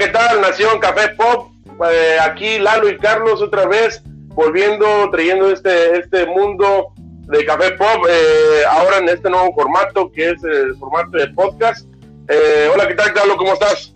¿qué 0.00 0.08
tal? 0.08 0.40
Nación 0.40 0.80
Café 0.80 1.14
Pop. 1.14 1.50
Eh, 1.92 2.16
aquí 2.22 2.58
Lalo 2.58 2.88
y 2.88 2.96
Carlos 2.96 3.42
otra 3.42 3.66
vez 3.66 4.02
volviendo, 4.28 4.86
trayendo 5.10 5.50
este, 5.50 5.98
este 5.98 6.24
mundo 6.24 6.94
de 6.96 7.44
Café 7.44 7.72
Pop, 7.72 8.06
eh, 8.08 8.62
ahora 8.70 8.96
en 8.96 9.10
este 9.10 9.28
nuevo 9.28 9.52
formato 9.54 10.10
que 10.10 10.30
es 10.30 10.42
el 10.42 10.74
formato 10.76 11.18
de 11.18 11.28
podcast. 11.28 11.86
Eh, 12.28 12.70
hola, 12.72 12.88
¿qué 12.88 12.94
tal, 12.94 13.14
Lalo? 13.14 13.36
¿Cómo 13.36 13.52
estás? 13.52 13.94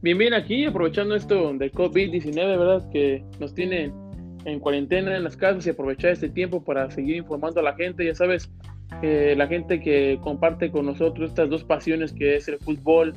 Bien, 0.00 0.16
bien, 0.16 0.32
aquí 0.32 0.64
aprovechando 0.64 1.16
esto 1.16 1.52
de 1.54 1.72
COVID-19, 1.72 2.34
¿verdad? 2.34 2.88
Que 2.92 3.24
nos 3.40 3.52
tiene 3.52 3.92
en 4.44 4.60
cuarentena 4.60 5.16
en 5.16 5.24
las 5.24 5.36
casas 5.36 5.66
y 5.66 5.70
aprovechar 5.70 6.12
este 6.12 6.28
tiempo 6.28 6.62
para 6.62 6.88
seguir 6.92 7.16
informando 7.16 7.58
a 7.58 7.64
la 7.64 7.74
gente. 7.74 8.04
Ya 8.04 8.14
sabes, 8.14 8.48
la 9.02 9.46
gente 9.46 9.80
que 9.80 10.18
comparte 10.22 10.70
con 10.70 10.86
nosotros 10.86 11.30
estas 11.30 11.50
dos 11.50 11.62
pasiones 11.62 12.12
que 12.12 12.36
es 12.36 12.48
el 12.48 12.58
fútbol, 12.58 13.12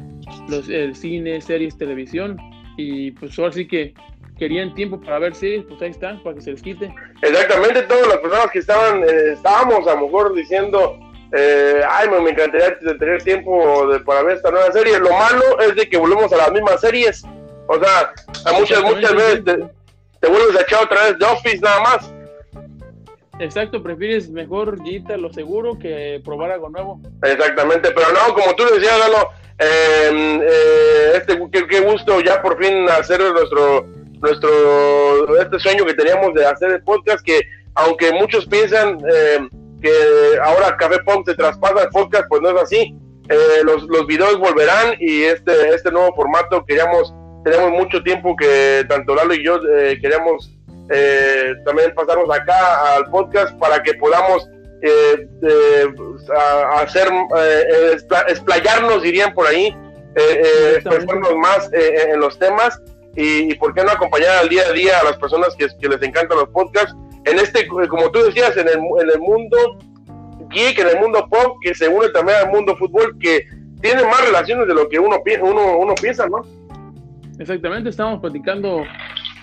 los, 0.50 0.68
el 0.68 0.96
cine, 0.96 1.40
series, 1.40 1.78
televisión. 1.78 2.38
Y 2.78 3.12
pues 3.12 3.38
ahora 3.40 3.54
sí 3.54 3.68
que 3.68 3.94
querían 4.38 4.74
tiempo 4.74 5.00
para 5.00 5.20
ver 5.20 5.36
series, 5.36 5.66
pues 5.66 5.82
ahí 5.82 5.90
está, 5.90 6.22
para 6.24 6.36
que 6.36 6.42
se 6.42 6.52
les 6.52 6.62
quite. 6.62 6.94
Exactamente, 7.22 7.84
todas 7.84 8.08
las 8.08 8.18
personas 8.18 8.52
que 8.52 8.60
estaban, 8.60 9.04
eh, 9.04 9.34
estábamos 9.34 9.88
a 9.88 9.96
lo 9.96 10.02
mejor 10.02 10.34
diciendo, 10.36 11.00
eh, 11.34 11.82
ay, 11.90 12.08
me, 12.10 12.30
encantaría 12.30 12.78
tener 12.80 13.22
tiempo 13.24 13.88
de, 13.88 14.00
para 14.02 14.24
ver 14.24 14.38
esta 14.38 14.52
nueva 14.52 14.72
serie. 14.72 15.00
Lo 15.00 15.12
malo 15.12 15.60
es 15.60 15.76
de 15.76 15.90
que 15.90 15.98
volvemos 15.98 16.32
a 16.32 16.38
las 16.38 16.52
mismas 16.52 16.80
series. 16.80 17.24
O 17.68 17.80
sea, 17.80 18.14
a 18.46 18.60
muchas, 18.60 18.82
muchas 18.84 19.14
veces 19.14 19.44
te, 19.44 19.58
te 20.22 20.28
vuelves 20.28 20.56
a 20.58 20.62
echar 20.62 20.84
otra 20.84 21.04
vez 21.04 21.20
de 21.20 21.26
Office 21.26 21.60
nada 21.60 21.82
más. 21.82 22.14
Exacto, 23.40 23.84
prefieres 23.84 24.30
mejor 24.30 24.78
irte 24.86 25.16
lo 25.18 25.32
seguro 25.32 25.78
que 25.78 26.22
probar 26.24 26.52
algo 26.52 26.70
nuevo. 26.70 27.02
Exactamente, 27.24 27.92
pero 27.92 28.08
no, 28.12 28.34
como 28.34 28.56
tú 28.56 28.64
decías, 28.74 28.98
Galo, 28.98 29.30
em, 29.60 30.42
eh, 30.42 31.12
este, 31.16 31.68
qué, 31.70 31.82
gusto 31.82 32.20
ya 32.22 32.42
por 32.42 32.62
fin 32.64 32.90
hacer 32.90 33.20
nuestro, 33.20 33.86
nuestro, 34.22 35.40
este 35.40 35.60
sueño 35.60 35.86
que 35.86 35.94
teníamos 35.94 36.34
de 36.34 36.46
hacer 36.46 36.72
el 36.72 36.84
podcast, 36.84 37.24
que 37.24 37.42
aunque 37.76 38.12
muchos 38.12 38.48
piensan 38.48 38.98
em, 39.08 39.50
que 39.82 39.92
ahora 40.44 40.76
Café 40.78 40.98
Pop 41.06 41.24
se 41.28 41.36
traspasa 41.36 41.84
el 41.84 41.90
podcast, 41.90 42.26
pues 42.30 42.42
no 42.42 42.50
es 42.50 42.62
así. 42.62 42.96
Eh, 43.30 43.64
los, 43.64 43.84
los 43.84 44.08
videos 44.08 44.40
volverán 44.40 44.96
y 45.00 45.24
este, 45.24 45.52
este 45.76 45.92
nuevo 45.92 46.16
formato 46.16 46.66
queríamos, 46.66 47.14
tenemos 47.44 47.72
mucho 47.72 48.02
tiempo 48.02 48.36
que 48.36 48.86
tanto 48.88 49.14
Lalo 49.14 49.34
y 49.34 49.44
yo 49.44 49.60
eh, 49.76 50.00
queríamos 50.02 50.57
eh, 50.90 51.54
también 51.66 51.94
pasarnos 51.94 52.30
acá 52.30 52.96
al 52.96 53.06
podcast 53.06 53.58
para 53.58 53.82
que 53.84 53.94
podamos 53.96 54.50
eh, 54.82 55.28
eh, 55.44 55.86
hacer, 56.76 57.08
explayarnos, 58.28 59.02
dirían 59.02 59.34
por 59.34 59.48
ahí, 59.48 59.76
expresarnos 60.76 61.36
más 61.36 61.70
en 61.74 62.20
los 62.20 62.40
temas 62.40 62.82
y, 63.16 63.54
por 63.56 63.74
qué 63.74 63.84
no 63.84 63.92
acompañar 63.92 64.38
al 64.38 64.50
día 64.50 64.64
a 64.68 64.72
día 64.72 65.00
a 65.00 65.04
las 65.04 65.18
personas 65.18 65.56
que, 65.56 65.68
les 65.88 66.02
encantan 66.02 66.38
los 66.38 66.50
podcasts. 66.50 66.96
En 67.26 67.40
este, 67.40 67.68
como 67.68 68.10
tú 68.12 68.24
decías, 68.24 68.56
en 68.56 68.68
el, 68.68 68.76
en 68.76 69.10
el 69.14 69.20
mundo 69.20 69.58
geek, 70.50 70.80
en 70.80 70.88
el 70.88 71.00
mundo 71.00 71.28
pop, 71.30 71.58
que 71.62 71.76
se 71.76 71.88
une 71.88 72.10
también 72.10 72.38
al 72.38 72.52
mundo 72.52 72.76
fútbol, 72.78 73.18
que 73.20 73.46
tiene 73.82 74.04
más 74.04 74.26
relaciones 74.26 74.68
de 74.68 74.74
lo 74.74 74.88
que 74.88 75.00
uno, 75.00 75.18
uno, 75.42 75.78
uno 75.78 75.96
piensa, 75.96 76.28
¿no? 76.28 76.42
Exactamente, 77.40 77.90
estamos 77.90 78.20
platicando 78.20 78.84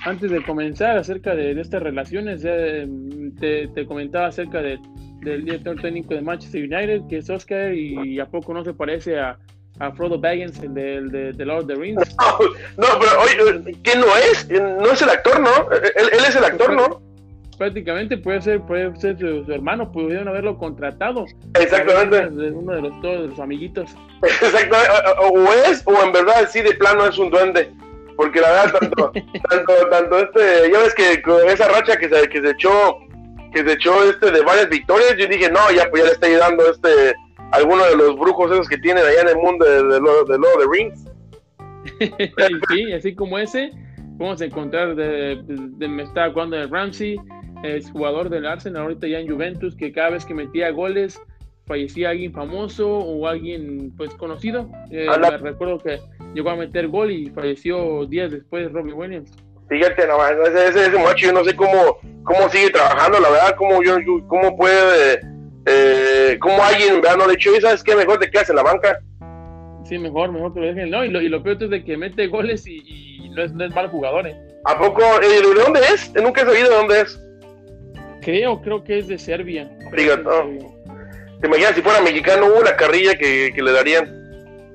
antes 0.05 0.30
de 0.30 0.42
comenzar 0.42 0.97
acerca 0.98 1.34
de, 1.34 1.58
estas 1.60 1.83
relaciones, 1.83 2.42
te, 2.42 3.86
comentaba 3.86 4.27
acerca 4.27 4.61
de, 4.61 4.78
del 5.20 5.44
director 5.44 5.80
técnico 5.80 6.14
de 6.14 6.22
Manchester 6.22 6.62
United, 6.62 7.02
que 7.08 7.19
es 7.19 7.30
Oscar, 7.30 7.74
y, 7.74 8.20
a 8.20 8.27
poco 8.27 8.52
no 8.52 8.62
se 8.64 8.74
parece 8.74 9.19
a, 9.19 9.38
a 9.78 9.92
Frodo 9.92 10.19
Baggins, 10.19 10.62
el 10.62 10.74
de, 10.74 11.33
de, 11.33 11.44
Lord 11.44 11.62
of 11.62 11.66
the 11.69 11.74
Rings. 11.74 12.16
No, 12.77 12.86
pero 13.00 13.52
oye, 13.52 13.77
¿quién 13.83 14.00
no 14.00 14.06
es? 14.16 14.48
No 14.50 14.90
es 14.90 15.02
el 15.02 15.11
actor, 15.11 15.40
¿no? 15.40 15.70
Él, 15.73 16.08
es 16.28 16.36
el 16.36 16.45
actor, 16.45 16.74
¿no? 16.74 17.02
Prácticamente 17.57 18.18
puede 18.18 18.42
ser, 18.42 18.61
puede 18.62 18.95
ser 18.96 19.17
su, 19.18 19.51
hermano, 19.51 19.90
pudieron 19.90 20.27
haberlo 20.27 20.58
contratado. 20.58 21.24
Exactamente. 21.58 22.51
Uno 22.51 22.74
de 22.74 22.83
los, 22.83 23.01
todos 23.01 23.30
los 23.30 23.39
amiguitos. 23.39 23.90
Exactamente. 24.23 24.92
O 25.20 25.52
es, 25.70 25.83
o 25.86 26.02
en 26.02 26.12
verdad 26.12 26.48
sí 26.51 26.61
de 26.62 26.74
plano 26.74 27.07
es 27.07 27.17
un 27.17 27.30
duende 27.30 27.70
porque 28.17 28.41
la 28.41 28.51
verdad, 28.51 28.79
tanto, 28.80 29.13
tanto, 29.51 29.73
tanto 29.91 30.19
este, 30.19 30.70
ya 30.73 30.79
ves 30.80 30.95
que 30.95 31.23
con 31.23 31.48
esa 31.48 31.69
racha 31.69 31.97
que 31.97 32.08
se, 32.08 32.29
que 32.29 32.41
se 32.41 32.51
echó, 32.51 32.98
que 33.52 33.64
se 33.64 33.73
echó 33.73 34.05
este 34.05 34.30
de 34.30 34.42
varias 34.42 34.69
victorias, 34.69 35.17
yo 35.19 35.27
dije, 35.27 35.51
no, 35.51 35.70
ya 35.73 35.89
pues 35.91 36.02
ya 36.02 36.08
le 36.08 36.14
está 36.14 36.27
ayudando 36.27 36.70
este, 36.70 37.14
alguno 37.52 37.85
de 37.85 37.97
los 37.97 38.19
brujos 38.19 38.52
esos 38.52 38.69
que 38.69 38.79
tienen 38.79 39.05
allá 39.05 39.23
en 39.23 39.29
el 39.29 39.36
mundo 39.36 39.64
de, 39.64 39.83
de, 39.83 39.95
de, 39.95 40.01
Lord 40.01 40.30
of 40.30 40.58
the 40.58 40.67
Rings. 40.70 41.05
sí, 42.70 42.92
así 42.92 43.14
como 43.14 43.39
ese, 43.39 43.70
vamos 44.17 44.41
a 44.41 44.46
encontrar 44.46 44.95
de, 44.95 45.41
de, 45.46 45.89
me 45.89 46.02
está 46.02 46.31
jugando 46.31 46.57
el 46.57 46.70
Ramsey, 46.70 47.20
es 47.63 47.91
jugador 47.91 48.29
del 48.29 48.46
Arsenal 48.46 48.83
ahorita 48.83 49.07
ya 49.07 49.19
en 49.19 49.29
Juventus, 49.29 49.75
que 49.77 49.92
cada 49.92 50.11
vez 50.11 50.25
que 50.25 50.35
metía 50.35 50.70
goles 50.70 51.20
fallecía 51.67 52.11
alguien 52.11 52.33
famoso 52.33 52.89
o 52.89 53.27
alguien 53.27 53.92
pues 53.96 54.14
conocido. 54.14 54.69
Eh, 54.91 55.07
me 55.19 55.36
recuerdo 55.39 55.79
que 55.79 55.98
llegó 56.34 56.50
a 56.50 56.56
meter 56.56 56.89
gol 56.89 57.11
y 57.11 57.30
falleció 57.30 58.05
días 58.06 58.30
después 58.30 58.70
Robbie 58.72 58.92
Williams. 58.92 59.30
Fíjate, 59.68 60.06
no, 60.06 60.27
ese, 60.27 60.68
ese, 60.68 60.86
ese 60.89 60.98
macho, 60.98 61.27
yo 61.27 61.33
no 61.33 61.45
sé 61.45 61.56
cómo, 61.56 61.98
cómo 62.24 62.48
sigue 62.50 62.70
trabajando, 62.70 63.18
la 63.18 63.30
verdad, 63.30 63.55
cómo, 63.56 63.83
yo, 63.83 63.96
cómo 64.28 64.56
puede, 64.56 65.20
eh, 65.64 66.36
cómo 66.40 66.62
alguien, 66.62 67.00
¿verdad? 67.00 67.17
No 67.17 67.27
le 67.27 67.34
echó, 67.34 67.50
¿sabes 67.61 67.83
qué? 67.83 67.96
Mejor 67.96 68.18
te 68.18 68.30
quedas 68.30 68.50
en 68.50 68.56
la 68.56 68.62
banca. 68.62 68.98
Sí, 69.84 69.98
mejor, 69.98 70.33
mejor 70.33 70.52
que 70.52 70.61
lo 70.61 70.67
dejen. 70.67 70.90
No, 70.90 71.05
y 71.05 71.08
lo, 71.08 71.20
y 71.20 71.28
lo 71.28 71.42
peor 71.42 71.62
es 71.62 71.70
de 71.70 71.84
que 71.84 71.96
mete 71.96 72.27
goles 72.27 72.66
y, 72.66 73.30
no, 73.34 73.42
es, 73.42 73.52
no, 73.52 73.64
es, 73.64 73.74
mal 73.74 73.89
jugador, 73.89 74.27
¿eh? 74.27 74.36
¿A 74.64 74.78
poco? 74.78 75.02
¿De 75.20 75.62
dónde 75.62 75.80
es? 75.92 76.12
Nunca 76.14 76.42
he 76.42 76.45
sabido 76.45 76.70
de 76.70 76.77
dónde 76.77 77.01
es. 77.01 77.20
Creo, 78.20 78.61
creo 78.62 78.83
que 78.83 78.98
es 78.98 79.08
de 79.08 79.18
Serbia. 79.18 79.70
Fíjate, 79.95 80.22
no. 80.22 80.74
¿Te 81.40 81.46
imaginas 81.46 81.74
si 81.74 81.83
fuera 81.83 82.01
mexicano, 82.01 82.46
hubo 82.46 82.62
la 82.62 82.77
carrilla 82.77 83.14
que, 83.14 83.52
que 83.55 83.62
le 83.62 83.72
darían? 83.72 84.23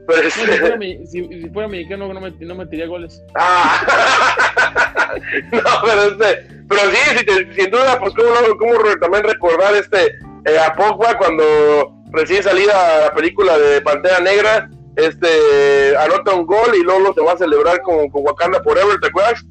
si, 1.06 1.50
fuera, 1.52 1.68
mexicano 1.68 2.14
no, 2.14 2.20
me, 2.20 2.31
no 2.31 2.56
metería 2.56 2.88
goles. 2.88 3.24
Ah. 3.36 5.12
no, 5.52 5.62
pero 5.86 6.02
este, 6.03 6.47
pero 6.68 6.81
sí, 6.92 7.53
sin 7.56 7.72
duda, 7.72 8.00
pues 8.00 8.14
cómo, 8.14 8.58
cómo 8.58 8.74
también 9.00 9.24
recordar 9.24 9.75
este 9.75 10.08
eh, 10.46 10.59
a 10.59 10.74
Pogba 10.74 11.18
cuando 11.18 11.44
recién 12.12 12.44
salida 12.44 13.06
la 13.06 13.14
película 13.14 13.58
de 13.58 13.81
Pantera 13.81 14.20
Negra, 14.20 14.70
este 14.96 15.96
anota 15.97 16.34
un 16.34 16.46
gol 16.46 16.76
y 16.80 16.84
luego 16.84 17.14
se 17.14 17.22
va 17.22 17.34
a 17.34 17.38
celebrar 17.38 17.81
con, 17.81 18.09
con 18.09 18.24
Wakanda 18.24 18.62
Forever, 18.64 19.00
¿te 19.00 19.08
acuerdas? 19.08 19.46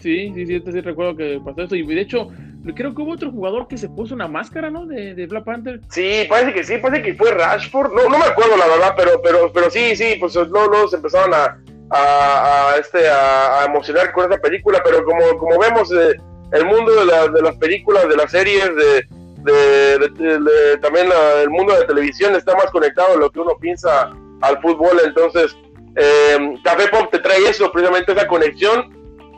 Sí, 0.00 0.32
sí, 0.34 0.46
sí, 0.46 0.62
sí 0.64 0.80
recuerdo 0.80 1.16
que 1.16 1.40
pasó 1.44 1.62
eso. 1.62 1.74
Y 1.74 1.84
de 1.84 2.00
hecho, 2.00 2.28
creo 2.74 2.94
que 2.94 3.02
hubo 3.02 3.12
otro 3.12 3.30
jugador 3.30 3.68
que 3.68 3.78
se 3.78 3.88
puso 3.88 4.14
una 4.14 4.28
máscara, 4.28 4.70
¿no? 4.70 4.86
De, 4.86 5.26
Black 5.26 5.44
Panther. 5.44 5.80
Sí, 5.90 6.26
parece 6.28 6.52
que 6.52 6.64
sí, 6.64 6.78
parece 6.78 7.02
que 7.02 7.14
fue 7.14 7.32
Rashford. 7.32 7.92
No, 7.92 8.04
no 8.08 8.18
me 8.18 8.24
acuerdo 8.24 8.56
la 8.56 8.66
verdad, 8.66 8.94
pero, 8.96 9.20
pero, 9.22 9.52
pero 9.52 9.70
sí, 9.70 9.96
sí, 9.96 10.16
pues 10.18 10.34
luego, 10.34 10.88
se 10.88 10.96
empezaron 10.96 11.32
a, 11.34 11.58
a, 11.90 12.76
este, 12.78 13.08
a, 13.08 13.64
emocionar 13.66 14.12
con 14.12 14.30
esa 14.30 14.40
película. 14.40 14.80
Pero 14.84 15.04
como, 15.04 15.38
como 15.38 15.58
vemos, 15.58 15.92
eh, 15.92 16.16
el 16.52 16.64
mundo 16.66 16.92
de, 16.94 17.42
las 17.42 17.56
películas, 17.56 18.08
de 18.08 18.16
las 18.16 18.30
series, 18.30 18.70
de, 18.74 19.06
de 19.44 20.78
también 20.82 21.08
el 21.42 21.50
mundo 21.50 21.72
de 21.74 21.80
la 21.80 21.86
televisión 21.86 22.34
está 22.34 22.54
más 22.54 22.70
conectado 22.70 23.14
de 23.14 23.18
lo 23.18 23.30
que 23.30 23.40
uno 23.40 23.56
piensa 23.60 24.10
al 24.40 24.60
fútbol. 24.60 25.00
Entonces, 25.04 25.56
eh, 25.96 26.54
Café 26.62 26.88
Pop 26.88 27.10
te 27.10 27.18
trae 27.18 27.48
eso, 27.48 27.70
precisamente 27.72 28.12
esa 28.12 28.26
conexión 28.26 28.94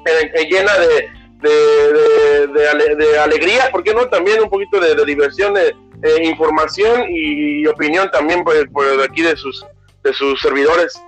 eh, 0.07 0.49
llena 0.49 0.73
de, 0.79 1.20
de, 1.43 3.19
alegría, 3.19 3.71
¿por 3.71 3.83
qué 3.83 3.95
no? 3.95 4.07
También 4.09 4.43
un 4.43 4.51
poquito 4.51 4.81
de, 4.81 5.05
diversión, 5.05 5.55
de, 5.55 5.75
información 6.25 7.05
y, 7.09 7.67
opinión 7.67 8.11
también 8.11 8.43
por, 8.45 8.71
por, 8.73 8.87
aquí 9.03 9.23
de 9.23 9.37
sus, 9.37 9.65
de 10.03 10.13
sus 10.13 10.41
servidores. 10.41 11.01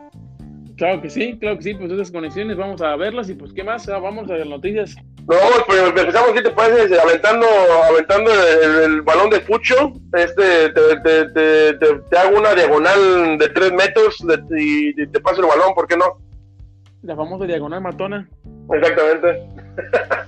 Claro 0.76 1.00
que 1.00 1.10
sí, 1.10 1.38
claro 1.38 1.58
que 1.58 1.62
sí, 1.62 1.74
pues 1.74 1.92
esas 1.92 2.10
conexiones 2.10 2.56
vamos 2.56 2.80
a 2.82 2.96
verlas 2.96 3.28
y 3.28 3.34
pues 3.34 3.52
qué 3.52 3.62
más, 3.62 3.88
ah, 3.88 3.98
vamos 3.98 4.30
a 4.30 4.36
las 4.36 4.48
noticias. 4.48 4.96
No, 5.28 5.36
pues 5.66 5.80
empezamos, 5.80 6.32
¿qué 6.32 6.42
te 6.42 6.50
parece? 6.50 7.00
Aventando, 7.00 7.46
aventando 7.88 8.30
el, 8.84 9.02
balón 9.02 9.30
de 9.30 9.40
fucho, 9.42 9.92
este, 10.16 10.70
te, 10.70 10.96
te, 11.28 11.74
te, 11.74 12.18
hago 12.18 12.38
una 12.38 12.54
diagonal 12.54 13.38
de 13.38 13.48
tres 13.50 13.72
metros 13.72 14.24
y 14.58 14.92
te 14.94 15.20
paso 15.20 15.40
el 15.40 15.46
balón, 15.46 15.74
¿por 15.74 15.86
qué 15.86 15.96
no? 15.96 16.18
La 17.02 17.14
famosa 17.14 17.46
diagonal 17.46 17.80
matona. 17.80 18.28
Exactamente. 18.70 19.48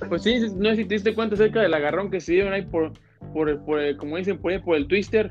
Pues 0.09 0.23
sí, 0.23 0.39
no 0.57 0.71
sé 0.71 0.77
si 0.77 0.85
te 0.85 0.95
diste 0.95 1.15
cuenta 1.15 1.35
acerca 1.35 1.61
del 1.63 1.75
agarrón 1.75 2.11
que 2.11 2.21
se 2.21 2.33
dieron 2.33 2.53
ahí 2.53 2.63
por, 2.63 2.93
por, 3.33 3.65
por 3.65 3.97
como 3.97 4.17
dicen, 4.17 4.39
por, 4.39 4.61
por 4.63 4.77
el 4.77 4.87
twister. 4.87 5.31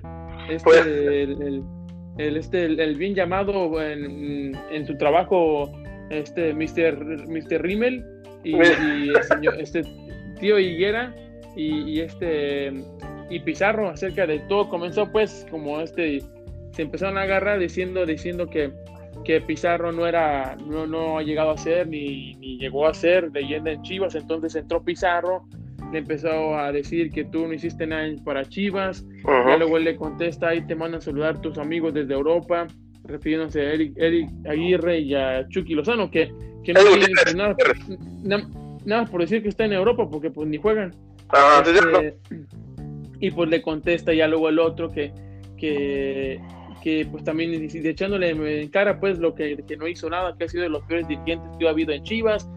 Este, 0.50 0.64
pues- 0.64 0.86
el, 0.86 1.64
el, 2.18 2.38
este, 2.38 2.66
el, 2.66 2.96
bien 2.96 3.16
llamado 3.16 3.82
en, 3.82 4.56
en, 4.72 4.88
su 4.88 4.98
trabajo, 4.98 5.72
este 6.10 6.54
Mr. 6.54 7.28
Mr. 7.28 7.62
Rimmel 7.62 8.06
y, 8.44 8.56
el 8.56 9.24
señor, 9.24 9.56
este 9.60 9.84
tío 10.40 10.60
Higuera 10.60 11.16
y, 11.56 11.92
y, 11.92 12.02
este 12.02 12.74
y 13.30 13.40
Pizarro 13.40 13.90
acerca 13.90 14.28
de 14.28 14.40
todo 14.42 14.70
comenzó 14.70 15.12
pues 15.12 15.46
como 15.50 15.80
este 15.80 16.22
se 16.72 16.82
empezaron 16.82 17.18
a 17.18 17.22
agarrar 17.22 17.60
diciendo 17.60 18.06
diciendo 18.06 18.48
que 18.48 18.72
que 19.24 19.42
Pizarro 19.42 19.92
no 19.92 20.06
era, 20.06 20.56
no, 20.68 20.86
no 20.86 21.18
ha 21.18 21.24
llegado 21.24 21.52
a 21.52 21.58
ser 21.58 21.88
ni, 21.88 22.36
ni 22.36 22.58
llegó 22.58 22.88
a 22.88 22.94
ser 22.94 23.32
leyenda 23.32 23.72
en 23.72 23.82
Chivas, 23.82 24.16
entonces 24.16 24.56
entró 24.56 24.84
Pizarro, 24.84 25.46
le 25.92 26.00
empezó 26.00 26.58
a 26.58 26.72
decir 26.72 27.12
que 27.12 27.24
tú 27.26 27.48
no 27.48 27.54
hiciste 27.54 27.88
nada 27.88 28.08
para 28.24 28.44
Chivas, 28.46 29.06
y 29.08 29.58
luego 29.58 29.78
él 29.78 29.86
le 29.86 29.96
contesta, 29.96 30.50
ahí 30.50 30.62
te 30.66 30.76
mandan 30.76 31.02
saludar 31.02 31.40
tus 31.42 31.58
amigos 31.58 31.94
desde 31.94 32.14
Europa, 32.14 32.68
refiriéndose 33.06 33.62
a 33.62 33.74
Eric, 33.74 33.94
Eric 33.98 34.30
Aguirre 34.50 35.00
y 35.00 35.16
a 35.16 35.48
Chucky 35.50 35.74
Lozano, 35.74 36.10
que, 36.10 36.34
que 36.64 36.74
no 36.74 36.82
tienen 36.82 37.10
nada, 37.36 37.56
nada, 38.86 39.06
por 39.06 39.22
decir 39.22 39.42
que 39.42 39.50
está 39.50 39.66
en 39.66 39.74
Europa, 39.74 40.10
porque 40.10 40.30
pues 40.30 40.48
ni 40.48 40.58
juegan. 40.58 40.94
Este, 41.66 42.18
y 43.20 43.32
pues 43.32 43.50
le 43.50 43.62
contesta 43.62 44.14
ya 44.14 44.28
luego 44.28 44.50
el 44.50 44.60
otro 44.60 44.92
que, 44.92 45.14
que 45.58 46.40
que 46.84 47.08
pues 47.10 47.24
también 47.24 47.54
echándole 47.54 48.32
en 48.32 48.68
cara 48.68 49.00
pues 49.00 49.18
lo 49.18 49.34
que, 49.34 49.56
que, 49.66 49.78
no 49.78 49.88
hizo 49.88 50.10
nada, 50.10 50.36
que 50.38 50.44
ha 50.44 50.50
sido 50.50 50.64
de 50.64 50.70
los 50.70 50.84
peores 50.84 51.08
dirigentes 51.08 51.50
que 51.58 51.66
ha 51.66 51.70
habido 51.70 51.94
en 51.94 52.04
Chivas. 52.04 52.50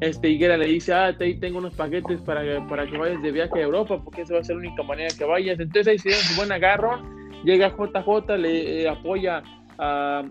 Este 0.00 0.30
Higuera 0.30 0.56
le 0.56 0.66
dice, 0.66 0.94
ah, 0.94 1.14
ahí 1.20 1.38
tengo 1.38 1.58
unos 1.58 1.74
paquetes 1.74 2.20
para, 2.22 2.66
para 2.66 2.86
que 2.86 2.96
vayas 2.96 3.22
de 3.22 3.30
viaje 3.30 3.58
a 3.58 3.62
Europa, 3.62 4.00
porque 4.02 4.22
esa 4.22 4.34
va 4.34 4.40
a 4.40 4.44
ser 4.44 4.56
la 4.56 4.62
única 4.62 4.82
manera 4.82 5.14
que 5.16 5.24
vayas. 5.24 5.60
Entonces 5.60 5.86
ahí 5.86 5.98
se 5.98 6.08
dio 6.08 6.18
su 6.18 6.34
buen 6.36 6.50
agarro, 6.50 6.98
llega 7.44 7.76
JJ, 7.76 8.38
le 8.38 8.82
eh, 8.82 8.88
apoya 8.88 9.42
a, 9.78 10.24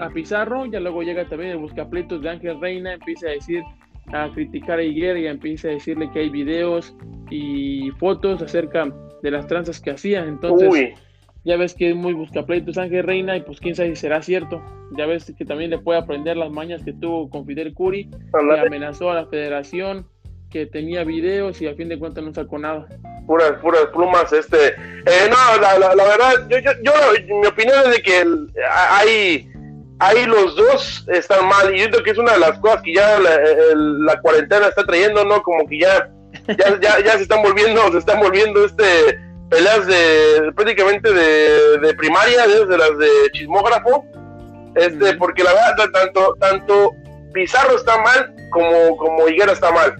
a, 0.00 0.10
Pizarro, 0.10 0.64
ya 0.64 0.80
luego 0.80 1.02
llega 1.02 1.28
también 1.28 1.50
el 1.50 1.58
buscapletos 1.58 2.22
de 2.22 2.30
Ángel 2.30 2.58
Reina, 2.62 2.94
empieza 2.94 3.28
a 3.28 3.32
decir, 3.32 3.62
a 4.06 4.30
criticar 4.32 4.78
a 4.78 4.82
Higuera 4.82 5.18
y 5.18 5.26
empieza 5.26 5.68
a 5.68 5.72
decirle 5.72 6.10
que 6.12 6.20
hay 6.20 6.30
videos 6.30 6.96
y 7.30 7.90
fotos 7.98 8.40
acerca 8.40 8.90
de 9.22 9.30
las 9.30 9.46
tranzas 9.46 9.80
que 9.80 9.90
hacía. 9.90 10.24
Entonces, 10.24 10.94
ya 11.44 11.56
ves 11.56 11.74
que 11.74 11.90
es 11.90 11.96
muy 11.96 12.14
buscapleitos 12.14 12.78
Ángel 12.78 13.04
Reina 13.04 13.36
y 13.36 13.42
pues 13.42 13.60
quién 13.60 13.74
sabe 13.74 13.90
si 13.90 13.96
será 13.96 14.22
cierto. 14.22 14.62
Ya 14.96 15.06
ves 15.06 15.32
que 15.36 15.44
también 15.44 15.70
le 15.70 15.78
puede 15.78 15.98
aprender 15.98 16.36
las 16.36 16.50
mañas 16.50 16.82
que 16.84 16.92
tuvo 16.92 17.28
con 17.28 17.46
Fidel 17.46 17.74
Curi, 17.74 18.10
que 18.10 18.60
amenazó 18.60 19.10
a 19.10 19.14
la 19.14 19.26
federación, 19.26 20.08
que 20.50 20.66
tenía 20.66 21.04
videos 21.04 21.60
y 21.60 21.66
a 21.66 21.74
fin 21.74 21.88
de 21.88 21.98
cuentas 21.98 22.24
no 22.24 22.32
sacó 22.32 22.58
nada. 22.58 22.86
Puras, 23.26 23.52
puras 23.60 23.86
plumas, 23.92 24.32
este. 24.32 24.68
Eh, 24.68 25.28
no, 25.28 25.60
la, 25.60 25.78
la, 25.78 26.04
verdad, 26.04 26.48
yo, 26.48 26.58
yo, 26.58 26.70
yo, 26.82 26.92
mi 27.40 27.46
opinión 27.46 27.76
es 27.86 27.90
de 27.90 28.02
que 28.02 28.24
hay, 28.70 29.50
ahí 29.98 30.26
los 30.26 30.56
dos 30.56 31.06
están 31.08 31.46
mal 31.48 31.74
y 31.74 31.80
yo 31.80 31.90
creo 31.90 32.04
que 32.04 32.10
es 32.12 32.18
una 32.18 32.32
de 32.34 32.38
las 32.38 32.58
cosas 32.60 32.82
que 32.82 32.94
ya 32.94 33.18
la, 33.18 33.38
la 33.74 34.20
cuarentena 34.20 34.68
está 34.68 34.84
trayendo, 34.84 35.24
¿no? 35.24 35.42
Como 35.42 35.66
que 35.66 35.80
ya, 35.80 36.10
ya, 36.48 36.80
ya, 36.80 37.04
ya 37.04 37.16
se 37.16 37.22
están 37.22 37.42
volviendo, 37.42 37.90
se 37.92 37.98
están 37.98 38.20
volviendo 38.20 38.64
este 38.64 39.33
peleas 39.50 39.86
de 39.86 40.52
prácticamente 40.54 41.12
de, 41.12 41.78
de 41.78 41.94
primaria, 41.94 42.46
desde 42.46 42.78
las 42.78 42.98
de 42.98 43.08
chismógrafo, 43.32 44.04
este, 44.74 45.14
porque 45.14 45.44
la 45.44 45.52
verdad 45.52 45.90
tanto, 45.92 46.36
tanto 46.40 46.90
Pizarro 47.32 47.76
está 47.76 47.98
mal 47.98 48.34
como, 48.50 48.96
como 48.96 49.28
Higuera 49.28 49.52
está 49.52 49.70
mal. 49.70 49.96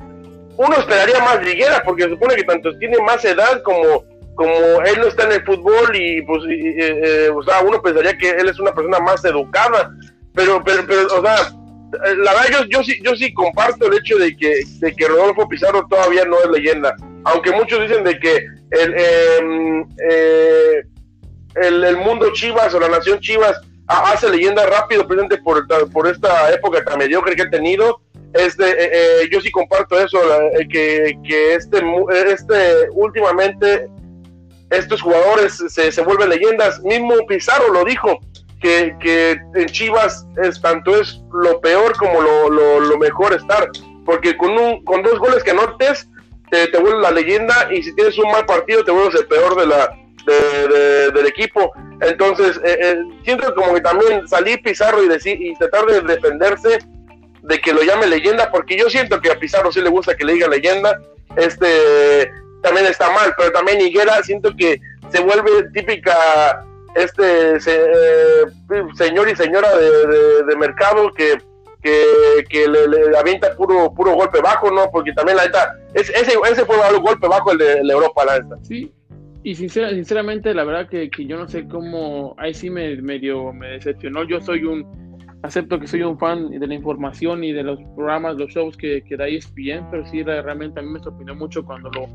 Uno 0.56 0.76
esperaría 0.76 1.18
más 1.20 1.40
de 1.40 1.52
Higuera, 1.52 1.82
porque 1.84 2.08
supone 2.08 2.36
que 2.36 2.44
tanto 2.44 2.76
tiene 2.78 2.98
más 2.98 3.24
edad 3.24 3.60
como, 3.62 4.04
como 4.34 4.54
él 4.84 5.00
no 5.00 5.06
está 5.08 5.24
en 5.24 5.32
el 5.32 5.44
fútbol 5.44 5.94
y 5.94 6.22
pues 6.22 6.42
eh, 6.48 7.30
o 7.34 7.42
sea, 7.42 7.60
uno 7.60 7.82
pensaría 7.82 8.16
que 8.16 8.30
él 8.30 8.48
es 8.48 8.58
una 8.60 8.72
persona 8.72 9.00
más 9.00 9.24
educada, 9.24 9.90
pero, 10.34 10.62
pero, 10.64 10.84
pero 10.86 11.06
o 11.06 11.22
sea, 11.22 11.52
la 12.16 12.32
verdad 12.32 12.48
yo, 12.50 12.64
yo 12.64 12.84
sí, 12.84 13.00
yo 13.02 13.14
sí 13.16 13.32
comparto 13.34 13.86
el 13.86 13.98
hecho 13.98 14.16
de 14.16 14.36
que, 14.36 14.62
de 14.78 14.94
que 14.94 15.08
Rodolfo 15.08 15.48
Pizarro 15.48 15.86
todavía 15.88 16.24
no 16.24 16.38
es 16.38 16.50
leyenda, 16.50 16.94
aunque 17.24 17.52
muchos 17.52 17.80
dicen 17.80 18.04
de 18.04 18.18
que 18.18 18.46
el, 18.74 18.94
em, 18.94 19.88
eh, 19.98 20.82
el, 21.56 21.84
el, 21.84 21.96
mundo 21.96 22.32
Chivas 22.32 22.74
o 22.74 22.80
la 22.80 22.88
nación 22.88 23.20
Chivas 23.20 23.60
hace 23.86 24.28
leyenda 24.28 24.66
rápido, 24.66 25.06
precisamente 25.06 25.38
por, 25.38 25.66
por 25.90 26.08
esta 26.08 26.52
época 26.52 26.84
tan 26.84 26.98
mediocre 26.98 27.36
que 27.36 27.42
ha 27.42 27.50
tenido. 27.50 28.00
Este, 28.32 28.64
eh, 28.64 28.90
eh, 28.92 29.28
yo 29.30 29.40
sí 29.40 29.50
comparto 29.50 29.98
eso, 29.98 30.18
que, 30.70 31.16
que, 31.24 31.54
este, 31.54 31.82
este 32.26 32.88
últimamente 32.92 33.88
estos 34.70 35.02
jugadores 35.02 35.62
se, 35.68 35.92
se, 35.92 36.02
vuelven 36.02 36.30
leyendas. 36.30 36.80
Mismo 36.82 37.14
Pizarro 37.28 37.72
lo 37.72 37.84
dijo, 37.84 38.18
que, 38.60 38.96
que 38.98 39.38
en 39.54 39.66
Chivas 39.66 40.26
es, 40.42 40.60
tanto 40.60 40.98
es 40.98 41.20
lo 41.32 41.60
peor 41.60 41.94
como 41.96 42.20
lo, 42.22 42.50
lo, 42.50 42.80
lo 42.80 42.98
mejor 42.98 43.34
estar, 43.34 43.68
porque 44.06 44.36
con, 44.36 44.58
un, 44.58 44.82
con 44.84 45.02
dos 45.02 45.18
goles 45.18 45.44
que 45.44 45.50
anotes 45.50 46.08
te, 46.54 46.68
te 46.68 46.78
vuelves 46.78 47.02
la 47.02 47.10
leyenda 47.10 47.68
y 47.72 47.82
si 47.82 47.94
tienes 47.94 48.16
un 48.18 48.30
mal 48.30 48.46
partido 48.46 48.84
te 48.84 48.92
vuelves 48.92 49.20
el 49.20 49.26
peor 49.26 49.56
de 49.56 49.66
la, 49.66 49.96
del 51.12 51.26
equipo. 51.26 51.72
Entonces, 52.00 52.60
eh, 52.64 52.78
eh, 52.80 52.96
siento 53.24 53.54
como 53.54 53.74
que 53.74 53.80
también 53.80 54.26
salir 54.28 54.62
Pizarro 54.62 55.02
y, 55.02 55.08
decir, 55.08 55.40
y 55.40 55.54
tratar 55.56 55.86
de 55.86 56.00
defenderse 56.00 56.78
de 57.42 57.60
que 57.60 57.72
lo 57.72 57.82
llame 57.82 58.06
leyenda, 58.06 58.50
porque 58.50 58.76
yo 58.76 58.88
siento 58.88 59.20
que 59.20 59.30
a 59.30 59.38
Pizarro 59.38 59.70
sí 59.70 59.80
le 59.80 59.90
gusta 59.90 60.16
que 60.16 60.24
le 60.24 60.34
diga 60.34 60.48
leyenda, 60.48 60.98
este 61.36 62.30
también 62.62 62.86
está 62.86 63.10
mal, 63.10 63.34
pero 63.36 63.52
también 63.52 63.80
Higuera 63.80 64.22
siento 64.22 64.54
que 64.56 64.80
se 65.10 65.20
vuelve 65.20 65.50
típica 65.74 66.64
este 66.94 67.56
eh, 67.56 68.44
señor 68.94 69.28
y 69.28 69.36
señora 69.36 69.68
de 69.76 70.56
mercado 70.56 71.12
que 71.12 71.36
que, 71.84 72.66
le, 72.68 73.16
avienta 73.16 73.54
puro 73.56 73.92
puro 73.94 74.14
golpe 74.14 74.40
bajo, 74.40 74.70
¿no? 74.70 74.90
Porque 74.90 75.12
también 75.12 75.36
la 75.36 75.44
neta, 75.44 75.78
ese, 75.94 76.12
ese 76.14 76.64
fue 76.64 76.76
un 76.76 77.02
golpe 77.02 77.28
bajo 77.28 77.52
el 77.52 77.58
de, 77.58 77.80
Europa, 77.80 78.24
la 78.24 78.40
neta. 78.40 78.56
Sí, 78.62 78.90
y 79.42 79.54
sinceramente, 79.54 80.54
la 80.54 80.64
verdad 80.64 80.88
que, 80.88 81.10
yo 81.26 81.36
no 81.36 81.46
sé 81.46 81.68
cómo, 81.68 82.34
ahí 82.38 82.54
sí 82.54 82.70
me 82.70 82.96
medio 82.96 83.52
me 83.52 83.68
decepcionó. 83.68 84.24
Yo 84.24 84.40
soy 84.40 84.64
un, 84.64 84.86
acepto 85.42 85.78
que 85.78 85.86
soy 85.86 86.02
un 86.02 86.18
fan 86.18 86.50
de 86.50 86.66
la 86.66 86.74
información 86.74 87.44
y 87.44 87.52
de 87.52 87.62
los 87.62 87.78
programas, 87.94 88.36
los 88.36 88.50
shows 88.50 88.76
que, 88.76 89.02
que 89.02 89.16
da 89.16 89.28
ESPN, 89.28 89.90
pero 89.90 90.06
sí 90.06 90.22
realmente 90.22 90.80
a 90.80 90.82
mí 90.82 90.90
me 90.90 91.00
sorprendió 91.00 91.34
mucho 91.34 91.64
cuando 91.64 91.90
lo 91.90 92.08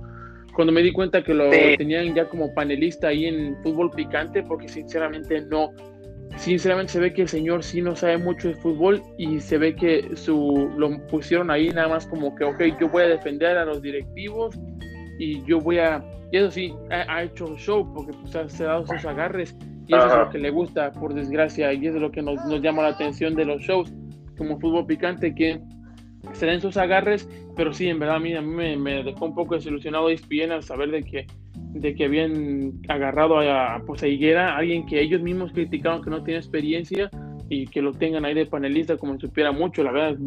cuando 0.59 0.73
me 0.73 0.81
di 0.81 0.91
cuenta 0.91 1.23
que 1.23 1.33
lo 1.33 1.49
tenían 1.77 2.13
ya 2.13 2.27
como 2.27 2.53
panelista 2.53 3.07
ahí 3.07 3.27
en 3.27 3.55
fútbol 3.63 3.91
picante, 3.91 4.43
porque 4.43 4.67
sinceramente 4.67 5.39
no, 5.45 5.71
sinceramente 6.37 6.93
se 6.93 6.99
ve 6.99 7.13
que 7.13 7.23
el 7.23 7.27
señor 7.27 7.63
sí 7.63 7.81
no 7.81 7.95
sabe 7.95 8.17
mucho 8.17 8.49
de 8.49 8.55
fútbol 8.55 9.01
y 9.17 9.39
se 9.39 9.57
ve 9.57 9.75
que 9.75 10.15
su 10.15 10.71
lo 10.77 11.05
pusieron 11.07 11.51
ahí 11.51 11.69
nada 11.69 11.89
más 11.89 12.07
como 12.07 12.35
que, 12.35 12.43
ok, 12.43 12.61
yo 12.79 12.89
voy 12.89 13.03
a 13.03 13.07
defender 13.07 13.57
a 13.57 13.65
los 13.65 13.81
directivos 13.81 14.57
y 15.17 15.43
yo 15.45 15.59
voy 15.59 15.79
a, 15.79 16.03
y 16.31 16.37
eso 16.37 16.51
sí, 16.51 16.73
ha, 16.91 17.23
hecho 17.23 17.55
show 17.57 17.91
porque 17.93 18.13
pues, 18.13 18.53
se 18.53 18.63
ha 18.63 18.67
dado 18.67 18.87
sus 18.87 19.05
agarres 19.05 19.55
y 19.89 19.95
eso 19.95 20.05
es 20.05 20.17
lo 20.19 20.29
que 20.29 20.37
le 20.37 20.51
gusta, 20.51 20.91
por 20.91 21.15
desgracia, 21.15 21.73
y 21.73 21.87
eso 21.87 21.95
es 21.95 22.01
lo 22.01 22.11
que 22.11 22.21
nos, 22.21 22.45
nos 22.45 22.61
llama 22.61 22.83
la 22.83 22.89
atención 22.89 23.33
de 23.33 23.43
los 23.43 23.59
shows, 23.63 23.91
como 24.37 24.59
fútbol 24.59 24.85
picante, 24.85 25.33
que 25.33 25.59
se 26.33 26.45
den 26.45 26.61
sus 26.61 26.77
agarres, 26.77 27.27
pero 27.55 27.73
sí, 27.73 27.89
en 27.89 27.97
verdad 27.97 28.17
a 28.17 28.19
mí, 28.19 28.35
a 28.35 28.41
mí 28.41 28.77
me, 28.77 29.03
dejó 29.03 29.25
un 29.25 29.33
poco 29.33 29.55
desilusionado 29.55 30.09
ESPN 30.09 30.51
al 30.51 30.63
saber 30.63 30.91
de 30.91 31.03
que 31.03 31.25
de 31.73 31.95
que 31.95 32.05
habían 32.05 32.73
agarrado 32.87 33.39
a, 33.39 33.81
pues, 33.85 34.03
a 34.03 34.07
Higuera, 34.07 34.55
alguien 34.55 34.85
que 34.85 35.01
ellos 35.01 35.21
mismos 35.21 35.51
criticaron 35.51 36.03
que 36.03 36.09
no 36.09 36.23
tiene 36.23 36.39
experiencia 36.39 37.09
y 37.49 37.67
que 37.67 37.81
lo 37.81 37.93
tengan 37.93 38.25
ahí 38.25 38.33
de 38.33 38.45
panelista 38.45 38.97
como 38.97 39.15
si 39.15 39.21
supiera 39.21 39.51
mucho, 39.51 39.83
la 39.83 39.91
verdad. 39.91 40.17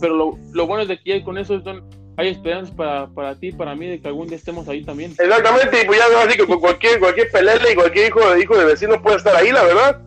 pero 0.00 0.14
lo, 0.14 0.38
lo, 0.52 0.66
bueno 0.66 0.82
es 0.82 0.88
de 0.88 0.98
que 0.98 1.22
con 1.22 1.38
eso 1.38 1.60
son, 1.62 1.84
hay 2.16 2.28
esperanzas 2.28 2.74
para, 2.74 3.06
para 3.08 3.34
ti, 3.34 3.52
para 3.52 3.74
mí, 3.74 3.88
de 3.88 4.00
que 4.00 4.08
algún 4.08 4.26
día 4.26 4.36
estemos 4.36 4.68
ahí 4.68 4.84
también. 4.84 5.12
Exactamente, 5.18 5.82
y 5.82 5.86
pues 5.86 5.98
ya 5.98 6.22
así 6.22 6.36
que 6.36 6.46
cualquier, 6.46 6.98
cualquier 6.98 7.30
pelele 7.30 7.72
y 7.72 7.74
cualquier 7.74 8.08
hijo 8.08 8.30
de, 8.30 8.42
hijo 8.42 8.56
de 8.56 8.64
vecino 8.64 9.02
puede 9.02 9.16
estar 9.16 9.34
ahí, 9.36 9.50
la 9.50 9.64
verdad. 9.64 10.00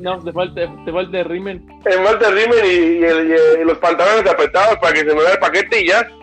no, 0.00 0.18
te, 0.24 0.32
falta, 0.32 0.84
te 0.84 0.92
falta 0.92 1.18
el 1.20 1.24
rimen. 1.26 1.64
Te 1.84 1.92
falta 1.92 2.28
el 2.28 2.34
rimen 2.34 2.64
y, 2.64 3.60
y, 3.60 3.64
los 3.64 3.78
pantalones 3.78 4.28
apretados 4.28 4.76
para 4.78 4.92
que 4.92 5.00
se 5.00 5.14
me 5.14 5.22
vea 5.22 5.32
el 5.34 5.38
paquete 5.38 5.82
y 5.82 5.88
ya. 5.88 6.06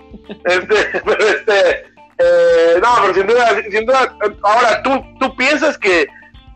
Este, 0.46 1.02
pero 1.04 1.28
este, 1.28 1.93
eh, 2.24 2.80
no, 2.82 2.88
pero 3.02 3.14
sin 3.14 3.28
duda, 3.28 3.62
sin 3.70 3.86
duda 3.86 4.18
ahora, 4.44 4.82
¿tú, 4.84 5.04
tú 5.20 5.36
piensas 5.36 5.78
que, 5.78 6.08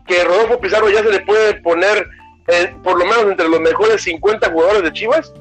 que 0.06 0.24
Rodolfo 0.24 0.60
Pizarro 0.60 0.88
ya 0.90 1.02
se 1.02 1.10
le 1.10 1.20
puede 1.20 1.54
poner 1.60 2.06
eh, 2.48 2.74
por 2.82 2.98
lo 2.98 3.04
menos 3.04 3.30
entre 3.30 3.48
los 3.48 3.60
mejores 3.60 4.02
50 4.02 4.50
jugadores 4.50 4.82
de 4.82 4.92
Chivas? 4.92 5.32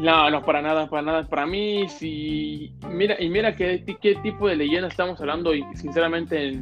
No, 0.00 0.30
no, 0.30 0.42
para 0.42 0.62
nada, 0.62 0.88
para 0.88 1.02
nada. 1.02 1.28
Para 1.28 1.46
mí, 1.46 1.86
si. 1.88 2.72
Mira, 2.88 3.16
y 3.20 3.28
mira 3.28 3.54
qué, 3.54 3.84
qué 4.00 4.14
tipo 4.16 4.48
de 4.48 4.56
leyenda 4.56 4.88
estamos 4.88 5.20
hablando, 5.20 5.54
y 5.54 5.62
sinceramente, 5.74 6.58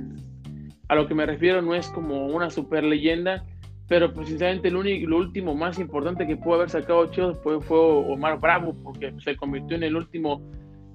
a 0.88 0.94
lo 0.97 1.06
que 1.06 1.14
me 1.14 1.25
refiero 1.25 1.62
no 1.62 1.75
es 1.75 1.88
como 1.88 2.26
una 2.26 2.50
super 2.50 2.82
leyenda, 2.82 3.44
pero 3.87 4.12
pues 4.12 4.28
sinceramente 4.28 4.70
lo, 4.70 4.80
único, 4.80 5.08
lo 5.08 5.18
último 5.18 5.54
más 5.54 5.78
importante 5.78 6.26
que 6.26 6.37
pudo 6.37 6.56
haber 6.56 6.70
sacado 6.70 7.11
Chivas 7.12 7.38
fue 7.40 7.78
Omar 7.78 8.40
Bravo, 8.40 8.75
porque 8.82 9.14
se 9.23 9.37
convirtió 9.37 9.76
en 9.76 9.85
el 9.85 9.94
último 9.94 10.42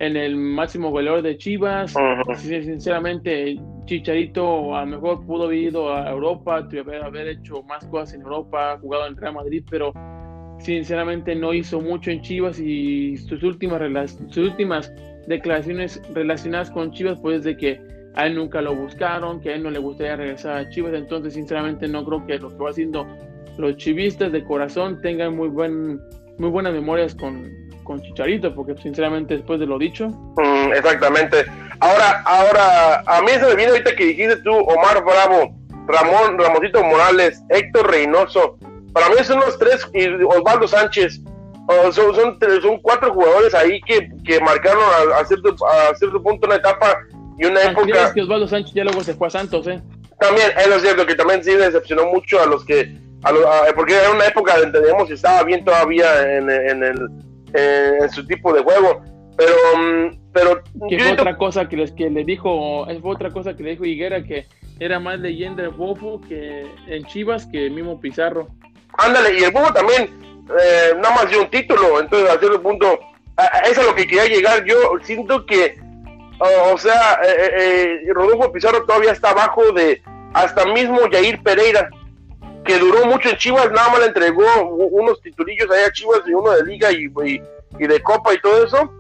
en 0.06 0.18
el 0.18 0.36
máximo 0.36 0.90
goleador 0.92 1.22
de 1.22 1.38
Chivas. 1.38 1.94
Sinceramente, 2.38 3.58
Chicharito 3.86 4.76
a 4.76 4.82
lo 4.82 4.88
mejor 4.88 5.26
pudo 5.26 5.46
haber 5.46 5.60
ido 5.60 5.94
a 5.94 6.10
Europa, 6.10 6.68
haber 7.04 7.28
hecho 7.28 7.64
más 7.64 7.86
cosas 7.88 8.16
en 8.16 8.22
Europa, 8.22 8.78
jugado 8.82 9.08
en 9.08 9.18
Real 9.18 9.34
Madrid, 9.34 9.64
pero 9.70 9.94
sinceramente 10.60 11.36
no 11.36 11.54
hizo 11.54 11.82
mucho 11.82 12.12
en 12.12 12.22
Chivas 12.22 12.60
y 12.60 13.18
sus 13.18 13.44
últimas, 13.44 14.18
sus 14.30 14.50
últimas 14.50 14.94
declaraciones 15.28 16.02
relacionadas 16.14 16.70
con 16.72 16.92
Chivas, 16.92 17.20
pues 17.22 17.44
de 17.44 17.56
que 17.58 17.82
a 18.16 18.28
él 18.28 18.36
nunca 18.36 18.62
lo 18.62 18.76
buscaron, 18.76 19.42
que 19.42 19.50
a 19.50 19.56
él 19.56 19.64
no 19.64 19.72
le 19.72 19.80
gustaría 19.80 20.16
regresar 20.16 20.58
a 20.58 20.70
Chivas, 20.70 20.94
entonces 20.94 21.34
sinceramente 21.34 21.88
no 21.88 22.06
creo 22.06 22.26
que 22.26 22.38
lo 22.38 22.50
que 22.50 22.64
va 22.64 22.70
haciendo 22.70 23.08
los 23.58 23.78
chivistas 23.78 24.32
de 24.32 24.44
corazón 24.44 25.00
tengan 25.02 25.36
muy 25.36 25.48
buen 25.48 26.00
muy 26.38 26.50
buenas 26.50 26.74
memorias 26.74 27.14
con, 27.14 27.52
con 27.84 28.02
Chicharito, 28.02 28.54
porque 28.54 28.76
sinceramente 28.82 29.36
después 29.36 29.60
de 29.60 29.66
lo 29.66 29.78
dicho. 29.78 30.08
Mm, 30.38 30.74
exactamente. 30.74 31.46
Ahora, 31.80 32.22
ahora, 32.26 33.04
a 33.06 33.22
mí 33.22 33.32
se 33.32 33.46
me 33.46 33.56
viene 33.56 33.72
ahorita 33.72 33.96
que 33.96 34.06
dijiste 34.06 34.38
tú, 34.38 34.52
Omar 34.52 35.04
Bravo, 35.04 35.56
Ramón, 35.88 36.38
Ramosito 36.38 36.84
Morales, 36.84 37.42
Héctor 37.50 37.92
Reynoso. 37.92 38.58
Para 38.94 39.10
mí 39.10 39.16
son 39.24 39.40
los 39.40 39.58
tres, 39.58 39.88
y 39.94 40.08
Osvaldo 40.24 40.68
Sánchez. 40.68 41.22
son, 41.92 42.16
son, 42.16 42.38
son, 42.62 42.80
cuatro 42.82 43.14
jugadores 43.14 43.54
ahí 43.54 43.82
que, 43.82 44.10
que 44.26 44.40
marcaron 44.40 44.84
a, 45.18 45.26
cierto, 45.26 45.56
a 45.66 45.96
cierto 45.96 46.22
punto 46.22 46.48
una 46.48 46.58
etapa 46.58 46.98
y 47.38 47.46
una 47.46 47.64
época. 47.64 48.06
Es 48.06 48.14
que 48.14 48.22
Osvaldo 48.22 48.48
Sánchez 48.48 48.74
ya 48.74 48.84
luego 48.84 49.04
se 49.04 49.14
fue 49.14 49.28
a 49.28 49.32
Santos, 49.32 49.68
¿eh? 49.68 49.82
También, 50.20 50.52
es 50.56 50.82
cierto 50.82 51.06
que 51.06 51.16
también 51.16 51.44
sí 51.44 51.54
decepcionó 51.54 52.06
mucho 52.06 52.42
a 52.42 52.46
los 52.46 52.64
que. 52.64 52.98
A 53.24 53.32
porque 53.76 53.96
era 53.96 54.12
una 54.12 54.28
época 54.28 54.58
donde 54.58 54.80
teníamos 54.80 55.10
y 55.10 55.14
estaba 55.14 55.44
bien 55.44 55.64
todavía 55.64 56.38
en, 56.38 56.50
en, 56.50 56.84
el, 56.84 57.10
en 57.54 58.10
su 58.12 58.26
tipo 58.26 58.54
de 58.54 58.62
juego. 58.62 59.02
Pero. 59.38 59.54
Mm, 59.78 60.20
pero 60.34 60.64
que 60.90 60.98
fue 60.98 61.12
otra 61.12 61.38
cosa 61.38 61.70
que, 61.70 61.78
les, 61.78 61.92
que 61.92 62.10
le 62.10 62.24
dijo. 62.24 62.86
Fue 63.02 63.12
otra 63.12 63.30
cosa 63.32 63.56
que 63.56 63.64
le 63.64 63.72
dijo 63.72 63.86
Higuera 63.86 64.24
que 64.24 64.48
era 64.80 65.00
más 65.00 65.20
leyenda 65.20 65.64
el 65.64 65.70
Bofo 65.70 66.20
que 66.28 66.66
en 66.88 67.06
Chivas 67.06 67.46
que 67.46 67.68
el 67.68 67.72
mismo 67.72 68.00
Pizarro. 68.00 68.48
Ándale, 68.98 69.40
y 69.40 69.44
el 69.44 69.52
Bofo 69.52 69.72
también, 69.74 70.10
eh, 70.60 70.94
nada 70.96 71.16
más 71.16 71.30
dio 71.30 71.42
un 71.42 71.50
título, 71.50 72.00
entonces 72.00 72.30
a 72.30 72.40
cierto 72.40 72.62
punto, 72.62 73.00
eso 73.38 73.72
es 73.72 73.78
a 73.78 73.84
lo 73.84 73.96
que 73.96 74.08
quería 74.08 74.26
llegar. 74.26 74.66
Yo 74.66 74.76
siento 75.04 75.46
que 75.46 75.76
o 76.40 76.78
sea, 76.78 77.20
eh, 77.24 77.36
eh, 77.38 78.00
eh, 78.06 78.14
Rodolfo 78.14 78.52
Pizarro 78.52 78.84
todavía 78.86 79.12
está 79.12 79.30
abajo 79.30 79.72
de 79.72 80.02
hasta 80.34 80.66
mismo 80.66 81.00
Jair 81.12 81.42
Pereira, 81.42 81.90
que 82.64 82.80
duró 82.80 83.06
mucho 83.06 83.30
en 83.30 83.38
Chivas, 83.38 83.72
nada 83.72 83.90
más 83.90 84.00
le 84.00 84.06
entregó 84.08 84.46
unos 84.68 85.22
titulillos 85.22 85.70
ahí 85.72 85.84
a 85.84 85.92
Chivas 85.92 86.22
y 86.28 86.34
uno 86.34 86.52
de 86.52 86.64
liga 86.66 86.92
y, 86.92 87.12
y, 87.26 87.88
de 87.88 88.02
copa 88.02 88.34
y 88.34 88.40
todo 88.40 88.66
eso, 88.66 88.92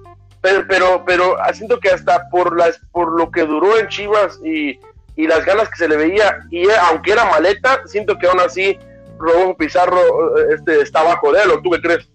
pero, 0.41 0.65
pero, 0.67 1.03
pero 1.05 1.37
siento 1.53 1.79
que 1.79 1.89
hasta 1.89 2.29
por 2.29 2.57
las, 2.57 2.79
por 2.91 3.17
lo 3.17 3.31
que 3.31 3.43
duró 3.43 3.77
en 3.77 3.87
Chivas 3.87 4.39
y, 4.43 4.79
y 5.15 5.27
las 5.27 5.45
ganas 5.45 5.69
que 5.69 5.77
se 5.77 5.87
le 5.87 5.97
veía, 5.97 6.39
y 6.49 6.65
aunque 6.89 7.11
era 7.11 7.25
maleta, 7.25 7.81
siento 7.85 8.17
que 8.17 8.27
aún 8.27 8.39
así 8.39 8.77
Rodolfo 9.17 9.57
Pizarro 9.57 9.99
este, 10.49 10.81
está 10.81 11.01
abajo 11.01 11.31
de 11.31 11.43
él, 11.43 11.51
¿o 11.51 11.61
tú 11.61 11.69
qué 11.71 11.81
crees? 11.81 12.09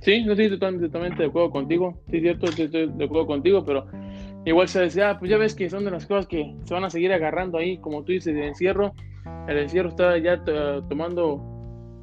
Sí, 0.00 0.24
no 0.24 0.32
estoy 0.32 0.48
totalmente, 0.58 1.22
de 1.22 1.28
acuerdo 1.28 1.50
contigo. 1.50 1.98
Sí, 2.10 2.20
cierto, 2.20 2.46
estoy 2.46 2.68
de 2.68 3.04
acuerdo 3.04 3.26
contigo, 3.26 3.64
pero 3.64 3.86
igual 4.46 4.68
se 4.68 4.80
decía, 4.80 5.10
ah, 5.10 5.18
pues 5.18 5.30
ya 5.30 5.36
ves 5.36 5.54
que 5.54 5.68
son 5.68 5.84
de 5.84 5.90
las 5.90 6.06
cosas 6.06 6.26
que 6.26 6.54
se 6.64 6.72
van 6.72 6.84
a 6.84 6.90
seguir 6.90 7.12
agarrando 7.12 7.58
ahí, 7.58 7.78
como 7.78 8.02
tú 8.02 8.12
dices, 8.12 8.34
de 8.34 8.46
encierro. 8.46 8.94
El 9.48 9.58
encierro 9.58 9.88
está 9.88 10.16
ya 10.18 10.42
tomando 10.88 11.42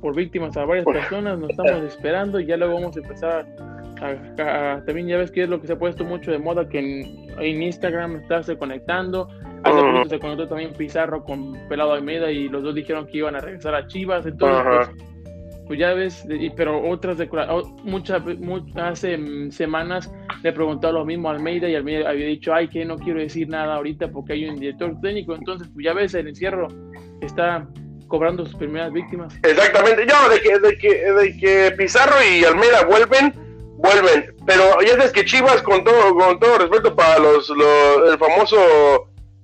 por 0.01 0.15
víctimas 0.15 0.55
a 0.57 0.65
varias 0.65 0.85
personas, 0.85 1.39
nos 1.39 1.49
estamos 1.49 1.83
esperando 1.83 2.39
y 2.39 2.45
ya 2.45 2.57
luego 2.57 2.75
vamos 2.75 2.95
a 2.97 2.99
empezar 2.99 3.47
a, 4.01 4.81
también 4.85 5.07
ya 5.07 5.17
ves 5.17 5.31
que 5.31 5.43
es 5.43 5.49
lo 5.49 5.59
que 5.59 5.67
se 5.67 5.73
ha 5.73 5.79
puesto 5.79 6.03
mucho 6.03 6.31
de 6.31 6.37
moda 6.37 6.67
que 6.69 6.79
en, 6.79 7.61
Instagram 7.61 8.17
está 8.17 8.43
se 8.43 8.57
conectando. 8.57 9.29
Hace 9.63 9.81
poco 9.81 10.09
se 10.09 10.19
conectó 10.19 10.47
también 10.47 10.73
Pizarro 10.73 11.23
con 11.23 11.53
Pelado 11.67 11.93
Almeida 11.93 12.31
y 12.31 12.47
los 12.47 12.63
dos 12.63 12.75
dijeron 12.75 13.07
que 13.07 13.17
iban 13.17 13.35
a 13.35 13.39
regresar 13.39 13.75
a 13.75 13.87
Chivas. 13.87 14.25
Entonces, 14.25 14.89
pues, 14.95 15.07
pues 15.67 15.79
ya 15.79 15.93
ves, 15.93 16.25
pero 16.55 16.89
otras 16.89 17.17
de 17.17 17.29
muchas, 17.83 18.21
hace 18.75 19.17
mm, 19.17 19.51
semanas 19.51 20.09
le 20.41 20.53
preguntó 20.53 20.91
lo 20.91 21.03
mismo 21.03 21.29
a 21.29 21.33
Almeida 21.33 21.67
y 21.67 21.75
Almeida 21.75 22.09
había 22.09 22.25
dicho, 22.25 22.53
ay, 22.53 22.69
que 22.69 22.85
no 22.85 22.97
quiero 22.97 23.19
decir 23.19 23.49
nada 23.49 23.75
ahorita 23.75 24.09
porque 24.09 24.33
hay 24.33 24.45
un 24.45 24.59
director 24.59 24.95
técnico, 25.01 25.35
entonces 25.35 25.67
pues 25.73 25.85
ya 25.85 25.93
ves, 25.93 26.13
el 26.13 26.29
encierro 26.29 26.69
está 27.21 27.67
cobrando 28.07 28.45
sus 28.45 28.55
primeras 28.55 28.93
víctimas. 28.93 29.33
Exactamente, 29.43 30.07
yo 30.07 30.29
de 30.29 30.39
que, 30.39 30.59
de 30.59 30.77
que, 30.77 31.11
de 31.11 31.37
que 31.37 31.75
Pizarro 31.77 32.15
y 32.23 32.45
Almeida 32.45 32.85
vuelven, 32.85 33.33
vuelven, 33.75 34.33
pero 34.45 34.81
ya 34.81 34.91
sabes 34.91 35.11
que 35.11 35.25
Chivas, 35.25 35.61
con 35.63 35.83
todo, 35.83 36.15
con 36.15 36.39
todo 36.39 36.59
respeto 36.59 36.95
para 36.95 37.19
los, 37.19 37.49
el 37.49 38.17
famoso 38.17 38.57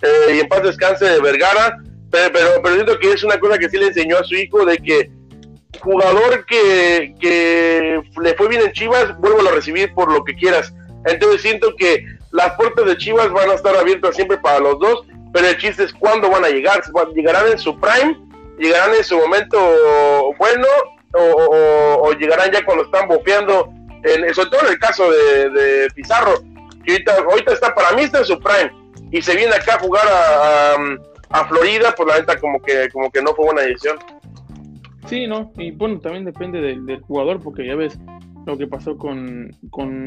eh, 0.01 0.36
y 0.36 0.39
en 0.39 0.48
paz 0.48 0.63
descanse 0.63 1.03
de 1.06 1.20
Vergara, 1.20 1.77
pero, 2.10 2.32
pero, 2.32 2.50
pero 2.63 2.75
siento 2.75 3.00
que 3.00 3.12
es 3.12 3.24
una 3.24 3.38
cosa 3.39 3.58
que 3.58 3.70
sí 3.70 3.77
le 3.77 3.88
enseñó 3.88 4.18
a 4.18 4.24
su 4.24 4.36
hijo 4.36 4.65
de 4.65 4.77
que 4.77 5.12
jugador 5.84 6.46
que, 6.46 7.13
que 7.20 8.02
le 8.22 8.34
fue 8.36 8.48
bien 8.48 8.62
en 8.62 8.72
Chivas, 8.72 9.18
vuelvo 9.20 9.48
a 9.48 9.52
recibir 9.52 9.94
por 9.94 10.12
lo 10.12 10.24
que 10.24 10.34
quieras. 10.34 10.74
Entonces 11.06 11.42
siento 11.42 11.75
que 11.75 12.06
las 12.32 12.54
puertas 12.54 12.86
de 12.86 12.98
Chivas 12.98 13.30
van 13.32 13.50
a 13.50 13.56
estar 13.56 13.75
abiertas 13.75 14.16
siempre 14.16 14.38
para 14.38 14.60
los 14.60 14.80
dos, 14.80 15.06
pero 15.34 15.48
el 15.48 15.58
chiste 15.58 15.84
es 15.84 15.94
cuándo 15.94 16.30
van 16.30 16.46
a 16.46 16.50
llegar. 16.50 16.82
¿Llegarán 17.13 17.48
en 17.52 17.60
su 17.60 17.78
prime? 17.80 18.18
¿Llegarán 18.58 18.96
en 18.96 19.04
su 19.04 19.18
momento 19.18 20.34
bueno? 20.38 20.68
¿O, 21.13 22.12
llegarán 22.13 22.52
ya 22.52 22.63
cuando 22.63 22.86
están 22.86 23.08
bofeando? 23.08 23.70
En, 24.04 24.34
sobre 24.34 24.50
todo 24.50 24.62
en 24.62 24.74
el 24.74 24.80
caso 24.80 25.12
de, 25.12 25.88
Pizarro, 25.96 26.42
que 26.86 27.04
ahorita, 27.08 27.54
está 27.54 27.75
para 27.75 27.92
mí 27.92 28.04
está 28.04 28.20
en 28.20 28.25
su 28.25 28.40
prime 28.40 28.72
y 29.12 29.22
se 29.22 29.36
viene 29.36 29.56
acá 29.56 29.75
a 29.75 29.80
jugar 29.80 30.06
a, 30.08 30.75
a, 31.30 31.48
Florida, 31.48 31.94
pues 31.96 32.08
la 32.08 32.20
neta 32.20 32.40
como 32.40 32.62
que, 32.62 32.90
como 32.92 33.12
que 33.12 33.22
no 33.22 33.36
fue 33.36 33.46
buena 33.46 33.62
decisión. 33.62 33.98
Sí, 35.07 35.27
no, 35.27 35.51
y 35.57 35.72
bueno, 35.72 36.00
también 36.00 36.25
depende 36.25 36.62
del, 36.62 37.01
jugador, 37.01 37.41
porque 37.41 37.65
ya 37.65 37.75
ves 37.75 38.00
lo 38.45 38.57
que 38.57 38.67
pasó 38.67 38.98
con, 38.98 39.51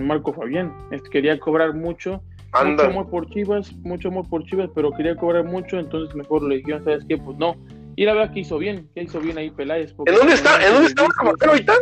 Marco 0.07 0.33
Fabián. 0.33 0.73
quería 1.11 1.39
cobrar 1.39 1.75
mucho, 1.75 2.23
mucho 2.65 2.85
amor 2.85 3.11
por 3.11 3.29
Chivas, 3.31 3.73
mucho 3.79 4.09
amor 4.09 4.29
por 4.29 4.45
Chivas, 4.45 4.71
pero 4.75 4.93
quería 4.93 5.17
cobrar 5.17 5.45
mucho, 5.45 5.79
entonces 5.79 6.15
mejor 6.15 6.43
le 6.43 6.57
dijeron, 6.57 6.85
¿sabes 6.85 7.05
qué? 7.09 7.19
Pues 7.19 7.37
no. 7.39 7.57
Y 7.97 8.05
la 8.05 8.15
verdad 8.15 8.33
que 8.33 8.41
hizo 8.41 8.59
bien, 8.59 8.89
que 8.95 9.03
hizo 9.03 9.21
bien 9.21 9.39
ahí 9.39 9.51
Peláez. 9.51 9.95
¿En 10.05 10.15
dónde 10.15 10.35
está? 10.35 10.65
¿En 10.67 10.75
dónde 10.75 10.89
está 10.89 11.07
ahorita? 11.49 11.73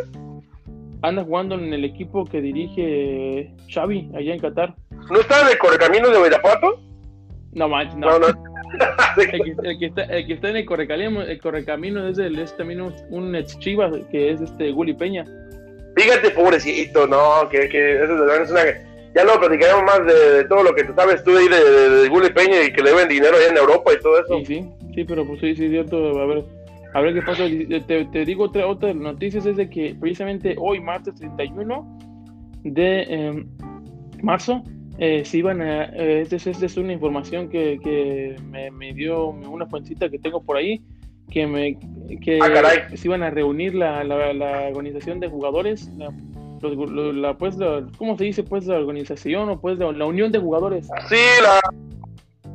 Anda 1.01 1.23
jugando 1.23 1.55
en 1.55 1.73
el 1.73 1.83
equipo 1.83 2.25
que 2.25 2.41
dirige 2.41 3.53
Xavi, 3.69 4.11
allá 4.15 4.33
en 4.33 4.39
Qatar. 4.39 4.75
¿No 5.11 5.19
está 5.19 5.41
en 5.41 5.49
el 5.49 5.57
Correcaminos 5.57 6.11
de 6.11 6.17
Guadapato? 6.17 6.79
No 7.51 7.69
manches, 7.69 7.97
no. 7.97 8.17
no, 8.17 8.19
no. 8.19 8.54
el, 9.17 9.77
que, 9.79 9.85
está, 9.85 10.03
el 10.03 10.27
que 10.27 10.33
está 10.33 10.49
en 10.49 10.57
el 10.57 10.65
correcamino, 10.65 11.21
el 11.21 11.39
correcamino 11.39 12.07
es, 12.07 12.17
el, 12.17 12.39
es 12.39 12.55
también 12.57 12.81
un, 12.81 13.35
ex 13.35 13.57
Chivas, 13.59 13.93
que 14.11 14.31
es 14.31 14.41
este 14.41 14.71
Guli 14.71 14.93
Peña. 14.93 15.25
Fíjate, 15.95 16.31
pobrecito, 16.31 17.07
no, 17.07 17.47
que, 17.49 17.69
que 17.69 18.03
eso 18.03 18.41
es 18.41 18.51
una... 18.51 18.61
Ya 19.15 19.23
lo 19.23 19.39
platicaremos 19.39 19.83
más 19.83 20.05
de, 20.05 20.43
todo 20.49 20.63
lo 20.63 20.75
que 20.75 20.83
tú 20.83 20.93
sabes 20.93 21.23
tú 21.23 21.31
de, 21.31 21.47
de, 21.47 22.09
Guli 22.09 22.29
Peña 22.31 22.63
y 22.63 22.73
que 22.73 22.83
le 22.83 22.89
deben 22.89 23.07
dinero 23.07 23.37
allá 23.37 23.47
en 23.47 23.57
Europa 23.57 23.93
y 23.93 23.99
todo 24.01 24.19
eso. 24.19 24.39
Sí, 24.39 24.45
sí, 24.45 24.69
sí, 24.93 25.03
pero 25.05 25.25
pues 25.25 25.39
sí, 25.39 25.55
sí, 25.55 25.69
cierto, 25.69 26.19
a 26.19 26.25
ver, 26.25 26.43
a 26.93 27.01
ver 27.01 27.13
qué 27.13 27.21
pasa. 27.21 27.45
Te, 27.87 28.05
te 28.05 28.25
digo 28.25 28.43
otra, 28.43 28.67
otra 28.67 28.93
noticia, 28.93 29.39
es 29.39 29.55
de 29.55 29.69
que 29.69 29.95
precisamente 29.97 30.55
hoy, 30.59 30.81
martes 30.81 31.15
31 31.15 31.97
de 32.63 33.03
em, 33.03 33.47
marzo, 34.21 34.63
eh, 34.97 35.23
iban 35.33 35.61
a, 35.61 35.85
eh, 35.85 36.21
esta 36.29 36.65
es, 36.65 36.77
una 36.77 36.93
información 36.93 37.49
que, 37.49 37.79
que 37.83 38.35
me, 38.49 38.71
me, 38.71 38.93
dio 38.93 39.27
una 39.27 39.65
fuencita 39.65 40.09
que 40.09 40.19
tengo 40.19 40.41
por 40.41 40.57
ahí, 40.57 40.81
que 41.29 41.47
me 41.47 41.77
que 42.21 42.39
ah, 42.41 42.87
se 42.95 43.07
iban 43.07 43.23
a 43.23 43.29
reunir 43.29 43.75
la, 43.75 44.03
la, 44.03 44.69
organización 44.69 45.19
de 45.19 45.27
jugadores, 45.27 45.89
la, 45.97 46.13
la, 47.13 47.37
pues, 47.37 47.57
¿cómo 47.97 48.17
se 48.17 48.23
dice? 48.23 48.43
Pues 48.43 48.67
la 48.67 48.77
organización 48.77 49.49
o 49.49 49.59
pues 49.59 49.77
la, 49.79 50.05
unión 50.05 50.31
de 50.31 50.39
jugadores. 50.39 50.87
Sí, 51.09 51.17
la, 51.41 51.59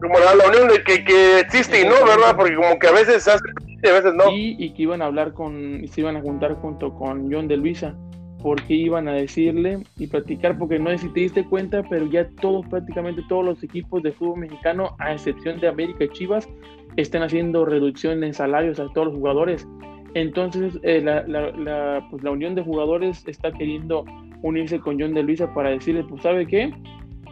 como 0.00 0.18
la, 0.18 0.48
unión 0.48 0.68
de 0.68 0.82
que, 0.82 1.04
que 1.04 1.40
existe 1.40 1.82
y 1.82 1.84
no, 1.84 1.94
¿verdad? 2.06 2.36
Porque 2.36 2.54
como 2.54 2.78
que 2.78 2.86
a 2.86 2.92
veces 2.92 3.28
hace, 3.28 3.44
a 3.86 3.92
veces 3.92 4.14
no. 4.14 4.30
Y, 4.30 4.56
y 4.58 4.72
que 4.72 4.82
iban 4.82 5.02
a 5.02 5.06
hablar 5.06 5.34
con, 5.34 5.86
se 5.86 6.00
iban 6.00 6.16
a 6.16 6.22
juntar 6.22 6.54
junto 6.54 6.94
con 6.94 7.30
John 7.30 7.48
de 7.48 7.58
Luisa 7.58 7.94
porque 8.42 8.74
iban 8.74 9.08
a 9.08 9.12
decirle 9.12 9.82
y 9.98 10.06
platicar, 10.06 10.58
porque 10.58 10.78
no 10.78 10.90
sé 10.90 10.98
si 10.98 11.08
te 11.10 11.20
diste 11.20 11.44
cuenta, 11.44 11.82
pero 11.88 12.06
ya 12.06 12.28
todos, 12.40 12.66
prácticamente 12.66 13.22
todos 13.28 13.44
los 13.44 13.62
equipos 13.62 14.02
de 14.02 14.12
fútbol 14.12 14.40
mexicano, 14.40 14.96
a 14.98 15.12
excepción 15.12 15.60
de 15.60 15.68
América 15.68 16.04
y 16.04 16.08
Chivas, 16.08 16.48
están 16.96 17.22
haciendo 17.22 17.64
reducción 17.64 18.24
en 18.24 18.34
salarios 18.34 18.80
a 18.80 18.88
todos 18.92 19.08
los 19.08 19.16
jugadores. 19.16 19.66
Entonces, 20.14 20.78
eh, 20.82 21.00
la, 21.00 21.22
la, 21.26 22.06
pues, 22.10 22.22
la, 22.22 22.30
unión 22.30 22.54
de 22.54 22.62
jugadores 22.62 23.22
está 23.26 23.52
queriendo 23.52 24.04
unirse 24.42 24.80
con 24.80 24.98
John 24.98 25.14
de 25.14 25.22
Luisa 25.22 25.52
para 25.54 25.70
decirle, 25.70 26.04
pues, 26.04 26.22
¿sabe 26.22 26.46
qué? 26.46 26.72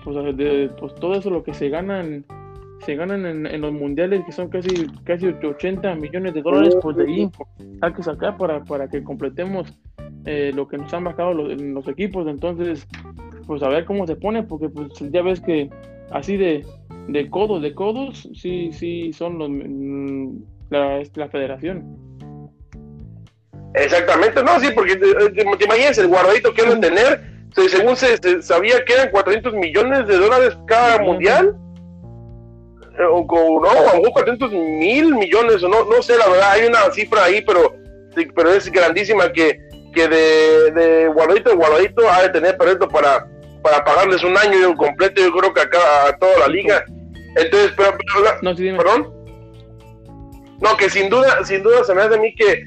Pues, 0.05 0.17
pues 0.79 0.95
todo 0.97 1.15
eso 1.15 1.31
lo 1.31 1.43
que 1.43 1.55
se 1.55 1.69
ganan 1.69 2.25
se 2.85 2.95
ganan 2.95 3.47
en, 3.47 3.61
los 3.61 3.73
mundiales 3.73 4.25
que 4.25 4.33
son 4.33 4.49
casi 4.49 4.87
casi 5.05 5.27
80 5.27 5.95
millones 5.97 6.35
de 6.35 6.43
dólares 6.43 6.77
pues 6.81 6.97
de 6.97 7.05
ahí 7.05 7.31
hay 7.81 7.93
que 7.93 8.03
sacar 8.03 8.37
para, 8.37 8.65
para 8.65 8.89
que 8.89 9.03
completemos 9.03 9.73
eh, 10.25 10.53
lo 10.55 10.69
que 10.69 10.77
nos 10.77 10.93
han 10.93 11.05
bajado 11.05 11.33
los, 11.33 11.61
los, 11.61 11.89
equipos. 11.89 12.27
Entonces, 12.27 12.87
pues 13.47 13.63
a 13.63 13.69
ver 13.69 13.85
cómo 13.85 14.07
se 14.07 14.17
pone, 14.17 14.43
porque 14.43 14.69
pues 14.69 14.89
ya 15.11 15.23
ves 15.23 15.41
que 15.41 15.71
así 16.11 16.37
de, 16.37 16.67
de 17.09 17.31
codos, 17.31 17.63
de 17.63 17.75
codos, 17.75 18.29
sí, 18.35 18.71
sí 18.73 19.13
son 19.13 19.39
los, 19.39 19.49
mm, 19.49 20.37
la, 20.71 21.03
la 21.15 21.29
federación. 21.29 21.97
Exactamente, 23.75 24.43
no, 24.43 24.59
sí, 24.61 24.69
porque 24.75 24.97
te, 24.97 25.31
te 25.31 25.65
imaginas 25.65 25.99
el 25.99 26.09
guardadito 26.09 26.53
que 26.53 26.63
van 26.63 26.79
a 26.79 26.81
tener, 26.81 27.21
según 27.55 27.97
se, 27.97 28.43
sabía 28.43 28.85
que 28.85 28.95
eran 28.95 29.11
400 29.11 29.55
millones 29.55 30.07
de 30.07 30.17
dólares 30.17 30.59
cada 30.67 31.01
mundial. 31.01 31.57
O 33.07 33.27
con, 33.27 33.63
no, 33.63 33.71
a 33.71 33.75
lo 33.75 33.99
mejor 33.99 34.13
400 34.13 34.53
mil 34.53 35.15
millones, 35.15 35.63
o 35.63 35.69
no, 35.69 35.85
no 35.85 36.03
sé, 36.03 36.17
la 36.17 36.29
verdad, 36.29 36.51
hay 36.53 36.67
una 36.67 36.91
cifra 36.93 37.25
ahí, 37.25 37.43
pero, 37.43 37.75
pero 38.35 38.53
es 38.53 38.71
grandísima 38.71 39.33
que, 39.33 39.59
que 39.95 40.09
de, 40.09 40.71
de 40.73 41.09
guardadito 41.09 41.53
en 41.53 41.59
guardadito 41.59 42.11
ha 42.11 42.23
de 42.23 42.31
tener 42.31 42.57
Perreto 42.57 42.89
para, 42.89 43.27
para 43.63 43.85
pagarles 43.85 44.23
un 44.25 44.37
año 44.37 44.77
completo, 44.77 45.23
yo 45.23 45.33
creo 45.33 45.55
que 45.55 45.61
acá 45.61 45.79
a 46.09 46.17
toda 46.19 46.39
la 46.39 46.49
liga. 46.49 46.85
Entonces, 47.37 47.73
pero, 47.77 47.97
no, 48.43 48.55
perdón. 48.55 49.15
No, 50.61 50.77
que 50.77 50.91
sin 50.91 51.09
duda, 51.09 51.45
sin 51.45 51.63
duda 51.63 51.85
se 51.85 51.95
me 51.95 52.03
hace 52.03 52.17
a 52.17 52.19
mí 52.19 52.35
que, 52.35 52.65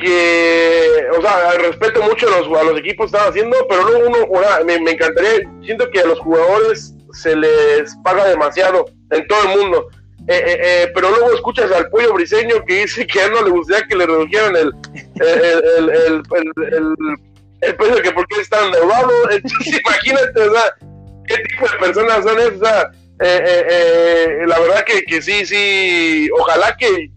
que, 0.00 0.86
o 1.18 1.20
sea, 1.20 1.52
respeto 1.58 2.02
mucho 2.02 2.28
a 2.28 2.40
los, 2.40 2.58
a 2.58 2.64
los 2.64 2.78
equipos 2.78 3.10
que 3.10 3.16
están 3.16 3.30
haciendo, 3.30 3.56
pero 3.68 3.82
luego 3.84 4.08
uno, 4.08 4.64
me, 4.64 4.80
me, 4.80 4.92
encantaría, 4.92 5.40
siento 5.62 5.90
que 5.90 6.00
a 6.00 6.06
los 6.06 6.18
jugadores 6.20 6.94
se 7.18 7.34
les 7.34 7.96
paga 8.04 8.24
demasiado 8.28 8.86
en 9.10 9.26
todo 9.26 9.42
el 9.42 9.58
mundo. 9.58 9.88
Eh, 10.28 10.42
eh, 10.46 10.58
eh, 10.60 10.92
pero 10.94 11.10
luego 11.10 11.32
escuchas 11.32 11.72
al 11.72 11.88
pollo 11.88 12.12
briseño 12.12 12.62
que 12.66 12.82
dice 12.82 13.06
que 13.06 13.18
a 13.20 13.26
él 13.26 13.32
no 13.32 13.42
le 13.44 13.50
gustaría 13.50 13.86
que 13.86 13.96
le 13.96 14.06
redujeran 14.06 14.56
el, 14.56 14.72
el, 15.20 15.90
el, 15.90 16.22
el, 16.70 16.94
el 17.62 17.76
precio 17.76 18.02
que 18.02 18.12
porque 18.12 18.40
están 18.40 18.66
endeudados. 18.66 19.12
Entonces, 19.30 19.80
imagínate, 19.80 20.40
o 20.42 20.52
sea, 20.52 20.74
qué 21.26 21.36
tipo 21.36 21.64
de 21.64 21.78
personas 21.78 22.24
son 22.24 22.38
esas. 22.38 22.86
La 23.18 24.60
verdad 24.60 24.84
que, 24.84 25.02
que 25.04 25.22
sí, 25.22 25.46
sí, 25.46 26.28
ojalá 26.38 26.76
que, 26.76 27.10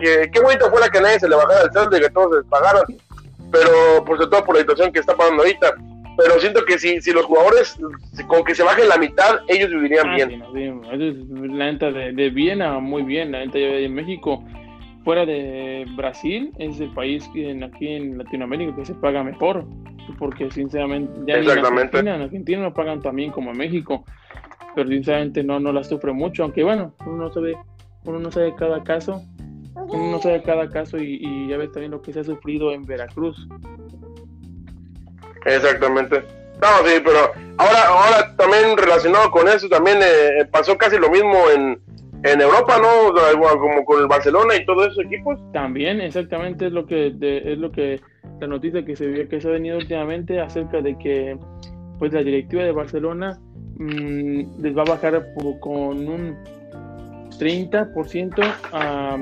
que 0.00 0.30
qué 0.32 0.40
bonito 0.40 0.70
fuera 0.70 0.90
que 0.90 1.00
nadie 1.00 1.20
se 1.20 1.28
le 1.28 1.36
bajara 1.36 1.62
el 1.62 1.72
sueldo 1.72 1.96
y 1.96 2.00
que 2.00 2.10
todos 2.10 2.42
se 2.42 2.50
pagaran, 2.50 2.82
pero 3.52 4.04
por 4.04 4.18
sobre 4.18 4.30
todo 4.30 4.44
por 4.44 4.54
la 4.56 4.62
situación 4.62 4.92
que 4.92 5.00
está 5.00 5.16
pasando 5.16 5.42
ahorita. 5.42 5.74
Pero 6.22 6.40
siento 6.40 6.64
que 6.64 6.78
si, 6.78 7.00
si 7.00 7.12
los 7.12 7.24
jugadores, 7.24 7.78
con 8.26 8.44
que 8.44 8.54
se 8.54 8.62
bajen 8.62 8.88
la 8.88 8.98
mitad, 8.98 9.40
ellos 9.48 9.70
vivirían 9.70 10.08
ah, 10.08 10.14
bien. 10.14 11.56
la 11.56 11.72
neta 11.72 11.90
de, 11.90 12.12
de 12.12 12.30
bien 12.30 12.62
a 12.62 12.78
muy 12.78 13.02
bien, 13.02 13.32
la 13.32 13.44
neta 13.44 13.58
de 13.58 13.88
México 13.88 14.44
fuera 15.04 15.24
de 15.24 15.86
Brasil 15.96 16.52
es 16.58 16.78
el 16.80 16.90
país 16.90 17.28
que 17.32 17.58
aquí 17.64 17.88
en 17.88 18.18
Latinoamérica 18.18 18.76
que 18.76 18.84
se 18.84 18.94
paga 18.94 19.24
mejor 19.24 19.64
porque 20.18 20.50
sinceramente 20.50 21.12
ya 21.26 21.36
en 21.36 21.48
Argentina, 21.48 22.16
en 22.16 22.22
Argentina 22.22 22.62
no 22.62 22.74
pagan 22.74 23.00
también 23.00 23.30
como 23.30 23.52
en 23.52 23.56
México 23.56 24.04
pero 24.74 24.88
sinceramente 24.88 25.42
no 25.42 25.58
no 25.58 25.72
la 25.72 25.84
sufre 25.84 26.12
mucho 26.12 26.42
aunque 26.42 26.64
bueno 26.64 26.94
uno 27.06 27.16
no 27.16 27.32
sabe 27.32 27.56
uno 28.04 28.18
no 28.18 28.30
sabe 28.30 28.54
cada 28.56 28.82
caso 28.82 29.22
uno 29.74 30.10
no 30.12 30.20
sabe 30.20 30.42
cada 30.42 30.68
caso 30.68 30.98
y, 30.98 31.48
ya 31.48 31.56
ves 31.56 31.72
también 31.72 31.92
lo 31.92 32.02
que 32.02 32.12
se 32.12 32.20
ha 32.20 32.24
sufrido 32.24 32.72
en 32.72 32.84
Veracruz. 32.84 33.48
Exactamente. 35.44 36.22
No, 36.60 36.86
sí, 36.86 37.00
pero 37.02 37.32
ahora, 37.56 37.88
ahora 37.88 38.36
también 38.36 38.76
relacionado 38.76 39.30
con 39.30 39.48
eso, 39.48 39.68
también 39.68 39.98
eh, 40.02 40.44
pasó 40.50 40.76
casi 40.76 40.98
lo 40.98 41.10
mismo 41.10 41.48
en, 41.54 41.80
en 42.22 42.40
Europa, 42.40 42.78
¿no? 42.78 43.58
Como 43.58 43.84
con 43.84 44.00
el 44.02 44.06
Barcelona 44.06 44.56
y 44.56 44.66
todos 44.66 44.88
esos 44.88 45.04
equipos. 45.04 45.38
También, 45.52 46.00
exactamente, 46.00 46.66
es 46.66 46.72
lo 46.72 46.86
que 46.86 47.14
es 47.18 47.58
lo 47.58 47.72
que 47.72 48.00
la 48.40 48.46
noticia 48.46 48.84
que 48.84 48.94
se 48.94 49.26
que 49.28 49.40
se 49.40 49.48
ha 49.48 49.52
venido 49.52 49.78
últimamente 49.78 50.40
acerca 50.40 50.82
de 50.82 50.98
que 50.98 51.38
pues 51.98 52.12
la 52.12 52.22
directiva 52.22 52.62
de 52.62 52.72
Barcelona 52.72 53.38
mm, 53.76 54.62
les 54.62 54.76
va 54.76 54.82
a 54.82 54.90
bajar 54.90 55.26
con 55.60 56.08
un 56.08 56.36
30% 57.38 58.54
a, 58.72 59.18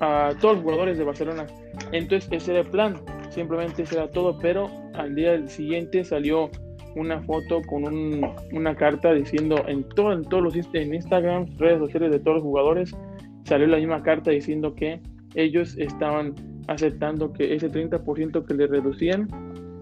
a 0.00 0.32
todos 0.40 0.56
los 0.56 0.64
jugadores 0.64 0.96
de 0.96 1.04
Barcelona. 1.04 1.46
Entonces 1.92 2.28
ese 2.32 2.52
era 2.52 2.60
el 2.60 2.68
plan, 2.68 2.96
simplemente 3.30 3.82
ese 3.82 3.96
era 3.96 4.10
todo, 4.10 4.38
pero 4.38 4.70
al 4.94 5.14
día 5.14 5.46
siguiente 5.48 6.04
salió 6.04 6.50
una 6.94 7.22
foto 7.22 7.62
con 7.62 7.84
una 8.52 8.74
carta 8.74 9.12
diciendo 9.12 9.64
en, 9.66 9.84
todo, 9.84 10.12
en 10.12 10.24
todos 10.24 10.42
los 10.42 10.74
en 10.74 10.94
Instagram, 10.94 11.46
redes 11.58 11.78
sociales 11.78 12.10
de 12.10 12.18
todos 12.18 12.36
los 12.36 12.42
jugadores, 12.42 12.94
salió 13.44 13.66
la 13.66 13.78
misma 13.78 14.02
carta 14.02 14.30
diciendo 14.30 14.74
que 14.74 15.00
ellos 15.34 15.76
estaban 15.78 16.34
aceptando 16.68 17.32
que 17.32 17.54
ese 17.54 17.70
30% 17.70 18.44
que 18.44 18.54
le 18.54 18.66
reducían 18.66 19.28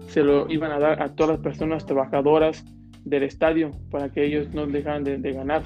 se 0.07 0.23
lo 0.23 0.49
iban 0.49 0.71
a 0.71 0.79
dar 0.79 1.01
a 1.01 1.13
todas 1.13 1.33
las 1.33 1.41
personas 1.41 1.85
trabajadoras 1.85 2.65
del 3.05 3.23
estadio 3.23 3.71
para 3.89 4.09
que 4.09 4.25
ellos 4.25 4.53
no 4.53 4.65
dejaran 4.65 5.03
de, 5.03 5.31
ganar, 5.31 5.63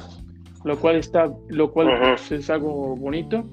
lo 0.64 0.78
cual 0.80 0.96
está, 0.96 1.32
lo 1.50 1.72
cual 1.72 2.16
es 2.32 2.50
algo 2.50 2.96
bonito 2.96 3.46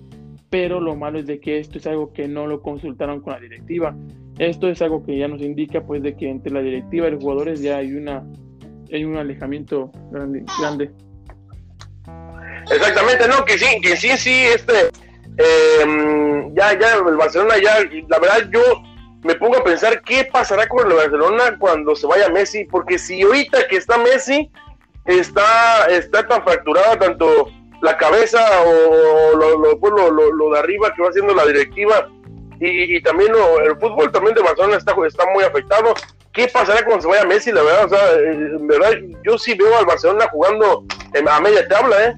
pero 0.53 0.83
lo 0.83 0.95
malo 0.95 1.19
es 1.19 1.27
de 1.27 1.41
que 1.41 1.59
esto 1.59 1.79
es 1.79 1.87
algo 1.87 2.13
que 2.13 2.29
no 2.29 2.47
lo 2.47 2.61
consultaron 2.61 3.23
con 3.23 3.33
la 3.33 3.41
directiva. 3.41 3.97
Esto 4.39 4.69
es 4.69 4.83
algo 4.83 5.03
que 5.03 5.17
ya 5.17 5.27
nos 5.27 5.41
indica 5.41 5.81
pues 5.81 6.03
de 6.03 6.15
que 6.15 6.29
entre 6.29 6.53
la 6.53 6.61
directiva 6.61 7.09
y 7.09 7.13
los 7.13 7.23
jugadores 7.23 7.63
ya 7.63 7.79
hay 7.79 7.95
una 7.95 8.23
hay 8.93 9.03
un 9.07 9.17
alejamiento 9.17 9.91
grande. 10.11 10.91
Exactamente, 12.71 13.27
no, 13.29 13.47
que 13.47 13.57
sí, 13.57 13.81
que 13.81 13.97
sí, 13.97 14.11
sí, 14.19 14.45
este, 14.45 14.91
em, 15.39 16.55
ya, 16.55 16.79
ya, 16.79 16.97
el 16.97 17.17
Barcelona 17.17 17.55
ya, 17.57 17.79
la 18.11 18.19
verdad 18.19 18.51
yo 18.53 18.61
me 19.23 19.35
pongo 19.37 19.57
a 19.57 19.65
pensar 19.65 20.03
qué 20.03 20.29
pasará 20.31 20.69
con 20.69 20.87
el 20.87 20.95
Barcelona 20.99 21.57
cuando 21.59 21.97
se 21.97 22.07
vaya 22.07 22.29
Messi, 22.29 22.67
porque 22.67 22.99
si 22.99 23.23
ahorita 23.23 23.69
que 23.69 23.79
está 23.79 23.97
Messi, 23.97 24.51
está, 25.07 25.87
está 25.87 26.29
tan 26.29 26.45
fracturada 26.45 26.99
tanto 26.99 27.51
la 27.83 27.97
cabeza 27.97 28.39
o 28.65 29.37
lo, 29.37 29.79
pues, 29.79 29.93
lo, 29.93 30.11
lo, 30.11 30.33
lo, 30.33 30.51
de 30.51 30.59
arriba 30.59 30.93
que 30.95 31.03
va 31.03 31.09
haciendo 31.09 31.35
la 31.35 31.45
directiva 31.45 32.09
y, 32.61 32.97
y 32.97 33.03
también 33.03 33.33
el 33.65 33.77
fútbol 33.77 34.11
también 34.13 34.37
de 34.37 34.43
Barcelona 34.43 34.77
está, 34.77 34.95
está 35.05 35.25
muy 35.35 35.43
afectado. 35.43 35.93
¿Qué 36.33 36.47
pasará 36.47 36.85
cuando 36.85 37.03
se 37.03 37.09
vaya 37.09 37.27
Messi? 37.27 37.51
La 37.51 37.63
verdad, 37.63 37.85
o 37.85 37.89
sea, 37.89 38.13
en 38.21 38.67
verdad, 38.69 38.93
yo 39.25 39.37
sí 39.37 39.55
veo 39.55 39.77
al 39.77 39.85
Barcelona 39.85 40.27
jugando 40.31 40.85
a 41.29 41.41
media 41.41 41.69
tabla, 41.69 41.97
¿eh? 42.07 42.15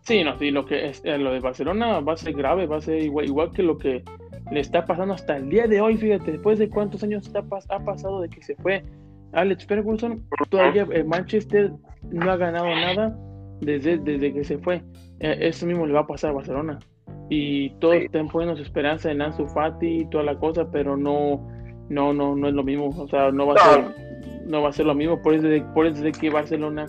Sí, 0.00 0.24
no, 0.24 0.36
sí, 0.38 0.50
lo 0.50 0.64
que 0.64 0.88
es, 0.88 1.02
eh, 1.04 1.18
lo 1.18 1.32
de 1.32 1.40
Barcelona 1.40 2.00
va 2.00 2.14
a 2.14 2.16
ser 2.16 2.32
grave, 2.32 2.66
va 2.66 2.78
a 2.78 2.80
ser 2.80 3.02
igual, 3.02 3.26
igual 3.26 3.52
que 3.52 3.62
lo 3.62 3.76
que 3.76 4.02
le 4.50 4.60
está 4.60 4.86
pasando 4.86 5.14
hasta 5.14 5.36
el 5.36 5.50
día 5.50 5.66
de 5.66 5.80
hoy, 5.80 5.98
fíjate, 5.98 6.32
después 6.32 6.58
de 6.58 6.70
cuántos 6.70 7.02
años 7.02 7.26
está, 7.26 7.44
ha 7.68 7.84
pasado 7.84 8.22
de 8.22 8.30
que 8.30 8.42
se 8.42 8.56
fue 8.56 8.82
Alex 9.32 9.66
Ferguson, 9.66 10.24
todavía 10.48 10.88
el 10.90 11.04
Manchester 11.04 11.70
no 12.10 12.32
ha 12.32 12.36
ganado 12.36 12.66
nada 12.66 13.16
desde, 13.60 13.98
desde 13.98 14.32
que 14.32 14.44
se 14.44 14.58
fue. 14.58 14.82
Eh, 15.20 15.36
eso 15.40 15.66
mismo 15.66 15.86
le 15.86 15.92
va 15.92 16.00
a 16.00 16.06
pasar 16.06 16.30
a 16.30 16.34
Barcelona. 16.34 16.78
Y 17.28 17.70
todos 17.78 17.96
están 17.96 18.28
poniendo 18.28 18.60
esperanza 18.60 19.10
en 19.10 19.22
Ansu 19.22 19.46
Fati 19.46 20.00
y 20.00 20.10
toda 20.10 20.24
la 20.24 20.38
cosa, 20.38 20.68
pero 20.70 20.96
no, 20.96 21.46
no, 21.88 22.12
no, 22.12 22.34
no 22.34 22.48
es 22.48 22.54
lo 22.54 22.64
mismo. 22.64 22.88
O 22.88 23.08
sea, 23.08 23.30
no 23.30 23.46
va 23.46 23.54
a 23.54 23.58
ser, 23.58 23.84
no 24.46 24.62
va 24.62 24.70
a 24.70 24.72
ser 24.72 24.86
lo 24.86 24.94
mismo. 24.94 25.20
Por 25.22 25.34
eso, 25.34 25.46
por 25.74 25.86
eso 25.86 26.04
es 26.04 26.18
que 26.18 26.30
Barcelona 26.30 26.86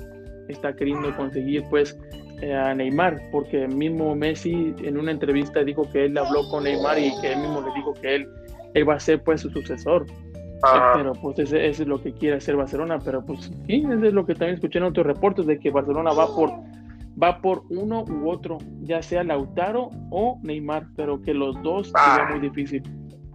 está 0.48 0.76
queriendo 0.76 1.16
conseguir, 1.16 1.64
pues, 1.70 1.98
eh, 2.42 2.54
a 2.54 2.74
Neymar, 2.74 3.22
porque 3.32 3.68
mismo 3.68 4.16
Messi 4.16 4.74
en 4.84 4.98
una 4.98 5.12
entrevista 5.12 5.64
dijo 5.64 5.88
que 5.92 6.06
él 6.06 6.18
habló 6.18 6.50
con 6.50 6.64
Neymar 6.64 6.98
y 6.98 7.12
que 7.22 7.34
él 7.34 7.40
mismo 7.40 7.62
le 7.62 7.74
dijo 7.76 7.94
que 7.94 8.16
él, 8.16 8.30
él 8.74 8.90
va 8.90 8.96
a 8.96 9.00
ser, 9.00 9.22
pues, 9.22 9.42
su 9.42 9.50
sucesor. 9.52 10.08
Pero 10.93 11.13
pues 11.13 11.39
ese, 11.39 11.67
es 11.67 11.80
lo 11.80 12.02
que 12.02 12.13
quiere 12.13 12.38
hacer 12.38 12.56
Barcelona, 12.56 13.00
pero 13.04 13.26
pues 13.26 13.52
sí, 13.67 13.84
eso 13.89 14.06
es 14.06 14.13
lo 14.13 14.26
que 14.26 14.34
también 14.34 14.56
escuché 14.56 14.78
en 14.78 14.86
otros 14.86 15.06
reportes 15.06 15.45
de 15.47 15.60
que 15.60 15.71
Barcelona 15.71 16.12
va 16.13 16.28
por 16.28 16.52
va 17.21 17.41
por 17.41 17.63
uno 17.69 18.04
u 18.04 18.30
otro, 18.30 18.58
ya 18.82 19.02
sea 19.02 19.24
Lautaro 19.24 19.89
o 20.12 20.39
Neymar, 20.43 20.88
pero 20.95 21.21
que 21.21 21.34
los 21.34 21.62
dos 21.62 21.91
ah. 21.95 22.28
muy 22.30 22.39
difícil. 22.39 22.84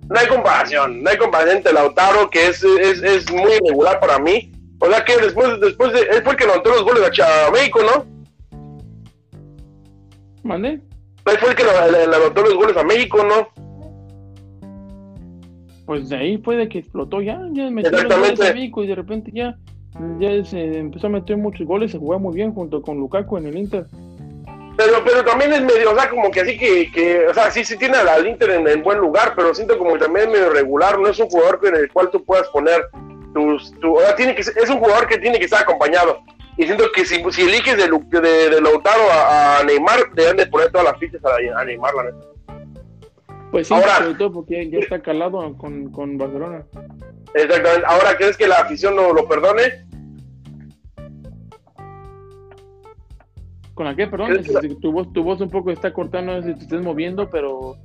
No 0.08 0.18
hay 0.18 0.28
comparación, 0.28 1.02
no 1.02 1.10
hay 1.10 1.18
comparación 1.18 1.58
entre 1.58 1.72
Lautaro, 1.72 2.30
que 2.30 2.46
es, 2.46 2.62
es, 2.62 3.02
es 3.02 3.30
muy 3.30 3.52
irregular 3.52 3.98
para 4.00 4.18
mí. 4.18 4.52
O 4.78 4.86
sea 4.88 5.04
que 5.04 5.16
después, 5.16 5.60
después 5.60 5.92
de, 5.92 6.00
él 6.00 6.22
fue 6.22 6.32
el 6.32 6.38
que 6.38 6.44
anotó 6.44 6.70
los 6.70 6.84
goles 6.84 7.20
a 7.20 7.50
México, 7.50 7.80
¿no? 7.82 8.06
¿Mande? 10.42 10.68
Él 11.26 11.38
fue 11.38 11.50
el 11.50 11.56
que 11.56 11.64
le 11.64 12.14
anotó 12.14 12.42
los 12.42 12.54
goles 12.54 12.76
a 12.76 12.84
México, 12.84 13.24
¿no? 13.24 13.65
Pues 15.86 16.08
de 16.08 16.16
ahí 16.16 16.38
puede 16.38 16.68
que 16.68 16.80
explotó 16.80 17.22
ya, 17.22 17.40
ya 17.52 17.70
metió 17.70 17.92
los 17.92 18.40
a 18.40 18.56
y 18.56 18.86
de 18.86 18.94
repente 18.94 19.30
ya, 19.32 19.56
ya 20.18 20.44
se 20.44 20.78
empezó 20.78 21.06
a 21.06 21.10
meter 21.10 21.36
muchos 21.36 21.66
goles, 21.66 21.92
se 21.92 21.98
jugó 21.98 22.18
muy 22.18 22.34
bien 22.34 22.52
junto 22.52 22.82
con 22.82 22.98
Lukaku 22.98 23.38
en 23.38 23.46
el 23.46 23.56
Inter. 23.56 23.86
Pero, 24.76 25.02
pero 25.04 25.24
también 25.24 25.52
es 25.54 25.62
medio, 25.62 25.92
o 25.92 25.94
sea, 25.94 26.10
como 26.10 26.30
que 26.30 26.40
así 26.40 26.58
que, 26.58 26.90
que 26.90 27.28
o 27.28 27.32
sea, 27.32 27.50
sí, 27.50 27.64
sí 27.64 27.78
tiene 27.78 27.96
al 27.96 28.26
Inter 28.26 28.50
en, 28.50 28.82
buen 28.82 28.98
lugar, 28.98 29.32
pero 29.34 29.54
siento 29.54 29.78
como 29.78 29.94
que 29.94 30.00
también 30.00 30.26
es 30.26 30.32
medio 30.32 30.50
regular, 30.50 30.98
no 30.98 31.08
es 31.08 31.18
un 31.18 31.28
jugador 31.28 31.60
en 31.62 31.76
el 31.76 31.90
cual 31.90 32.10
tú 32.10 32.22
puedas 32.22 32.46
poner 32.48 32.84
tus, 33.32 33.72
tu, 33.80 33.96
o 33.96 34.00
sea, 34.00 34.14
tiene 34.16 34.34
que, 34.34 34.42
es 34.42 34.68
un 34.68 34.78
jugador 34.78 35.06
que 35.06 35.18
tiene 35.18 35.38
que 35.38 35.46
estar 35.46 35.62
acompañado. 35.62 36.18
Y 36.58 36.64
siento 36.64 36.84
que 36.94 37.04
si, 37.04 37.22
si 37.30 37.42
eliges 37.42 37.76
de, 37.76 37.88
de, 37.88 38.50
de 38.50 38.60
Lautaro 38.60 39.02
a, 39.12 39.62
Neymar, 39.64 40.12
deben 40.14 40.38
de 40.38 40.46
poner 40.46 40.70
todas 40.72 40.86
las 40.86 40.98
fichas 40.98 41.22
a, 41.24 41.60
a 41.60 41.64
Neymar, 41.64 41.94
la 41.94 42.04
neta. 42.04 42.35
Pues 43.50 43.68
sí, 43.68 43.74
Ahora, 43.74 43.96
sobre 43.98 44.14
todo 44.14 44.32
porque 44.32 44.68
ya 44.70 44.78
está 44.78 45.00
calado 45.00 45.56
con, 45.56 45.90
con 45.90 46.18
Barcelona. 46.18 46.64
Exactamente. 47.34 47.86
Ahora, 47.86 48.16
¿crees 48.16 48.36
que 48.36 48.46
la 48.46 48.56
afición 48.56 48.96
no 48.96 49.12
lo 49.12 49.28
perdone? 49.28 49.86
¿Con 53.76 53.84
la 53.84 53.94
qué? 53.94 54.06
Perdón, 54.06 54.42
tu 54.80 54.90
voz, 54.90 55.12
tu 55.12 55.22
voz 55.22 55.38
un 55.42 55.50
poco 55.50 55.70
está 55.70 55.92
cortando, 55.92 56.32
no 56.32 56.42
sé 56.42 56.48
si 56.48 56.54
te 56.54 56.64
estás 56.64 56.80
moviendo, 56.80 57.28
pero, 57.28 57.76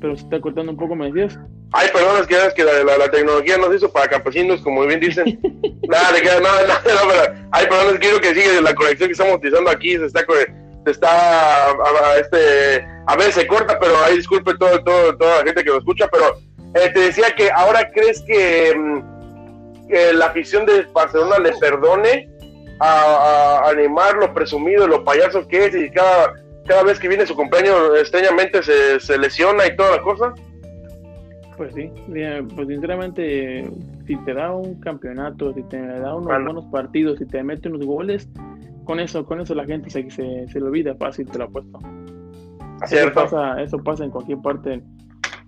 pero 0.00 0.16
se 0.16 0.24
está 0.24 0.40
cortando 0.40 0.72
un 0.72 0.76
poco, 0.76 0.96
me 0.96 1.06
decías. 1.06 1.38
Ay, 1.70 1.88
perdón, 1.92 2.20
es 2.20 2.26
que, 2.26 2.34
es 2.34 2.54
que 2.54 2.64
la, 2.64 2.96
la, 2.96 3.08
tecnología 3.08 3.56
nos 3.56 3.72
hizo 3.72 3.92
para 3.92 4.08
campesinos, 4.08 4.60
como 4.62 4.84
bien 4.84 4.98
dicen. 4.98 5.38
nada, 5.88 6.12
de 6.12 6.24
nada, 6.24 6.66
nada, 6.66 6.80
pero, 6.84 7.46
ay, 7.52 7.66
perdón, 7.68 7.86
es 7.86 7.92
que 7.92 7.98
quiero 8.00 8.20
que 8.20 8.34
sigue 8.34 8.60
la 8.60 8.74
conexión 8.74 9.08
que 9.08 9.12
estamos 9.12 9.36
utilizando 9.36 9.70
aquí, 9.70 9.96
se 9.96 10.06
está, 10.06 10.26
está, 10.90 11.70
a, 11.70 12.16
este, 12.20 12.86
a 13.06 13.16
veces 13.16 13.34
se 13.34 13.46
corta, 13.46 13.78
pero 13.78 13.92
ahí 14.04 14.16
disculpe 14.16 14.54
todo, 14.58 14.82
todo, 14.82 15.16
toda 15.16 15.38
la 15.38 15.44
gente 15.44 15.64
que 15.64 15.70
lo 15.70 15.78
escucha, 15.78 16.08
pero 16.10 16.38
eh, 16.74 16.90
te 16.92 17.00
decía 17.00 17.34
que 17.36 17.50
ahora 17.50 17.90
crees 17.92 18.22
que, 18.22 18.74
mm, 18.76 19.88
que, 19.88 20.12
la 20.14 20.26
afición 20.26 20.66
de 20.66 20.82
Barcelona 20.92 21.38
le 21.38 21.52
perdone 21.58 22.28
a, 22.80 23.62
a, 23.64 23.70
animar 23.70 24.16
lo 24.16 24.32
presumido, 24.34 24.86
lo 24.86 25.04
payaso 25.04 25.46
que 25.48 25.66
es 25.66 25.74
y 25.74 25.90
cada, 25.90 26.34
cada 26.66 26.82
vez 26.82 26.98
que 26.98 27.08
viene 27.08 27.26
su 27.26 27.34
cumpleaños 27.34 27.98
extrañamente 27.98 28.62
se, 28.62 29.00
se 29.00 29.18
lesiona 29.18 29.66
y 29.66 29.76
toda 29.76 29.96
la 29.96 30.02
cosa. 30.02 30.34
Pues 31.56 31.74
sí, 31.74 31.90
pues 32.54 32.68
sinceramente, 32.68 33.66
si 34.06 34.16
te 34.24 34.34
da 34.34 34.52
un 34.52 34.78
campeonato, 34.80 35.54
si 35.54 35.62
te 35.62 35.78
da 35.78 36.14
unos 36.14 36.44
buenos 36.44 36.66
partidos, 36.66 37.18
si 37.18 37.24
te 37.24 37.42
mete 37.42 37.68
unos 37.68 37.86
goles, 37.86 38.28
con 38.86 39.00
eso, 39.00 39.26
con 39.26 39.40
eso 39.40 39.54
la 39.54 39.66
gente 39.66 39.90
se, 39.90 40.08
se, 40.10 40.48
se 40.48 40.60
lo 40.60 40.66
olvida 40.66 40.94
fácil, 40.94 41.28
te 41.28 41.38
lo 41.38 41.44
apuesto. 41.44 41.78
Eso 42.90 43.12
pasa, 43.12 43.60
eso 43.62 43.78
pasa 43.78 44.04
en 44.04 44.10
cualquier 44.10 44.38
parte, 44.38 44.82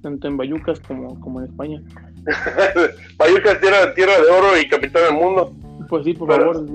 tanto 0.03 0.29
en 0.29 0.37
Bayucas 0.37 0.81
como, 0.81 1.19
como 1.21 1.41
en 1.41 1.47
España. 1.47 1.83
Bayucas 3.17 3.61
tierra, 3.61 3.95
tierra 3.95 4.13
de 4.21 4.31
oro 4.31 4.59
y 4.61 4.69
capitán 4.69 5.05
del 5.05 5.15
mundo. 5.15 5.55
Pues 5.89 6.05
sí, 6.05 6.13
por 6.13 6.29
favor, 6.29 6.67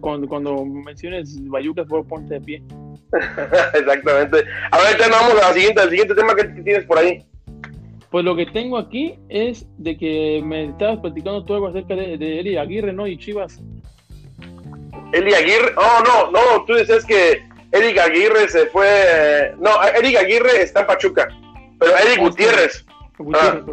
cuando, 0.00 0.28
cuando 0.28 0.64
menciones 0.64 1.38
Bayucas, 1.48 1.86
por 1.86 2.06
ponte 2.06 2.34
de 2.34 2.40
pie. 2.40 2.62
Exactamente. 3.74 4.38
A 4.70 4.78
ver, 4.78 4.98
ya 4.98 5.08
vamos 5.08 5.34
a 5.42 5.48
la 5.48 5.52
siguiente, 5.52 5.80
al 5.80 5.90
siguiente 5.90 6.14
tema 6.14 6.34
que 6.34 6.44
tienes 6.44 6.84
por 6.84 6.98
ahí. 6.98 7.24
Pues 8.10 8.24
lo 8.24 8.34
que 8.34 8.46
tengo 8.46 8.78
aquí 8.78 9.18
es 9.28 9.68
de 9.76 9.96
que 9.96 10.42
me 10.42 10.70
estabas 10.70 10.98
platicando 11.00 11.44
tú 11.44 11.54
algo 11.54 11.68
acerca 11.68 11.94
de, 11.94 12.16
de 12.16 12.40
Eli 12.40 12.56
Aguirre, 12.56 12.92
¿no? 12.92 13.06
Y 13.06 13.18
Chivas. 13.18 13.62
Eli 15.12 15.34
Aguirre, 15.34 15.74
oh, 15.76 16.02
no, 16.04 16.30
no, 16.30 16.64
tú 16.64 16.74
dices 16.74 17.04
que 17.04 17.42
Eric 17.72 17.98
Aguirre 17.98 18.48
se 18.48 18.66
fue. 18.66 19.54
No, 19.58 19.70
Eric 19.82 20.16
Aguirre 20.16 20.62
está 20.62 20.80
en 20.80 20.86
Pachuca, 20.86 21.28
pero 21.78 21.96
Eric 21.96 22.18
Gutiérrez. 22.20 22.84
Gutiérrez 23.18 23.64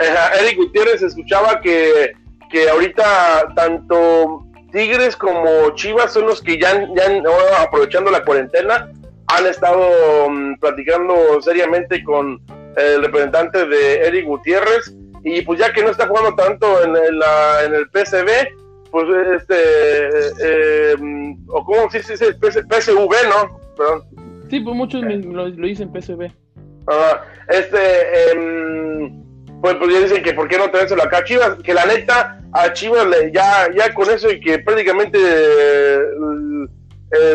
ah, 0.00 0.30
Eric 0.40 0.56
Gutiérrez 0.56 1.02
escuchaba 1.02 1.60
que, 1.60 2.12
que 2.50 2.68
ahorita 2.68 3.52
tanto 3.54 4.44
Tigres 4.72 5.16
como 5.16 5.70
Chivas 5.74 6.12
son 6.12 6.26
los 6.26 6.42
que 6.42 6.58
ya, 6.58 6.86
ya 6.94 7.22
aprovechando 7.60 8.10
la 8.10 8.24
cuarentena 8.24 8.90
han 9.26 9.46
estado 9.46 10.28
mm, 10.28 10.58
platicando 10.58 11.40
seriamente 11.40 12.02
con 12.02 12.40
el 12.76 13.02
representante 13.02 13.66
de 13.66 14.06
Eric 14.06 14.26
Gutiérrez, 14.26 14.94
y 15.22 15.42
pues 15.42 15.58
ya 15.58 15.72
que 15.72 15.82
no 15.82 15.90
está 15.90 16.06
jugando 16.06 16.34
tanto 16.34 16.82
en, 16.82 17.18
la, 17.18 17.64
en 17.64 17.74
el 17.74 17.88
PCB, 17.90 18.48
pues 18.90 19.06
este, 19.36 19.54
eh, 20.42 20.94
o 21.48 21.64
como 21.64 21.90
si 21.90 22.02
se 22.02 22.12
dice 22.12 22.62
PSV, 22.62 23.12
¿no? 23.28 23.60
Perdón. 23.76 24.04
Sí, 24.50 24.60
pues 24.60 24.76
muchos 24.76 25.02
lo, 25.02 25.48
lo, 25.48 25.66
dicen 25.66 25.92
PCB. 25.92 26.32
Ah, 26.88 27.22
este, 27.48 28.32
em, 28.32 29.22
pues, 29.60 29.76
pues 29.76 29.92
ya 29.92 30.00
dicen 30.00 30.22
que 30.22 30.32
por 30.32 30.48
qué 30.48 30.58
no 30.58 30.70
tenérselo 30.70 31.02
acá 31.02 31.18
a 31.18 31.24
Chivas, 31.24 31.56
que 31.62 31.72
la 31.72 31.86
neta 31.86 32.40
a 32.52 32.72
Chivas 32.72 33.06
ya, 33.32 33.68
ya 33.72 33.94
con 33.94 34.10
eso 34.10 34.30
y 34.30 34.40
que 34.40 34.58
prácticamente 34.58 35.18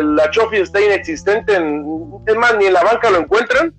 la 0.02 0.30
Chofi 0.30 0.56
está 0.56 0.80
inexistente, 0.80 1.54
es 2.26 2.36
más, 2.36 2.56
ni 2.58 2.66
en 2.66 2.72
la 2.72 2.82
banca 2.82 3.10
lo 3.10 3.18
encuentran, 3.18 3.74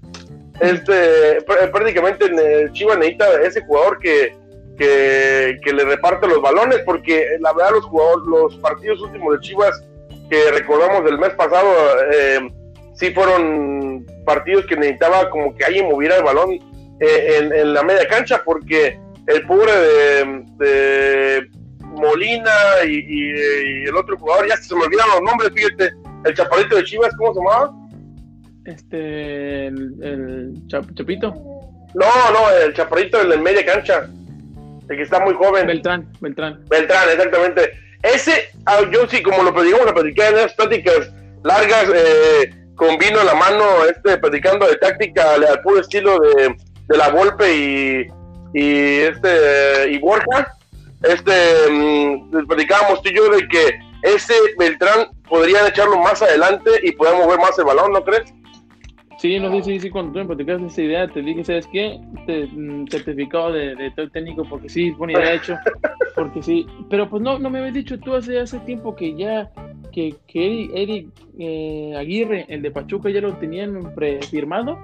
este, 0.60 1.42
prácticamente 1.72 2.26
en 2.26 2.40
el 2.40 2.72
Chivas 2.72 2.98
necesita 2.98 3.42
ese 3.42 3.62
jugador 3.62 4.00
que, 4.00 4.36
que, 4.78 5.74
le 5.74 5.84
reparte 5.84 6.28
los 6.28 6.42
balones, 6.42 6.80
porque 6.86 7.38
la 7.40 7.54
verdad 7.54 7.72
los 7.74 7.86
jugadores, 7.86 8.26
los 8.28 8.56
partidos 8.58 9.02
últimos 9.02 9.34
de 9.34 9.40
Chivas 9.42 9.84
que 10.30 10.52
recordamos 10.52 11.06
del 11.06 11.18
mes 11.18 11.32
pasado, 11.32 11.70
eh, 12.12 12.52
sí 12.96 13.12
fueron 13.12 14.06
partidos 14.26 14.66
que 14.66 14.76
necesitaba 14.76 15.30
como 15.30 15.56
que 15.56 15.66
alguien 15.66 15.88
moviera 15.88 16.18
el 16.18 16.24
balón 16.24 16.52
eh, 17.00 17.50
en, 17.54 17.74
la 17.74 17.84
media 17.84 18.08
cancha, 18.08 18.42
porque 18.44 19.00
el 19.28 19.46
pobre 19.46 19.72
de, 20.58 21.48
Molina 21.82 22.52
y, 22.86 23.32
el 23.88 23.96
otro 23.96 24.18
jugador, 24.18 24.48
ya 24.48 24.58
se 24.58 24.76
me 24.76 24.84
olvidan 24.84 25.08
los 25.10 25.22
nombres, 25.22 25.52
fíjate, 25.56 25.94
el 26.26 26.34
chaparrito 26.34 26.76
de 26.76 26.84
Chivas, 26.84 27.16
¿cómo 27.18 27.34
se 27.34 27.40
llamaba? 27.40 27.74
Este, 28.66 29.68
el, 29.68 30.54
Chapito. 30.68 31.30
No, 31.94 32.06
no, 32.32 32.52
el 32.64 32.74
chaparrito 32.74 33.22
el 33.22 33.30
de 33.30 33.38
media 33.38 33.66
cancha. 33.66 34.10
El 34.90 34.98
que 34.98 35.04
está 35.04 35.20
muy 35.20 35.34
joven. 35.34 35.68
Beltrán, 35.68 36.12
Beltrán. 36.20 36.64
Beltrán, 36.70 37.10
exactamente. 37.10 37.72
Ese, 38.04 38.50
ah, 38.66 38.82
yo 38.92 39.08
sí, 39.08 39.22
como 39.22 39.44
lo 39.44 39.54
platicamos, 39.54 39.86
lo 39.86 39.94
platicé 39.94 40.28
en 40.28 40.36
esas 40.38 40.54
pláticas 40.54 41.12
largas, 41.44 41.88
eh, 41.94 42.54
con 42.76 42.98
vino 42.98 43.20
en 43.20 43.26
la 43.26 43.34
mano, 43.34 43.86
este, 43.86 44.18
platicando 44.18 44.68
de 44.68 44.76
táctica 44.78 45.34
al 45.34 45.62
puro 45.62 45.82
estilo 45.82 46.20
de, 46.20 46.56
de 46.88 46.98
la 46.98 47.10
Volpe 47.10 47.54
y, 47.54 48.08
y 48.54 49.00
este 49.00 49.90
y 49.90 49.98
Borja. 49.98 50.54
Este, 51.04 51.70
mmm, 51.70 52.48
platicábamos 52.48 53.02
tú 53.02 53.10
y 53.10 53.16
yo 53.16 53.30
de 53.30 53.48
que 53.48 53.80
ese 54.04 54.34
Beltrán 54.58 55.08
podrían 55.28 55.68
echarlo 55.68 55.98
más 55.98 56.22
adelante 56.22 56.72
y 56.84 56.92
podemos 56.92 57.26
mover 57.26 57.40
más 57.40 57.58
el 57.58 57.66
balón, 57.66 57.92
¿no 57.92 58.04
crees? 58.04 58.32
Sí, 59.18 59.40
no 59.40 59.64
sé 59.64 59.80
si 59.80 59.90
cuando 59.90 60.12
tú 60.12 60.20
me 60.20 60.26
platicaste 60.26 60.68
esa 60.68 60.82
idea, 60.82 61.08
te 61.08 61.22
dije, 61.24 61.44
¿sabes 61.44 61.68
qué? 61.72 62.00
Te, 62.28 62.46
mm, 62.46 62.88
certificado 62.88 63.52
de, 63.52 63.92
técnico, 64.14 64.44
porque 64.48 64.70
sí, 64.70 64.92
buena 64.92 65.14
idea 65.14 65.34
hecho, 65.34 65.58
porque 66.16 66.44
sí, 66.44 66.68
pero 66.90 67.10
pues 67.10 67.24
no, 67.24 67.40
no 67.40 67.50
me 67.50 67.60
habías 67.60 67.74
dicho 67.74 68.00
tú 68.00 68.14
hace, 68.14 68.40
hace 68.40 68.60
tiempo 68.60 68.96
que 68.96 69.16
ya, 69.16 69.50
que, 69.92 70.16
que 70.28 70.70
Eric, 70.72 71.10
eh, 71.40 71.96
Aguirre, 71.98 72.46
el 72.48 72.62
de 72.62 72.70
Pachuca, 72.70 73.10
ya 73.10 73.22
lo 73.22 73.34
tenían 73.38 73.96
prefirmado. 73.96 74.78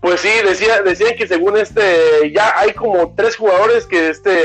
Pues 0.00 0.20
sí, 0.20 0.30
decía, 0.44 0.82
decían 0.82 1.14
que 1.16 1.28
según 1.28 1.56
este, 1.56 2.32
ya 2.32 2.58
hay 2.58 2.72
como 2.72 3.14
tres 3.16 3.36
jugadores 3.36 3.86
que 3.86 4.08
este, 4.08 4.42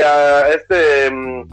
este 0.54 1.12
um, 1.12 1.48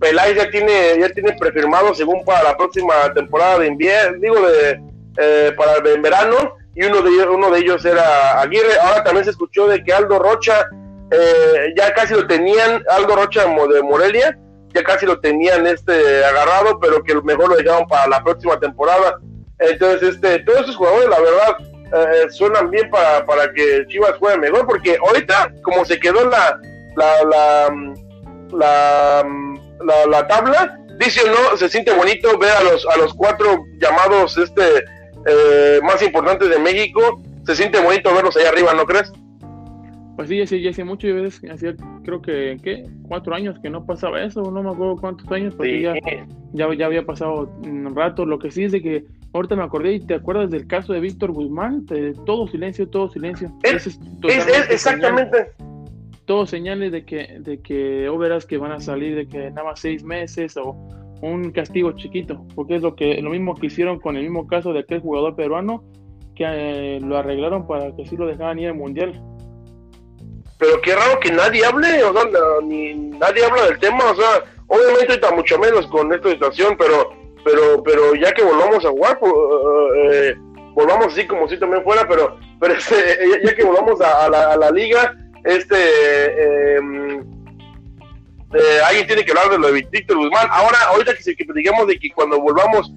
Peláez 0.00 0.36
ya 0.36 0.50
tiene, 0.50 0.98
ya 0.98 1.08
tiene 1.10 1.32
prefirmado 1.34 1.94
según 1.94 2.24
para 2.24 2.42
la 2.42 2.56
próxima 2.56 2.94
temporada 3.14 3.60
de 3.60 3.68
invierno, 3.68 4.18
digo, 4.18 4.40
de, 4.40 4.80
eh, 5.18 5.52
para 5.56 5.76
el 5.76 6.00
verano, 6.00 6.56
y 6.74 6.84
uno 6.84 7.02
de 7.02 7.10
ellos, 7.10 7.26
uno 7.30 7.50
de 7.50 7.60
ellos 7.60 7.84
era 7.84 8.40
Aguirre. 8.40 8.78
Ahora 8.82 9.04
también 9.04 9.24
se 9.24 9.30
escuchó 9.32 9.66
de 9.66 9.82
que 9.84 9.92
Aldo 9.92 10.18
Rocha 10.18 10.66
eh, 11.10 11.74
ya 11.76 11.92
casi 11.92 12.14
lo 12.14 12.26
tenían, 12.26 12.82
Aldo 12.88 13.16
Rocha 13.16 13.44
de 13.44 13.82
Morelia, 13.82 14.38
ya 14.72 14.82
casi 14.82 15.04
lo 15.04 15.20
tenían 15.20 15.66
este 15.66 16.24
agarrado, 16.24 16.80
pero 16.80 17.02
que 17.02 17.14
mejor 17.22 17.50
lo 17.50 17.56
dejaron 17.56 17.86
para 17.86 18.06
la 18.08 18.24
próxima 18.24 18.58
temporada. 18.58 19.18
Entonces, 19.58 20.14
este, 20.14 20.38
todos 20.40 20.62
esos 20.62 20.76
jugadores, 20.76 21.08
la 21.10 21.20
verdad, 21.20 21.56
eh, 21.94 22.30
suenan 22.30 22.70
bien 22.70 22.90
para, 22.90 23.24
para 23.26 23.52
que 23.52 23.84
Chivas 23.88 24.16
juegue 24.18 24.38
mejor, 24.38 24.66
porque 24.66 24.96
ahorita, 25.06 25.52
como 25.62 25.84
se 25.84 26.00
quedó 26.00 26.26
la, 26.30 26.58
la, 26.96 27.68
la, 28.50 29.26
la, 29.84 30.06
la, 30.06 30.26
tabla, 30.26 30.78
dice 30.98 31.20
no, 31.28 31.56
se 31.58 31.68
siente 31.68 31.92
bonito 31.92 32.38
ver 32.38 32.52
a 32.52 32.62
los, 32.62 32.86
a 32.86 32.96
los 32.96 33.12
cuatro 33.12 33.64
llamados 33.78 34.38
este 34.38 34.84
eh, 35.26 35.80
más 35.82 36.02
importantes 36.02 36.48
de 36.48 36.58
México, 36.58 37.22
se 37.44 37.56
siente 37.56 37.80
bonito 37.80 38.14
verlos 38.14 38.36
allá 38.36 38.50
arriba, 38.50 38.74
¿no 38.74 38.84
crees? 38.84 39.12
Pues 40.16 40.28
sí, 40.28 40.60
ya 40.60 40.70
hace 40.70 40.84
mucho, 40.84 41.08
hacía 41.50 41.74
creo 42.04 42.20
que, 42.20 42.58
¿qué? 42.62 42.86
Cuatro 43.08 43.34
años 43.34 43.58
que 43.62 43.70
no 43.70 43.86
pasaba 43.86 44.22
eso, 44.22 44.42
no 44.42 44.62
me 44.62 44.70
acuerdo 44.70 44.96
cuántos 44.96 45.30
años, 45.32 45.54
porque 45.54 45.80
ya, 45.80 45.94
ya, 46.52 46.86
había 46.86 47.04
pasado 47.04 47.50
un 47.64 47.94
rato. 47.96 48.26
Lo 48.26 48.38
que 48.38 48.50
sí 48.50 48.64
es 48.64 48.72
de 48.72 48.82
que 48.82 49.04
ahorita 49.32 49.56
me 49.56 49.62
acordé 49.62 49.94
y 49.94 50.00
te 50.00 50.14
acuerdas 50.14 50.50
del 50.50 50.66
caso 50.66 50.92
de 50.92 51.00
Víctor 51.00 51.32
Guzmán, 51.32 51.86
todo 52.26 52.46
silencio, 52.46 52.88
todo 52.88 53.08
silencio. 53.08 53.50
Es, 53.62 53.98
exactamente. 54.70 55.52
Todos 56.26 56.50
señales 56.50 56.92
de 56.92 57.04
que, 57.04 57.38
de 57.40 57.60
que 57.60 58.08
o 58.08 58.16
verás 58.18 58.46
que 58.46 58.58
van 58.58 58.72
a 58.72 58.80
salir 58.80 59.16
de 59.16 59.26
que 59.26 59.50
nada 59.50 59.64
más 59.64 59.80
seis 59.80 60.04
meses 60.04 60.56
o 60.56 60.76
un 61.22 61.52
castigo 61.52 61.92
chiquito, 61.92 62.44
porque 62.54 62.76
es 62.76 62.82
lo 62.82 62.94
que 62.94 63.22
lo 63.22 63.30
mismo 63.30 63.54
que 63.54 63.68
hicieron 63.68 64.00
con 64.00 64.16
el 64.16 64.24
mismo 64.24 64.46
caso 64.46 64.72
de 64.72 64.80
aquel 64.80 65.00
jugador 65.00 65.36
peruano 65.36 65.84
que 66.34 66.44
eh, 66.44 67.00
lo 67.00 67.16
arreglaron 67.16 67.66
para 67.66 67.94
que 67.94 68.06
sí 68.06 68.16
lo 68.16 68.26
dejaran 68.26 68.58
ir 68.58 68.68
al 68.68 68.74
mundial. 68.74 69.22
Pero 70.58 70.80
qué 70.80 70.94
raro 70.94 71.18
que 71.20 71.30
nadie 71.30 71.64
hable, 71.64 72.02
o 72.04 72.12
sea, 72.12 72.24
ni 72.64 72.94
nadie 72.94 73.44
habla 73.44 73.66
del 73.66 73.78
tema, 73.78 74.10
o 74.10 74.14
sea, 74.14 74.44
obviamente 74.66 75.14
está 75.14 75.34
mucho 75.34 75.58
menos 75.58 75.86
con 75.86 76.12
esta 76.12 76.30
situación, 76.30 76.76
pero 76.78 77.10
pero 77.44 77.82
pero 77.82 78.14
ya 78.14 78.32
que 78.32 78.42
volvamos 78.42 78.84
a 78.84 78.90
jugar, 78.90 79.18
pues, 79.18 79.32
eh, 79.96 80.34
volvamos 80.74 81.06
así 81.06 81.26
como 81.26 81.48
si 81.48 81.58
también 81.58 81.82
fuera, 81.84 82.06
pero 82.08 82.36
pero 82.60 82.74
este, 82.74 82.94
ya, 83.44 83.54
que 83.54 83.64
volvamos 83.64 84.00
a, 84.00 84.28
la, 84.28 84.70
liga, 84.70 85.14
este 85.44 85.76
eh, 85.76 86.80
eh, 88.54 88.80
alguien 88.86 89.06
tiene 89.06 89.24
que 89.24 89.32
hablar 89.32 89.50
de 89.50 89.58
lo 89.58 89.72
de 89.72 89.86
Víctor 89.90 90.16
Guzmán. 90.16 90.46
Ahora, 90.50 90.78
ahorita 90.88 91.14
que, 91.14 91.34
que 91.34 91.46
digamos 91.54 91.86
de 91.86 91.98
que 91.98 92.10
cuando 92.10 92.40
volvamos, 92.40 92.92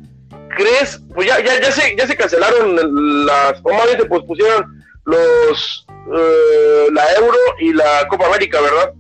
¿crees? 0.56 1.02
Pues 1.14 1.28
ya, 1.28 1.40
ya, 1.44 1.60
ya, 1.62 1.72
se, 1.72 1.96
ya 1.96 2.08
se 2.08 2.16
cancelaron 2.16 3.26
las, 3.26 3.60
o 3.64 3.74
más 3.74 3.86
bien 3.86 4.00
se 4.00 4.06
pospusieron 4.06 4.84
los 5.06 5.86
eh, 5.90 6.88
la 6.92 7.04
Euro 7.20 7.38
y 7.60 7.74
la 7.74 8.08
Copa 8.10 8.28
América, 8.28 8.60
¿verdad? 8.62 8.94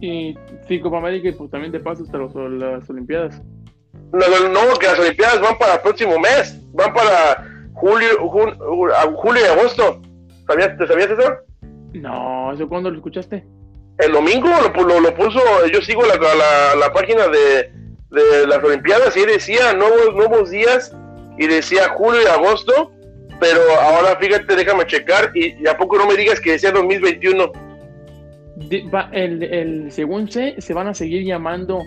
Y 0.00 0.36
sí, 0.66 0.80
Copa 0.80 0.98
América 0.98 1.28
y 1.28 1.32
pues 1.32 1.50
también 1.50 1.72
de 1.72 1.80
paso 1.80 2.04
hasta 2.04 2.18
los, 2.18 2.34
las 2.34 2.88
Olimpiadas. 2.88 3.42
No, 4.12 4.48
no, 4.48 4.78
que 4.78 4.86
las 4.86 4.98
Olimpiadas 4.98 5.40
van 5.40 5.58
para 5.58 5.74
el 5.74 5.80
próximo 5.80 6.18
mes, 6.18 6.58
van 6.72 6.92
para 6.94 7.44
julio, 7.74 8.08
julio 8.28 9.42
y 9.42 9.48
agosto. 9.48 10.00
¿Sabías, 10.46 10.76
¿Te 10.78 10.86
sabías 10.86 11.10
eso? 11.10 11.34
No, 11.92 12.52
¿eso 12.52 12.68
cuándo 12.68 12.90
lo 12.90 12.96
escuchaste? 12.96 13.44
El 14.02 14.12
domingo 14.12 14.48
lo, 14.48 15.00
lo, 15.00 15.14
puso, 15.14 15.40
yo 15.72 15.82
sigo 15.82 16.02
la, 16.06 16.16
la, 16.16 16.74
la 16.76 16.92
página 16.92 17.28
de, 17.28 17.70
de, 18.10 18.46
las 18.46 18.62
Olimpiadas 18.62 19.16
y 19.16 19.26
decía 19.26 19.72
nuevos, 19.74 20.14
nuevos 20.14 20.50
días 20.50 20.94
y 21.38 21.46
decía 21.46 21.90
julio 21.90 22.22
y 22.22 22.26
agosto, 22.26 22.92
pero 23.40 23.60
ahora 23.80 24.16
fíjate, 24.16 24.56
déjame 24.56 24.86
checar 24.86 25.32
y, 25.34 25.66
a 25.66 25.76
poco 25.76 25.98
no 25.98 26.06
me 26.06 26.16
digas 26.16 26.40
que 26.40 26.52
decía 26.52 26.72
2021. 26.72 27.52
el, 29.12 29.42
el, 29.42 29.92
según 29.92 30.30
sé, 30.30 30.54
se 30.58 30.74
van 30.74 30.88
a 30.88 30.94
seguir 30.94 31.24
llamando 31.24 31.82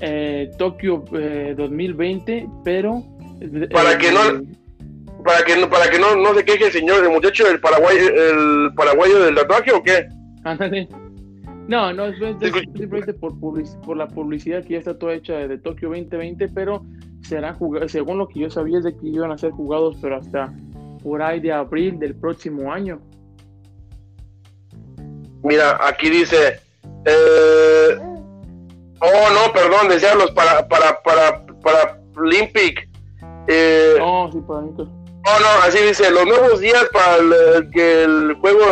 eh, 0.00 0.50
Tokio 0.58 1.04
2020, 1.56 2.36
eh, 2.38 2.46
pero... 2.64 3.02
Para 3.70 3.96
que 3.98 4.10
no 4.10 4.20
para 5.24 5.44
que 5.44 5.56
no, 5.56 5.68
para 5.68 5.90
que 5.90 5.98
no, 5.98 6.16
no 6.16 6.34
se 6.34 6.44
queje 6.44 6.66
el 6.66 6.72
señor, 6.72 7.04
el 7.04 7.10
muchacho 7.10 7.44
del 7.44 7.60
Paraguay, 7.60 7.96
el 7.98 8.72
paraguayo 8.74 9.24
del 9.24 9.34
tatuaje 9.34 9.72
o 9.72 9.82
qué? 9.82 10.08
No, 11.68 11.92
no, 11.92 12.06
es, 12.06 12.16
simplemente 12.18 13.12
por, 13.12 13.38
por 13.38 13.96
la 13.96 14.08
publicidad 14.08 14.64
que 14.64 14.72
ya 14.72 14.78
está 14.78 14.98
toda 14.98 15.12
hecha 15.12 15.34
de 15.34 15.58
Tokio 15.58 15.90
2020, 15.90 16.48
pero 16.48 16.82
serán 17.20 17.58
según 17.88 18.16
lo 18.16 18.26
que 18.26 18.40
yo 18.40 18.50
sabía 18.50 18.78
es 18.78 18.84
de 18.84 18.96
que 18.96 19.06
iban 19.06 19.30
a 19.30 19.36
ser 19.36 19.50
jugados, 19.50 19.98
pero 20.00 20.16
hasta 20.16 20.50
por 21.02 21.20
ahí 21.20 21.40
de 21.40 21.52
abril 21.52 21.98
del 21.98 22.14
próximo 22.14 22.72
año. 22.72 23.02
Mira, 25.42 25.78
aquí 25.86 26.08
dice, 26.08 26.58
eh, 27.04 27.98
oh 29.00 29.28
no, 29.34 29.52
perdón, 29.52 29.90
decía 29.90 30.14
los 30.14 30.30
para, 30.30 30.66
para, 30.68 31.02
para, 31.02 31.44
para 31.62 32.00
Olympic. 32.16 32.88
Eh, 33.46 33.98
oh, 34.00 34.30
sí, 34.32 34.40
para 34.40 34.60
Olympic. 34.60 34.86
No, 34.86 35.38
no, 35.40 35.48
así 35.66 35.78
dice, 35.86 36.10
los 36.10 36.24
nuevos 36.24 36.60
días 36.60 36.88
para 36.94 37.16
el, 37.16 37.70
que 37.72 38.04
el 38.04 38.32
juego, 38.40 38.64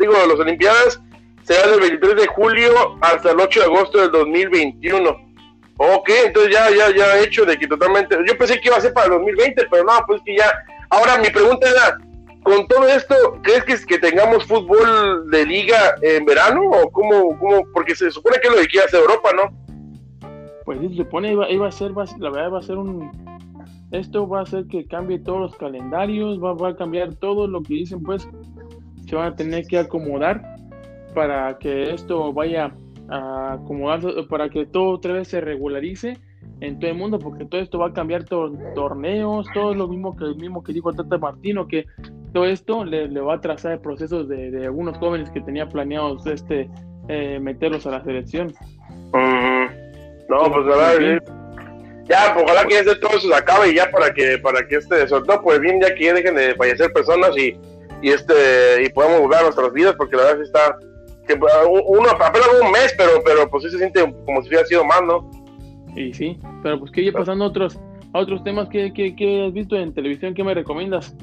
digo, 0.00 0.14
de 0.14 0.26
las 0.26 0.40
Olimpiadas 0.40 1.00
será 1.42 1.70
del 1.70 1.80
23 1.80 2.16
de 2.16 2.26
julio 2.28 2.98
hasta 3.00 3.30
el 3.32 3.40
8 3.40 3.60
de 3.60 3.66
agosto 3.66 3.98
del 3.98 4.10
2021. 4.10 5.32
Ok, 5.78 6.10
entonces 6.26 6.52
ya, 6.52 6.70
ya, 6.70 6.94
ya 6.94 7.18
hecho 7.20 7.44
de 7.44 7.58
que 7.58 7.66
totalmente, 7.66 8.16
yo 8.26 8.38
pensé 8.38 8.60
que 8.60 8.68
iba 8.68 8.76
a 8.76 8.80
ser 8.80 8.92
para 8.92 9.06
el 9.06 9.12
2020, 9.12 9.66
pero 9.70 9.84
no, 9.84 9.92
pues 10.06 10.20
que 10.24 10.36
ya, 10.36 10.52
ahora 10.90 11.18
mi 11.18 11.30
pregunta 11.30 11.68
era, 11.68 11.98
con 12.42 12.66
todo 12.68 12.86
esto, 12.88 13.14
¿crees 13.42 13.64
que, 13.64 13.86
que 13.86 13.98
tengamos 13.98 14.44
fútbol 14.46 15.30
de 15.30 15.46
liga 15.46 15.94
en 16.02 16.24
verano 16.24 16.62
o 16.62 16.90
cómo, 16.90 17.38
cómo, 17.38 17.66
porque 17.72 17.94
se 17.94 18.10
supone 18.10 18.38
que 18.40 18.48
es 18.48 18.54
lo 18.54 18.60
que 18.60 18.68
quiere 18.68 18.86
hacer 18.86 19.00
Europa, 19.00 19.30
¿no? 19.34 20.28
Pues 20.64 20.80
se 20.80 20.96
supone 20.96 21.32
iba, 21.32 21.50
iba 21.50 21.68
a 21.68 21.72
ser, 21.72 21.92
la 21.92 22.30
verdad 22.30 22.52
va 22.52 22.58
a 22.58 22.62
ser 22.62 22.76
un, 22.76 23.10
esto 23.92 24.26
va 24.26 24.40
a 24.40 24.42
hacer 24.42 24.66
que 24.66 24.86
cambie 24.86 25.18
todos 25.18 25.40
los 25.40 25.56
calendarios, 25.56 26.38
va, 26.42 26.68
a 26.68 26.76
cambiar 26.76 27.14
todo 27.14 27.46
lo 27.46 27.62
que 27.62 27.74
dicen, 27.74 28.02
pues 28.02 28.26
se 29.06 29.14
van 29.14 29.32
a 29.32 29.36
tener 29.36 29.66
que 29.66 29.78
acomodar 29.78 30.42
para 31.14 31.58
que 31.58 31.92
esto 31.92 32.32
vaya 32.32 32.72
a 33.08 33.54
acomodarse, 33.54 34.08
para 34.28 34.48
que 34.48 34.66
todo 34.66 34.90
otra 34.90 35.12
vez 35.12 35.28
se 35.28 35.40
regularice 35.40 36.18
en 36.60 36.78
todo 36.78 36.90
el 36.90 36.96
mundo, 36.96 37.18
porque 37.18 37.44
todo 37.44 37.60
esto 37.60 37.78
va 37.78 37.88
a 37.88 37.92
cambiar 37.92 38.24
torneos, 38.24 39.46
todo 39.52 39.74
lo 39.74 39.88
mismo 39.88 40.16
que 40.16 40.24
el 40.24 40.36
mismo 40.36 40.62
que 40.62 40.72
dijo 40.72 40.92
Tata 40.92 41.18
Martino, 41.18 41.66
que 41.66 41.86
todo 42.32 42.46
esto 42.46 42.84
le, 42.84 43.08
va 43.20 43.34
a 43.34 43.40
trazar 43.40 43.80
procesos 43.80 44.28
de, 44.28 44.64
algunos 44.64 44.96
jóvenes 44.98 45.30
que 45.30 45.40
tenía 45.40 45.68
planeados 45.68 46.26
este 46.26 46.70
eh, 47.08 47.38
meterlos 47.40 47.86
a 47.86 47.90
la 47.90 48.04
selección. 48.04 48.54
No, 50.28 50.50
pues 50.50 50.64
verdad, 50.64 51.20
ya, 52.04 52.34
pues, 52.34 52.44
ojalá 52.44 52.66
que 52.66 52.78
este, 52.78 52.96
todo 52.96 53.16
eso 53.16 53.28
se 53.28 53.34
acabe 53.34 53.70
y 53.70 53.74
ya 53.74 53.90
para 53.90 54.12
que, 54.12 54.38
para 54.38 54.66
que 54.66 54.76
este, 54.76 55.06
sobre 55.08 55.24
todo 55.24 55.42
pues 55.42 55.60
bien, 55.60 55.80
ya 55.80 55.94
que 55.94 56.04
ya 56.04 56.14
dejen 56.14 56.34
de 56.34 56.54
fallecer 56.54 56.92
personas 56.92 57.36
y, 57.36 57.56
y 58.02 58.10
este, 58.10 58.82
y 58.84 58.88
podamos 58.90 59.34
a 59.34 59.42
nuestras 59.42 59.72
vidas, 59.72 59.94
porque 59.96 60.16
la 60.16 60.24
verdad 60.24 60.42
está, 60.42 60.78
que 61.26 61.34
uno 61.34 62.10
apenas 62.10 62.48
un 62.62 62.70
mes, 62.70 62.94
pero, 62.96 63.22
pero 63.24 63.48
pues 63.50 63.64
sí 63.64 63.70
se 63.70 63.78
siente 63.78 64.00
como 64.24 64.42
si 64.42 64.48
hubiera 64.48 64.66
sido 64.66 64.84
más, 64.84 65.02
¿no? 65.02 65.30
Y 65.94 66.12
sí, 66.14 66.38
pero 66.62 66.78
pues 66.78 66.90
que 66.90 67.12
pasando 67.12 67.44
a 67.44 67.48
otros, 67.48 67.78
a 68.12 68.18
otros 68.18 68.42
temas 68.44 68.68
que, 68.68 68.92
que, 68.92 69.46
has 69.46 69.52
visto 69.52 69.76
en 69.76 69.94
televisión, 69.94 70.34
¿qué 70.34 70.42
me 70.42 70.54
recomiendas? 70.54 71.14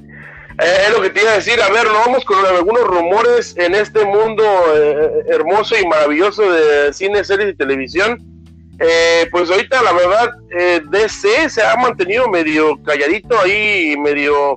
Eh, 0.61 0.87
es 0.87 0.93
lo 0.93 1.01
que 1.01 1.09
te 1.09 1.21
iba 1.21 1.31
a 1.31 1.35
decir, 1.35 1.61
a 1.61 1.71
ver, 1.71 1.85
nos 1.85 2.05
vamos 2.05 2.25
con 2.25 2.45
algunos 2.45 2.83
rumores 2.83 3.55
en 3.57 3.75
este 3.75 4.05
mundo 4.05 4.43
eh, 4.75 5.25
hermoso 5.29 5.75
y 5.79 5.87
maravilloso 5.87 6.51
de 6.51 6.93
cine, 6.93 7.23
series 7.23 7.53
y 7.53 7.55
televisión. 7.55 8.29
Eh, 8.79 9.27
pues 9.31 9.51
ahorita 9.51 9.81
la 9.83 9.91
verdad, 9.91 10.29
eh, 10.57 10.81
DC 10.89 11.49
se 11.49 11.61
ha 11.61 11.75
mantenido 11.75 12.29
medio 12.29 12.81
calladito 12.83 13.37
ahí, 13.39 13.95
medio 13.97 14.55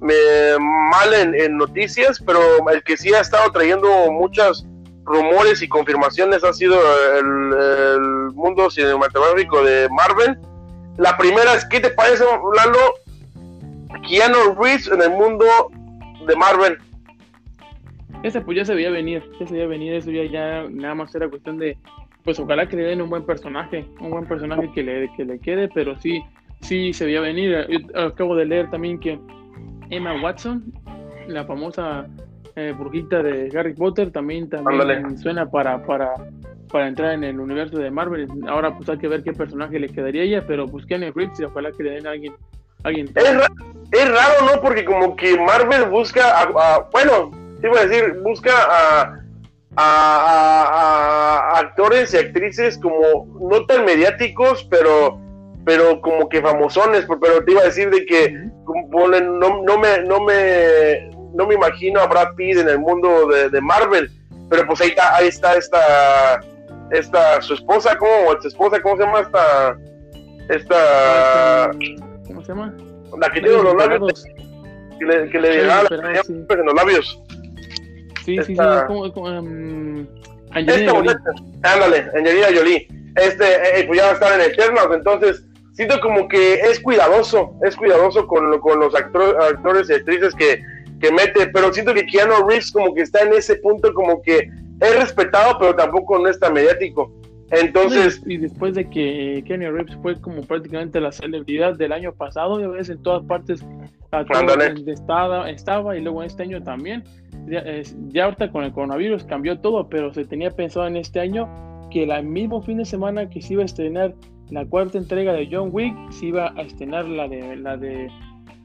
mal 0.00 1.14
en, 1.14 1.56
noticias, 1.56 2.22
pero 2.24 2.40
el 2.72 2.82
que 2.82 2.96
sí 2.96 3.12
ha 3.12 3.20
estado 3.20 3.50
trayendo 3.52 4.10
muchos 4.10 4.66
rumores 5.04 5.62
y 5.62 5.68
confirmaciones 5.68 6.44
ha 6.44 6.52
sido 6.52 6.78
el, 7.18 8.32
mundo 8.34 8.70
cinematográfico 8.70 9.62
de 9.62 9.88
Marvel. 9.90 10.38
La 10.96 11.16
primera 11.16 11.54
es, 11.54 11.64
¿qué 11.66 11.80
te 11.80 11.90
parece, 11.90 12.24
Lalo? 12.24 12.78
Keanu 14.08 14.54
Reeves 14.58 14.88
en 14.88 15.02
el 15.02 15.10
mundo 15.10 15.44
de 16.26 16.36
Marvel. 16.36 16.78
Ese 18.22 18.40
pues 18.40 18.56
ya 18.56 18.64
se 18.64 18.74
veía 18.74 18.90
venir, 18.90 19.22
ya 19.38 19.46
se 19.46 19.54
veía 19.54 19.66
venir, 19.66 19.94
eso 19.94 20.10
ya, 20.10 20.24
ya 20.24 20.68
nada 20.70 20.94
más 20.94 21.14
era 21.14 21.28
cuestión 21.28 21.58
de 21.58 21.76
pues 22.24 22.38
ojalá 22.38 22.68
que 22.68 22.76
le 22.76 22.82
den 22.84 23.00
un 23.00 23.10
buen 23.10 23.24
personaje, 23.24 23.86
un 24.00 24.10
buen 24.10 24.26
personaje 24.26 24.70
que 24.74 24.82
le, 24.82 25.10
que 25.16 25.24
le 25.24 25.38
quede, 25.38 25.68
pero 25.68 25.98
sí, 25.98 26.22
sí 26.60 26.92
se 26.92 27.06
veía 27.06 27.20
venir. 27.20 27.66
acabo 27.94 28.36
de 28.36 28.44
leer 28.44 28.70
también 28.70 29.00
que 29.00 29.18
Emma 29.90 30.20
Watson, 30.22 30.72
la 31.28 31.44
famosa 31.44 32.06
eh, 32.56 32.74
brujita 32.78 33.22
de 33.22 33.50
Harry 33.58 33.74
Potter, 33.74 34.10
también, 34.10 34.48
también 34.48 35.18
suena 35.18 35.50
para, 35.50 35.84
para, 35.84 36.14
para 36.70 36.88
entrar 36.88 37.12
en 37.12 37.24
el 37.24 37.40
universo 37.40 37.78
de 37.78 37.90
Marvel. 37.90 38.28
Ahora 38.48 38.76
pues 38.76 38.88
hay 38.88 38.98
que 38.98 39.08
ver 39.08 39.22
qué 39.22 39.32
personaje 39.32 39.78
le 39.78 39.88
quedaría 39.88 40.22
a 40.22 40.24
ella, 40.24 40.44
pero 40.46 40.66
pues 40.66 40.86
Kenny 40.86 41.10
Reeves 41.10 41.40
y 41.40 41.44
ojalá 41.44 41.72
que 41.72 41.82
le 41.82 41.90
den 41.92 42.06
a 42.06 42.10
alguien. 42.10 42.34
alguien 42.84 43.08
es, 43.14 43.34
raro, 43.34 43.54
es 43.92 44.08
raro, 44.08 44.54
¿no? 44.54 44.62
Porque 44.62 44.84
como 44.84 45.16
que 45.16 45.36
Marvel 45.38 45.90
busca, 45.90 46.40
a, 46.40 46.88
bueno, 46.92 47.30
sí 47.60 47.68
voy 47.68 47.78
a 47.78 47.86
decir, 47.86 48.20
busca 48.22 48.52
a 48.52 49.20
a, 49.76 51.58
actores 51.58 52.14
y 52.14 52.18
actrices 52.18 52.78
como 52.78 53.26
no 53.50 53.66
tan 53.66 53.84
mediáticos, 53.84 54.64
pero 54.64 55.20
pero 55.70 56.00
como 56.00 56.28
que 56.28 56.42
famosones, 56.42 57.06
pero 57.20 57.44
te 57.44 57.52
iba 57.52 57.60
a 57.60 57.66
decir 57.66 57.90
de 57.90 58.04
que 58.04 58.28
no, 58.88 59.06
no, 59.06 59.78
me, 59.78 60.02
no, 60.02 60.20
me, 60.20 61.10
no 61.32 61.46
me 61.46 61.54
imagino 61.54 62.00
a 62.00 62.08
Brad 62.08 62.34
Pitt 62.34 62.58
en 62.58 62.68
el 62.68 62.80
mundo 62.80 63.28
de, 63.28 63.60
Marvel, 63.60 64.10
pero 64.48 64.66
pues 64.66 64.80
ahí 64.80 64.88
está, 64.88 65.14
ahí 65.14 65.28
está 65.28 65.54
esta, 65.54 66.40
esta, 66.90 67.40
su 67.40 67.54
esposa, 67.54 67.96
¿cómo, 67.98 68.10
su 68.42 68.48
esposa, 68.48 68.82
¿cómo 68.82 68.96
se 68.96 69.04
llama 69.04 69.20
esta, 69.20 69.78
esta, 70.48 71.70
¿cómo 72.26 72.42
se 72.42 72.48
llama? 72.48 72.74
La 73.20 73.30
que 73.30 73.40
tiene 73.40 73.62
los 73.62 73.76
labios, 73.76 74.24
que 74.98 75.04
le, 75.04 75.30
que 75.30 75.38
le 75.38 75.60
en 75.60 76.66
los 76.66 76.74
labios. 76.74 77.22
Sí, 78.24 78.38
sí, 78.38 78.44
sí, 78.44 78.56
como, 78.88 79.12
como 79.12 79.38
um, 79.38 80.04
Angelina 80.50 80.90
Jolie. 80.90 81.14
Ándale, 81.62 82.10
Angelina 82.16 82.48
Jolie. 82.56 82.88
Este, 83.14 83.80
eh, 83.80 83.84
pues 83.86 83.98
ya 83.98 84.06
va 84.06 84.10
a 84.10 84.14
estar 84.14 84.40
en 84.40 84.50
Eternals, 84.50 84.94
entonces 84.94 85.44
siento 85.80 85.98
como 86.00 86.28
que 86.28 86.60
es 86.60 86.78
cuidadoso, 86.78 87.54
es 87.64 87.74
cuidadoso 87.74 88.26
con, 88.26 88.58
con 88.60 88.80
los 88.80 88.94
actores 88.94 89.88
y 89.88 89.94
actrices 89.94 90.34
que, 90.34 90.62
que 91.00 91.10
mete, 91.10 91.46
pero 91.54 91.72
siento 91.72 91.94
que 91.94 92.04
Keanu 92.04 92.46
Reeves 92.46 92.70
como 92.70 92.92
que 92.92 93.00
está 93.00 93.22
en 93.22 93.32
ese 93.32 93.56
punto 93.56 93.94
como 93.94 94.20
que 94.20 94.50
es 94.78 95.00
respetado, 95.00 95.56
pero 95.58 95.74
tampoco 95.74 96.18
no 96.18 96.28
es 96.28 96.38
tan 96.38 96.52
mediático. 96.52 97.10
Entonces. 97.50 98.20
Y, 98.26 98.36
después 98.36 98.74
de 98.74 98.90
que 98.90 99.42
Keanu 99.46 99.72
Reeves 99.72 99.96
fue 100.02 100.20
como 100.20 100.42
prácticamente 100.42 101.00
la 101.00 101.12
celebridad 101.12 101.78
del 101.78 101.92
año 101.92 102.12
pasado, 102.12 102.60
ya 102.60 102.68
ves 102.68 102.90
en 102.90 103.02
todas 103.02 103.24
partes 103.24 103.64
estaba, 104.86 105.48
estaba 105.48 105.96
y 105.96 106.02
luego 106.02 106.22
este 106.22 106.42
año 106.42 106.62
también 106.62 107.04
ya, 107.46 108.24
ahorita 108.24 108.50
con 108.52 108.64
el 108.64 108.72
coronavirus 108.72 109.24
cambió 109.24 109.58
todo, 109.60 109.88
pero 109.88 110.12
se 110.12 110.26
tenía 110.26 110.50
pensado 110.50 110.86
en 110.88 110.96
este 110.96 111.20
año 111.20 111.48
que 111.90 112.02
el 112.02 112.22
mismo 112.24 112.60
fin 112.60 112.76
de 112.76 112.84
semana 112.84 113.30
que 113.30 113.40
se 113.40 113.54
iba 113.54 113.62
a 113.62 113.66
estrenar 113.66 114.14
la 114.50 114.64
cuarta 114.66 114.98
entrega 114.98 115.32
de 115.32 115.48
John 115.50 115.70
Wick, 115.72 115.94
se 116.10 116.26
iba 116.26 116.52
a 116.56 116.62
estrenar 116.62 117.06
la 117.06 117.28
de 117.28 117.56
la 117.56 117.76
de 117.76 118.08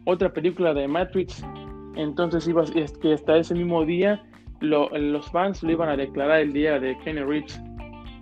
otra 0.06 0.32
película 0.32 0.74
de 0.74 0.88
Matrix. 0.88 1.44
Entonces 1.96 2.48
iba 2.48 2.64
es 2.76 2.92
que 2.98 3.14
hasta 3.14 3.38
ese 3.38 3.56
mismo 3.56 3.86
día 3.86 4.24
los 4.62 5.30
fans 5.32 5.62
lo 5.64 5.72
iban 5.72 5.90
a 5.90 5.98
declarar 5.98 6.42
el 6.42 6.54
día 6.54 6.80
de 6.80 6.98
Kenny 7.00 7.22
Reeves. 7.22 7.60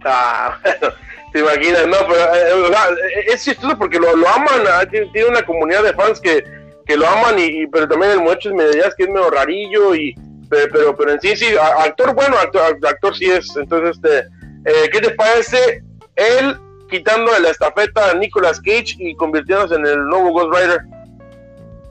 Ah, 0.06 0.60
te 1.34 1.40
imaginas, 1.40 1.88
no, 1.88 1.96
pero 2.08 2.96
eh, 2.96 3.26
es 3.28 3.46
chistoso 3.46 3.78
porque 3.78 4.00
lo, 4.00 4.10
aman, 4.10 4.62
ah, 4.70 4.86
tiene 4.86 5.30
una 5.30 5.42
comunidad 5.44 5.84
de 5.84 5.94
fans 5.94 6.20
que 6.20 6.44
que 6.86 6.98
lo 6.98 7.08
aman, 7.08 7.36
y, 7.38 7.68
pero 7.68 7.88
también 7.88 8.12
el 8.12 8.20
muchacho 8.20 8.50
es 8.50 8.56
medio, 8.56 8.84
que 8.98 9.04
es 9.04 9.10
medio 9.10 9.30
rarillo, 9.30 9.96
y, 9.96 10.16
pero, 10.50 10.96
pero, 10.96 11.12
en 11.12 11.22
sí, 11.22 11.36
sí, 11.36 11.46
actor 11.80 12.14
bueno, 12.14 12.38
actor, 12.38 12.78
actor 12.86 13.16
sí 13.16 13.26
es. 13.26 13.56
Entonces, 13.56 13.98
este, 13.98 14.20
eh, 14.66 14.90
¿qué 14.92 15.00
te 15.00 15.12
parece 15.12 15.84
él 16.16 16.58
quitando 16.90 17.32
la 17.42 17.50
estafeta 17.50 18.12
a 18.12 18.14
Nicolas 18.16 18.60
Cage 18.60 18.96
y 19.00 19.16
convirtiéndose 19.16 19.76
en 19.76 19.86
el 19.86 20.06
nuevo 20.06 20.32
Ghost 20.32 20.54
Rider? 20.54 20.82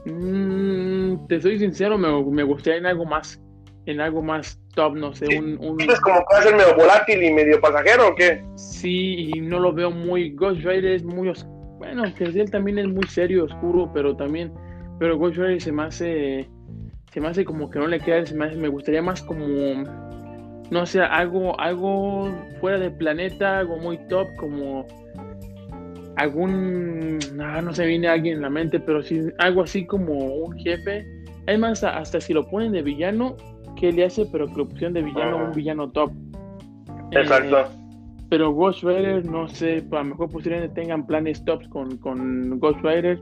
Mm, 0.05 1.27
te 1.27 1.41
soy 1.41 1.59
sincero, 1.59 1.97
me, 1.97 2.23
me 2.31 2.43
gustaría 2.43 2.79
en 2.79 2.85
algo 2.85 3.05
más, 3.05 3.41
en 3.85 4.01
algo 4.01 4.21
más 4.21 4.59
top, 4.75 4.95
no 4.95 5.13
sé, 5.13 5.25
un... 5.37 5.57
un... 5.59 5.79
¿Es 5.81 5.99
como 6.01 6.23
puede 6.25 6.43
ser 6.43 6.55
medio 6.55 6.75
volátil 6.75 7.23
y 7.23 7.31
medio 7.31 7.59
pasajero 7.61 8.09
o 8.09 8.15
qué? 8.15 8.43
Sí, 8.55 9.31
y 9.33 9.41
no 9.41 9.59
lo 9.59 9.73
veo 9.73 9.91
muy... 9.91 10.31
Ghost 10.31 10.61
Rider 10.61 10.85
es 10.85 11.03
muy... 11.03 11.31
Bueno, 11.77 12.03
que 12.15 12.25
él 12.25 12.51
también 12.51 12.79
es 12.79 12.87
muy 12.87 13.07
serio, 13.07 13.45
oscuro, 13.45 13.89
pero 13.93 14.15
también... 14.15 14.53
Pero 14.99 15.17
Ghost 15.17 15.37
Rider 15.37 15.61
se 15.61 15.71
me 15.71 15.83
hace... 15.83 16.49
Se 17.11 17.21
me 17.21 17.27
hace 17.27 17.45
como 17.45 17.69
que 17.69 17.77
no 17.77 17.87
le 17.87 17.99
queda, 17.99 18.25
se 18.25 18.33
me, 18.33 18.55
me 18.55 18.67
gustaría 18.67 19.01
más 19.01 19.21
como... 19.21 19.45
No 20.71 20.85
sé, 20.85 21.01
algo, 21.01 21.59
algo 21.59 22.29
fuera 22.59 22.79
del 22.79 22.93
planeta, 22.93 23.59
algo 23.59 23.77
muy 23.77 23.97
top, 24.07 24.27
como 24.37 24.85
algún, 26.15 27.19
no, 27.33 27.61
no 27.61 27.73
se 27.73 27.85
viene 27.85 28.07
alguien 28.07 28.35
en 28.37 28.41
la 28.41 28.49
mente, 28.49 28.79
pero 28.79 29.01
sí 29.03 29.21
algo 29.39 29.63
así 29.63 29.85
como 29.85 30.13
un 30.13 30.57
jefe. 30.59 31.05
Además, 31.47 31.83
hasta 31.83 32.21
si 32.21 32.33
lo 32.33 32.47
ponen 32.47 32.71
de 32.71 32.81
villano, 32.81 33.35
¿qué 33.79 33.91
le 33.91 34.05
hace? 34.05 34.25
Pero 34.31 34.47
que 34.47 34.55
lo 34.55 34.67
pusieron 34.67 34.93
de 34.93 35.03
villano, 35.03 35.45
un 35.45 35.51
villano 35.51 35.89
top. 35.91 36.11
Exacto. 37.11 37.59
Eh, 37.59 37.65
pero 38.29 38.51
Ghost 38.51 38.83
Rider, 38.83 39.25
no 39.25 39.47
sé, 39.47 39.83
a 39.91 39.95
lo 39.97 40.05
mejor 40.05 40.29
posiblemente 40.29 40.73
tengan 40.73 41.05
planes 41.05 41.43
tops 41.45 41.67
con, 41.67 41.97
con 41.97 42.59
Ghost 42.59 42.79
Rider. 42.81 43.19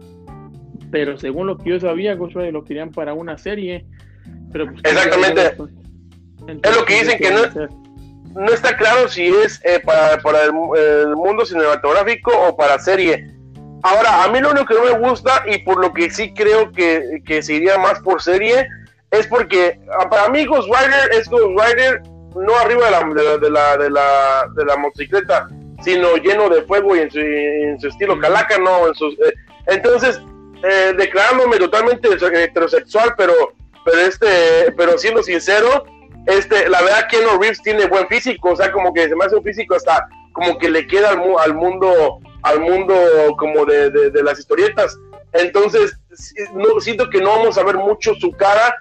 Pero 0.90 1.18
según 1.18 1.48
lo 1.48 1.58
que 1.58 1.72
yo 1.72 1.80
sabía, 1.80 2.16
Ghost 2.16 2.36
Rider 2.36 2.54
lo 2.54 2.64
querían 2.64 2.92
para 2.92 3.14
una 3.14 3.38
serie. 3.38 3.86
Pero 4.54 4.68
pues, 4.68 4.82
Exactamente. 4.86 5.42
Es 6.48 6.76
lo 6.76 6.86
que 6.86 7.04
dicen 7.04 7.18
que 7.18 7.32
no, 7.32 7.42
no 8.34 8.52
está 8.52 8.76
claro 8.78 9.08
si 9.10 9.28
es 9.28 9.60
eh, 9.64 9.80
para, 9.84 10.18
para 10.22 10.44
el, 10.44 10.54
mundo 11.16 11.46
cinematográfico 11.46 12.32
o 12.48 12.56
para 12.56 12.80
serie. 12.80 13.28
Ahora, 13.84 14.24
a 14.24 14.28
mí 14.30 14.40
lo 14.40 14.52
único 14.52 14.66
que 14.68 14.76
no 14.76 14.84
me 14.84 15.10
gusta 15.10 15.44
y 15.48 15.58
por 15.60 15.80
lo 15.80 15.92
que 15.94 16.10
sí 16.12 16.34
creo 16.34 16.72
que, 16.72 17.22
que 17.26 17.42
se 17.42 17.54
iría 17.54 17.78
más 17.78 18.00
por 18.02 18.22
serie 18.22 18.68
es 19.10 19.28
porque 19.28 19.80
ah, 20.00 20.10
para 20.10 20.30
mí 20.30 20.46
Ghost 20.46 20.70
Rider 20.70 21.10
es 21.20 21.28
Ghost 21.28 21.60
Rider 21.60 22.02
no 22.36 22.56
arriba 22.56 22.86
de 22.86 22.92
la, 22.92 23.38
de 23.38 23.50
la, 23.50 23.78
de 23.78 23.90
la, 23.90 24.46
de 24.56 24.66
la, 24.66 24.78
motocicleta, 24.78 25.48
sino 25.84 26.16
lleno 26.16 26.48
de 26.50 26.62
fuego 26.64 26.96
y 26.96 27.00
en 27.00 27.12
su, 27.12 27.20
en 27.20 27.80
su 27.80 27.88
estilo 27.90 28.18
calaca, 28.20 28.58
¿no? 28.58 28.88
En 28.88 28.96
sus, 28.96 29.14
eh, 29.16 29.34
entonces, 29.68 30.22
eh, 30.64 30.94
declarándome 30.98 31.58
totalmente 31.58 32.08
heterosexual, 32.10 33.14
pero, 33.18 33.34
pero, 33.84 34.00
este, 34.00 34.72
pero 34.78 34.98
siendo 34.98 35.24
sincero, 35.24 35.84
este, 36.28 36.70
la 36.70 36.82
verdad 36.82 37.08
No 37.24 37.40
Reeves 37.40 37.62
tiene 37.62 37.88
buen 37.88 38.08
físico, 38.08 38.52
o 38.52 38.56
sea, 38.56 38.72
como 38.72 38.94
que 38.94 39.08
se 39.08 39.16
me 39.16 39.26
hace 39.26 39.36
un 39.36 39.44
físico 39.44 39.76
hasta 39.76 40.08
como 40.34 40.58
que 40.58 40.70
le 40.70 40.88
queda 40.88 41.10
al, 41.10 41.22
al 41.40 41.54
mundo, 41.54 42.20
al 42.44 42.60
mundo 42.62 42.96
como 43.38 43.66
de, 43.66 43.90
de, 43.90 44.24
las 44.24 44.40
historietas. 44.40 44.98
Entonces, 45.34 45.98
siento 46.80 47.10
que 47.10 47.20
no 47.20 47.30
vamos 47.30 47.58
a 47.58 47.64
ver 47.64 47.76
mucho 47.76 48.14
su 48.16 48.32
cara 48.32 48.76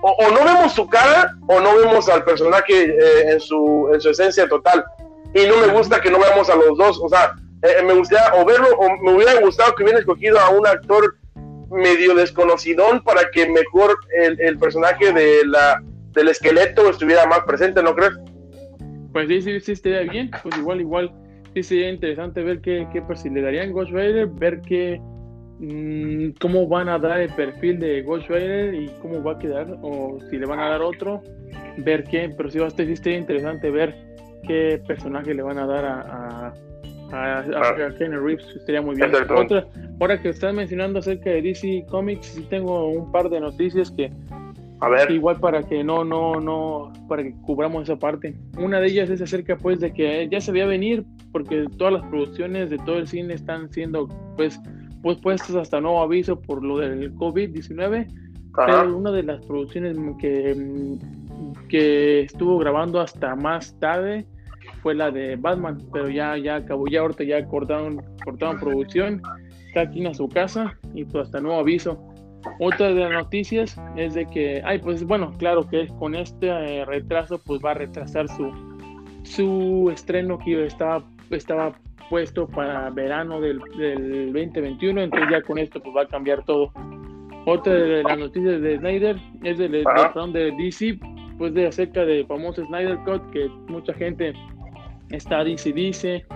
o, 0.00 0.30
no 0.30 0.44
vemos 0.44 0.72
su 0.74 0.88
cara 0.88 1.34
o 1.48 1.60
no 1.60 1.76
vemos 1.76 2.08
al 2.08 2.24
personaje 2.24 2.84
eh, 2.84 3.32
en, 3.32 3.40
su, 3.40 3.90
en 3.92 4.00
su 4.00 4.10
esencia 4.10 4.48
total. 4.48 4.84
Y 5.34 5.46
no 5.46 5.56
me 5.58 5.66
gusta 5.68 6.00
que 6.00 6.10
no 6.10 6.18
veamos 6.18 6.48
a 6.48 6.56
los 6.56 6.78
dos. 6.78 7.00
O 7.02 7.08
sea, 7.08 7.34
eh, 7.62 7.82
me 7.82 7.94
gustaría 7.94 8.32
o 8.34 8.44
verlo, 8.44 8.68
o 8.78 8.96
me 9.02 9.14
hubiera 9.14 9.40
gustado 9.40 9.74
que 9.74 9.82
hubiera 9.82 9.98
escogido 9.98 10.38
a 10.38 10.50
un 10.50 10.66
actor 10.66 11.16
medio 11.70 12.14
desconocidón 12.14 13.02
para 13.02 13.30
que 13.30 13.48
mejor 13.50 13.98
el, 14.16 14.40
el 14.40 14.58
personaje 14.58 15.12
de 15.12 15.44
la, 15.44 15.82
del 16.12 16.28
esqueleto 16.28 16.90
estuviera 16.90 17.26
más 17.26 17.40
presente, 17.40 17.82
¿no 17.82 17.94
crees? 17.94 18.12
Pues 19.12 19.28
sí, 19.28 19.42
sí, 19.42 19.60
sí, 19.60 19.72
estaría 19.72 20.02
bien. 20.10 20.30
Pues 20.42 20.56
igual, 20.58 20.80
igual, 20.80 21.12
sí 21.54 21.62
sería 21.62 21.90
interesante 21.90 22.42
ver 22.42 22.60
qué, 22.60 22.86
qué 22.92 23.02
pues, 23.02 23.20
si 23.20 23.30
le 23.30 23.42
darían 23.42 23.72
Ghost 23.72 23.90
Rider, 23.90 24.26
ver 24.26 24.60
qué 24.62 25.00
Mm, 25.60 26.34
cómo 26.40 26.68
van 26.68 26.88
a 26.88 27.00
dar 27.00 27.20
el 27.20 27.30
perfil 27.30 27.80
de 27.80 28.02
Ghost 28.02 28.28
Rider 28.28 28.74
y 28.74 28.88
cómo 29.02 29.22
va 29.22 29.32
a 29.32 29.38
quedar, 29.38 29.76
o 29.82 30.18
si 30.30 30.38
le 30.38 30.46
van 30.46 30.60
a 30.60 30.68
dar 30.68 30.82
otro, 30.82 31.20
ver 31.78 32.04
qué, 32.04 32.32
pero 32.36 32.48
sí 32.48 32.58
va 32.58 32.66
a 32.66 32.68
estar 32.68 33.12
interesante 33.12 33.68
ver 33.70 33.92
qué 34.46 34.80
personaje 34.86 35.34
le 35.34 35.42
van 35.42 35.58
a 35.58 35.66
dar 35.66 35.84
a, 35.84 36.00
a, 36.00 36.52
a, 37.10 37.38
ah. 37.40 37.94
Kenny 37.98 38.16
Reeves, 38.16 38.46
estaría 38.54 38.80
muy 38.80 38.94
bien. 38.94 39.10
Otra, 39.34 39.66
ahora 40.00 40.22
que 40.22 40.28
estás 40.28 40.54
mencionando 40.54 41.00
acerca 41.00 41.30
de 41.30 41.42
DC 41.42 41.86
Comics, 41.88 42.26
sí 42.26 42.46
tengo 42.48 42.90
un 42.90 43.10
par 43.10 43.28
de 43.28 43.40
noticias 43.40 43.90
que 43.90 44.12
a 44.80 44.88
ver. 44.88 45.10
Igual 45.10 45.40
para 45.40 45.62
que 45.62 45.82
no, 45.82 46.04
no, 46.04 46.40
no, 46.40 46.92
para 47.08 47.22
que 47.22 47.32
cubramos 47.42 47.84
esa 47.84 47.96
parte. 47.96 48.36
Una 48.58 48.80
de 48.80 48.88
ellas 48.88 49.10
es 49.10 49.20
acerca 49.20 49.56
pues 49.56 49.80
de 49.80 49.92
que 49.92 50.28
ya 50.30 50.40
se 50.40 50.52
veía 50.52 50.66
venir 50.66 51.04
porque 51.32 51.66
todas 51.76 51.94
las 51.94 52.06
producciones 52.06 52.70
de 52.70 52.78
todo 52.78 52.98
el 52.98 53.08
cine 53.08 53.34
están 53.34 53.70
siendo 53.72 54.08
pues 54.36 54.60
pues 55.02 55.18
puestos 55.18 55.54
hasta 55.56 55.80
nuevo 55.80 56.00
aviso 56.00 56.40
por 56.40 56.64
lo 56.64 56.78
del 56.78 57.14
COVID-19. 57.14 58.08
Pero 58.66 58.96
una 58.96 59.12
de 59.12 59.22
las 59.22 59.44
producciones 59.46 59.96
que, 60.18 60.96
que 61.68 62.20
estuvo 62.22 62.58
grabando 62.58 63.00
hasta 63.00 63.36
más 63.36 63.78
tarde 63.78 64.26
fue 64.82 64.94
la 64.94 65.10
de 65.10 65.36
Batman, 65.36 65.78
pero 65.92 66.08
ya, 66.08 66.36
ya 66.36 66.56
acabó, 66.56 66.86
ya 66.88 67.00
ahorita 67.00 67.24
ya 67.24 67.44
cortaron, 67.46 68.02
cortaron 68.24 68.58
producción, 68.58 69.22
está 69.68 69.82
aquí 69.82 70.04
en 70.04 70.14
su 70.14 70.28
casa 70.28 70.76
y 70.94 71.04
pues 71.04 71.26
hasta 71.26 71.40
nuevo 71.40 71.60
aviso. 71.60 72.02
Otra 72.58 72.88
de 72.88 73.00
las 73.00 73.10
noticias 73.10 73.76
es 73.96 74.14
de 74.14 74.26
que, 74.26 74.62
ay, 74.64 74.78
pues 74.78 75.04
bueno, 75.04 75.32
claro 75.38 75.68
que 75.68 75.88
con 75.98 76.14
este 76.14 76.48
eh, 76.48 76.84
retraso 76.84 77.40
pues 77.44 77.60
va 77.64 77.72
a 77.72 77.74
retrasar 77.74 78.28
su, 78.28 78.52
su 79.22 79.90
estreno 79.92 80.38
que 80.38 80.66
estaba, 80.66 81.04
estaba 81.30 81.72
puesto 82.10 82.48
para 82.48 82.90
verano 82.90 83.40
del, 83.40 83.60
del 83.76 84.32
2021, 84.32 85.02
entonces 85.02 85.28
ya 85.30 85.42
con 85.42 85.58
esto 85.58 85.80
pues 85.80 85.96
va 85.96 86.02
a 86.02 86.08
cambiar 86.08 86.44
todo. 86.44 86.72
Otra 87.46 87.72
de 87.72 88.02
las 88.02 88.18
noticias 88.18 88.60
de 88.60 88.78
Snyder 88.78 89.16
es 89.42 89.56
del 89.56 89.72
de 89.72 90.52
DC, 90.58 90.98
pues 91.38 91.54
de 91.54 91.66
acerca 91.66 92.04
del 92.04 92.26
famoso 92.26 92.64
Snyder 92.66 92.98
Cut, 93.06 93.30
que 93.30 93.48
mucha 93.68 93.94
gente 93.94 94.34
está 95.10 95.44
dice 95.44 95.72
dice. 95.72 96.26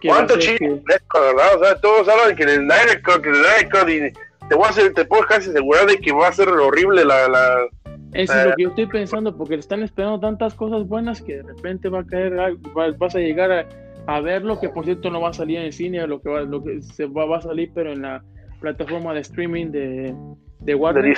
Que 0.00 0.08
¿Cuánto 0.08 0.38
chido 0.38 0.80
verdad? 0.84 1.56
O 1.56 1.64
sea, 1.64 1.80
todos 1.80 2.08
hablan 2.08 2.36
que 2.36 2.44
el 2.44 2.56
Snyder 2.56 3.02
Cut, 3.02 3.22
que 3.22 3.30
el 3.30 3.34
Snyder 3.34 3.68
Cut, 3.70 3.88
y 3.88 4.12
te 4.48 4.54
voy 4.54 4.64
a 4.66 4.70
hacer, 4.70 4.92
te 4.94 5.04
puedo 5.04 5.24
casi 5.24 5.50
asegurar 5.50 5.86
de 5.86 5.98
que 5.98 6.12
va 6.12 6.28
a 6.28 6.32
ser 6.32 6.48
horrible 6.48 7.04
la... 7.04 7.28
la 7.28 7.66
eso 8.12 8.32
es 8.32 8.46
lo 8.46 8.54
que 8.54 8.62
yo 8.62 8.68
estoy 8.68 8.86
pensando, 8.86 9.36
porque 9.36 9.54
le 9.54 9.60
están 9.60 9.82
esperando 9.82 10.20
tantas 10.20 10.54
cosas 10.54 10.86
buenas 10.86 11.20
que 11.20 11.38
de 11.38 11.42
repente 11.42 11.88
va 11.88 12.00
a 12.00 12.06
caer, 12.06 12.56
vas 12.96 13.14
a 13.16 13.18
llegar 13.18 13.50
a, 13.50 13.66
a 14.06 14.20
verlo, 14.20 14.60
que 14.60 14.68
por 14.68 14.84
cierto 14.84 15.10
no 15.10 15.20
va 15.20 15.30
a 15.30 15.32
salir 15.32 15.58
en 15.58 15.64
el 15.64 15.72
cine, 15.72 16.06
lo 16.06 16.20
que 16.20 16.28
va, 16.28 16.42
lo 16.42 16.62
que 16.62 16.80
se 16.80 17.06
va, 17.06 17.24
va 17.24 17.38
a 17.38 17.42
salir, 17.42 17.72
pero 17.74 17.92
en 17.92 18.02
la 18.02 18.22
plataforma 18.60 19.12
de 19.14 19.20
streaming 19.20 19.72
de, 19.72 20.14
de 20.60 20.74
Warner. 20.76 21.16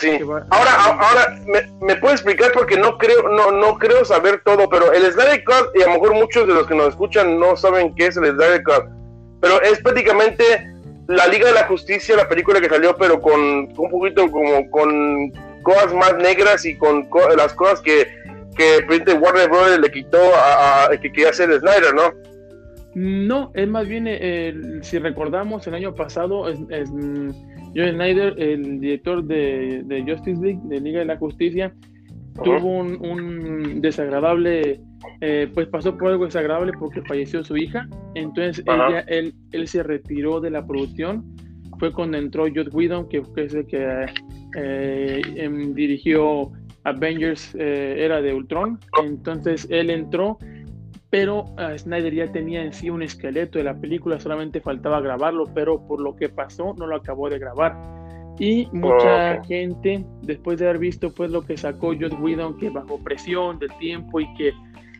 Ahora, 0.50 0.70
ahora 0.84 1.38
¿me, 1.46 1.86
me 1.86 1.96
puede 1.96 2.14
explicar 2.14 2.50
porque 2.52 2.78
no 2.78 2.96
creo, 2.96 3.28
no, 3.28 3.50
no 3.50 3.76
creo 3.78 4.04
saber 4.04 4.40
todo, 4.44 4.66
pero 4.70 4.90
el 4.92 5.02
Snyder 5.12 5.44
Cut, 5.44 5.76
y 5.76 5.82
a 5.82 5.86
lo 5.86 5.92
mejor 5.94 6.14
muchos 6.14 6.46
de 6.46 6.54
los 6.54 6.66
que 6.66 6.74
nos 6.74 6.88
escuchan 6.88 7.38
no 7.38 7.56
saben 7.56 7.94
qué 7.94 8.06
es 8.06 8.16
el 8.16 8.24
Snyder 8.24 8.62
Cut, 8.64 8.86
pero 9.42 9.60
es 9.60 9.80
prácticamente 9.80 10.42
la 11.08 11.26
Liga 11.28 11.46
de 11.46 11.54
la 11.54 11.66
Justicia, 11.66 12.16
la 12.16 12.28
película 12.28 12.60
que 12.60 12.68
salió, 12.68 12.96
pero 12.96 13.20
con 13.20 13.40
un 13.40 13.90
poquito 13.90 14.30
como 14.30 14.70
con 14.70 15.32
cosas 15.62 15.94
más 15.94 16.16
negras 16.16 16.64
y 16.64 16.76
con 16.76 17.08
las 17.36 17.52
cosas 17.54 17.80
que, 17.80 18.06
que 18.56 19.12
Warner 19.14 19.48
Bros. 19.48 19.78
le 19.78 19.90
quitó 19.90 20.18
a, 20.34 20.88
que 20.90 21.12
quería 21.12 21.30
hacer 21.30 21.50
Snyder, 21.58 21.94
¿no? 21.94 22.12
No, 22.94 23.50
es 23.54 23.68
más 23.68 23.86
bien, 23.86 24.06
eh, 24.08 24.54
si 24.80 24.98
recordamos, 24.98 25.66
el 25.66 25.74
año 25.74 25.94
pasado, 25.94 26.44
mm, 26.44 27.30
John 27.76 27.90
Snyder, 27.92 28.34
el 28.38 28.80
director 28.80 29.22
de, 29.22 30.04
Justice 30.06 30.40
League, 30.40 30.60
de 30.64 30.80
Liga 30.80 31.00
de 31.00 31.04
la 31.04 31.18
Justicia, 31.18 31.74
tuvo 32.42 32.78
un, 32.78 33.80
desagradable, 33.80 34.80
eh, 35.20 35.50
pues 35.52 35.68
pasó 35.68 35.96
por 35.96 36.08
algo 36.08 36.24
desagradable 36.24 36.72
porque 36.78 37.02
falleció 37.02 37.44
su 37.44 37.56
hija. 37.56 37.88
Entonces 38.14 38.64
él, 39.08 39.34
él, 39.52 39.68
se 39.68 39.82
retiró 39.82 40.40
de 40.40 40.50
la 40.50 40.66
producción. 40.66 41.24
Fue 41.78 41.92
cuando 41.92 42.16
entró 42.16 42.46
Joss 42.54 42.72
Whedon, 42.72 43.08
que, 43.08 43.22
es 43.36 43.54
el 43.54 43.66
que 43.66 44.06
eh, 44.56 45.20
em, 45.36 45.74
dirigió 45.74 46.50
Avengers, 46.84 47.54
era 47.54 48.22
de 48.22 48.32
Ultron. 48.32 48.78
Entonces 49.02 49.66
él 49.70 49.90
entró 49.90 50.38
pero 51.10 51.44
uh, 51.44 51.78
Snyder 51.78 52.12
ya 52.14 52.32
tenía 52.32 52.62
en 52.62 52.72
sí 52.72 52.90
un 52.90 53.02
esqueleto 53.02 53.58
de 53.58 53.64
la 53.64 53.78
película, 53.80 54.18
solamente 54.20 54.60
faltaba 54.60 55.00
grabarlo, 55.00 55.44
pero 55.54 55.86
por 55.86 56.00
lo 56.00 56.16
que 56.16 56.28
pasó 56.28 56.74
no 56.76 56.86
lo 56.86 56.96
acabó 56.96 57.30
de 57.30 57.38
grabar. 57.38 58.05
Y 58.38 58.68
mucha 58.72 59.42
gente, 59.44 60.04
después 60.22 60.58
de 60.58 60.68
haber 60.68 60.78
visto 60.78 61.12
pues 61.12 61.30
lo 61.30 61.42
que 61.42 61.56
sacó 61.56 61.94
Joss 61.98 62.12
Whedon, 62.20 62.58
que 62.58 62.70
bajo 62.70 63.02
presión 63.02 63.58
del 63.58 63.70
tiempo 63.78 64.20
y 64.20 64.32
que 64.34 64.52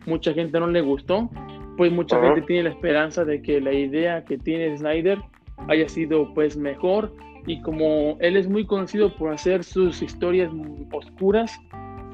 mucha 0.05 0.33
gente 0.33 0.59
no 0.59 0.67
le 0.67 0.81
gustó, 0.81 1.29
pues 1.77 1.91
mucha 1.91 2.19
gente 2.21 2.41
tiene 2.41 2.63
la 2.63 2.69
esperanza 2.69 3.23
de 3.23 3.41
que 3.41 3.61
la 3.61 3.73
idea 3.73 4.25
que 4.25 4.37
tiene 4.37 4.75
Snyder 4.77 5.19
haya 5.67 5.87
sido 5.87 6.33
pues 6.33 6.57
mejor. 6.57 7.13
Y 7.45 7.61
como 7.61 8.17
él 8.19 8.35
es 8.35 8.49
muy 8.49 8.65
conocido 8.65 9.15
por 9.15 9.31
hacer 9.31 9.63
sus 9.63 10.01
historias 10.01 10.51
oscuras, 10.91 11.57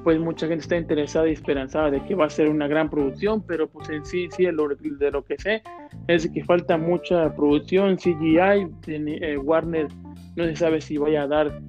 pues 0.03 0.19
mucha 0.19 0.47
gente 0.47 0.61
está 0.61 0.75
interesada 0.75 1.29
y 1.29 1.31
esperanzada 1.31 1.89
de 1.89 2.03
que 2.03 2.13
va 2.13 2.25
a 2.25 2.29
ser 2.29 2.49
una 2.49 2.67
gran 2.67 2.89
producción, 2.89 3.41
pero 3.41 3.67
pues 3.67 3.89
en 3.89 4.05
sí, 4.05 4.27
sí, 4.35 4.45
de 4.45 4.51
lo 4.51 5.23
que 5.23 5.37
sé 5.37 5.63
es 6.07 6.29
que 6.29 6.43
falta 6.43 6.77
mucha 6.77 7.33
producción, 7.35 7.95
CGI, 7.95 8.67
eh, 8.87 9.37
Warner 9.37 9.87
no 10.35 10.45
se 10.45 10.55
sabe 10.55 10.81
si 10.81 10.97
vaya 10.97 11.23
a 11.23 11.27
dar 11.27 11.59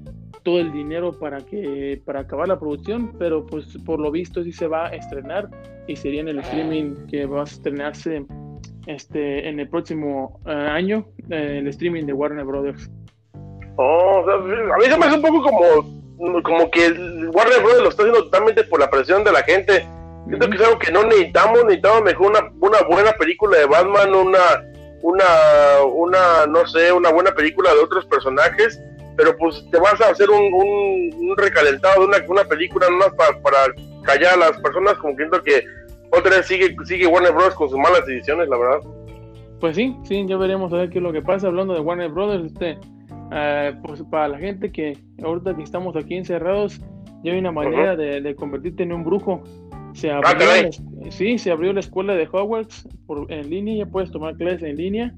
todo 0.42 0.60
el 0.60 0.72
dinero 0.72 1.18
para 1.18 1.40
que 1.40 2.00
para 2.04 2.20
acabar 2.20 2.48
la 2.48 2.58
producción, 2.58 3.12
pero 3.18 3.46
pues 3.46 3.78
por 3.84 3.98
lo 3.98 4.10
visto 4.10 4.44
sí 4.44 4.52
se 4.52 4.66
va 4.66 4.86
a 4.86 4.94
estrenar 4.94 5.48
y 5.88 5.96
sería 5.96 6.20
en 6.20 6.28
el 6.28 6.38
streaming 6.40 7.06
que 7.06 7.26
va 7.26 7.40
a 7.40 7.44
estrenarse 7.44 8.24
este 8.86 9.48
en 9.48 9.60
el 9.60 9.68
próximo 9.68 10.40
eh, 10.46 10.52
año, 10.52 11.06
eh, 11.30 11.58
el 11.60 11.66
streaming 11.68 12.04
de 12.04 12.12
Warner 12.12 12.44
Brothers. 12.44 12.90
Oh, 13.76 14.24
a 14.28 14.38
mí 14.78 14.84
se 14.84 14.98
me 14.98 15.06
hace 15.06 15.16
un 15.16 15.22
poco 15.22 15.42
como, 15.42 16.42
como 16.42 16.70
que 16.70 16.92
Warner 17.32 17.62
Bros. 17.62 17.82
lo 17.82 17.88
está 17.88 18.02
haciendo 18.02 18.24
totalmente 18.24 18.64
por 18.64 18.80
la 18.80 18.90
presión 18.90 19.24
de 19.24 19.32
la 19.32 19.42
gente. 19.42 19.88
Siento 20.28 20.48
que 20.48 20.56
es 20.56 20.62
algo 20.62 20.78
que 20.78 20.92
no 20.92 21.04
necesitamos, 21.04 21.64
necesitamos 21.64 22.02
mejor 22.02 22.30
una, 22.30 22.52
una 22.60 22.82
buena 22.88 23.12
película 23.12 23.58
de 23.58 23.66
Batman, 23.66 24.14
una, 24.14 24.38
una, 25.04 25.84
una, 25.92 26.46
no 26.48 26.66
sé, 26.66 26.90
una 26.90 27.10
buena 27.12 27.30
película 27.32 27.74
de 27.74 27.80
otros 27.80 28.06
personajes, 28.06 28.80
pero 29.16 29.36
pues 29.36 29.62
te 29.70 29.78
vas 29.78 30.00
a 30.00 30.10
hacer 30.10 30.30
un, 30.30 31.12
un, 31.14 31.36
recalentado 31.36 32.00
de 32.00 32.06
una, 32.06 32.16
una 32.26 32.44
película 32.44 32.88
nomás 32.88 33.12
para, 33.14 33.38
para 33.42 33.58
callar 34.02 34.34
a 34.34 34.48
las 34.48 34.60
personas, 34.60 34.94
como 34.94 35.14
que 35.14 35.24
siento 35.24 35.42
que 35.42 35.64
otra 36.10 36.36
vez 36.36 36.46
sigue, 36.46 36.74
sigue 36.84 37.06
Warner 37.06 37.32
Bros. 37.32 37.54
con 37.54 37.68
sus 37.68 37.78
malas 37.78 38.06
decisiones, 38.06 38.48
la 38.48 38.56
verdad. 38.56 38.80
Pues 39.60 39.76
sí, 39.76 39.94
sí, 40.04 40.24
ya 40.26 40.38
veremos 40.38 40.72
a 40.72 40.76
ver 40.76 40.90
qué 40.90 40.98
es 40.98 41.02
lo 41.02 41.12
que 41.12 41.22
pasa. 41.22 41.48
Hablando 41.48 41.74
de 41.74 41.80
Warner 41.80 42.10
Brothers, 42.10 42.46
este, 42.46 42.78
eh, 43.32 43.74
pues 43.84 44.02
para 44.04 44.28
la 44.28 44.38
gente 44.38 44.72
que 44.72 44.96
ahorita 45.22 45.54
que 45.54 45.62
estamos 45.62 45.96
aquí 45.96 46.16
encerrados, 46.16 46.80
ya 47.22 47.32
hay 47.32 47.38
una 47.38 47.52
manera 47.52 47.94
de, 47.94 48.34
convertirte 48.36 48.84
en 48.84 48.92
un 48.92 49.04
brujo. 49.04 49.42
Se 49.94 50.10
abrió, 50.10 50.70
sí, 51.10 51.38
se 51.38 51.50
abrió 51.50 51.72
la 51.72 51.80
escuela 51.80 52.14
de 52.14 52.28
Hogwarts 52.30 52.86
por, 53.06 53.30
en 53.32 53.48
línea, 53.48 53.84
ya 53.84 53.90
puedes 53.90 54.10
tomar 54.10 54.36
clases 54.36 54.62
en 54.62 54.76
línea. 54.76 55.14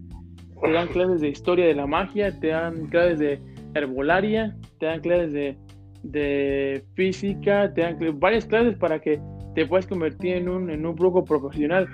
Te 0.63 0.71
dan 0.71 0.89
clases 0.89 1.21
de 1.21 1.29
historia 1.29 1.67
de 1.67 1.75
la 1.75 1.87
magia, 1.87 2.39
te 2.39 2.49
dan 2.49 2.87
clases 2.87 3.19
de 3.19 3.41
herbolaria, 3.75 4.57
te 4.79 4.87
dan 4.87 5.01
clases 5.01 5.33
de, 5.33 5.57
de 6.03 6.85
física, 6.95 7.73
te 7.75 7.83
dan 7.83 7.99
varias 8.21 8.45
clases 8.45 8.77
para 8.77 9.01
que 9.01 9.21
te 9.55 9.67
puedas 9.67 9.87
convertir 9.87 10.37
en 10.37 10.49
un, 10.49 10.71
en 10.71 10.87
un 10.87 10.95
brujo 10.95 11.25
profesional. 11.25 11.89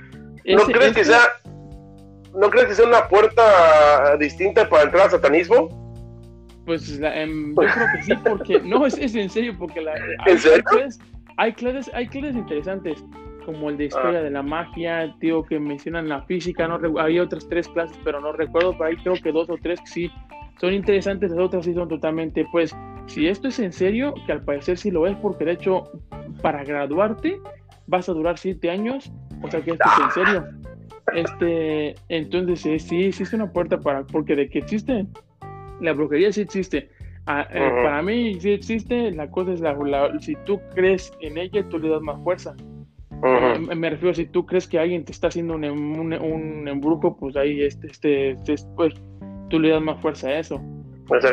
¿No 0.45 0.64
crees 0.64 0.93
que 0.93 1.05
sea 1.05 1.22
¿No 2.35 2.49
crees 2.49 2.68
que 2.68 2.74
sea 2.74 2.87
una 2.87 3.09
puerta 3.09 4.16
distinta 4.16 4.68
para 4.68 4.85
entrar 4.85 5.05
al 5.05 5.11
satanismo? 5.11 5.68
Pues 6.64 6.99
em, 7.03 7.51
yo 7.51 7.55
creo 7.55 7.87
que 7.95 8.03
sí, 8.03 8.14
porque 8.24 8.61
no, 8.61 8.87
es, 8.87 8.97
es 8.97 9.14
en 9.14 9.28
serio, 9.28 9.55
porque 9.59 9.80
la, 9.80 9.93
Hay 11.43 11.55
clases, 11.55 11.90
hay 11.93 12.07
clases, 12.07 12.36
interesantes, 12.36 13.05
como 13.45 13.68
el 13.68 13.76
de 13.76 13.86
historia 13.86 14.20
ah. 14.20 14.22
de 14.22 14.30
la 14.30 14.45
magia, 14.45 15.12
tío, 15.18 15.43
que 15.43 15.59
mencionan 15.59 16.09
la 16.09 16.22
física, 16.22 16.68
no 16.68 16.78
hay 17.01 17.18
otras 17.18 17.49
tres 17.49 17.66
clases, 17.66 17.99
pero 18.05 18.20
no 18.20 18.30
recuerdo, 18.30 18.78
pero 18.78 18.84
ahí 18.84 18.97
creo 19.03 19.14
que 19.14 19.32
dos 19.32 19.51
o 19.51 19.57
tres 19.61 19.80
que 19.80 19.86
sí 19.88 20.11
son 20.61 20.72
interesantes, 20.72 21.32
las 21.32 21.40
otras 21.40 21.64
sí 21.64 21.74
son 21.74 21.88
totalmente, 21.88 22.47
pues, 22.53 22.76
si 23.07 23.26
esto 23.26 23.49
es 23.49 23.59
en 23.59 23.72
serio, 23.72 24.14
que 24.24 24.30
al 24.30 24.45
parecer 24.45 24.78
sí 24.78 24.93
lo 24.93 25.05
es, 25.05 25.16
porque 25.16 25.45
de 25.45 25.55
hecho, 25.55 25.90
para 26.43 26.62
graduarte 26.62 27.40
vas 27.88 28.09
a 28.09 28.12
durar 28.12 28.38
siete 28.38 28.70
años, 28.70 29.11
o 29.43 29.51
sea 29.51 29.61
que 29.62 29.72
esto 29.72 29.88
es 29.97 30.05
en 30.05 30.24
serio. 30.24 30.47
Este, 31.12 31.95
entonces 32.09 32.61
sí, 32.84 33.11
sí 33.11 33.22
es 33.24 33.32
una 33.32 33.53
puerta 33.53 33.80
para, 33.80 34.05
porque 34.05 34.36
de 34.36 34.49
que 34.49 34.61
existe, 34.61 35.09
la 35.80 35.93
brujería 35.93 36.32
sí 36.32 36.43
existe. 36.43 36.88
Ah, 37.27 37.47
eh, 37.53 37.70
para 37.85 38.03
mí 38.03 38.41
sí 38.41 38.51
existe, 38.51 39.12
la 39.12 39.31
cosa 39.31 39.53
es 39.53 39.61
la, 39.61 39.77
si 40.20 40.35
tú 40.45 40.61
crees 40.75 41.12
en 41.20 41.39
ella, 41.39 41.68
tú 41.68 41.79
le 41.79 41.89
das 41.89 42.03
más 42.03 42.20
fuerza. 42.23 42.55
Me, 43.77 43.91
refiero, 43.91 44.14
si 44.14 44.27
tú 44.27 44.45
crees 44.45 44.66
que 44.66 44.81
alguien 44.81 45.05
te 45.05 45.12
está 45.12 45.29
haciendo 45.29 45.55
un, 45.55 45.64
un, 45.64 46.12
un 46.12 46.68
embrujo, 46.68 47.16
pues 47.16 47.37
ahí 47.37 47.62
este, 47.62 47.87
este, 47.87 48.31
este, 48.31 48.57
pues, 48.75 48.95
tú 49.49 49.61
le 49.61 49.68
das 49.68 49.81
más 49.81 50.01
fuerza 50.01 50.29
a 50.29 50.41
eso. 50.41 50.61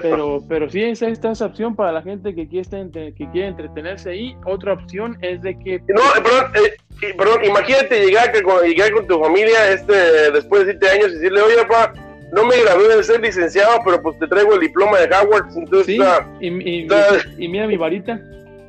Pero, 0.01 0.43
pero 0.47 0.69
sí, 0.69 0.83
esa, 0.83 1.07
esta 1.07 1.31
es 1.31 1.41
opción 1.41 1.75
para 1.75 1.91
la 1.91 2.01
gente 2.01 2.35
que 2.35 2.47
quiere, 2.47 2.91
que 2.91 3.29
quiere 3.31 3.47
entretenerse 3.47 4.11
ahí. 4.11 4.35
Otra 4.45 4.73
opción 4.73 5.17
es 5.21 5.41
de 5.41 5.57
que... 5.57 5.79
No, 5.87 6.01
perdón, 6.21 6.51
eh, 6.55 7.13
perdón 7.17 7.45
imagínate 7.45 8.05
llegar, 8.05 8.31
con, 8.43 8.63
llegar 8.63 8.91
con 8.91 9.07
tu 9.07 9.19
familia 9.19 9.71
este, 9.71 10.31
después 10.31 10.65
de 10.65 10.73
siete 10.73 10.89
años 10.89 11.07
y 11.11 11.15
decirle, 11.15 11.41
oye, 11.41 11.55
papá, 11.67 11.93
no 12.31 12.45
me 12.45 12.61
gradué 12.61 12.95
de 12.95 13.03
ser 13.03 13.21
licenciado, 13.21 13.79
pero 13.83 14.01
pues 14.01 14.19
te 14.19 14.27
traigo 14.27 14.53
el 14.53 14.61
diploma 14.61 14.99
de 14.99 15.15
Howard. 15.15 15.47
Entonces, 15.55 15.85
sí, 15.85 15.99
y, 16.39 16.47
y, 16.47 17.47
mira 17.47 17.67
mi 17.67 17.77
varita. 17.77 18.19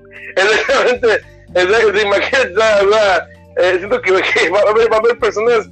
Exactamente, 0.37 1.09
exactamente 1.55 2.03
imagínate, 2.03 2.53
eh, 3.57 3.77
siento 3.79 4.01
que, 4.03 4.13
va, 4.13 4.59
a 4.59 4.71
haber, 4.71 4.93
va, 4.93 4.97
a 4.97 5.01
haber, 5.01 5.19
personas 5.19 5.69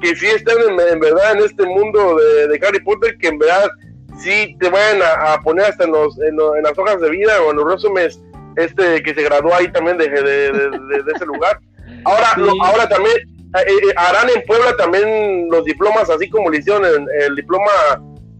que 0.00 0.14
sí 0.14 0.26
están 0.26 0.56
en, 0.90 1.00
verdad 1.00 1.32
en 1.32 1.44
este 1.44 1.64
mundo 1.64 2.16
de, 2.16 2.48
de 2.48 2.66
Harry 2.66 2.80
Potter, 2.80 3.16
que 3.18 3.28
en 3.28 3.38
verdad 3.38 3.70
sí 4.18 4.56
te 4.60 4.68
vayan 4.68 5.00
a, 5.02 5.40
poner 5.40 5.66
hasta 5.66 5.84
en, 5.84 5.92
los, 5.92 6.18
en, 6.20 6.36
las 6.36 6.76
hojas 6.76 7.00
de 7.00 7.10
vida 7.10 7.40
o 7.42 7.50
en 7.50 7.56
los 7.56 7.72
resúmenes 7.72 8.20
este 8.56 9.02
que 9.02 9.14
se 9.14 9.22
graduó 9.22 9.54
ahí 9.54 9.68
también 9.72 9.96
de, 9.96 10.08
de, 10.08 11.12
ese 11.14 11.26
lugar. 11.26 11.58
Ahora, 12.04 12.28
ahora 12.62 12.88
también 12.88 13.16
eh, 13.54 13.64
eh, 13.68 13.94
harán 13.96 14.28
en 14.34 14.42
Puebla 14.46 14.76
también 14.76 15.48
los 15.50 15.64
diplomas, 15.64 16.08
así 16.10 16.28
como 16.28 16.50
le 16.50 16.58
hicieron 16.58 16.84
el, 16.84 17.36
diploma 17.36 17.70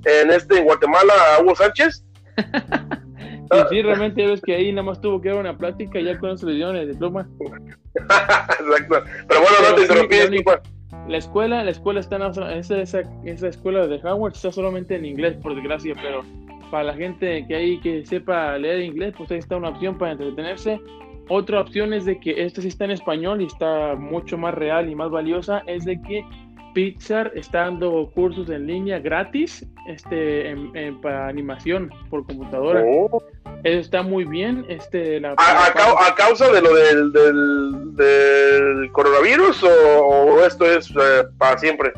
en 0.05 0.31
este 0.31 0.59
en 0.59 0.65
Guatemala 0.65 1.13
a 1.37 1.43
Hugo 1.43 1.55
Sánchez. 1.55 2.05
sí, 2.37 3.59
sí, 3.71 3.83
realmente 3.83 4.27
ves 4.27 4.41
que 4.41 4.55
ahí 4.55 4.73
nada 4.73 4.85
más 4.85 5.01
tuvo 5.01 5.21
que 5.21 5.29
dar 5.29 5.39
una 5.39 5.57
plática 5.57 6.01
y 6.01 6.05
ya 6.05 6.19
con 6.19 6.31
eso 6.31 6.47
le 6.47 6.55
dieron 6.55 6.77
el 6.77 6.91
diploma. 6.91 7.29
Exacto. 7.95 9.05
Pero 9.29 9.41
bueno, 9.41 9.57
no 9.71 9.75
te 9.75 9.83
interrumpí, 9.83 10.17
la 11.09 11.17
escuela, 11.17 11.65
la 11.65 11.71
escuela 11.71 12.01
está 12.01 12.17
en, 12.17 12.23
esa, 12.23 12.81
esa, 12.81 13.03
esa, 13.25 13.49
escuela 13.49 13.87
de 13.89 13.97
Howard 14.05 14.35
está 14.35 14.53
solamente 14.53 14.95
en 14.95 15.05
inglés, 15.05 15.35
por 15.43 15.55
desgracia, 15.55 15.95
pero 16.01 16.23
para 16.71 16.85
la 16.85 16.95
gente 16.95 17.45
que 17.49 17.55
hay 17.55 17.81
que 17.81 18.07
sepa 18.07 18.57
leer 18.57 18.83
inglés, 18.83 19.13
pues 19.19 19.31
ahí 19.33 19.39
está 19.39 19.57
una 19.57 19.71
opción 19.71 19.99
para 19.99 20.13
entretenerse. 20.13 20.81
Otra 21.29 21.61
opción 21.61 21.93
es 21.93 22.05
de 22.05 22.19
que 22.19 22.45
esta 22.45 22.61
sí 22.61 22.69
está 22.69 22.85
en 22.85 22.91
español 22.91 23.41
y 23.41 23.47
está 23.47 23.95
mucho 23.95 24.37
más 24.37 24.55
real 24.55 24.91
y 24.91 24.95
más 24.95 25.11
valiosa, 25.11 25.63
es 25.67 25.85
de 25.85 26.01
que 26.03 26.25
Pixar 26.75 27.33
está 27.35 27.61
dando 27.61 28.11
cursos 28.15 28.49
en 28.51 28.67
línea 28.67 28.99
gratis 28.99 29.67
este, 29.87 30.55
para 31.03 31.29
animación 31.29 31.91
por 32.09 32.27
computadora. 32.27 32.83
Oh. 32.85 33.23
Eso 33.65 33.79
está 33.79 34.03
muy 34.03 34.25
bien. 34.25 34.65
Este, 34.69 35.21
la, 35.21 35.35
a, 35.37 36.15
causa 36.17 36.51
de 36.51 36.61
lo 36.61 36.75
del, 36.75 37.13
del, 37.95 38.91
coronavirus 38.93 39.63
o, 39.65 40.45
esto 40.45 40.65
es 40.65 40.91
eh, 40.91 41.25
para 41.39 41.59
siempre? 41.59 41.93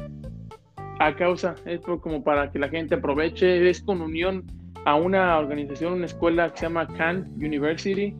A 0.99 1.14
causa, 1.14 1.55
es 1.64 1.81
como 1.81 2.22
para 2.22 2.51
que 2.51 2.59
la 2.59 2.68
gente 2.68 2.97
aproveche, 2.97 3.68
es 3.68 3.83
con 3.83 4.01
unión 4.01 4.45
a 4.85 4.95
una 4.97 5.39
organización, 5.39 5.95
una 5.95 6.07
escuela 6.07 6.51
que 6.51 6.59
se 6.59 6.66
llama 6.66 6.87
Khan 6.87 7.33
University. 7.37 8.14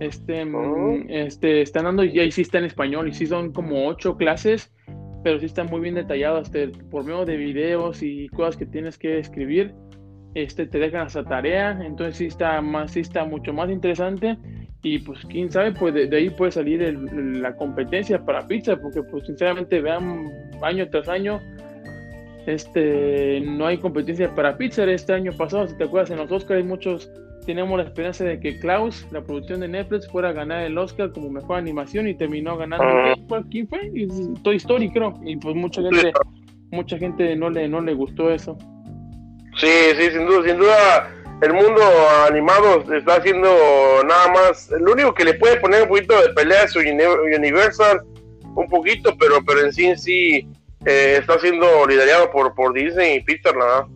Este, 0.00 0.44
mm, 0.44 0.54
oh. 0.54 0.98
este, 1.08 1.62
están 1.62 1.84
dando, 1.84 2.04
y 2.04 2.18
ahí 2.18 2.30
sí 2.30 2.42
está 2.42 2.58
en 2.58 2.64
español, 2.64 3.08
y 3.08 3.12
sí 3.12 3.26
son 3.26 3.52
como 3.52 3.86
ocho 3.86 4.16
clases 4.16 4.72
pero 5.22 5.38
sí 5.38 5.46
está 5.46 5.64
muy 5.64 5.80
bien 5.80 5.94
detallado 5.94 6.38
hasta 6.38 6.58
por 6.90 7.04
medio 7.04 7.24
de 7.24 7.36
videos 7.36 8.02
y 8.02 8.28
cosas 8.28 8.56
que 8.56 8.66
tienes 8.66 8.96
que 8.98 9.18
escribir. 9.18 9.74
Este, 10.34 10.66
te 10.66 10.78
dejan 10.78 11.08
esa 11.08 11.24
tarea, 11.24 11.78
entonces 11.84 12.16
sí 12.16 12.26
está, 12.26 12.60
más, 12.62 12.92
sí 12.92 13.00
está 13.00 13.24
mucho 13.24 13.52
más 13.52 13.68
interesante 13.68 14.38
y 14.82 15.00
pues 15.00 15.26
quién 15.26 15.50
sabe, 15.50 15.72
pues 15.72 15.92
de, 15.92 16.16
ahí 16.16 16.30
puede 16.30 16.52
salir 16.52 16.80
la 17.12 17.54
competencia 17.56 18.24
para 18.24 18.46
pizza, 18.46 18.76
porque 18.76 19.02
pues 19.02 19.26
sinceramente 19.26 19.80
vean 19.80 20.30
año 20.62 20.88
tras 20.88 21.08
año, 21.08 21.40
este, 22.46 23.40
no 23.40 23.66
hay 23.66 23.78
competencia 23.78 24.32
para 24.34 24.56
pizza 24.56 24.84
este 24.84 25.12
año 25.12 25.32
pasado, 25.36 25.66
si 25.66 25.76
te 25.76 25.84
acuerdas 25.84 26.10
en 26.12 26.18
los 26.18 26.30
Oscars 26.30 26.58
hay 26.58 26.66
muchos 26.66 27.10
teníamos 27.46 27.78
la 27.78 27.84
esperanza 27.84 28.24
de 28.24 28.40
que 28.40 28.58
Klaus, 28.58 29.06
la 29.10 29.22
producción 29.22 29.60
de 29.60 29.68
Netflix, 29.68 30.08
fuera 30.08 30.30
a 30.30 30.32
ganar 30.32 30.62
el 30.62 30.76
Oscar 30.78 31.12
como 31.12 31.30
mejor 31.30 31.58
animación 31.58 32.08
y 32.08 32.14
terminó 32.14 32.56
ganando. 32.56 32.84
¿Quién 33.50 33.68
fue? 33.68 33.90
Toy 34.42 34.56
Story, 34.56 34.90
creo. 34.90 35.14
Y 35.24 35.36
pues 35.36 35.54
mucha 35.54 35.82
gente, 35.82 36.12
mucha 36.70 36.98
gente 36.98 37.36
no 37.36 37.50
le, 37.50 37.68
no 37.68 37.80
le 37.80 37.94
gustó 37.94 38.30
eso. 38.30 38.56
Sí, 39.56 39.68
sí, 39.96 40.10
sin 40.10 40.26
duda, 40.26 40.42
sin 40.44 40.58
duda. 40.58 41.16
El 41.42 41.54
mundo 41.54 41.80
animado 42.28 42.84
está 42.94 43.16
haciendo 43.16 43.48
nada 44.06 44.32
más. 44.32 44.70
Lo 44.78 44.92
único 44.92 45.14
que 45.14 45.24
le 45.24 45.34
puede 45.34 45.56
poner 45.58 45.82
un 45.82 45.88
poquito 45.88 46.20
de 46.20 46.28
pelea 46.34 46.64
es 46.64 46.76
Universal, 46.76 48.00
un 48.54 48.68
poquito, 48.68 49.16
pero, 49.18 49.42
pero 49.46 49.64
en 49.64 49.72
sí, 49.72 49.86
en 49.86 49.98
sí, 49.98 50.48
eh, 50.84 51.16
está 51.18 51.38
siendo 51.38 51.86
liderado 51.86 52.30
por, 52.30 52.54
por 52.54 52.74
Disney 52.74 53.16
y 53.16 53.20
Pixar, 53.20 53.54
verdad. 53.54 53.86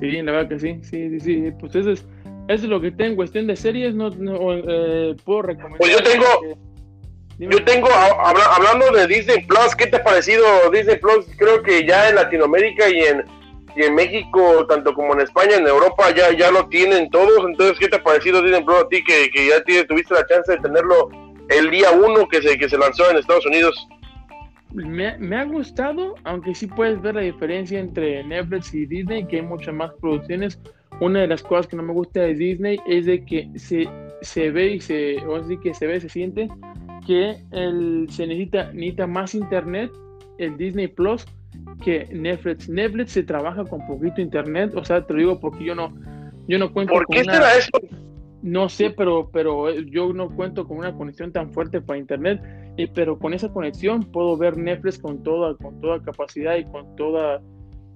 Sí, 0.00 0.10
la 0.22 0.32
verdad 0.32 0.48
que 0.48 0.58
sí, 0.58 0.80
sí, 0.82 1.10
sí, 1.10 1.20
sí. 1.20 1.52
Pues 1.60 1.76
eso 1.76 1.92
es 1.92 2.04
eso 2.48 2.64
es 2.64 2.70
lo 2.70 2.80
que 2.80 2.90
tengo 2.90 3.10
en 3.10 3.16
cuestión 3.16 3.46
de 3.46 3.56
series, 3.56 3.94
no, 3.94 4.08
eh, 4.08 5.16
puedo 5.24 5.42
recomendar. 5.42 5.78
Pues 5.78 5.92
yo 5.92 6.02
tengo, 6.02 6.26
yo 7.38 7.64
tengo, 7.64 7.88
hablando 7.90 8.90
de 8.92 9.06
Disney 9.06 9.44
Plus, 9.46 9.74
¿qué 9.76 9.86
te 9.86 9.96
ha 9.96 10.04
parecido 10.04 10.44
Disney 10.70 10.96
Plus? 10.98 11.26
Creo 11.36 11.62
que 11.62 11.86
ya 11.86 12.08
en 12.10 12.16
Latinoamérica 12.16 12.88
y 12.88 13.00
en, 13.00 13.24
y 13.74 13.82
en 13.82 13.94
México, 13.94 14.66
tanto 14.68 14.94
como 14.94 15.14
en 15.14 15.20
España, 15.20 15.56
en 15.56 15.66
Europa, 15.66 16.14
ya, 16.14 16.32
ya 16.32 16.50
lo 16.50 16.68
tienen 16.68 17.10
todos. 17.10 17.44
Entonces, 17.46 17.78
¿qué 17.78 17.88
te 17.88 17.96
ha 17.96 18.02
parecido 18.02 18.42
Disney 18.42 18.62
Plus 18.62 18.76
a 18.76 18.88
ti 18.88 19.02
que, 19.02 19.30
que 19.30 19.48
ya 19.48 19.86
tuviste 19.86 20.14
la 20.14 20.26
chance 20.26 20.52
de 20.52 20.58
tenerlo 20.58 21.08
el 21.48 21.70
día 21.70 21.90
uno 21.90 22.28
que 22.28 22.40
se, 22.42 22.56
que 22.58 22.68
se 22.68 22.78
lanzó 22.78 23.10
en 23.10 23.16
Estados 23.16 23.46
Unidos? 23.46 23.88
Me, 24.72 25.16
me, 25.18 25.36
ha 25.36 25.44
gustado, 25.44 26.16
aunque 26.24 26.54
sí 26.54 26.66
puedes 26.66 27.00
ver 27.00 27.14
la 27.14 27.20
diferencia 27.20 27.78
entre 27.78 28.24
Netflix 28.24 28.74
y 28.74 28.86
Disney, 28.86 29.26
que 29.26 29.36
hay 29.36 29.42
muchas 29.42 29.72
más 29.72 29.92
producciones. 30.00 30.58
Una 31.00 31.20
de 31.20 31.26
las 31.26 31.42
cosas 31.42 31.66
que 31.66 31.76
no 31.76 31.82
me 31.82 31.92
gusta 31.92 32.20
de 32.20 32.34
Disney 32.34 32.78
es 32.86 33.06
de 33.06 33.24
que 33.24 33.50
se, 33.56 33.88
se 34.22 34.50
ve 34.50 34.74
y 34.74 34.80
se, 34.80 35.18
o 35.26 35.36
así 35.36 35.58
que 35.58 35.74
se 35.74 35.86
ve, 35.86 36.00
se 36.00 36.08
siente 36.08 36.48
que 37.06 37.36
el, 37.50 38.06
se 38.10 38.26
necesita, 38.26 38.72
necesita 38.72 39.06
más 39.06 39.34
internet, 39.34 39.90
el 40.38 40.56
Disney 40.56 40.88
Plus, 40.88 41.26
que 41.82 42.08
Netflix. 42.12 42.68
Netflix 42.68 43.12
se 43.12 43.22
trabaja 43.22 43.64
con 43.64 43.86
poquito 43.86 44.20
internet, 44.20 44.72
o 44.74 44.84
sea, 44.84 45.04
te 45.06 45.12
lo 45.12 45.18
digo 45.18 45.40
porque 45.40 45.64
yo 45.64 45.74
no, 45.74 45.92
yo 46.48 46.58
no 46.58 46.72
cuento 46.72 46.94
¿Por 46.94 47.06
qué 47.06 47.24
será 47.24 47.56
eso? 47.56 47.70
No 48.42 48.68
sé, 48.68 48.90
pero, 48.90 49.30
pero 49.32 49.70
yo 49.70 50.12
no 50.12 50.28
cuento 50.28 50.66
con 50.66 50.78
una 50.78 50.94
conexión 50.94 51.32
tan 51.32 51.50
fuerte 51.50 51.80
para 51.80 51.98
internet, 51.98 52.42
pero 52.94 53.18
con 53.18 53.32
esa 53.32 53.50
conexión 53.50 54.02
puedo 54.04 54.36
ver 54.36 54.58
Netflix 54.58 54.98
con 54.98 55.22
toda, 55.22 55.56
con 55.56 55.80
toda 55.80 56.02
capacidad 56.02 56.56
y 56.56 56.64
con 56.64 56.94
toda 56.96 57.40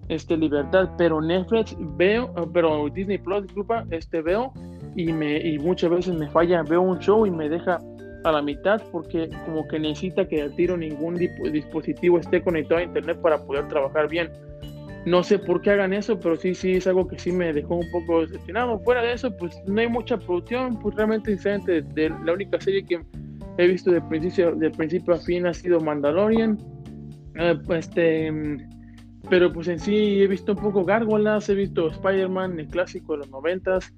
este, 0.08 0.36
libertad. 0.36 0.90
Pero 0.96 1.20
Netflix 1.20 1.76
veo, 1.96 2.32
pero 2.52 2.88
Disney 2.88 3.18
Plus, 3.18 3.42
disculpa, 3.42 3.84
este 3.90 4.22
veo 4.22 4.52
y 4.96 5.12
me 5.12 5.38
y 5.38 5.58
muchas 5.58 5.90
veces 5.90 6.14
me 6.14 6.28
falla, 6.28 6.62
veo 6.62 6.82
un 6.82 6.98
show 6.98 7.26
y 7.26 7.30
me 7.30 7.48
deja 7.48 7.78
a 8.24 8.32
la 8.32 8.42
mitad 8.42 8.82
porque 8.90 9.28
como 9.44 9.66
que 9.68 9.78
necesita 9.78 10.26
que 10.26 10.42
al 10.42 10.54
tiro 10.56 10.76
ningún 10.76 11.14
dispositivo 11.16 12.18
esté 12.18 12.42
conectado 12.42 12.80
a 12.80 12.84
internet 12.84 13.20
para 13.20 13.38
poder 13.44 13.68
trabajar 13.68 14.08
bien. 14.08 14.30
No 15.06 15.22
sé 15.22 15.38
por 15.38 15.62
qué 15.62 15.70
hagan 15.70 15.92
eso, 15.92 16.18
pero 16.18 16.36
sí, 16.36 16.54
sí 16.54 16.72
es 16.72 16.86
algo 16.86 17.06
que 17.06 17.18
sí 17.18 17.32
me 17.32 17.52
dejó 17.52 17.76
un 17.76 17.90
poco 17.90 18.22
decepcionado. 18.22 18.78
Fuera 18.80 19.00
de 19.00 19.12
eso, 19.12 19.34
pues 19.34 19.56
no 19.66 19.80
hay 19.80 19.88
mucha 19.88 20.18
producción, 20.18 20.78
pues 20.80 20.96
realmente 20.96 21.30
diferente. 21.30 21.80
De, 21.80 22.10
la 22.24 22.32
única 22.32 22.60
serie 22.60 22.84
que 22.84 23.00
he 23.56 23.66
visto 23.68 23.90
de 23.90 24.02
principio, 24.02 24.54
de 24.54 24.70
principio 24.70 25.14
a 25.14 25.18
fin 25.18 25.46
ha 25.46 25.54
sido 25.54 25.80
Mandalorian. 25.80 26.58
Eh, 27.36 27.58
este, 27.70 28.30
pero 29.30 29.52
pues 29.52 29.68
en 29.68 29.78
sí 29.78 30.22
he 30.22 30.26
visto 30.26 30.52
un 30.52 30.58
poco 30.58 30.84
Gárgolas, 30.84 31.48
he 31.48 31.54
visto 31.54 31.88
Spider-Man, 31.88 32.58
el 32.58 32.68
clásico 32.68 33.12
de 33.12 33.18
los 33.18 33.30
noventas. 33.30 33.92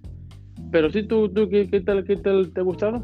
Pero 0.73 0.91
sí, 0.91 1.03
¿tú, 1.05 1.33
tú 1.33 1.49
qué, 1.49 1.67
tal, 1.85 2.05
qué 2.05 2.17
tal 2.17 2.53
te 2.53 2.61
ha 2.61 2.65
gustado? 2.65 3.03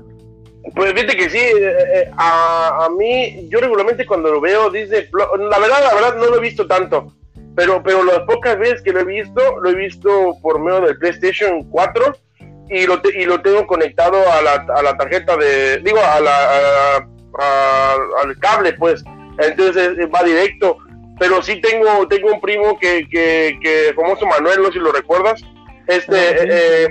Pues 0.75 0.93
fíjate 0.93 1.17
que 1.17 1.31
sí, 1.31 1.39
eh, 1.39 1.75
eh, 1.95 2.11
a, 2.17 2.87
a, 2.87 2.91
mí, 2.91 3.49
yo 3.49 3.61
regularmente 3.61 4.05
cuando 4.05 4.33
lo 4.33 4.41
veo 4.41 4.69
dice, 4.71 5.09
la 5.13 5.59
verdad, 5.59 5.79
la 5.85 5.95
verdad 5.95 6.17
no 6.17 6.27
lo 6.27 6.39
he 6.39 6.41
visto 6.41 6.67
tanto, 6.67 7.15
pero, 7.55 7.83
pero 7.85 8.03
las 8.03 8.21
pocas 8.21 8.59
veces 8.59 8.83
que 8.83 8.93
lo 8.93 9.01
he 9.01 9.05
visto, 9.05 9.41
lo 9.61 9.71
he 9.71 9.77
visto 9.77 10.37
por 10.43 10.61
medio 10.61 10.81
del 10.81 10.99
PlayStation 10.99 11.63
4 11.71 12.17
y 12.69 12.85
lo, 12.85 13.01
y 13.15 13.25
lo 13.27 13.41
tengo 13.43 13.65
conectado 13.67 14.17
a 14.33 14.43
la, 14.43 14.67
a 14.75 14.83
la 14.83 14.97
tarjeta 14.97 15.37
de, 15.37 15.79
digo, 15.79 15.99
a 15.99 16.21
la, 16.21 16.97
al 18.25 18.39
cable, 18.41 18.73
pues, 18.73 19.05
entonces 19.39 19.97
va 20.13 20.25
directo, 20.25 20.79
pero 21.19 21.43
sí 21.43 21.61
tengo, 21.61 22.07
tengo 22.09 22.33
un 22.33 22.41
primo 22.41 22.79
que, 22.79 23.09
que, 23.09 23.59
que 23.63 23.93
famoso 23.95 24.27
Manuel, 24.27 24.63
no 24.63 24.73
si 24.73 24.79
lo 24.79 24.93
recuerdas, 24.93 25.43
este... 25.87 26.17
Ah, 26.17 26.45
eh, 26.49 26.89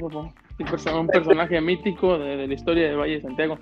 un 0.57 1.07
personaje 1.07 1.59
mítico 1.59 2.17
de, 2.17 2.47
la 2.47 2.53
historia 2.53 2.89
de 2.89 2.95
Valle 2.95 3.15
de 3.15 3.21
Santiago. 3.21 3.59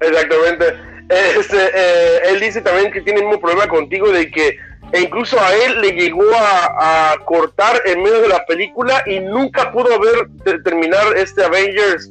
Exactamente. 0.00 0.64
Este, 1.08 1.56
eh, 1.56 2.18
él 2.30 2.40
dice 2.40 2.60
también 2.60 2.90
que 2.90 3.00
tiene 3.00 3.20
el 3.20 3.26
mismo 3.26 3.40
problema 3.40 3.68
contigo 3.68 4.10
de 4.10 4.28
que 4.28 4.58
incluso 5.00 5.40
a 5.40 5.54
él 5.54 5.80
le 5.80 5.92
llegó 5.92 6.24
a, 6.34 7.14
cortar 7.24 7.80
en 7.84 8.02
medio 8.02 8.22
de 8.22 8.26
la 8.26 8.44
película 8.44 9.04
y 9.06 9.20
nunca 9.20 9.70
pudo 9.70 10.00
ver 10.00 10.62
terminar 10.64 11.16
este 11.16 11.44
Avengers 11.44 12.10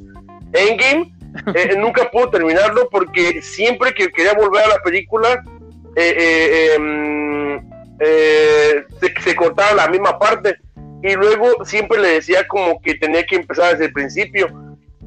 Endgame. 0.54 1.12
Eh, 1.54 1.76
nunca 1.76 2.10
pudo 2.10 2.30
terminarlo 2.30 2.88
porque 2.88 3.42
siempre 3.42 3.92
que 3.92 4.08
quería 4.08 4.32
volver 4.32 4.64
a 4.64 4.68
la 4.68 4.78
película 4.78 5.44
eh, 5.94 6.78
em, 7.98 8.84
se, 9.00 9.20
se 9.22 9.34
cortaba 9.34 9.74
la 9.74 9.88
misma 9.88 10.18
parte 10.18 10.56
y 11.02 11.14
luego 11.14 11.64
siempre 11.64 11.98
le 11.98 12.08
decía 12.08 12.46
como 12.48 12.80
que 12.80 12.94
tenía 12.94 13.24
que 13.24 13.36
empezar 13.36 13.72
desde 13.72 13.86
el 13.86 13.92
principio. 13.92 14.48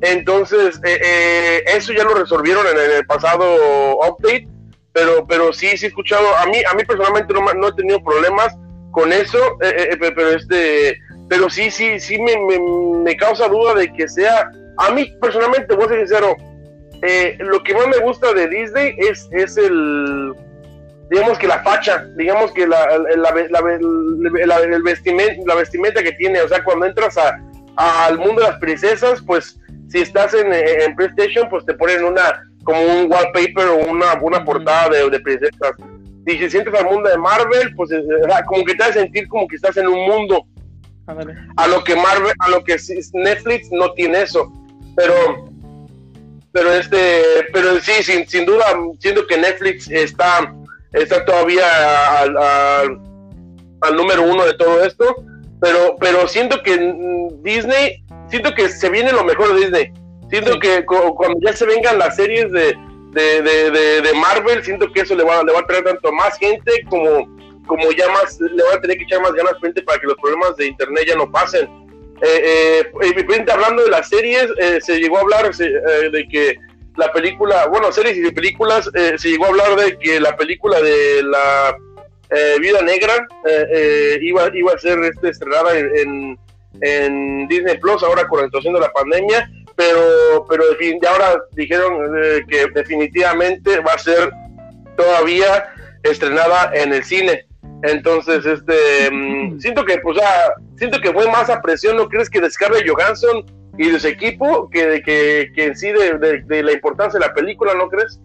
Entonces, 0.01 0.79
eh, 0.85 0.99
eh, 1.03 1.63
eso 1.75 1.91
ya 1.93 2.03
lo 2.03 2.13
resolvieron 2.13 2.65
en, 2.67 2.91
el 2.97 3.05
pasado 3.05 3.97
update, 3.97 4.47
pero, 4.93 5.25
pero 5.27 5.51
sí, 5.51 5.75
sí 5.77 5.85
he 5.85 5.89
escuchado, 5.89 6.25
a 6.37 6.45
mí, 6.45 6.57
a 6.69 6.73
mí 6.75 6.83
personalmente 6.85 7.33
no, 7.33 7.41
no 7.53 7.67
he 7.67 7.73
tenido 7.73 8.01
problemas 8.01 8.55
con 8.91 9.11
eso, 9.11 9.37
eh, 9.61 9.97
pero 9.99 10.29
este, 10.31 10.97
pero 11.27 11.49
sí, 11.49 11.69
sí, 11.69 11.99
sí 11.99 12.17
me, 12.19 12.37
me, 13.03 13.17
causa 13.17 13.47
duda 13.49 13.75
de 13.75 13.91
que 13.91 14.07
sea, 14.07 14.49
a 14.77 14.91
mí 14.91 15.13
personalmente, 15.21 15.75
voy 15.75 15.85
a 15.85 15.89
ser 15.89 15.99
sincero, 15.99 16.35
lo 17.39 17.63
que 17.63 17.73
más 17.73 17.87
me 17.87 17.97
gusta 17.99 18.33
de 18.33 18.47
Disney 18.47 18.95
es, 18.97 19.27
es 19.31 19.57
el, 19.57 20.33
digamos 21.09 21.37
que 21.39 21.47
la 21.47 21.63
facha, 21.63 22.05
digamos 22.15 22.51
que 22.51 22.67
la, 22.67 22.87
la, 22.97 23.33
la, 23.49 24.59
el 24.59 24.83
vestimenta, 24.83 25.41
la 25.45 25.55
vestimenta 25.55 26.03
que 26.03 26.11
tiene, 26.13 26.41
o 26.41 26.47
sea, 26.47 26.63
cuando 26.63 26.85
entras 26.85 27.17
a, 27.17 27.39
al 27.75 28.17
mundo 28.19 28.41
de 28.41 28.49
las 28.49 28.59
princesas, 28.59 29.21
pues 29.25 29.59
si 29.89 29.99
estás 29.99 30.33
en, 30.33 30.53
en, 30.53 30.95
PlayStation, 30.95 31.49
pues 31.49 31.65
te 31.65 31.73
ponen 31.73 32.03
una, 32.03 32.43
como 32.63 32.81
un 32.81 33.11
wallpaper 33.11 33.67
o 33.69 33.89
una, 33.89 34.13
una 34.21 34.43
portada 34.45 34.89
de, 34.89 35.09
de 35.09 35.19
princesas. 35.19 35.73
Y 36.27 36.37
si 36.37 36.49
sientes 36.49 36.73
al 36.75 36.85
mundo 36.85 37.09
de 37.09 37.17
Marvel, 37.17 37.73
pues 37.75 37.89
como 38.45 38.63
que 38.63 38.75
te 38.75 38.83
hace 38.83 38.99
sentir 38.99 39.27
como 39.27 39.47
que 39.47 39.55
estás 39.55 39.77
en 39.77 39.87
un 39.87 40.07
mundo. 40.07 40.45
A 41.57 41.67
lo 41.67 41.83
que 41.83 41.95
Marvel, 41.95 42.33
a 42.37 42.49
lo 42.49 42.63
que 42.63 42.77
Netflix 43.13 43.71
no 43.71 43.93
tiene 43.93 44.21
eso. 44.21 44.51
Pero, 44.95 45.49
pero 46.51 46.71
este, 46.73 47.23
pero 47.51 47.79
sí, 47.79 48.03
sin, 48.03 48.27
sin 48.27 48.45
duda, 48.45 48.65
siento 48.99 49.25
que 49.25 49.37
Netflix 49.37 49.89
está 49.89 50.53
está 50.93 51.25
todavía 51.25 51.63
al, 52.19 52.37
al, 53.81 53.95
número 53.95 54.23
uno 54.23 54.45
de 54.45 54.53
todo 54.53 54.83
esto, 54.83 55.23
pero, 55.61 55.95
pero 55.99 56.27
siento 56.27 56.61
que 56.63 56.77
Disney, 57.41 58.03
siento 58.29 58.53
que 58.53 58.69
se 58.69 58.89
viene 58.89 59.11
lo 59.11 59.23
mejor 59.23 59.53
de 59.53 59.61
Disney. 59.61 59.93
Siento 60.29 60.59
que 60.59 60.85
cuando 60.85 61.39
ya 61.41 61.53
se 61.53 61.65
vengan 61.65 61.97
las 61.97 62.15
series 62.15 62.51
de, 62.51 62.75
de, 63.13 63.41
de, 63.41 64.01
de, 64.01 64.13
Marvel, 64.13 64.63
siento 64.63 64.91
que 64.91 65.01
eso 65.01 65.15
le 65.15 65.23
va, 65.23 65.43
le 65.43 65.51
va 65.51 65.59
a 65.59 65.65
traer 65.65 65.83
tanto 65.83 66.11
más 66.11 66.37
gente 66.37 66.71
como, 66.87 67.27
como 67.65 67.91
ya 67.91 68.07
más, 68.09 68.39
le 68.39 68.63
va 68.63 68.75
a 68.75 68.81
tener 68.81 68.97
que 68.97 69.03
echar 69.03 69.21
más 69.21 69.33
ganas 69.33 69.55
gente 69.61 69.81
para 69.81 69.99
que 69.99 70.07
los 70.07 70.17
problemas 70.17 70.55
de 70.57 70.67
internet 70.67 71.05
ya 71.07 71.15
no 71.15 71.31
pasen. 71.31 71.67
Eh, 72.21 72.83
eh, 73.01 73.51
hablando 73.51 73.83
de 73.83 73.89
las 73.89 74.09
series, 74.09 74.47
eh, 74.59 74.79
se 74.81 74.99
llegó 74.99 75.17
a 75.17 75.21
hablar 75.21 75.51
eh, 75.59 76.09
de 76.11 76.27
que 76.27 76.57
la 76.99 77.11
película, 77.13 77.67
bueno, 77.67 77.91
series 77.93 78.17
y 78.17 78.31
películas, 78.31 78.89
eh, 78.93 79.13
se 79.17 79.29
llegó 79.29 79.45
a 79.45 79.49
hablar 79.49 79.75
de 79.77 79.97
que 79.97 80.19
la 80.19 80.35
película 80.35 80.81
de 80.81 81.23
la 81.23 81.77
eh, 82.29 82.57
Vida 82.59 82.81
Negra 82.81 83.25
eh, 83.47 84.19
iba, 84.21 84.49
iba 84.53 84.73
a 84.73 84.77
ser 84.77 84.99
este, 85.05 85.29
estrenada 85.29 85.77
en, 85.77 86.37
en, 86.81 87.47
Disney 87.47 87.77
Plus 87.77 88.03
ahora 88.03 88.27
con 88.27 88.39
la 88.39 88.45
situación 88.47 88.73
de 88.73 88.81
la 88.81 88.91
pandemia, 88.91 89.49
pero, 89.77 90.45
pero 90.49 90.63
ya 91.01 91.11
ahora 91.11 91.41
dijeron 91.53 92.11
que 92.49 92.67
definitivamente 92.75 93.79
va 93.79 93.93
a 93.93 93.97
ser 93.97 94.29
todavía 94.97 95.73
estrenada 96.03 96.71
en 96.73 96.93
el 96.93 97.03
cine. 97.05 97.45
Entonces, 97.83 98.45
este, 98.45 99.09
mm, 99.09 99.57
siento 99.59 99.85
que, 99.85 99.99
pues, 99.99 100.19
siento 100.75 100.99
que 100.99 101.13
fue 101.13 101.31
más 101.31 101.49
a 101.49 101.61
presión, 101.61 101.95
¿no 101.95 102.09
crees 102.09 102.29
que 102.29 102.49
Scarlett 102.49 102.89
Johansson 102.89 103.45
y 103.79 103.89
de 103.89 103.97
su 103.97 104.07
equipo 104.07 104.69
que, 104.69 105.01
que, 105.05 105.51
que 105.55 105.65
en 105.67 105.75
sí 105.77 105.87
de, 105.87 106.43
de, 106.45 106.63
la 106.63 106.73
importancia 106.73 107.17
de 107.17 107.25
la 107.25 107.33
película, 107.33 107.73
¿no 107.75 107.87
crees? 107.87 108.19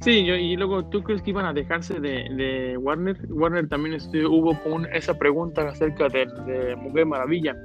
Sí, 0.00 0.24
yo, 0.26 0.34
y 0.34 0.56
luego, 0.56 0.84
¿tú 0.86 1.00
crees 1.04 1.22
que 1.22 1.30
iban 1.30 1.46
a 1.46 1.52
dejarse 1.52 2.00
de, 2.00 2.28
de 2.34 2.76
Warner? 2.76 3.16
Warner 3.28 3.68
también 3.68 3.94
este, 3.94 4.26
hubo 4.26 4.60
con 4.64 4.92
esa 4.92 5.16
pregunta 5.16 5.68
acerca 5.68 6.08
de, 6.08 6.26
de, 6.46 6.74
Mujer 6.74 7.06
Maravilla, 7.06 7.56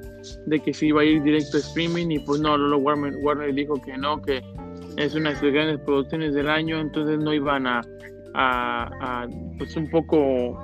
de 0.46 0.60
que 0.60 0.72
si 0.72 0.90
iba 0.90 1.02
a 1.02 1.04
ir 1.04 1.24
directo 1.24 1.58
a 1.58 1.62
streaming, 1.62 2.12
y 2.12 2.20
pues 2.20 2.42
no, 2.42 2.56
luego 2.56 2.84
Warner, 2.84 3.16
Warner 3.24 3.56
dijo 3.56 3.82
que 3.82 3.98
no, 3.98 4.22
que 4.22 4.44
es 4.98 5.16
una 5.16 5.32
de 5.32 5.36
sus 5.38 5.52
grandes 5.52 5.80
producciones 5.80 6.36
del 6.36 6.48
año, 6.48 6.80
entonces 6.80 7.18
no 7.18 7.34
iban 7.34 7.66
a, 7.66 7.82
a 8.36 9.28
pues 9.58 9.76
un 9.76 9.90
poco 9.90 10.62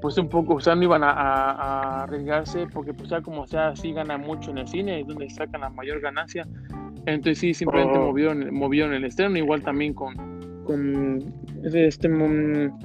pues 0.00 0.16
un 0.18 0.28
poco, 0.28 0.54
o 0.54 0.60
sea, 0.60 0.74
no 0.74 0.84
iban 0.84 1.02
a, 1.02 2.02
arriesgarse 2.04 2.66
porque 2.66 2.94
pues 2.94 3.10
ya 3.10 3.20
como 3.20 3.46
sea, 3.46 3.74
sí 3.74 3.92
gana 3.92 4.16
mucho 4.16 4.50
en 4.50 4.58
el 4.58 4.68
cine, 4.68 5.00
es 5.00 5.06
donde 5.06 5.28
sacan 5.30 5.62
la 5.62 5.70
mayor 5.70 6.00
ganancia. 6.00 6.46
Entonces 7.06 7.38
sí, 7.38 7.54
simplemente 7.54 7.98
oh. 7.98 8.12
movieron, 8.52 8.92
el 8.92 9.04
estreno, 9.04 9.36
igual 9.36 9.62
también 9.62 9.94
con, 9.94 10.14
con 10.64 11.32
este, 11.64 12.08
mm, 12.08 12.78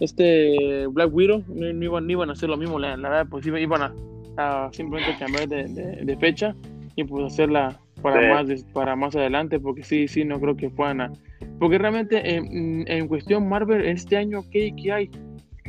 este 0.00 0.86
Black 0.88 1.12
Widow, 1.12 1.44
no, 1.48 1.84
iban, 1.84 2.10
iban 2.10 2.30
a 2.30 2.32
hacer 2.32 2.48
lo 2.48 2.56
mismo, 2.56 2.78
la, 2.78 2.96
verdad, 2.96 3.26
pues 3.28 3.46
iban 3.46 3.94
a, 4.38 4.68
simplemente 4.72 5.16
cambiar 5.18 5.48
de, 5.48 6.16
fecha 6.18 6.54
y 6.96 7.04
pues 7.04 7.32
hacerla 7.32 7.78
para 8.02 8.34
más 8.34 8.64
para 8.72 8.96
más 8.96 9.16
adelante, 9.16 9.58
porque 9.58 9.82
sí, 9.82 10.08
sí, 10.08 10.24
no 10.24 10.40
creo 10.40 10.56
que 10.56 10.70
puedan 10.70 11.00
a... 11.00 11.12
Porque 11.58 11.78
realmente 11.78 12.36
en, 12.36 12.84
en 12.86 13.08
cuestión 13.08 13.48
Marvel, 13.48 13.84
este 13.86 14.16
año, 14.16 14.42
¿qué, 14.50 14.74
qué 14.76 14.92
hay? 14.92 15.10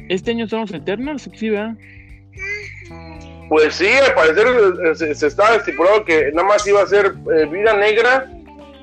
Este 0.10 0.32
año 0.32 0.48
son 0.48 0.62
los 0.62 0.74
Eternals, 0.74 1.30
sí. 1.34 1.52
Pues 3.50 3.76
sí, 3.76 3.88
al 3.88 4.14
parecer 4.14 4.48
se, 4.96 5.16
se 5.16 5.28
estaba 5.28 5.56
estipulado 5.56 6.04
que 6.04 6.32
nada 6.34 6.48
más 6.48 6.66
iba 6.68 6.82
a 6.82 6.88
ser 6.88 7.14
eh, 7.36 7.46
vida 7.46 7.74
negra 7.74 8.28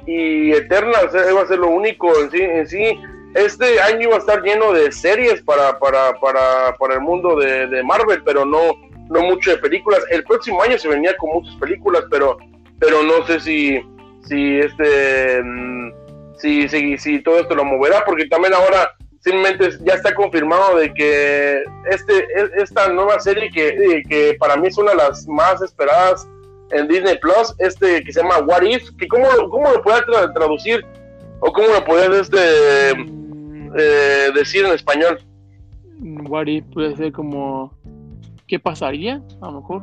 y 0.07 0.53
eterna, 0.53 0.99
o 1.07 1.11
sea, 1.11 1.31
iba 1.31 1.43
a 1.43 1.47
ser 1.47 1.59
lo 1.59 1.69
único 1.69 2.17
en 2.21 2.31
sí, 2.31 2.41
en 2.41 2.69
sí. 2.69 3.01
Este 3.35 3.81
año 3.81 4.09
iba 4.09 4.17
a 4.17 4.19
estar 4.19 4.43
lleno 4.43 4.73
de 4.73 4.93
series 4.93 5.43
para, 5.43 5.79
para, 5.79 6.13
para, 6.21 6.77
para 6.77 6.95
el 6.95 7.01
mundo 7.01 7.37
de, 7.37 7.67
de 7.67 7.83
Marvel, 7.83 8.23
pero 8.25 8.45
no, 8.45 8.75
no 9.09 9.23
mucho 9.23 9.51
de 9.51 9.59
películas. 9.59 10.01
El 10.11 10.23
próximo 10.25 10.63
año 10.63 10.79
se 10.79 10.89
venía 10.89 11.17
con 11.17 11.31
muchas 11.31 11.55
películas, 11.57 12.05
pero, 12.11 12.37
pero 12.79 13.03
no 13.03 13.27
sé 13.27 13.41
si, 13.41 13.81
si 14.29 14.59
este, 14.59 15.43
mm, 15.43 15.93
si, 16.37 16.69
si, 16.69 16.99
si 16.99 17.23
todo 17.23 17.41
esto 17.41 17.55
lo 17.55 17.65
moverá, 17.65 18.05
porque 18.05 18.27
también 18.27 18.55
ahora 18.55 18.95
simplemente 19.23 19.71
ya 19.85 19.95
está 19.95 20.15
confirmado 20.15 20.77
de 20.77 20.93
que 20.93 21.63
este, 21.91 22.19
e, 22.19 22.51
esta 22.63 22.89
nueva 22.89 23.21
serie 23.21 23.51
que, 23.51 23.69
eh, 23.69 24.03
que 24.09 24.37
para 24.39 24.57
mí 24.57 24.69
es 24.69 24.77
una 24.77 24.91
de 24.91 24.97
las 24.97 25.27
más 25.29 25.63
esperadas 25.63 26.29
en 26.73 26.89
Disney 26.89 27.19
Plus, 27.19 27.55
este 27.59 28.03
que 28.03 28.13
se 28.13 28.21
llama 28.21 28.39
What 28.39 28.63
If, 28.63 28.91
que 28.99 29.07
cómo, 29.07 29.27
cómo 29.51 29.71
lo 29.71 29.83
puede 29.83 30.03
traducir 30.03 30.85
o 31.41 31.53
cómo 31.53 31.69
lo 31.69 31.85
puedes 31.85 32.23
este, 32.23 32.91
eh, 32.91 34.31
decir 34.35 34.65
en 34.65 34.73
español. 34.73 35.21
What 36.29 36.47
If 36.47 36.65
puede 36.73 36.97
ser 36.97 37.13
como 37.13 37.73
¿qué 38.49 38.59
pasaría? 38.59 39.23
A 39.41 39.47
lo 39.47 39.61
mejor. 39.61 39.83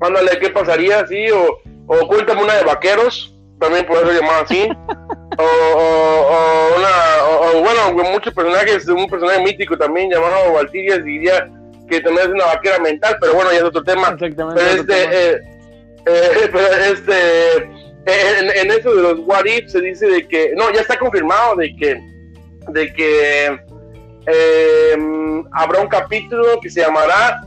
Mándale, 0.00 0.38
¿qué 0.40 0.50
pasaría? 0.50 1.04
Sí, 1.08 1.26
o, 1.30 1.58
o 1.86 2.06
cuéntame 2.06 2.44
una 2.44 2.54
de 2.54 2.64
vaqueros, 2.64 3.34
también 3.58 3.84
puede 3.86 4.06
ser 4.06 4.20
llamada 4.20 4.42
así. 4.42 4.68
o, 5.44 6.74
una, 6.76 7.58
o, 7.58 7.62
bueno, 7.62 8.10
muchos 8.10 8.34
personajes, 8.34 8.86
un 8.88 9.08
personaje 9.08 9.42
mítico 9.42 9.76
también 9.78 10.10
llamado 10.10 10.52
Valkyria 10.52 10.98
diría 10.98 11.48
que 11.88 12.00
también 12.00 12.28
es 12.28 12.34
una 12.34 12.46
vaquera 12.46 12.78
mental, 12.78 13.16
pero 13.20 13.34
bueno, 13.34 13.50
ya 13.52 13.58
es 13.58 13.64
otro 13.64 13.82
tema. 13.82 14.08
Exactamente. 14.08 14.62
Pero 14.62 14.80
este, 14.80 15.04
eh, 15.04 15.40
eh, 16.06 16.50
pero 16.52 16.66
este, 16.92 17.56
en, 18.06 18.50
en, 18.54 18.70
eso 18.78 18.94
de 18.94 19.02
los 19.02 19.20
What 19.20 19.44
If 19.46 19.70
se 19.70 19.80
dice 19.80 20.06
de 20.06 20.26
que, 20.26 20.52
no, 20.56 20.72
ya 20.72 20.80
está 20.80 20.98
confirmado 20.98 21.56
de 21.56 21.74
que, 21.76 22.00
de 22.68 22.92
que 22.92 23.60
eh, 24.26 24.96
habrá 25.52 25.80
un 25.80 25.88
capítulo 25.88 26.60
que 26.60 26.70
se 26.70 26.80
llamará 26.80 27.40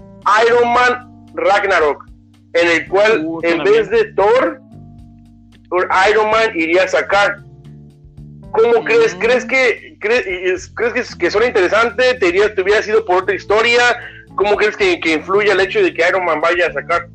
Iron 0.46 0.74
Man 0.74 1.28
Ragnarok, 1.36 2.06
en 2.54 2.68
el 2.68 2.88
cual 2.88 3.26
Uh, 3.26 3.40
en 3.44 3.64
vez 3.64 3.90
de 3.90 4.06
Thor, 4.14 4.62
Iron 6.10 6.32
Man 6.32 6.52
iría 6.56 6.84
a 6.84 6.88
sacar. 6.88 7.38
¿Cómo 8.52 8.82
Mm. 8.82 8.86
crees? 8.86 9.16
¿Crees 9.16 9.46
que 9.46 9.98
crees, 10.00 10.72
crees 10.76 10.94
que, 11.14 11.18
que 11.18 11.32
suena 11.32 11.48
interesante? 11.48 12.14
¿Te, 12.16 12.28
irías- 12.30 12.54
te 12.56 12.62
hubiera 12.62 12.82
sido 12.82 13.06
por 13.06 13.24
otra 13.24 13.36
historia? 13.36 13.82
¿Cómo 14.36 14.56
crees 14.56 14.76
que, 14.78 15.00
que 15.00 15.14
influye 15.14 15.52
el 15.52 15.60
hecho 15.60 15.82
de 15.82 15.94
que 15.94 16.04
Iron 16.08 16.26
Man 16.26 16.42
vaya 16.42 16.68
a 16.68 16.74
sacar? 16.74 17.08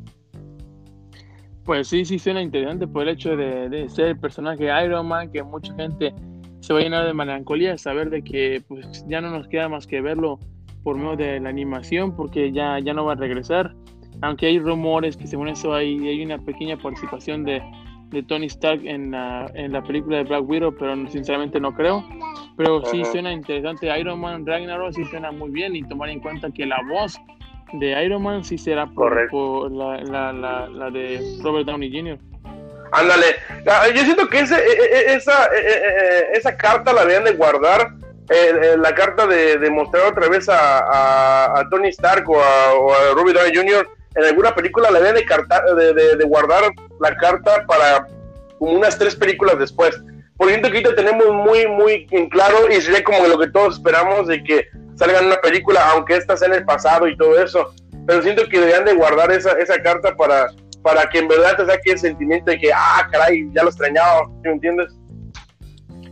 Pues 1.65 1.87
sí, 1.89 2.05
sí 2.05 2.17
suena 2.17 2.41
interesante 2.41 2.87
por 2.87 3.03
el 3.03 3.09
hecho 3.09 3.35
de, 3.35 3.67
de 3.69 3.89
ser 3.89 4.07
el 4.07 4.19
personaje 4.19 4.69
Iron 4.85 5.07
Man, 5.07 5.31
que 5.31 5.43
mucha 5.43 5.73
gente 5.75 6.13
se 6.61 6.73
va 6.73 6.79
a 6.79 6.83
llenar 6.83 7.05
de 7.05 7.13
melancolía, 7.13 7.77
saber 7.77 8.09
de 8.09 8.23
que 8.23 8.63
pues 8.67 9.05
ya 9.07 9.19
no 9.21 9.29
nos 9.31 9.47
queda 9.47 9.67
más 9.67 9.85
que 9.85 9.99
verlo 10.01 10.39
por 10.83 10.95
medio 10.95 11.17
de 11.17 11.39
la 11.41 11.49
animación, 11.49 12.15
porque 12.15 12.51
ya, 12.53 12.79
ya 12.79 12.93
no 12.93 13.03
va 13.05 13.13
a 13.13 13.15
regresar. 13.15 13.73
Aunque 14.21 14.47
hay 14.47 14.59
rumores 14.59 15.17
que 15.17 15.27
según 15.27 15.49
eso 15.49 15.73
hay, 15.73 15.97
hay 16.07 16.23
una 16.23 16.37
pequeña 16.39 16.77
participación 16.77 17.43
de, 17.43 17.61
de 18.09 18.23
Tony 18.23 18.45
Stark 18.47 18.81
en 18.85 19.11
la, 19.11 19.49
en 19.53 19.73
la 19.73 19.81
película 19.83 20.17
de 20.17 20.23
Black 20.23 20.43
Widow, 20.47 20.75
pero 20.77 20.95
sinceramente 21.09 21.59
no 21.59 21.73
creo. 21.73 22.03
Pero 22.55 22.83
sí 22.85 23.01
Ajá. 23.01 23.11
suena 23.11 23.31
interesante. 23.31 23.87
Iron 23.99 24.19
Man 24.21 24.45
Ragnarok 24.45 24.93
sí 24.93 25.03
suena 25.05 25.31
muy 25.31 25.49
bien 25.51 25.75
y 25.75 25.83
tomar 25.83 26.09
en 26.09 26.19
cuenta 26.19 26.49
que 26.51 26.65
la 26.65 26.77
voz 26.89 27.19
de 27.73 28.03
Iron 28.03 28.23
Man 28.23 28.43
sí 28.43 28.57
será 28.57 28.87
por, 28.87 29.29
por 29.29 29.71
la, 29.71 29.97
la, 30.01 30.31
la, 30.33 30.67
la 30.67 30.89
de 30.89 31.19
Robert 31.43 31.65
Downey 31.67 31.91
Jr. 31.91 32.17
Ándale, 32.93 33.25
Ah, 33.69 33.83
yo 33.93 34.01
siento 34.03 34.27
que 34.29 34.39
ese, 34.39 34.55
eh, 34.55 34.77
eh, 34.79 35.03
esa, 35.15 35.47
eh, 35.47 35.59
eh, 35.59 35.81
eh, 35.83 36.23
esa 36.35 36.55
carta 36.55 36.93
la 36.93 37.03
deben 37.03 37.25
de 37.25 37.33
guardar, 37.33 37.91
eh, 38.29 38.51
eh, 38.63 38.77
la 38.77 38.95
carta 38.95 39.27
de, 39.27 39.57
de 39.57 39.69
mostrar 39.69 40.05
otra 40.09 40.29
vez 40.29 40.47
a, 40.47 40.79
a- 40.79 41.59
a 41.59 41.69
Tony 41.69 41.89
Stark 41.89 42.29
o 42.29 42.39
a, 42.39 42.73
o 42.75 42.91
a 42.93 43.13
Robert 43.13 43.37
Downey 43.37 43.53
Jr. 43.53 43.89
en 44.17 44.25
alguna 44.25 44.53
película, 44.53 44.91
la 44.91 44.99
deben 44.99 45.15
de, 45.15 45.75
de, 45.75 45.93
de- 45.93 46.15
de 46.17 46.25
guardar 46.25 46.63
la 46.99 47.15
carta 47.15 47.65
para 47.67 48.07
como 48.59 48.73
unas 48.73 48.97
tres 48.97 49.15
películas 49.15 49.57
después. 49.59 49.95
Por 50.35 50.49
siento 50.49 50.69
que 50.69 50.77
ahorita 50.77 50.95
tenemos 50.95 51.27
muy, 51.33 51.67
muy 51.67 52.07
en 52.11 52.29
claro 52.29 52.69
y 52.69 52.81
sería 52.81 53.03
como 53.03 53.25
lo 53.27 53.39
que 53.39 53.47
todos 53.49 53.75
esperamos 53.75 54.27
de 54.27 54.43
que 54.43 54.65
salgan 54.95 55.27
una 55.27 55.37
película, 55.37 55.91
aunque 55.91 56.15
esta 56.15 56.35
sea 56.37 56.47
en 56.49 56.55
el 56.55 56.65
pasado 56.65 57.07
y 57.07 57.15
todo 57.17 57.41
eso. 57.41 57.73
Pero 58.05 58.21
siento 58.21 58.47
que 58.49 58.59
deberían 58.59 58.85
de 58.85 58.93
guardar 58.93 59.31
esa, 59.31 59.51
esa 59.53 59.81
carta 59.81 60.15
para, 60.15 60.47
para 60.81 61.09
que 61.09 61.19
en 61.19 61.27
verdad 61.27 61.57
te 61.57 61.65
saque 61.65 61.91
el 61.91 61.99
sentimiento 61.99 62.51
de 62.51 62.59
que, 62.59 62.71
ah, 62.73 63.07
caray, 63.11 63.47
ya 63.53 63.63
lo 63.63 63.69
extrañaba, 63.69 64.25
¿sí 64.25 64.41
me 64.43 64.51
entiendes? 64.51 64.93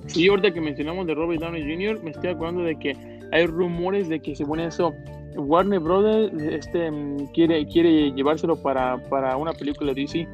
Sí, 0.07 0.27
ahorita 0.27 0.53
que 0.53 0.61
mencionamos 0.61 1.07
de 1.07 1.15
Robert 1.15 1.41
Downey 1.41 1.61
Jr., 1.63 2.03
me 2.03 2.11
estoy 2.11 2.29
acordando 2.31 2.63
de 2.63 2.77
que 2.77 2.95
hay 3.31 3.45
rumores 3.47 4.07
de 4.09 4.19
que 4.21 4.35
según 4.35 4.59
eso, 4.59 4.93
Warner 5.37 5.79
Brothers 5.79 6.33
este, 6.41 6.89
mm, 6.91 7.27
quiere, 7.33 7.65
quiere 7.67 8.11
llevárselo 8.11 8.55
para, 8.61 8.97
para 9.09 9.35
una 9.37 9.53
película 9.53 9.93
DC, 9.93 10.27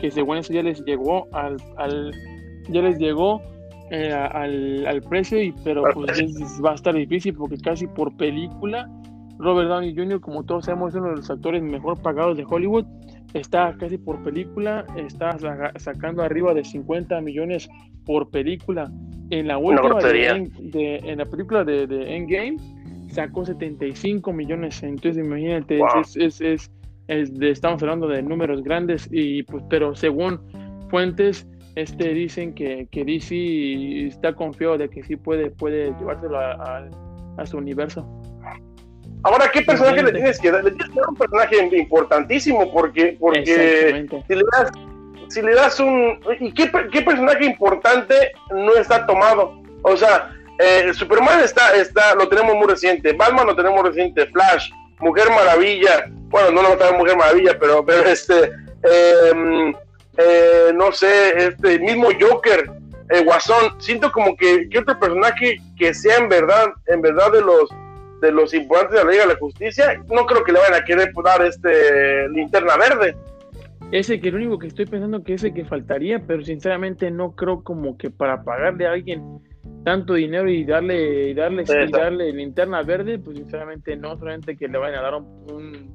que 0.00 0.10
según 0.10 0.38
eso 0.38 0.52
ya 0.52 0.62
les 0.62 0.84
llegó 0.84 1.26
al, 1.32 1.56
al 1.76 2.12
ya 2.68 2.80
les 2.82 2.98
llegó 2.98 3.40
eh, 3.90 4.12
al, 4.12 4.86
al 4.86 5.02
precio, 5.02 5.42
y, 5.42 5.52
pero 5.64 5.82
pues 5.94 6.18
es- 6.18 6.60
va 6.64 6.72
a 6.72 6.74
estar 6.74 6.94
difícil 6.94 7.34
porque 7.34 7.56
casi 7.58 7.86
por 7.86 8.16
película, 8.16 8.88
Robert 9.38 9.68
Downey 9.68 9.94
Jr., 9.94 10.20
como 10.20 10.42
todos 10.44 10.64
sabemos, 10.66 10.94
es 10.94 11.00
uno 11.00 11.10
de 11.10 11.16
los 11.16 11.30
actores 11.30 11.62
mejor 11.62 12.00
pagados 12.00 12.36
de 12.36 12.44
Hollywood, 12.48 12.84
está 13.34 13.74
casi 13.78 13.98
por 13.98 14.22
película, 14.22 14.86
está 14.96 15.38
saca- 15.38 15.72
sacando 15.78 16.22
arriba 16.22 16.54
de 16.54 16.64
50 16.64 17.20
millones 17.20 17.68
por 18.06 18.30
película. 18.30 18.90
En 19.30 19.48
la 19.48 19.58
última, 19.58 20.00
de- 20.60 20.96
en 21.04 21.18
la 21.18 21.24
película 21.26 21.64
de, 21.64 21.86
de 21.86 22.16
Endgame, 22.16 22.56
sacó 23.14 23.44
75 23.44 24.32
millones. 24.32 24.82
Entonces, 24.82 25.24
imagínate, 25.24 25.78
Wow. 25.78 25.88
es, 26.02 26.16
es, 26.16 26.40
es- 26.40 26.70
es 27.08 27.34
de- 27.38 27.50
estamos 27.50 27.82
hablando 27.82 28.08
de 28.08 28.22
números 28.22 28.62
grandes, 28.62 29.08
y 29.10 29.42
pues, 29.44 29.62
pero 29.68 29.94
según 29.94 30.40
fuentes, 30.90 31.46
este 31.74 32.14
dicen 32.14 32.54
que, 32.54 32.86
que 32.90 33.04
DC 33.04 34.06
está 34.06 34.32
confiado 34.34 34.78
de 34.78 34.88
que 34.88 35.02
sí 35.02 35.16
puede, 35.16 35.50
puede 35.50 35.92
llevárselo 35.98 36.38
a, 36.38 36.52
a- 36.52 36.88
a 37.38 37.46
su 37.46 37.56
universo. 37.58 38.06
Ahora, 39.22 39.50
¿qué 39.52 39.62
personaje 39.62 40.02
le 40.02 40.12
tienes 40.12 40.38
que 40.38 40.50
dar? 40.50 40.62
Le 40.62 40.70
tienes 40.70 40.88
que 40.90 41.00
dar 41.00 41.08
un 41.08 41.16
personaje 41.16 41.76
importantísimo 41.78 42.70
porque, 42.72 43.16
porque 43.18 43.44
si 44.26 44.34
le 44.34 44.42
das, 44.52 44.70
si 45.28 45.42
le 45.42 45.54
das 45.54 45.80
un... 45.80 46.18
¿Y 46.40 46.52
qué 46.52 46.66
personaje 47.02 47.46
importante 47.46 48.14
no 48.50 48.74
está 48.74 49.06
tomado? 49.06 49.62
O 49.82 49.96
sea, 49.96 50.30
eh, 50.58 50.92
Superman 50.94 51.40
está, 51.40 51.74
está, 51.74 52.14
lo 52.14 52.28
tenemos 52.28 52.54
muy 52.54 52.66
reciente, 52.66 53.12
Batman 53.12 53.46
lo 53.46 53.56
tenemos 53.56 53.82
reciente, 53.84 54.26
Flash, 54.26 54.70
Mujer 55.00 55.28
Maravilla, 55.30 56.06
bueno, 56.28 56.50
no 56.50 56.62
lo 56.62 56.76
tenemos 56.76 56.98
Mujer 56.98 57.16
Maravilla, 57.16 57.58
pero, 57.58 57.84
pero 57.84 58.08
este, 58.08 58.52
eh, 58.82 59.72
eh, 60.16 60.72
no 60.74 60.92
sé, 60.92 61.46
este 61.46 61.78
mismo 61.78 62.08
Joker, 62.20 62.70
eh, 63.10 63.24
Guasón, 63.24 63.80
siento 63.80 64.12
como 64.12 64.36
que, 64.36 64.68
que 64.68 64.78
otro 64.78 64.98
personaje 64.98 65.56
que 65.76 65.92
sea 65.92 66.18
en 66.18 66.28
verdad, 66.28 66.72
en 66.86 67.02
verdad 67.02 67.32
de 67.32 67.40
los 67.40 67.68
de 68.20 68.32
los 68.32 68.54
importantes 68.54 68.98
de 68.98 69.04
la 69.04 69.10
Liga 69.10 69.26
de 69.26 69.34
la 69.34 69.38
Justicia, 69.38 70.02
no 70.10 70.24
creo 70.24 70.42
que 70.44 70.52
le 70.52 70.58
vayan 70.58 70.80
a 70.80 70.84
querer 70.84 71.12
dar 71.22 71.42
este 71.42 72.26
linterna 72.30 72.76
verde. 72.78 73.14
Ese 73.92 74.18
que 74.18 74.28
el 74.28 74.36
único 74.36 74.58
que 74.58 74.68
estoy 74.68 74.86
pensando 74.86 75.22
que 75.22 75.34
ese 75.34 75.52
que 75.52 75.66
faltaría, 75.66 76.20
pero 76.26 76.42
sinceramente 76.42 77.10
no 77.10 77.32
creo 77.32 77.62
como 77.62 77.98
que 77.98 78.10
para 78.10 78.42
pagarle 78.42 78.86
a 78.86 78.92
alguien 78.92 79.40
tanto 79.84 80.14
dinero 80.14 80.48
y 80.48 80.64
darle 80.64 81.30
y 81.30 81.34
darle, 81.34 81.62
y 81.62 81.90
darle 81.90 82.32
linterna 82.32 82.82
verde, 82.82 83.18
pues 83.18 83.36
sinceramente 83.36 83.96
no 83.96 84.16
solamente 84.18 84.56
que 84.56 84.66
le 84.68 84.78
vayan 84.78 84.98
a 85.00 85.02
dar 85.02 85.14
un, 85.14 85.26
un 85.52 85.94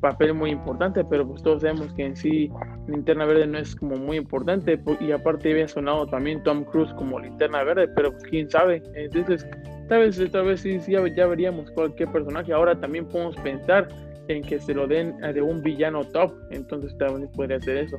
papel 0.00 0.34
muy 0.34 0.50
importante, 0.50 1.04
pero 1.04 1.26
pues 1.26 1.42
todos 1.42 1.62
sabemos 1.62 1.92
que 1.94 2.04
en 2.04 2.16
sí 2.16 2.50
linterna 2.88 3.24
verde 3.24 3.46
no 3.46 3.58
es 3.58 3.74
como 3.76 3.96
muy 3.96 4.16
importante 4.16 4.78
po- 4.78 4.96
y 5.00 5.12
aparte 5.12 5.50
había 5.52 5.68
sonado 5.68 6.06
también 6.06 6.42
Tom 6.42 6.64
Cruise 6.64 6.92
como 6.94 7.18
linterna 7.20 7.64
verde, 7.64 7.88
pero 7.88 8.10
pues 8.12 8.22
quién 8.24 8.48
sabe, 8.50 8.82
entonces 8.94 9.46
tal 9.88 10.00
vez 10.00 10.18
esta 10.18 10.42
vez 10.42 10.60
sí, 10.60 10.78
sí 10.80 10.92
ya, 10.92 11.26
veríamos 11.26 11.70
cualquier 11.72 12.10
personaje, 12.12 12.52
ahora 12.52 12.78
también 12.80 13.06
podemos 13.06 13.36
pensar 13.36 13.88
en 14.28 14.42
que 14.42 14.60
se 14.60 14.72
lo 14.74 14.86
den 14.86 15.16
de 15.18 15.42
un 15.42 15.62
villano 15.62 16.04
top, 16.04 16.32
entonces 16.50 16.96
también 16.98 17.30
podría 17.32 17.60
ser 17.60 17.78
eso. 17.78 17.98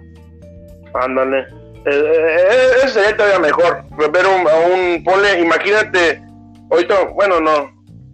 Ándale. 0.94 1.46
Eh, 1.86 1.90
eh, 1.90 2.68
eso 2.84 2.90
sería 2.90 3.16
todavía 3.18 3.40
mejor. 3.40 3.84
Ver 4.12 4.26
un, 4.28 4.48
a 4.48 4.56
un 4.74 5.04
ponle, 5.04 5.40
imagínate, 5.40 6.22
ahorita, 6.70 7.06
bueno, 7.16 7.40
no. 7.40 7.72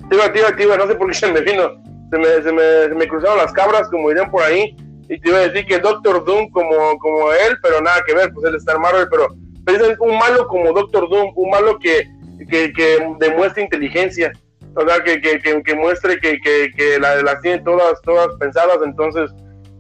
Tío, 0.10 0.32
tío, 0.32 0.56
tío, 0.56 0.78
no 0.78 0.88
sé 0.88 0.96
por 0.96 1.08
qué 1.10 1.14
se 1.14 1.32
me 1.32 1.42
vino. 1.42 1.72
Se 2.12 2.18
me, 2.18 2.26
se 2.42 2.52
me, 2.54 2.62
se 2.88 2.96
me 2.96 3.08
cruzaron 3.08 3.38
las 3.38 3.52
cabras, 3.52 3.90
como 3.90 4.10
dirían 4.10 4.32
por 4.32 4.44
ahí. 4.44 4.76
Y 5.10 5.20
te 5.20 5.30
iba 5.30 5.38
a 5.40 5.48
decir 5.48 5.66
que 5.66 5.80
Doctor 5.80 6.24
Doom 6.26 6.50
como, 6.52 6.98
como 7.00 7.32
él, 7.34 7.58
pero 7.62 7.82
nada 7.82 8.02
que 8.06 8.14
ver, 8.14 8.32
pues 8.34 8.46
él 8.48 8.56
está 8.56 8.74
en 8.74 8.82
Marvel, 8.82 9.08
pero, 9.10 9.28
pero 9.66 9.86
es 9.86 10.00
un 10.00 10.18
malo 10.18 10.48
como 10.48 10.72
Doctor 10.74 11.10
Doom, 11.10 11.32
un 11.36 11.50
malo 11.50 11.78
que, 11.80 12.04
que, 12.50 12.72
que 12.74 13.06
demuestre 13.20 13.64
inteligencia. 13.64 14.32
O 14.76 14.88
sea, 14.88 15.02
que, 15.04 15.20
que, 15.22 15.40
que, 15.40 15.64
que 15.64 15.76
muestre 15.76 16.20
que, 16.20 16.40
que, 16.40 16.70
que 16.76 17.00
la- 17.00 17.22
las 17.24 17.42
tiene 17.42 17.60
todas, 17.64 18.00
todas 18.04 18.28
pensadas, 18.40 18.78
entonces 18.86 19.32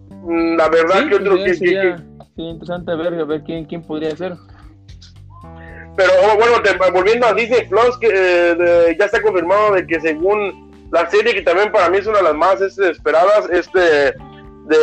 mm, 0.09 0.55
la 0.57 0.67
verdad 0.69 1.07
que 1.07 1.15
otro 1.15 1.35
pues, 1.37 1.59
que, 1.59 1.95
sería, 2.37 2.51
interesante 2.51 2.95
ver, 2.95 3.25
ver 3.25 3.43
quién, 3.43 3.65
quién 3.65 3.81
podría 3.81 4.15
ser. 4.15 4.33
Pero 5.95 6.11
oh, 6.23 6.37
bueno, 6.37 6.61
te, 6.61 6.77
volviendo 6.91 7.25
a 7.25 7.33
Disney 7.33 7.67
Plus, 7.67 7.97
que 7.97 8.07
eh, 8.11 8.95
ya 8.97 9.05
está 9.05 9.21
confirmado 9.21 9.73
de 9.73 9.87
que 9.87 9.99
según 9.99 10.87
la 10.91 11.09
serie 11.09 11.33
que 11.33 11.41
también 11.41 11.71
para 11.71 11.89
mí 11.89 11.97
es 11.97 12.07
una 12.07 12.19
de 12.19 12.23
las 12.23 12.35
más 12.35 12.61
este, 12.61 12.91
esperadas, 12.91 13.49
este 13.51 13.79
de 13.79 14.77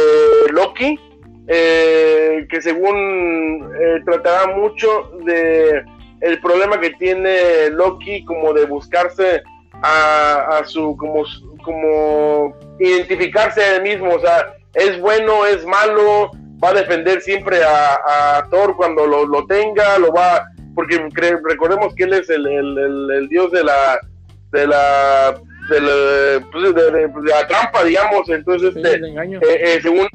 Loki, 0.53 0.99
eh, 1.47 2.47
que 2.51 2.61
según 2.61 3.71
eh, 3.81 4.01
tratará 4.05 4.55
mucho 4.55 5.13
de 5.25 5.85
el 6.21 6.41
problema 6.41 6.81
que 6.81 6.91
tiene 6.91 7.71
Loki 7.71 8.25
como 8.25 8.53
de 8.53 8.65
buscarse 8.65 9.43
a, 9.83 10.59
a 10.59 10.65
su 10.65 10.97
como 10.97 11.25
como 11.63 12.57
identificarse 12.81 13.63
a 13.63 13.77
él 13.77 13.83
mismo, 13.83 14.15
o 14.15 14.21
sea, 14.21 14.55
es 14.75 15.01
bueno, 15.01 15.47
es 15.47 15.65
malo, 15.65 16.31
va 16.65 16.71
a 16.71 16.75
defender 16.75 17.21
siempre 17.21 17.63
a, 17.63 18.39
a 18.39 18.49
Thor 18.49 18.77
cuando 18.77 19.07
lo, 19.07 19.27
lo, 19.27 19.47
tenga, 19.47 19.99
lo 19.99 20.13
va, 20.13 20.47
porque 20.75 21.07
recordemos 21.45 21.95
que 21.95 22.05
él 22.05 22.15
es 22.15 22.31
el, 22.31 22.47
el, 22.47 23.11
el, 23.11 23.29
dios 23.29 23.53
de 23.53 23.65
la 23.65 24.01
de 24.53 24.67
la 24.67 25.35
de 25.69 25.81
la, 25.81 26.47
pues 26.53 26.75
de, 26.75 26.91
de, 26.91 27.09
de 27.09 27.31
la 27.31 27.47
trampa, 27.47 27.85
digamos, 27.85 28.29
entonces, 28.29 28.77
este, 28.77 28.97
eh, 28.97 29.41
eh, 29.41 29.79
según 29.83 30.09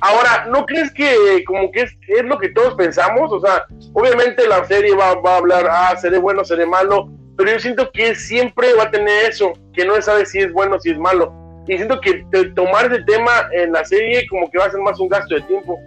Ahora, 0.00 0.46
¿no 0.50 0.66
crees 0.66 0.92
que 0.92 1.42
como 1.46 1.70
que 1.72 1.82
es, 1.82 1.96
es, 2.08 2.24
lo 2.24 2.38
que 2.38 2.50
todos 2.50 2.74
pensamos? 2.74 3.32
O 3.32 3.40
sea, 3.40 3.66
obviamente 3.94 4.46
la 4.46 4.64
serie 4.64 4.94
va, 4.94 5.14
va, 5.14 5.34
a 5.34 5.38
hablar, 5.38 5.66
ah, 5.70 5.96
seré 5.96 6.18
bueno, 6.18 6.44
seré 6.44 6.66
malo, 6.66 7.08
pero 7.36 7.50
yo 7.50 7.58
siento 7.58 7.90
que 7.92 8.14
siempre 8.14 8.74
va 8.74 8.84
a 8.84 8.90
tener 8.90 9.30
eso, 9.30 9.52
que 9.72 9.84
no 9.84 10.00
sabe 10.02 10.26
si 10.26 10.40
es 10.40 10.52
bueno, 10.52 10.78
si 10.78 10.90
es 10.90 10.98
malo. 10.98 11.32
Y 11.66 11.76
siento 11.76 12.00
que 12.00 12.24
tomar 12.54 12.92
ese 12.92 13.02
tema 13.04 13.32
en 13.52 13.72
la 13.72 13.84
serie 13.84 14.26
como 14.28 14.50
que 14.50 14.58
va 14.58 14.66
a 14.66 14.70
ser 14.70 14.80
más 14.80 14.98
un 15.00 15.08
gasto 15.08 15.34
de 15.34 15.40
tiempo. 15.42 15.78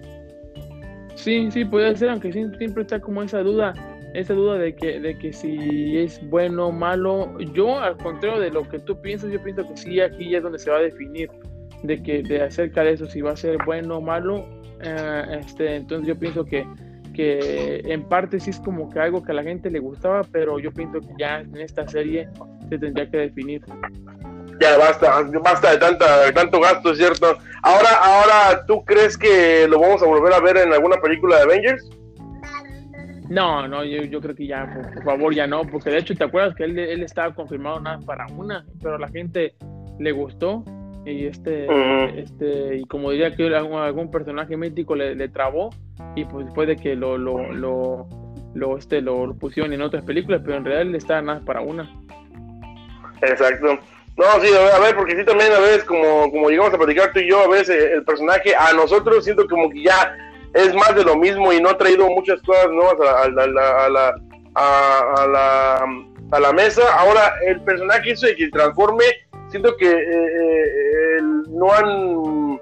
Sí, 1.15 1.49
sí, 1.51 1.65
puede 1.65 1.95
ser, 1.95 2.09
aunque 2.09 2.31
siempre 2.31 2.81
está 2.81 2.99
como 2.99 3.21
esa 3.23 3.41
duda, 3.41 3.73
esa 4.13 4.33
duda 4.33 4.57
de 4.57 4.75
que, 4.75 4.99
de 4.99 5.17
que 5.17 5.33
si 5.33 5.97
es 5.97 6.19
bueno 6.29 6.67
o 6.67 6.71
malo. 6.71 7.37
Yo, 7.53 7.79
al 7.79 7.97
contrario 7.97 8.39
de 8.39 8.51
lo 8.51 8.67
que 8.67 8.79
tú 8.79 8.99
piensas, 9.01 9.31
yo 9.31 9.41
pienso 9.41 9.67
que 9.67 9.77
sí, 9.77 9.99
aquí 9.99 10.29
ya 10.29 10.37
es 10.37 10.43
donde 10.43 10.59
se 10.59 10.69
va 10.69 10.77
a 10.77 10.81
definir 10.81 11.29
de 11.83 12.01
que 12.01 12.23
de 12.23 12.41
acerca 12.41 12.83
de 12.83 12.93
eso, 12.93 13.05
si 13.07 13.21
va 13.21 13.31
a 13.31 13.37
ser 13.37 13.57
bueno 13.65 13.97
o 13.97 14.01
malo. 14.01 14.45
Eh, 14.81 15.39
este, 15.41 15.75
entonces 15.75 16.07
yo 16.07 16.17
pienso 16.17 16.45
que 16.45 16.65
que 17.19 17.81
en 17.83 18.03
parte 18.03 18.39
sí 18.39 18.51
es 18.51 18.61
como 18.61 18.89
que 18.89 18.97
algo 18.97 19.21
que 19.21 19.33
a 19.33 19.35
la 19.35 19.43
gente 19.43 19.69
le 19.69 19.79
gustaba, 19.79 20.21
pero 20.31 20.57
yo 20.57 20.71
pienso 20.71 21.01
que 21.01 21.09
ya 21.17 21.41
en 21.41 21.57
esta 21.57 21.85
serie 21.85 22.29
se 22.69 22.77
tendría 22.77 23.09
que 23.11 23.17
definir. 23.17 23.61
Ya 24.59 24.77
basta, 24.77 25.23
basta 25.41 25.71
de 25.71 25.77
tanta, 25.77 26.33
tanto 26.33 26.59
gasto, 26.59 26.93
¿cierto? 26.93 27.37
Ahora, 27.63 27.89
ahora, 28.01 28.65
¿tú 28.65 28.83
crees 28.83 29.17
que 29.17 29.67
lo 29.69 29.79
vamos 29.79 30.01
a 30.03 30.05
volver 30.05 30.33
a 30.33 30.39
ver 30.39 30.57
en 30.57 30.73
alguna 30.73 30.97
película 30.97 31.37
de 31.37 31.43
Avengers? 31.43 31.89
No, 33.29 33.67
no, 33.67 33.85
yo, 33.85 34.03
yo 34.03 34.19
creo 34.19 34.35
que 34.35 34.47
ya, 34.47 34.67
por, 34.73 35.03
favor, 35.03 35.33
ya 35.33 35.45
no, 35.45 35.61
porque 35.61 35.91
de 35.91 35.99
hecho, 35.99 36.15
¿te 36.15 36.23
acuerdas 36.23 36.55
que 36.55 36.63
él, 36.63 36.77
él 36.79 37.03
estaba 37.03 37.33
confirmado 37.33 37.79
nada 37.79 37.99
para 37.99 38.25
una, 38.35 38.65
pero 38.81 38.95
a 38.95 38.99
la 38.99 39.07
gente 39.07 39.55
le 39.99 40.11
gustó 40.11 40.63
y 41.05 41.25
este, 41.25 41.67
este 42.19 42.77
y 42.77 42.83
como 42.85 43.11
diría 43.11 43.35
que 43.35 43.47
algún, 43.55 43.79
algún 43.79 44.11
personaje 44.11 44.57
mítico 44.57 44.95
le, 44.95 45.15
le, 45.15 45.29
trabó 45.29 45.69
y 46.15 46.25
pues 46.25 46.45
después 46.45 46.67
de 46.67 46.75
que 46.75 46.95
lo 46.95 47.17
lo, 47.17 47.51
lo, 47.53 48.07
lo 48.53 48.77
este 48.77 49.01
lo, 49.01 49.33
pusieron 49.35 49.73
en 49.73 49.81
otras 49.81 50.03
películas 50.03 50.41
pero 50.43 50.57
en 50.57 50.65
realidad 50.65 50.95
está 50.95 51.21
nada 51.21 51.41
para 51.45 51.61
una 51.61 51.89
exacto 53.21 53.79
no 54.17 54.25
sí 54.41 54.49
a 54.53 54.79
ver 54.79 54.95
porque 54.95 55.15
sí 55.15 55.23
también 55.23 55.51
a 55.51 55.59
veces 55.59 55.83
como 55.85 56.31
como 56.31 56.49
llegamos 56.49 56.73
a 56.73 56.77
platicar 56.77 57.13
tú 57.13 57.19
y 57.19 57.29
yo 57.29 57.41
a 57.41 57.47
veces 57.47 57.91
el 57.93 58.03
personaje 58.03 58.55
a 58.55 58.73
nosotros 58.73 59.23
siento 59.23 59.47
como 59.47 59.69
que 59.69 59.83
ya 59.83 60.15
es 60.53 60.73
más 60.73 60.95
de 60.95 61.03
lo 61.03 61.15
mismo 61.15 61.53
y 61.53 61.61
no 61.61 61.69
ha 61.69 61.77
traído 61.77 62.07
muchas 62.09 62.41
cosas 62.41 62.69
nuevas 62.71 62.95
a, 63.07 63.23
a, 63.23 63.29
la, 63.29 63.85
a 63.85 63.89
la 63.89 64.15
a, 64.55 65.27
la 65.27 65.85
a 66.31 66.39
la 66.39 66.53
mesa 66.53 66.81
ahora 66.97 67.33
el 67.45 67.61
personaje 67.61 68.11
hizo 68.11 68.25
de 68.25 68.35
que 68.35 68.49
transforme 68.49 69.05
siento 69.49 69.75
que 69.77 69.89
eh, 69.89 69.97
eh, 69.97 71.21
no 71.49 71.71
han 71.73 72.59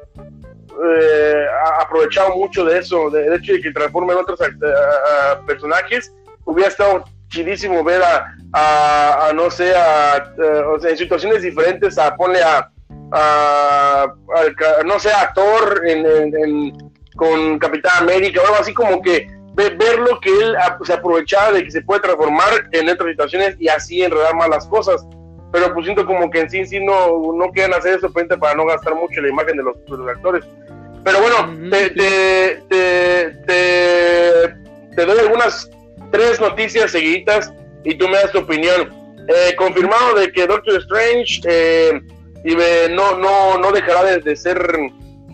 eh, 0.86 1.46
aprovechado 1.80 2.36
mucho 2.36 2.66
de 2.66 2.80
eso, 2.80 3.10
del 3.10 3.34
hecho 3.34 3.54
de 3.54 3.62
que 3.62 3.72
transformen 3.72 4.18
otros 4.18 4.40
personajes. 5.46 6.14
Hubiera 6.46 6.70
estado 6.70 7.04
chidísimo 7.30 7.84
ver 7.84 8.02
a, 8.04 8.36
a, 8.54 9.34
no 9.34 9.50
sé, 9.52 9.74
a, 9.76 10.34
o 10.74 10.80
sea, 10.80 10.92
en 10.92 10.98
situaciones 10.98 11.42
diferentes, 11.42 11.98
a 11.98 12.16
ponerle 12.16 12.44
a, 12.44 12.72
a, 13.12 14.14
no 14.86 15.00
sé, 15.00 15.10
a 15.12 15.34
Thor 15.34 15.82
en, 15.86 16.74
con 17.16 17.60
Capitán 17.60 18.04
América, 18.04 18.42
o 18.42 18.46
algo 18.46 18.60
así 18.60 18.74
como 18.74 19.02
que 19.02 19.28
ver, 19.56 20.00
lo 20.00 20.20
que 20.20 20.30
él 20.30 20.56
se 20.84 20.94
aprovechaba 20.94 21.54
de 21.54 21.64
que 21.64 21.72
se 21.72 21.82
puede 21.82 22.02
transformar 22.02 22.70
en 22.72 22.90
otras 22.90 23.10
situaciones 23.10 23.56
y 23.60 23.68
así 23.68 24.04
enredar 24.04 24.36
más 24.36 24.50
las 24.50 24.68
cosas 24.68 25.06
pero 25.52 25.74
pues 25.74 25.86
siento 25.86 26.06
como 26.06 26.30
que 26.30 26.42
en 26.42 26.50
sí, 26.50 26.66
sí 26.66 26.80
no, 26.84 27.34
no 27.34 27.52
quieren 27.52 27.74
hacer 27.74 27.98
eso 27.98 28.12
para 28.12 28.56
no 28.56 28.66
gastar 28.66 28.96
mucho 28.96 29.22
la 29.22 29.30
imagen 29.30 29.58
de 29.58 29.64
los, 29.64 29.76
actores. 30.10 30.46
Pero 31.04 31.22
bueno, 31.22 31.70
te, 31.70 31.90
te, 31.92 32.62
te, 34.96 35.06
doy 35.06 35.20
algunas 35.20 35.70
tres 36.12 36.40
noticias 36.40 36.92
seguiditas 36.92 37.54
y 37.84 37.96
tú 37.96 38.08
me 38.08 38.18
das 38.18 38.32
tu 38.32 38.40
opinión. 38.40 38.94
Eh, 39.28 39.56
confirmado 39.56 40.16
de 40.16 40.32
que 40.32 40.48
Doctor 40.48 40.78
Strange 40.78 41.42
eh, 41.46 42.02
no, 42.92 43.18
no, 43.18 43.58
no 43.58 43.72
dejará 43.72 44.18
de, 44.18 44.36
ser 44.36 44.80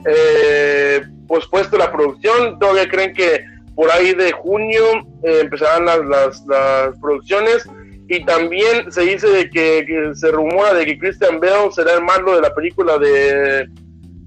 eh, 0.05 1.01
pospuesto 1.27 1.77
la 1.77 1.91
producción. 1.91 2.57
Todavía 2.59 2.87
creen 2.89 3.13
que 3.13 3.45
por 3.75 3.91
ahí 3.91 4.13
de 4.13 4.31
junio 4.31 4.83
eh, 5.23 5.39
empezarán 5.41 5.85
las, 5.85 6.05
las, 6.05 6.45
las 6.47 6.99
producciones 6.99 7.67
y 8.07 8.23
también 8.25 8.91
se 8.91 9.01
dice 9.01 9.27
de 9.27 9.49
que, 9.49 10.11
se 10.13 10.31
rumora 10.31 10.73
de 10.73 10.85
que 10.85 10.99
Christian 10.99 11.39
Bale 11.39 11.71
será 11.71 11.93
el 11.93 12.03
malo 12.03 12.35
de 12.35 12.41
la 12.41 12.53
película 12.53 12.97
de, 12.97 13.67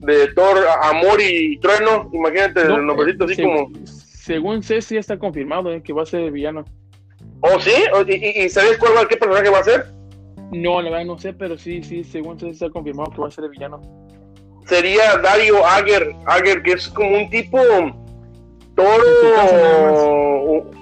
de 0.00 0.28
Thor, 0.34 0.58
Amor 0.82 1.20
y 1.20 1.58
Trueno. 1.58 2.10
Imagínate 2.12 2.62
el 2.62 2.86
nombrecito 2.86 3.24
así 3.24 3.42
como. 3.42 3.70
Según 4.26 4.60
sé, 4.60 4.82
sí 4.82 4.96
está 4.96 5.16
confirmado 5.16 5.72
eh, 5.72 5.80
que 5.84 5.92
va 5.92 6.02
a 6.02 6.06
ser 6.06 6.22
el 6.22 6.32
villano. 6.32 6.64
¿Oh, 7.42 7.60
sí? 7.60 7.70
¿Y, 8.08 8.48
sabes 8.48 8.76
cuál 8.76 8.96
va, 8.96 9.06
qué 9.06 9.16
personaje 9.16 9.50
va 9.50 9.60
a 9.60 9.64
ser? 9.64 9.86
No, 10.50 10.82
la 10.82 10.90
verdad 10.90 11.06
no 11.06 11.16
sé, 11.16 11.32
pero 11.32 11.56
sí, 11.56 11.80
sí, 11.84 12.02
según 12.02 12.40
sé, 12.40 12.48
está 12.48 12.68
confirmado 12.68 13.12
que 13.12 13.20
va 13.20 13.28
a 13.28 13.30
ser 13.30 13.44
el 13.44 13.50
villano. 13.50 13.80
Sería 14.66 15.16
Dario 15.18 15.64
Ager, 15.64 16.12
Ager 16.26 16.60
que 16.64 16.72
es 16.72 16.88
como 16.88 17.16
un 17.16 17.30
tipo 17.30 17.56
toro 18.74 20.72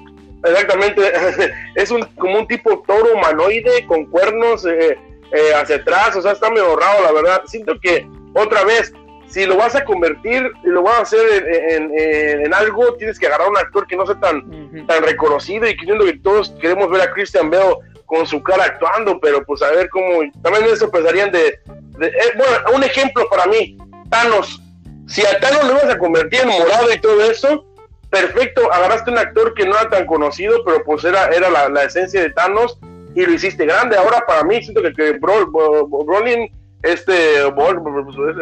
Exactamente, 0.42 1.12
es 1.74 1.90
un 1.90 2.01
como 2.16 2.38
un 2.38 2.47
tipo 2.47 2.82
toro 2.86 3.12
humanoide 3.12 3.84
con 3.86 4.07
cuernos 4.07 4.64
eh, 4.64 4.97
eh, 5.32 5.55
hacia 5.55 5.76
atrás, 5.76 6.16
o 6.16 6.22
sea, 6.22 6.32
está 6.32 6.49
medio 6.49 6.76
raro, 6.76 7.03
la 7.03 7.12
verdad. 7.12 7.42
Siento 7.45 7.78
que 7.78 8.09
otra 8.34 8.64
vez, 8.64 8.95
si 9.35 9.47
lo 9.47 9.57
vas 9.57 9.74
a 9.74 9.85
convertir 9.85 10.53
y 10.62 10.68
lo 10.68 10.85
vas 10.85 10.95
a 10.95 11.03
hacer 11.03 11.45
en, 11.49 12.55
algo, 12.55 12.95
tienes 12.95 13.18
que 13.18 13.26
agarrar 13.26 13.49
a 13.49 13.51
un 13.51 13.57
actor 13.57 13.85
que 13.85 13.97
no 13.97 14.07
sea 14.07 14.20
tan, 14.20 14.87
tan 14.87 15.03
reconocido 15.03 15.66
y 15.66 15.76
creyendo 15.76 16.05
que 16.05 16.18
todos 16.18 16.55
queremos 16.61 16.89
ver 16.89 17.01
a 17.01 17.11
Christian 17.11 17.51
Bale 17.51 17.78
con 18.07 18.24
su 18.28 18.41
cara 18.45 18.62
actuando, 18.62 19.18
pero 19.18 19.45
pues 19.45 19.61
a 19.62 19.72
ver 19.72 19.89
cómo, 19.89 20.20
también 20.41 20.66
eso 20.66 20.89
pensarían 20.89 21.32
de, 21.32 21.59
de 21.99 22.07
eh, 22.07 22.32
bueno, 22.37 22.76
un 22.76 22.85
ejemplo 22.85 23.28
para 23.28 23.47
mí, 23.47 23.76
Thanos, 24.09 24.62
si 25.09 25.26
a 25.26 25.41
Thanos 25.41 25.64
lo 25.64 25.74
vas 25.74 25.93
a 25.93 25.99
convertir 25.99 26.43
en 26.43 26.51
morado 26.51 26.93
y 26.93 27.01
todo 27.01 27.20
eso, 27.28 27.66
perfecto, 28.11 28.72
agarraste 28.72 29.11
un 29.11 29.18
actor 29.18 29.53
que 29.55 29.66
no 29.66 29.76
era 29.76 29.91
tan 29.91 30.07
conocido, 30.07 30.64
pero 30.64 30.85
pues 30.85 31.03
era, 31.03 31.26
era 31.26 31.51
la, 31.51 31.82
esencia 31.82 32.22
de 32.22 32.30
Thanos 32.30 32.78
y 33.16 33.26
lo 33.26 33.32
hiciste 33.32 33.66
grande. 33.66 33.97
Ahora 33.97 34.24
para 34.24 34.45
mí 34.45 34.62
siento 34.62 34.80
que, 34.80 34.93
que 34.93 35.18
Brolin, 35.18 36.53
este, 36.85 37.41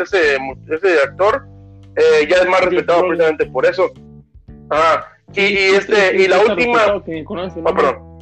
ese, 0.03 0.37
ese 0.69 0.99
actor, 1.05 1.47
eh, 1.97 2.27
ya 2.29 2.37
es 2.39 2.49
más 2.49 2.61
respetado 2.61 3.07
precisamente 3.07 3.47
por 3.47 3.65
eso. 3.65 3.91
Ah, 4.71 5.07
y, 5.35 5.41
y 5.41 5.57
este, 5.77 6.17
y 6.17 6.27
la 6.27 6.41
última... 6.41 6.87
Oh, 6.95 7.75
perdón. 7.75 8.13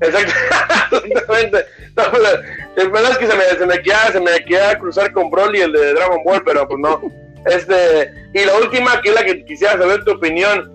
Exactamente. 0.00 1.66
No, 1.96 2.04
la, 2.18 2.88
verdad 2.88 3.10
es 3.10 3.18
que 3.18 3.26
se 3.26 3.36
me, 3.36 3.44
se 3.44 3.66
me 3.66 3.82
queda, 3.82 4.12
se 4.12 4.20
me 4.20 4.44
queda 4.44 4.78
cruzar 4.78 5.12
con 5.12 5.30
Broly, 5.30 5.60
el 5.60 5.72
de 5.72 5.92
Dragon 5.92 6.22
Ball, 6.24 6.42
pero 6.44 6.66
pues 6.66 6.80
no. 6.80 7.02
Este, 7.46 8.10
y 8.32 8.44
la 8.44 8.56
última, 8.56 9.00
que 9.02 9.10
es 9.10 9.14
la 9.14 9.24
que 9.24 9.44
quisiera 9.44 9.76
saber 9.76 10.04
tu 10.04 10.12
opinión. 10.12 10.72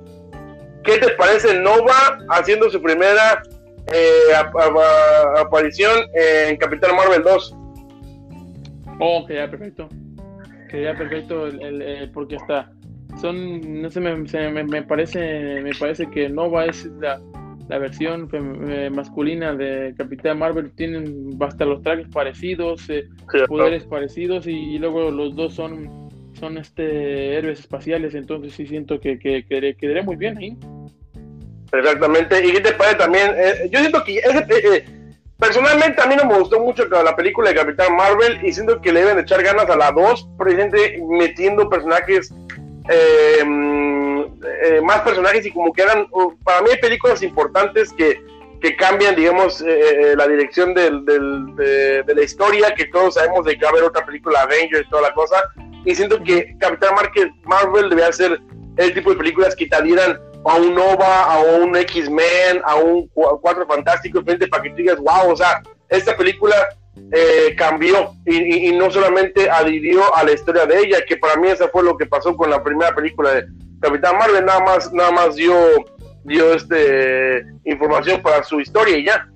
¿Qué 0.83 0.99
te 0.99 1.09
parece 1.11 1.59
Nova 1.59 2.19
haciendo 2.29 2.69
su 2.69 2.79
primera 2.81 3.41
eh, 3.91 4.35
aparición 5.37 6.05
en 6.13 6.57
Capitán 6.57 6.95
Marvel 6.95 7.23
2? 7.23 7.55
Oh, 8.99 9.25
que 9.25 9.35
ya 9.35 9.49
perfecto. 9.49 9.89
Que 10.69 10.83
ya 10.83 10.95
perfecto, 10.95 11.47
el, 11.47 12.09
porque 12.11 12.35
está. 12.35 12.71
Son, 13.19 13.81
no 13.81 13.89
sé, 13.89 14.01
me, 14.01 14.63
me, 14.63 14.83
parece, 14.83 15.61
me 15.61 15.71
parece 15.79 16.09
que 16.09 16.27
Nova 16.27 16.65
es 16.65 16.85
la, 16.99 17.21
la 17.69 17.77
versión 17.77 18.29
eh, 18.33 18.89
masculina 18.93 19.55
de 19.55 19.93
Capitán 19.97 20.39
Marvel. 20.39 20.71
Tienen 20.71 21.37
hasta 21.39 21.65
los 21.65 21.81
trajes 21.81 22.07
parecidos, 22.09 22.89
eh, 22.89 23.07
poderes 23.47 23.85
parecidos, 23.85 24.47
y 24.47 24.77
luego 24.79 25.11
los 25.11 25.35
dos 25.35 25.53
son 25.53 26.05
son 26.39 26.57
este 26.57 27.37
héroes 27.37 27.59
espaciales, 27.59 28.13
entonces 28.13 28.53
sí 28.53 28.67
siento 28.67 28.99
que, 28.99 29.17
que, 29.17 29.45
quedaría 29.45 30.03
muy 30.03 30.15
bien 30.15 30.37
ahí. 30.37 30.57
Exactamente, 31.71 32.45
y 32.45 32.51
qué 32.53 32.61
te 32.61 32.71
parece 32.73 32.97
también, 32.97 33.31
eh, 33.35 33.69
yo 33.71 33.79
siento 33.79 34.03
que 34.03 34.17
ese, 34.17 34.45
eh, 34.49 34.85
personalmente 35.39 36.01
a 36.01 36.05
mí 36.05 36.15
no 36.15 36.25
me 36.25 36.39
gustó 36.39 36.59
mucho 36.59 36.85
la 36.85 37.15
película 37.15 37.49
de 37.49 37.55
Capitán 37.55 37.95
Marvel 37.95 38.39
y 38.43 38.53
siento 38.53 38.81
que 38.81 38.91
le 38.91 39.01
deben 39.01 39.19
echar 39.19 39.43
ganas 39.43 39.69
a 39.69 39.75
la 39.75 39.91
2, 39.91 40.29
precisamente 40.37 41.01
metiendo 41.09 41.69
personajes 41.69 42.31
mm, 43.45 44.23
más 44.83 45.01
personajes 45.01 45.45
y 45.45 45.51
como 45.51 45.73
que 45.73 45.81
eran, 45.81 46.07
para 46.43 46.61
mí 46.61 46.69
hay 46.71 46.79
películas 46.79 47.21
importantes 47.21 47.91
que 47.93 48.19
que 48.65 48.75
cambian, 48.75 49.15
digamos, 49.15 49.61
eh, 49.61 49.67
eh, 49.67 50.15
la 50.15 50.27
dirección 50.27 50.73
del, 50.73 51.05
de, 51.05 52.03
la 52.07 52.23
historia, 52.23 52.73
que 52.73 52.85
todos 52.85 53.13
sabemos 53.13 53.45
de 53.45 53.57
que 53.57 53.63
va 53.63 53.69
a 53.69 53.71
haber 53.71 53.83
otra 53.83 54.03
película 54.03 54.41
Avengers 54.41 54.87
y 54.87 54.89
toda 54.89 55.03
la 55.03 55.13
cosa. 55.13 55.35
Y 55.85 55.93
siento 55.93 56.23
que 56.23 56.55
Capitán 56.57 56.95
Marvel 57.43 57.89
debe 57.89 58.05
hacer 58.05 58.41
el 58.77 58.93
tipo 58.93 59.11
de 59.11 59.17
películas 59.17 59.55
que 59.55 59.67
te 59.67 59.75
a 60.45 60.57
un 60.57 60.75
Nova, 60.75 61.23
a 61.23 61.39
un 61.39 61.75
X-Men, 61.75 62.61
a 62.63 62.75
un 62.75 63.07
Cuatro 63.07 63.65
Fantásticos, 63.67 64.23
frente 64.23 64.47
para 64.47 64.63
que 64.63 64.69
tú 64.69 64.75
digas, 64.77 64.97
wow, 64.97 65.31
o 65.31 65.35
sea, 65.35 65.61
esta 65.89 66.15
película 66.15 66.55
eh, 67.11 67.55
cambió 67.57 68.11
y, 68.25 68.71
no 68.71 68.89
solamente 68.89 69.49
adhirió 69.49 70.15
a 70.15 70.23
la 70.23 70.31
historia 70.31 70.65
de 70.65 70.79
ella, 70.79 70.97
que 71.07 71.17
para 71.17 71.35
mí 71.35 71.47
eso 71.47 71.67
fue 71.69 71.83
lo 71.83 71.97
que 71.97 72.05
pasó 72.05 72.35
con 72.37 72.49
la 72.49 72.63
primera 72.63 72.93
película 72.95 73.33
de 73.33 73.45
Capitán 73.81 74.17
Marvel, 74.17 74.45
nada 74.45 74.61
más, 74.61 74.93
nada 74.93 75.11
más 75.11 75.35
dio 75.35 75.53
dio 76.23 76.53
este 76.53 77.45
información 77.65 78.21
para 78.21 78.43
su 78.43 78.59
historia 78.59 78.97
y 78.97 79.05
ya. 79.05 79.29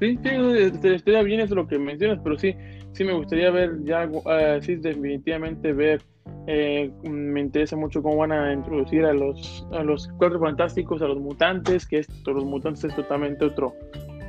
Sí, 0.00 0.18
sí, 0.22 0.30
este, 0.58 0.94
estaría 0.94 1.22
bien 1.22 1.40
eso 1.40 1.54
lo 1.54 1.68
que 1.68 1.78
mencionas, 1.78 2.18
pero 2.22 2.38
sí, 2.38 2.54
sí 2.92 3.04
me 3.04 3.12
gustaría 3.12 3.50
ver 3.50 3.82
ya, 3.84 4.06
uh, 4.06 4.60
sí, 4.60 4.76
definitivamente 4.76 5.72
ver, 5.72 6.02
eh, 6.46 6.90
me 7.02 7.40
interesa 7.40 7.76
mucho 7.76 8.02
cómo 8.02 8.18
van 8.18 8.32
a 8.32 8.52
introducir 8.52 9.04
a 9.04 9.12
los, 9.12 9.66
a 9.72 9.82
los 9.82 10.08
cuatro 10.18 10.38
fantásticos, 10.38 11.02
a 11.02 11.06
los 11.06 11.18
mutantes, 11.18 11.86
que 11.86 11.98
esto, 11.98 12.32
los 12.32 12.44
mutantes 12.44 12.84
es 12.84 12.94
totalmente 12.94 13.44
otro, 13.44 13.74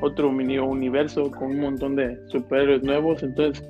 otro 0.01 0.31
mini 0.31 0.57
universo 0.57 1.31
con 1.31 1.51
un 1.51 1.59
montón 1.59 1.95
de 1.95 2.17
superhéroes 2.29 2.83
nuevos, 2.83 3.21
entonces 3.23 3.63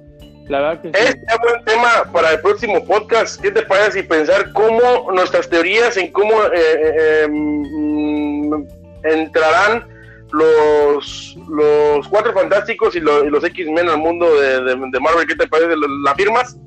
la 0.47 0.61
verdad 0.61 0.81
que 0.81 0.89
Es 0.89 1.15
un 1.15 1.41
buen 1.41 1.65
tema 1.65 2.09
para 2.13 2.31
el 2.31 2.39
próximo 2.39 2.83
podcast. 2.85 3.41
¿Qué 3.41 3.51
te 3.51 3.63
parece 3.63 4.01
si 4.01 4.03
pensar 4.03 4.53
cómo 4.53 5.11
nuestras 5.11 5.49
teorías 5.49 5.97
en 5.97 6.11
cómo 6.13 6.31
eh, 6.31 6.49
eh, 6.55 7.23
em, 7.25 8.65
entrarán 9.03 9.85
los, 10.31 11.37
los 11.49 12.07
Cuatro 12.07 12.33
Fantásticos 12.33 12.95
y, 12.95 13.01
los 13.01 13.43
X-Men 13.43 13.89
al 13.89 13.97
mundo 13.97 14.39
de, 14.39 14.99
Marvel? 15.01 15.27
¿Qué 15.27 15.35
te 15.35 15.47
parece? 15.47 15.73
¿La 16.05 16.15
firmas? 16.15 16.57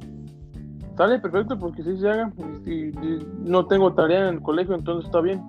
Sale 1.00 1.18
perfecto 1.18 1.58
porque 1.58 1.82
si 1.82 1.96
se 1.96 2.10
haga. 2.10 2.30
Y, 2.66 2.92
no 3.38 3.66
tengo 3.66 3.94
tarea 3.94 4.28
en 4.28 4.34
el 4.34 4.42
colegio, 4.42 4.74
entonces 4.74 5.06
está 5.06 5.22
bien. 5.22 5.40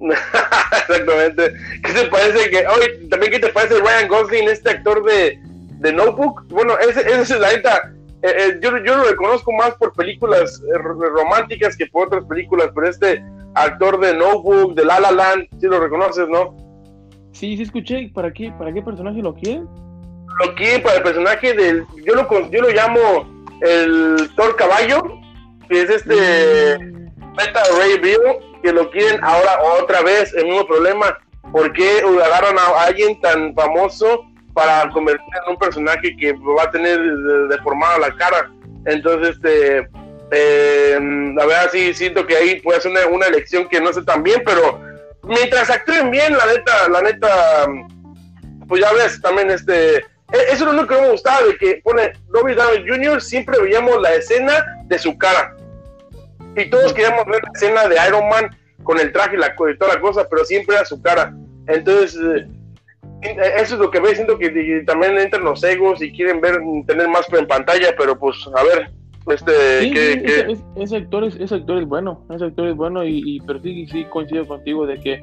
Exactamente. 0.00 1.52
¿Qué 1.80 1.92
te 1.92 2.06
parece 2.08 2.50
que 2.50 2.66
hoy 2.66 3.08
también 3.08 3.30
qué 3.30 3.38
te 3.38 3.50
parece 3.50 3.78
Ryan 3.78 4.08
Gosling, 4.08 4.48
este 4.48 4.70
actor 4.70 5.04
de 5.04 5.38
de 5.78 5.92
Notebook, 5.92 6.48
bueno, 6.48 6.76
ese, 6.78 7.02
es 7.08 7.30
la 7.38 7.52
neta. 7.52 7.92
Eh, 8.22 8.34
eh, 8.36 8.58
yo, 8.60 8.76
yo 8.78 8.96
lo 8.96 9.04
reconozco 9.04 9.52
más 9.52 9.76
por 9.76 9.92
películas 9.92 10.60
eh, 10.66 10.78
románticas 10.78 11.76
que 11.76 11.86
por 11.86 12.08
otras 12.08 12.24
películas, 12.24 12.70
pero 12.74 12.88
este 12.88 13.24
actor 13.54 14.00
de 14.00 14.12
Notebook, 14.16 14.74
de 14.74 14.84
La 14.84 14.98
La 14.98 15.12
Land, 15.12 15.46
sí 15.60 15.68
lo 15.68 15.78
reconoces, 15.78 16.28
¿no? 16.28 16.56
Sí, 17.30 17.56
sí 17.56 17.62
escuché. 17.62 18.10
¿Para 18.12 18.32
qué, 18.32 18.52
para 18.58 18.72
qué 18.72 18.82
personaje 18.82 19.22
lo 19.22 19.36
quieren? 19.36 19.68
Lo 20.44 20.52
quieren 20.56 20.82
para 20.82 20.96
el 20.96 21.02
personaje 21.04 21.54
del, 21.54 21.84
yo 22.04 22.16
lo, 22.16 22.50
yo 22.50 22.60
lo 22.60 22.70
llamo 22.70 23.33
el 23.64 24.30
Thor 24.36 24.56
Caballo, 24.56 25.02
que 25.68 25.82
es 25.82 25.90
este 25.90 26.78
mm. 26.78 27.36
Beta 27.36 27.62
Ray 27.78 27.98
Bill, 27.98 28.20
que 28.62 28.72
lo 28.72 28.90
quieren 28.90 29.22
ahora 29.22 29.58
otra 29.80 30.02
vez, 30.02 30.32
el 30.34 30.44
mismo 30.44 30.66
problema. 30.66 31.18
¿Por 31.52 31.72
qué 31.72 32.02
agarran 32.24 32.58
a 32.58 32.84
alguien 32.86 33.20
tan 33.20 33.54
famoso 33.54 34.24
para 34.54 34.88
convertir 34.90 35.26
en 35.44 35.52
un 35.52 35.58
personaje 35.58 36.16
que 36.16 36.32
va 36.32 36.62
a 36.62 36.70
tener 36.70 36.98
deformada 37.48 37.98
la 37.98 38.16
cara. 38.16 38.50
Entonces, 38.86 39.36
este, 39.36 39.88
eh, 40.30 40.98
la 41.34 41.44
verdad 41.44 41.70
sí 41.72 41.92
siento 41.92 42.26
que 42.26 42.36
ahí 42.36 42.60
puede 42.60 42.80
ser 42.80 42.92
una, 43.10 43.26
elección 43.26 43.68
que 43.68 43.80
no 43.80 43.92
sé 43.92 44.02
tan 44.02 44.22
bien, 44.22 44.42
pero 44.46 44.80
mientras 45.24 45.68
actúen 45.70 46.10
bien, 46.10 46.36
la 46.36 46.46
neta, 46.46 46.88
la 46.88 47.02
neta, 47.02 47.66
pues 48.68 48.80
ya 48.80 48.92
ves, 48.92 49.20
también 49.20 49.50
este, 49.50 50.04
eso 50.32 50.52
es 50.52 50.60
lo 50.60 50.70
único 50.70 50.88
que 50.88 51.00
me 51.00 51.10
gustaba 51.10 51.46
de 51.46 51.56
que 51.56 51.80
pone 51.84 52.12
Robert 52.28 52.58
Downey 52.58 52.88
Jr. 52.88 53.20
siempre 53.20 53.60
veíamos 53.60 54.00
la 54.00 54.14
escena 54.14 54.64
de 54.86 54.98
su 54.98 55.16
cara 55.18 55.54
y 56.56 56.70
todos 56.70 56.92
queríamos 56.92 57.24
ver 57.26 57.42
la 57.42 57.50
escena 57.54 57.88
de 57.88 57.96
Iron 58.08 58.28
Man 58.28 58.56
con 58.82 58.98
el 58.98 59.12
traje 59.12 59.36
y, 59.36 59.38
la, 59.38 59.48
y 59.48 59.78
toda 59.78 59.94
la 59.94 60.00
cosa, 60.00 60.26
pero 60.28 60.44
siempre 60.44 60.76
era 60.76 60.84
su 60.84 61.00
cara. 61.00 61.34
Entonces, 61.66 62.16
eh, 63.22 63.52
eso 63.56 63.74
es 63.74 63.80
lo 63.80 63.90
que 63.90 64.00
veo, 64.00 64.14
siento 64.14 64.38
que 64.38 64.82
también 64.86 65.18
entran 65.18 65.44
los 65.44 65.64
egos 65.64 66.02
y 66.02 66.12
quieren 66.12 66.40
ver, 66.40 66.60
tener 66.86 67.08
más 67.08 67.26
en 67.32 67.46
pantalla, 67.46 67.94
pero 67.96 68.18
pues 68.18 68.36
a 68.54 68.62
ver, 68.62 68.90
este, 69.26 70.52
Ese, 70.76 70.96
actor 70.96 71.24
es, 71.24 71.36
ese 71.36 71.54
actor 71.54 71.78
es 71.78 71.88
bueno, 71.88 72.26
ese 72.34 72.44
actor 72.44 72.68
es 72.68 72.76
bueno 72.76 73.04
y, 73.04 73.22
y 73.24 73.40
pero 73.40 73.60
sí, 73.62 73.86
sí 73.86 74.04
coincido 74.04 74.46
contigo 74.46 74.86
de 74.86 75.00
que 75.00 75.22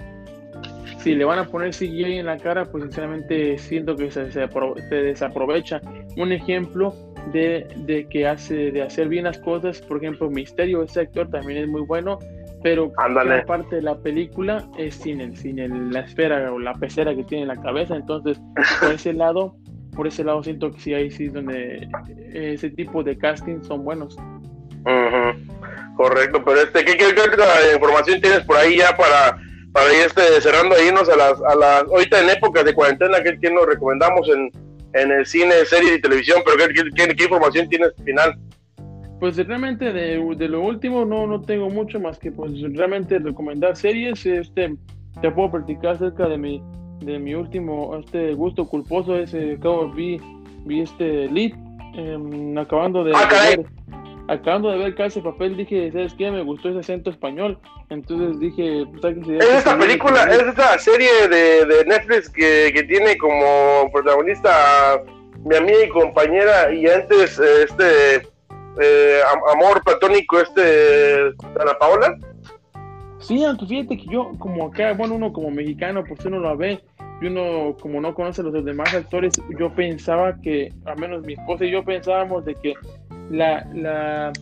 si 1.01 1.15
le 1.15 1.25
van 1.25 1.39
a 1.39 1.45
poner 1.45 1.71
CGI 1.71 2.19
en 2.19 2.27
la 2.27 2.37
cara, 2.37 2.65
pues 2.65 2.83
sinceramente 2.83 3.57
siento 3.57 3.95
que 3.95 4.11
se, 4.11 4.31
se, 4.31 4.47
desaprovecha. 4.89 5.81
Un 6.17 6.31
ejemplo 6.31 6.93
de, 7.31 7.67
de, 7.77 8.07
que 8.07 8.27
hace 8.27 8.71
de 8.71 8.81
hacer 8.81 9.07
bien 9.07 9.25
las 9.25 9.39
cosas, 9.39 9.81
por 9.81 9.97
ejemplo, 9.97 10.29
Misterio, 10.29 10.83
ese 10.83 11.01
actor 11.01 11.29
también 11.29 11.63
es 11.63 11.67
muy 11.67 11.81
bueno, 11.81 12.19
pero 12.63 12.91
la 13.25 13.43
parte 13.45 13.77
de 13.77 13.81
la 13.81 13.97
película 13.97 14.67
es 14.77 14.95
sin 14.95 15.21
el, 15.21 15.35
sin 15.35 15.59
el, 15.59 15.91
la 15.91 16.01
esfera 16.01 16.51
o 16.51 16.59
la 16.59 16.73
pecera 16.75 17.15
que 17.15 17.23
tiene 17.23 17.43
en 17.43 17.47
la 17.47 17.61
cabeza, 17.61 17.95
entonces 17.95 18.39
por 18.79 18.93
ese 18.93 19.13
lado, 19.13 19.55
por 19.95 20.07
ese 20.07 20.23
lado 20.23 20.43
siento 20.43 20.71
que 20.71 20.79
sí 20.79 20.93
ahí 20.93 21.09
sí 21.09 21.27
donde 21.27 21.87
ese 22.33 22.69
tipo 22.69 23.03
de 23.03 23.17
casting 23.17 23.63
son 23.63 23.83
buenos. 23.83 24.15
Correcto, 25.95 26.43
pero 26.45 26.61
este, 26.61 26.85
¿qué, 26.85 26.97
qué, 26.97 27.73
información 27.73 28.21
tienes 28.21 28.41
por 28.41 28.57
ahí 28.57 28.77
ya 28.77 28.95
para, 28.95 29.37
para 29.71 29.93
ir 29.93 30.05
este, 30.05 30.41
cerrando 30.41 30.75
e 30.75 30.87
irnos 30.87 31.07
a 31.09 31.15
las, 31.15 31.41
a 31.41 31.55
las, 31.55 31.83
ahorita 31.83 32.21
en 32.21 32.29
épocas 32.29 32.65
de 32.65 32.73
cuarentena, 32.73 33.17
¿qué, 33.23 33.49
nos 33.49 33.65
recomendamos 33.65 34.27
en, 34.29 34.51
en 34.93 35.11
el 35.11 35.25
cine, 35.25 35.65
series 35.65 35.97
y 35.97 36.01
televisión? 36.01 36.41
Pero 36.45 36.57
¿qué, 36.73 36.83
qué, 36.95 37.15
qué 37.15 37.23
información 37.23 37.69
tienes 37.69 37.91
final? 38.03 38.37
Pues 39.19 39.37
realmente 39.37 39.93
de, 39.93 40.19
de, 40.35 40.49
lo 40.49 40.61
último 40.61 41.05
no, 41.05 41.27
no 41.27 41.41
tengo 41.41 41.69
mucho 41.69 41.99
más 41.99 42.17
que 42.17 42.31
pues 42.31 42.53
realmente 42.73 43.19
recomendar 43.19 43.77
series. 43.77 44.25
Este, 44.25 44.75
te 45.21 45.31
puedo 45.31 45.51
platicar 45.51 45.91
acerca 45.91 46.27
de 46.27 46.39
mi, 46.39 46.63
de 47.01 47.19
mi 47.19 47.35
último 47.35 47.95
este 47.99 48.33
gusto 48.33 48.67
culposo. 48.67 49.15
Ese 49.15 49.53
acabo 49.53 49.91
vi, 49.91 50.19
vi 50.65 50.81
este 50.81 51.29
lead 51.29 51.51
em, 51.95 52.57
acabando 52.57 53.03
de, 53.03 53.11
ah, 53.15 53.29
acabando 54.27 54.71
de 54.71 54.77
ver 54.77 54.95
Casa 54.95 55.21
Papel 55.21 55.57
dije, 55.57 55.91
¿sabes 55.91 56.13
qué? 56.13 56.31
Me 56.31 56.43
gustó 56.43 56.69
ese 56.69 56.79
acento 56.79 57.09
español. 57.09 57.57
Entonces 57.89 58.39
dije, 58.39 58.85
pues, 58.99 59.17
Es 59.27 59.49
esta 59.49 59.77
película, 59.77 60.23
es 60.23 60.41
esta 60.41 60.77
serie 60.79 61.27
de, 61.27 61.65
de 61.65 61.85
Netflix 61.85 62.29
que, 62.29 62.71
que, 62.73 62.83
tiene 62.83 63.17
como 63.17 63.89
protagonista 63.91 65.01
mi 65.43 65.55
amiga 65.55 65.85
y 65.85 65.89
compañera 65.89 66.73
y 66.73 66.87
antes 66.87 67.39
este 67.39 68.27
eh, 68.79 69.19
amor 69.53 69.83
platónico 69.83 70.39
este 70.39 71.33
Ana 71.59 71.77
Paola? 71.79 72.17
Sí, 73.19 73.43
aunque 73.43 73.65
fíjate 73.65 73.97
que 73.97 74.05
yo, 74.07 74.31
como 74.39 74.67
acá, 74.67 74.93
bueno, 74.93 75.15
uno 75.15 75.31
como 75.31 75.51
mexicano, 75.51 76.03
pues 76.03 76.25
uno 76.25 76.39
lo 76.39 76.57
ve, 76.57 76.81
y 77.21 77.27
uno 77.27 77.77
como 77.79 78.01
no 78.01 78.15
conoce 78.15 78.41
a 78.41 78.45
los 78.45 78.65
demás 78.65 78.93
actores, 78.93 79.33
yo 79.59 79.73
pensaba 79.75 80.35
que, 80.41 80.73
al 80.85 80.97
menos 80.97 81.23
mi 81.23 81.33
esposa 81.33 81.65
y 81.65 81.71
yo 81.71 81.85
pensábamos 81.85 82.43
de 82.45 82.55
que 82.55 82.73
la, 83.31 83.65
la, 83.73 84.33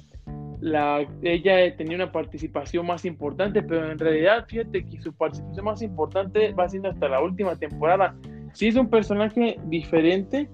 la, 0.59 1.07
ella 1.21 1.75
tenía 1.77 1.95
una 1.95 2.11
participación 2.11 2.85
más 2.85 3.05
importante, 3.05 3.61
pero 3.61 3.91
en 3.91 3.99
realidad, 3.99 4.45
fíjate 4.47 4.85
que 4.85 5.01
su 5.01 5.13
participación 5.13 5.65
más 5.65 5.81
importante 5.81 6.51
va 6.53 6.67
siendo 6.67 6.89
hasta 6.89 7.07
la 7.07 7.21
última 7.21 7.55
temporada. 7.55 8.15
Sí 8.53 8.67
es 8.67 8.75
un 8.75 8.89
personaje 8.89 9.57
diferente, 9.65 10.49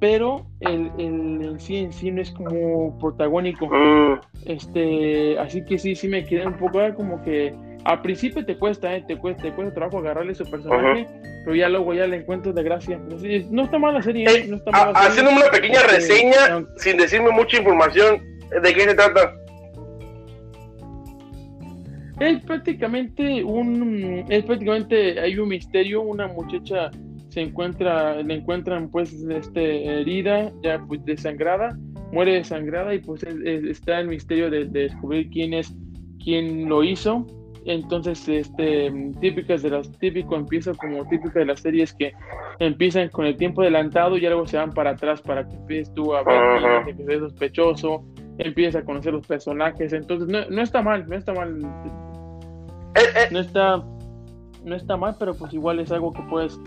pero 0.00 0.46
el, 0.60 0.90
el, 0.98 1.60
sí 1.60 1.76
en 1.76 1.92
sí 1.92 2.10
no 2.10 2.22
es 2.22 2.30
como 2.32 2.98
protagónico. 2.98 3.66
Mm. 3.66 4.20
Este, 4.46 5.38
así 5.38 5.64
que 5.64 5.78
sí, 5.78 5.94
sí 5.94 6.08
me 6.08 6.24
quedé 6.24 6.46
un 6.46 6.56
poco 6.56 6.80
como 6.96 7.22
que 7.22 7.54
al 7.84 8.02
principio 8.02 8.44
te 8.44 8.56
cuesta, 8.56 8.94
¿eh? 8.94 9.04
te 9.06 9.16
cuesta, 9.16 9.42
te 9.42 9.52
cuesta 9.52 9.74
trabajo 9.74 9.98
agarrarle 9.98 10.34
su 10.34 10.44
personaje, 10.44 11.06
pero 11.44 11.54
ya 11.54 11.68
luego 11.68 11.92
ya 11.94 12.06
le 12.06 12.16
encuentro 12.16 12.52
de 12.52 12.62
gracia. 12.62 12.98
No 13.50 13.62
está 13.64 13.78
mala 13.78 13.98
la 13.98 14.02
serie, 14.02 14.26
¿eh? 14.28 14.46
no 14.48 14.56
está 14.56 14.70
mala 14.70 14.92
Haciendo 14.98 15.30
una 15.32 15.50
pequeña 15.50 15.80
este, 15.80 15.96
reseña, 15.96 16.66
sin 16.76 16.96
decirme 16.96 17.30
mucha 17.30 17.58
información, 17.58 18.22
¿de 18.62 18.74
qué 18.74 18.80
se 18.80 18.94
trata? 18.94 19.34
Es 22.20 22.42
prácticamente 22.44 23.42
un, 23.42 24.24
es 24.28 24.44
prácticamente, 24.44 25.20
hay 25.20 25.36
un 25.38 25.48
misterio, 25.48 26.02
una 26.02 26.28
muchacha 26.28 26.90
se 27.28 27.40
encuentra, 27.40 28.22
le 28.22 28.34
encuentran 28.34 28.88
pues 28.88 29.12
este, 29.12 30.00
herida, 30.00 30.52
ya 30.62 30.78
pues 30.86 31.04
desangrada, 31.04 31.76
muere 32.12 32.34
desangrada 32.34 32.94
y 32.94 33.00
pues 33.00 33.24
está 33.24 33.98
el 33.98 34.06
misterio 34.06 34.48
de, 34.48 34.66
descubrir 34.66 35.28
quién 35.30 35.52
es, 35.52 35.74
quién 36.22 36.68
lo 36.68 36.84
hizo. 36.84 37.26
Entonces, 37.66 38.28
este, 38.28 38.92
típicas 39.20 39.62
de 39.62 39.70
las 39.70 39.90
típico 39.98 40.36
empieza 40.36 40.72
como 40.74 41.06
típica 41.08 41.38
de 41.38 41.46
las 41.46 41.60
series 41.60 41.94
que 41.94 42.12
empiezan 42.58 43.08
con 43.08 43.24
el 43.24 43.36
tiempo 43.36 43.62
adelantado 43.62 44.16
y 44.16 44.20
luego 44.20 44.46
se 44.46 44.58
van 44.58 44.72
para 44.72 44.90
atrás 44.90 45.22
para 45.22 45.48
que 45.48 45.54
empieces 45.54 45.92
tú 45.94 46.14
a 46.14 46.22
ver 46.22 46.96
que 46.96 47.14
es 47.14 47.20
sospechoso, 47.20 48.04
empiezas 48.38 48.82
a 48.82 48.84
conocer 48.84 49.12
los 49.12 49.26
personajes. 49.26 49.92
Entonces, 49.92 50.28
no, 50.28 50.44
no 50.50 50.62
está 50.62 50.82
mal, 50.82 51.08
no 51.08 51.16
está 51.16 51.32
mal. 51.32 51.58
Eh, 52.96 53.00
eh. 53.16 53.28
No 53.30 53.40
está 53.40 53.82
no 54.64 54.74
está 54.74 54.96
mal, 54.96 55.14
pero 55.18 55.34
pues 55.34 55.52
igual 55.52 55.78
es 55.80 55.92
algo 55.92 56.12
que 56.12 56.22
puedes. 56.22 56.58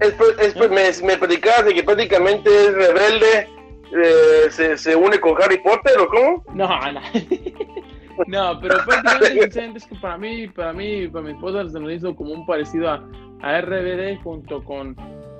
Es, 0.00 0.14
es, 0.40 0.56
¿Eh? 0.56 0.68
me, 0.68 1.06
me 1.06 1.16
predicabas 1.16 1.64
de 1.64 1.74
que 1.74 1.82
prácticamente 1.82 2.50
es 2.50 2.74
rebelde, 2.74 3.48
eh, 3.92 4.50
se, 4.50 4.76
se, 4.76 4.96
une 4.96 5.18
con 5.20 5.40
Harry 5.40 5.58
Potter 5.58 5.98
o 6.00 6.08
cómo? 6.08 6.44
No, 6.54 6.68
no. 6.92 7.00
no, 8.26 8.60
pero 8.60 8.76
prácticamente 8.86 9.78
es 9.78 9.86
que 9.86 9.94
para 9.96 10.18
mí, 10.18 10.48
para 10.48 10.72
mí, 10.72 11.08
para 11.08 11.24
mi 11.24 11.32
esposa 11.32 11.68
se 11.68 11.80
nos 11.80 11.92
hizo 11.92 12.14
como 12.14 12.32
un 12.32 12.46
parecido 12.46 12.88
a, 12.90 13.08
a 13.42 13.60
RBD 13.60 14.22
junto 14.22 14.62
con 14.64 14.96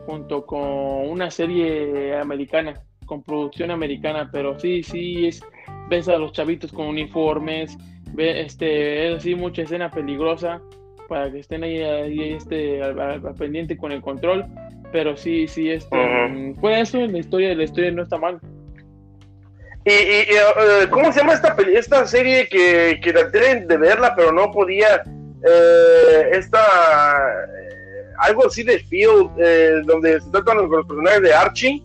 junto 0.06 0.44
con 0.44 1.08
una 1.08 1.30
serie 1.30 2.16
americana, 2.16 2.80
con 3.06 3.22
producción 3.22 3.70
americana, 3.70 4.28
pero 4.32 4.58
sí, 4.58 4.82
sí 4.82 5.26
es 5.26 5.42
ves 5.90 6.08
a 6.08 6.16
los 6.16 6.32
chavitos 6.32 6.72
con 6.72 6.86
uniformes, 6.86 7.76
ve, 8.14 8.40
este, 8.40 9.08
es 9.08 9.18
así 9.18 9.34
mucha 9.34 9.62
escena 9.62 9.90
peligrosa 9.90 10.62
para 11.08 11.30
que 11.30 11.40
estén 11.40 11.64
ahí, 11.64 11.82
ahí 11.82 12.32
este, 12.34 12.82
al, 12.82 13.34
pendiente 13.34 13.76
con 13.76 13.92
el 13.92 14.00
control. 14.00 14.46
Pero 14.92 15.16
sí, 15.16 15.46
sí, 15.46 15.70
este, 15.70 16.54
fue 16.60 16.80
eso, 16.80 16.98
la 16.98 17.18
historia, 17.18 17.54
la 17.54 17.64
historia 17.64 17.90
no 17.92 18.02
está 18.02 18.16
mal. 18.16 18.40
¿Y, 19.84 19.92
y, 19.92 20.86
cómo 20.90 21.10
se 21.12 21.20
llama 21.20 21.32
esta, 21.32 21.56
esta 21.74 22.06
serie 22.06 22.48
que, 22.48 23.00
que 23.02 23.12
traté 23.12 23.60
de 23.60 23.76
verla, 23.76 24.14
pero 24.14 24.32
no 24.32 24.50
podía? 24.52 25.02
Eh, 25.42 26.30
esta. 26.32 26.60
Eh, 26.60 27.70
algo 28.18 28.46
así 28.46 28.62
de 28.62 28.78
Field, 28.80 29.30
eh, 29.38 29.80
donde 29.84 30.20
se 30.20 30.30
tratan 30.30 30.58
los, 30.58 30.70
los 30.70 30.86
personajes 30.86 31.22
de 31.22 31.32
Archie, 31.32 31.82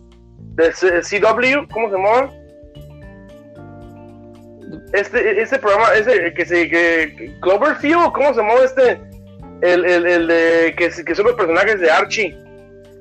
de 0.56 0.70
CW, 0.72 1.72
¿cómo 1.72 1.88
se 1.88 1.96
llama? 1.96 2.32
Este, 4.92 5.42
este 5.42 5.58
programa, 5.58 5.94
ese 5.94 6.34
que 6.34 6.44
se. 6.44 6.68
Que, 6.68 7.34
Cloverfield, 7.40 8.12
¿cómo 8.12 8.34
se 8.34 8.40
llama 8.40 8.52
este? 8.64 9.00
El, 9.62 9.84
el, 9.86 10.06
el 10.06 10.26
de 10.26 10.74
que, 10.76 10.90
que, 11.04 11.14
son 11.14 11.26
los 11.26 11.34
personajes 11.34 11.80
de 11.80 11.90
Archie. 11.90 12.36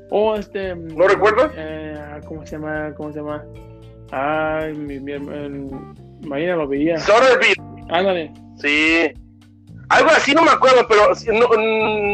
Oh, 0.10 0.36
este. 0.36 0.76
¿No 0.76 1.08
recuerdas? 1.08 1.52
Eh, 1.58 2.22
¿Cómo 2.26 2.46
se 2.46 2.54
llama? 2.54 2.94
¿Cómo 2.96 3.12
se 3.12 3.20
llama? 3.20 3.44
Ay, 4.12 4.74
mi, 4.74 5.00
mi 5.00 5.14
Marina 6.28 6.56
lo 6.56 6.68
veía. 6.68 6.98
Soderby. 7.00 7.54
Ándale. 7.90 8.32
Sí. 8.58 9.12
Algo 9.90 10.10
así 10.10 10.34
no 10.34 10.44
me 10.44 10.52
acuerdo, 10.52 10.88
pero 10.88 11.02
¿no, 11.38 11.48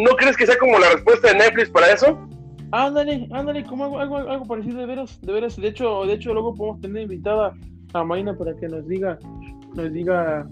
¿no 0.03 0.15
crees 0.17 0.35
que 0.35 0.45
sea 0.45 0.57
como 0.57 0.77
la 0.77 0.89
respuesta 0.89 1.29
de 1.29 1.35
Netflix 1.35 1.69
para 1.69 1.91
eso? 1.91 2.27
Ándale, 2.71 3.27
ándale, 3.31 3.63
como 3.63 3.85
algo, 3.85 3.99
algo, 3.99 4.17
algo 4.17 4.45
parecido 4.45 4.79
de 4.79 4.85
veras, 4.85 5.19
de 5.21 5.31
veras. 5.31 5.55
De 5.55 5.67
hecho, 5.67 6.05
de 6.05 6.13
hecho, 6.13 6.33
luego 6.33 6.53
podemos 6.55 6.81
tener 6.81 7.03
invitada 7.03 7.53
a 7.93 8.03
Marina 8.03 8.37
para 8.37 8.55
que 8.55 8.67
nos 8.67 8.87
diga, 8.87 9.17
nos 9.73 9.91
diga 9.91 10.47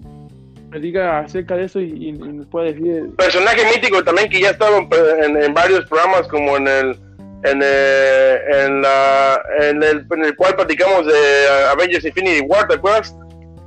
me 0.69 0.79
diga 0.79 1.19
acerca 1.19 1.55
de 1.55 1.65
eso 1.65 1.79
y, 1.79 2.11
nos 2.11 2.45
puede 2.47 2.73
decir. 2.73 3.15
Personaje 3.15 3.65
mítico 3.73 4.03
también 4.03 4.29
que 4.29 4.41
ya 4.41 4.49
ha 4.49 4.51
estado 4.51 4.77
en, 4.77 5.53
varios 5.53 5.85
programas 5.85 6.27
como 6.27 6.57
en 6.57 6.67
el 6.67 6.95
en, 7.43 7.61
eh, 7.63 8.37
en, 8.65 8.81
la, 8.81 9.41
en, 9.61 9.83
el, 9.83 10.05
en 10.11 10.25
el 10.25 10.35
cual 10.35 10.55
platicamos 10.55 11.05
de 11.05 11.47
Avengers 11.71 12.05
Infinity 12.05 12.41
War, 12.47 12.67
¿te 12.67 12.75
acuerdas? 12.75 13.15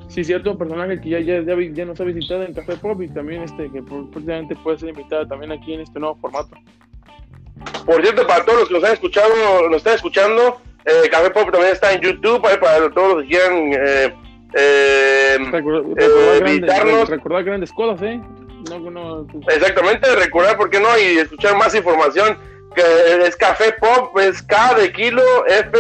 Sí, 0.08 0.22
cierto, 0.24 0.50
un 0.50 0.58
personaje 0.58 1.00
que 1.00 1.08
ya, 1.08 1.20
ya, 1.20 1.40
ya, 1.40 1.84
nos 1.86 1.98
ha 1.98 2.04
visitado 2.04 2.42
en 2.42 2.52
Café 2.52 2.76
Pop 2.76 3.00
y 3.00 3.08
también 3.08 3.42
este 3.44 3.70
que 3.70 3.82
precisamente 4.12 4.54
puede 4.56 4.78
ser 4.78 4.90
invitado 4.90 5.26
también 5.26 5.52
aquí 5.52 5.72
en 5.72 5.80
este 5.80 5.98
nuevo 5.98 6.16
formato. 6.16 6.54
Por 7.86 8.02
cierto, 8.02 8.26
para 8.26 8.44
todos 8.44 8.60
los 8.60 8.68
que 8.68 8.74
nos 8.74 8.84
han 8.84 8.92
escuchado, 8.92 9.68
nos 9.70 9.78
están 9.78 9.94
escuchando, 9.94 10.60
eh, 10.84 11.08
Café 11.10 11.30
Pop 11.30 11.50
también 11.50 11.72
está 11.72 11.94
en 11.94 12.02
YouTube, 12.02 12.42
para 12.42 12.90
todos 12.90 13.14
los 13.14 13.22
que 13.22 13.28
quieran 13.30 13.72
eh, 13.72 14.14
eh, 14.54 15.38
recordar, 15.50 17.08
recordar, 17.08 17.44
grandes 17.44 17.72
cosas, 17.72 18.02
¿eh? 18.02 18.20
Exactamente, 19.48 20.14
recordar, 20.14 20.58
¿por 20.58 20.68
qué 20.68 20.78
no? 20.78 20.88
Y 20.98 21.20
escuchar 21.20 21.56
más 21.56 21.74
información. 21.74 22.36
Que 22.74 23.26
es 23.26 23.36
Café 23.36 23.74
Pop, 23.80 24.18
es 24.18 24.42
K 24.42 24.74
de 24.74 24.92
kilo, 24.92 25.22
F 25.46 25.78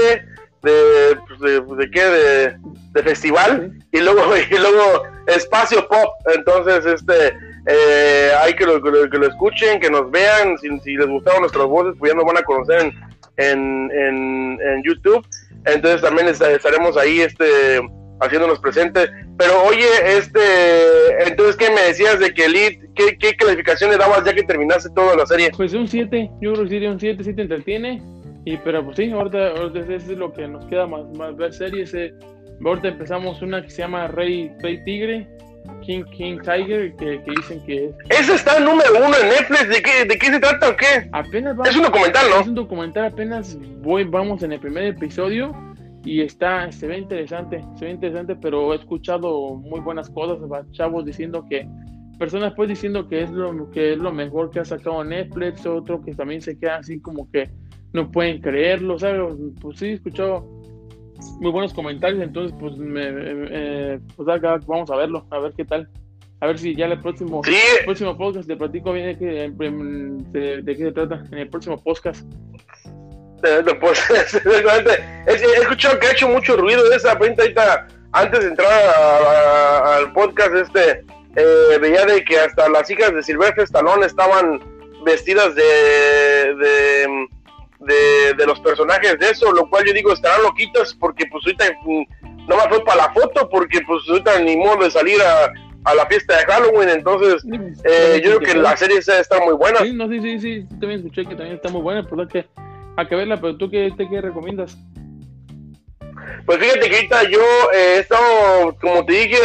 de, 0.62 1.18
pues, 1.26 1.40
de, 1.40 1.60
de, 1.60 1.90
qué, 1.90 2.04
de, 2.04 2.56
de 2.92 3.02
festival, 3.02 3.72
y 3.90 4.00
luego 4.00 4.36
y 4.50 4.58
luego 4.58 5.04
Espacio 5.26 5.86
Pop. 5.88 6.10
Entonces, 6.34 6.86
este, 6.86 7.36
eh, 7.66 8.30
hay 8.40 8.54
que 8.54 8.64
lo, 8.64 8.82
que 8.82 9.18
lo, 9.18 9.26
escuchen, 9.26 9.80
que 9.80 9.90
nos 9.90 10.10
vean. 10.10 10.56
Si, 10.58 10.96
les 10.96 11.06
gustaron 11.06 11.42
nuestras 11.42 11.66
voces, 11.66 11.94
pues 11.98 12.12
ya 12.12 12.16
nos 12.16 12.26
van 12.26 12.38
a 12.38 12.42
conocer 12.42 12.92
en, 13.36 13.90
en, 13.92 14.58
en, 14.60 14.82
YouTube. 14.84 15.26
Entonces, 15.64 16.00
también 16.02 16.28
estaremos 16.28 16.96
ahí, 16.96 17.20
este 17.20 17.80
haciéndonos 18.22 18.58
presente. 18.60 19.10
Pero 19.36 19.64
oye, 19.64 19.86
este, 20.16 20.40
entonces, 21.26 21.56
¿qué 21.56 21.70
me 21.70 21.82
decías 21.82 22.18
de 22.18 22.32
que 22.32 22.44
Elite, 22.44 22.88
qué, 22.94 23.16
qué 23.18 23.34
calificación 23.34 23.90
le 23.90 23.96
dabas 23.96 24.24
ya 24.24 24.34
que 24.34 24.42
terminaste 24.42 24.90
toda 24.94 25.16
la 25.16 25.26
serie? 25.26 25.50
Pues 25.56 25.74
un 25.74 25.88
7, 25.88 26.30
yo 26.40 26.52
creo 26.52 26.64
que 26.64 26.70
sería 26.70 26.90
un 26.90 27.00
7, 27.00 27.22
7 27.22 27.42
entretiene. 27.42 28.02
Y, 28.44 28.56
pero 28.58 28.84
pues 28.84 28.96
sí, 28.96 29.10
ahorita, 29.10 29.48
ahorita 29.50 29.94
es 29.94 30.08
lo 30.08 30.32
que 30.32 30.48
nos 30.48 30.64
queda 30.66 30.86
más, 30.86 31.04
más 31.16 31.36
ver 31.36 31.52
series. 31.52 31.94
Eh. 31.94 32.12
Ahorita 32.64 32.88
empezamos 32.88 33.42
una 33.42 33.62
que 33.62 33.70
se 33.70 33.82
llama 33.82 34.08
Rey, 34.08 34.52
Rey 34.60 34.82
Tigre, 34.84 35.28
King, 35.84 36.04
King 36.16 36.38
Tiger, 36.38 36.94
que, 36.96 37.22
que, 37.22 37.30
dicen 37.36 37.64
que 37.64 37.86
es. 37.86 37.94
Ese 38.20 38.34
está 38.34 38.58
el 38.58 38.64
número 38.64 38.90
uno 38.96 39.16
en 39.16 39.28
Netflix. 39.28 39.68
¿De 39.68 39.82
qué, 39.82 40.04
de 40.04 40.18
qué 40.18 40.26
se 40.26 40.40
trata 40.40 40.70
o 40.70 40.76
qué? 40.76 41.08
Apenas 41.12 41.56
es 41.64 41.76
un 41.76 41.82
documental, 41.82 42.30
¿no? 42.30 42.40
Es 42.40 42.48
un 42.48 42.54
documental, 42.54 43.04
apenas 43.06 43.56
voy, 43.80 44.04
vamos 44.04 44.42
en 44.42 44.52
el 44.52 44.60
primer 44.60 44.84
episodio 44.84 45.54
y 46.04 46.20
está, 46.20 46.70
se 46.72 46.86
ve 46.86 46.98
interesante, 46.98 47.64
se 47.76 47.84
ve 47.84 47.92
interesante, 47.92 48.36
pero 48.36 48.72
he 48.72 48.76
escuchado 48.76 49.54
muy 49.54 49.80
buenas 49.80 50.10
cosas, 50.10 50.38
chavos 50.72 51.04
diciendo 51.04 51.46
que, 51.48 51.68
personas 52.18 52.54
pues 52.54 52.68
diciendo 52.68 53.08
que 53.08 53.22
es 53.22 53.30
lo 53.30 53.70
que 53.70 53.94
es 53.94 53.98
lo 53.98 54.12
mejor 54.12 54.50
que 54.50 54.60
ha 54.60 54.64
sacado 54.64 55.02
Netflix, 55.02 55.66
otro 55.66 56.02
que 56.02 56.14
también 56.14 56.40
se 56.40 56.58
queda 56.58 56.76
así 56.76 57.00
como 57.00 57.30
que 57.30 57.50
no 57.92 58.10
pueden 58.10 58.40
creerlo, 58.40 58.98
¿sabes? 58.98 59.34
Pues 59.60 59.78
sí, 59.78 59.86
he 59.86 59.92
escuchado 59.94 60.46
muy 61.40 61.50
buenos 61.50 61.72
comentarios, 61.72 62.22
entonces 62.22 62.56
pues, 62.58 62.76
me, 62.78 63.98
pues 64.16 64.40
vamos 64.66 64.90
a 64.90 64.96
verlo, 64.96 65.26
a 65.30 65.38
ver 65.38 65.52
qué 65.56 65.64
tal. 65.64 65.88
A 66.40 66.46
ver 66.48 66.58
si 66.58 66.74
ya 66.74 66.86
el 66.86 67.00
próximo, 67.00 67.40
próximo 67.84 68.16
podcast 68.16 68.48
te 68.48 68.56
platico 68.56 68.92
bien 68.92 69.06
de 69.06 69.16
qué, 69.16 70.62
de 70.62 70.76
qué 70.76 70.76
se 70.76 70.90
trata 70.90 71.24
en 71.30 71.38
el 71.38 71.48
próximo 71.48 71.80
podcast. 71.80 72.26
Pues, 73.80 74.00
he, 74.10 75.60
escuchado 75.60 75.98
que 75.98 76.06
ha 76.06 76.12
hecho 76.12 76.28
mucho 76.28 76.56
ruido 76.56 76.88
de 76.88 76.96
esa 76.96 77.12
ahorita 77.12 77.88
antes 78.12 78.40
de 78.40 78.48
entrar 78.48 78.70
al 79.84 80.12
podcast 80.12 80.54
este 80.54 81.04
eh, 81.34 81.78
veía 81.80 82.04
de 82.04 82.24
que 82.24 82.38
hasta 82.38 82.68
las 82.68 82.88
hijas 82.90 83.12
de 83.14 83.22
Silvestre 83.22 83.64
Stallone 83.64 84.06
estaban 84.06 84.60
vestidas 85.04 85.54
de, 85.54 86.54
de, 87.80 88.34
de, 88.34 88.46
los 88.46 88.60
personajes 88.60 89.18
de 89.18 89.30
eso, 89.30 89.50
lo 89.50 89.68
cual 89.68 89.84
yo 89.86 89.92
digo 89.92 90.12
estarán 90.12 90.42
loquitas 90.42 90.94
porque 90.94 91.24
pues 91.26 91.42
ahorita 91.46 91.64
mm, 91.84 92.02
no 92.48 92.56
más 92.56 92.68
fue 92.68 92.84
para 92.84 93.06
la 93.06 93.12
foto 93.12 93.48
porque 93.48 93.80
pues 93.86 94.02
ahorita 94.08 94.38
ni 94.40 94.56
modo 94.56 94.84
de 94.84 94.90
salir 94.90 95.20
a, 95.22 95.52
a 95.84 95.94
la 95.94 96.06
fiesta 96.06 96.36
de 96.36 96.44
Halloween, 96.44 96.90
entonces 96.90 97.44
eh, 97.84 98.20
yo 98.22 98.36
creo 98.36 98.40
que 98.40 98.54
la 98.54 98.76
serie 98.76 98.98
está 98.98 99.40
muy 99.40 99.54
buena. 99.54 99.80
Sí, 99.80 99.92
no, 99.92 100.08
sí, 100.08 100.20
sí, 100.20 100.38
sí, 100.38 100.66
también 100.78 101.00
escuché 101.00 101.22
que 101.24 101.34
también 101.34 101.56
está 101.56 101.70
muy 101.70 101.80
buena, 101.80 102.06
por 102.06 102.18
lo 102.18 102.28
que 102.28 102.46
a 102.96 103.08
que 103.08 103.14
verla, 103.14 103.40
pero 103.40 103.56
tú 103.56 103.70
qué, 103.70 103.92
te, 103.96 104.08
qué 104.08 104.20
recomiendas? 104.20 104.76
Pues 106.46 106.58
fíjate 106.58 106.88
que 106.88 106.96
ahorita 106.96 107.30
yo 107.30 107.40
eh, 107.72 107.96
he 107.96 107.98
estado, 108.00 108.76
como 108.80 109.04
te 109.06 109.12
dije, 109.12 109.38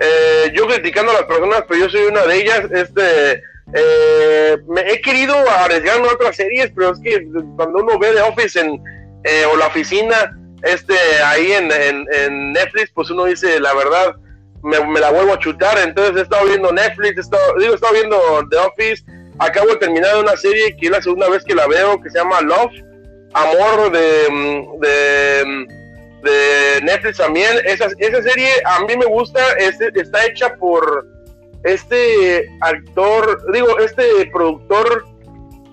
eh, 0.00 0.52
yo 0.54 0.66
criticando 0.66 1.10
a 1.10 1.14
las 1.14 1.24
personas, 1.24 1.64
pero 1.68 1.80
yo 1.80 1.90
soy 1.90 2.02
una 2.02 2.24
de 2.26 2.36
ellas. 2.36 2.60
Este, 2.70 3.42
eh, 3.74 4.56
me 4.68 4.80
he 4.82 5.00
querido 5.00 5.34
arriesgarme 5.58 6.08
a 6.08 6.12
otras 6.12 6.36
series, 6.36 6.70
pero 6.74 6.92
es 6.92 7.00
que 7.00 7.26
cuando 7.56 7.80
uno 7.80 7.98
ve 7.98 8.12
The 8.12 8.22
Office 8.22 8.60
en, 8.60 8.80
o 9.52 9.56
la 9.56 9.66
oficina, 9.66 10.38
este, 10.62 10.94
ahí 11.24 11.52
en, 11.52 11.70
en, 11.72 12.52
Netflix, 12.52 12.90
pues 12.92 13.10
uno 13.10 13.24
dice 13.24 13.60
la 13.60 13.74
verdad, 13.74 14.14
me, 14.62 14.84
me, 14.86 15.00
la 15.00 15.10
vuelvo 15.10 15.34
a 15.34 15.38
chutar. 15.38 15.76
Entonces 15.78 16.16
he 16.16 16.22
estado 16.22 16.46
viendo 16.46 16.72
Netflix, 16.72 17.16
he 17.16 17.20
estado, 17.20 17.54
digo, 17.58 17.72
he 17.72 17.74
estado 17.74 17.94
viendo 17.94 18.18
The 18.50 18.56
Office 18.58 19.04
acabo 19.38 19.68
de 19.68 19.76
terminar 19.76 20.16
una 20.18 20.36
serie 20.36 20.76
que 20.76 20.86
es 20.86 20.92
la 20.92 21.02
segunda 21.02 21.28
vez 21.28 21.44
que 21.44 21.54
la 21.54 21.66
veo, 21.66 22.00
que 22.00 22.10
se 22.10 22.18
llama 22.18 22.40
Love, 22.40 22.72
Amor 23.34 23.92
de, 23.92 24.08
de, 24.80 25.66
de 26.22 26.82
Netflix 26.82 27.18
también. 27.18 27.58
Esa, 27.64 27.88
esa 27.98 28.22
serie 28.22 28.48
a 28.64 28.80
mí 28.80 28.96
me 28.96 29.06
gusta, 29.06 29.40
está 29.58 30.26
hecha 30.26 30.54
por 30.56 31.06
este 31.64 32.48
actor, 32.60 33.52
digo, 33.52 33.78
este 33.78 34.30
productor 34.32 35.04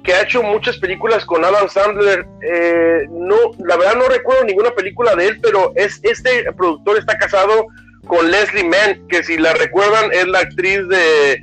que 0.03 0.13
ha 0.13 0.22
hecho 0.22 0.43
muchas 0.43 0.78
películas 0.78 1.26
con 1.26 1.43
Adam 1.43 1.68
Sandler. 1.68 2.26
Eh, 2.41 3.07
no, 3.09 3.36
la 3.66 3.78
verdad 3.78 3.95
no 3.95 4.07
recuerdo 4.07 4.43
ninguna 4.43 4.72
película 4.72 5.16
de 5.16 5.28
él, 5.28 5.39
pero 5.41 5.72
es 5.76 5.99
este 6.03 6.51
productor 6.53 6.97
está 6.97 7.18
casado 7.18 7.68
con 8.07 8.30
Leslie 8.30 8.63
Mann, 8.63 9.07
que 9.07 9.24
si 9.24 9.38
la 9.38 9.53
recuerdan 9.53 10.11
es 10.11 10.28
la 10.28 10.39
actriz 10.39 10.88
de 10.88 11.41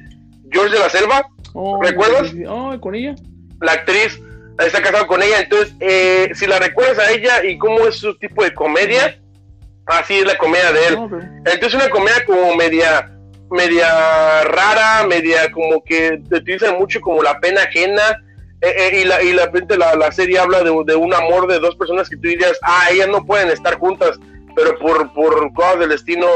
George 0.50 0.74
de 0.74 0.78
la 0.78 0.90
Selva. 0.90 1.26
Oh, 1.54 1.82
¿Recuerdas? 1.82 2.32
Oh, 2.48 2.78
con 2.80 2.94
ella. 2.94 3.14
La 3.60 3.72
actriz 3.72 4.20
está 4.58 4.82
casado 4.82 5.06
con 5.06 5.22
ella, 5.22 5.40
entonces 5.40 5.74
eh, 5.80 6.30
si 6.34 6.46
la 6.46 6.58
recuerdas 6.58 6.98
a 6.98 7.10
ella 7.10 7.44
y 7.44 7.58
cómo 7.58 7.80
es 7.86 7.96
su 7.96 8.16
tipo 8.18 8.42
de 8.42 8.54
comedia, 8.54 9.18
así 9.86 10.14
es 10.14 10.26
la 10.26 10.36
comedia 10.36 10.72
de 10.72 10.86
él. 10.88 10.98
Entonces 11.46 11.74
una 11.74 11.90
comedia 11.90 12.24
como 12.24 12.54
media 12.56 13.08
media 13.50 14.44
rara, 14.44 15.06
media 15.06 15.50
como 15.52 15.84
que 15.84 16.22
te 16.28 16.36
utilizan 16.36 16.78
mucho 16.78 17.00
como 17.00 17.22
la 17.22 17.38
pena 17.38 17.62
ajena 17.62 18.02
eh, 18.62 18.74
eh, 18.78 19.00
y, 19.00 19.04
la, 19.04 19.22
y 19.22 19.32
la, 19.32 19.94
la, 19.96 20.12
serie 20.12 20.38
habla 20.38 20.62
de, 20.62 20.70
un 20.70 21.12
amor 21.12 21.48
de 21.48 21.58
dos 21.58 21.76
personas 21.76 22.08
que 22.08 22.16
tú 22.16 22.28
dirías, 22.28 22.58
ah, 22.62 22.86
ellas 22.90 23.08
no 23.08 23.26
pueden 23.26 23.50
estar 23.50 23.76
juntas, 23.78 24.18
pero 24.54 24.78
por, 24.78 25.12
por 25.12 25.52
cosas 25.52 25.80
del 25.80 25.88
destino 25.90 26.28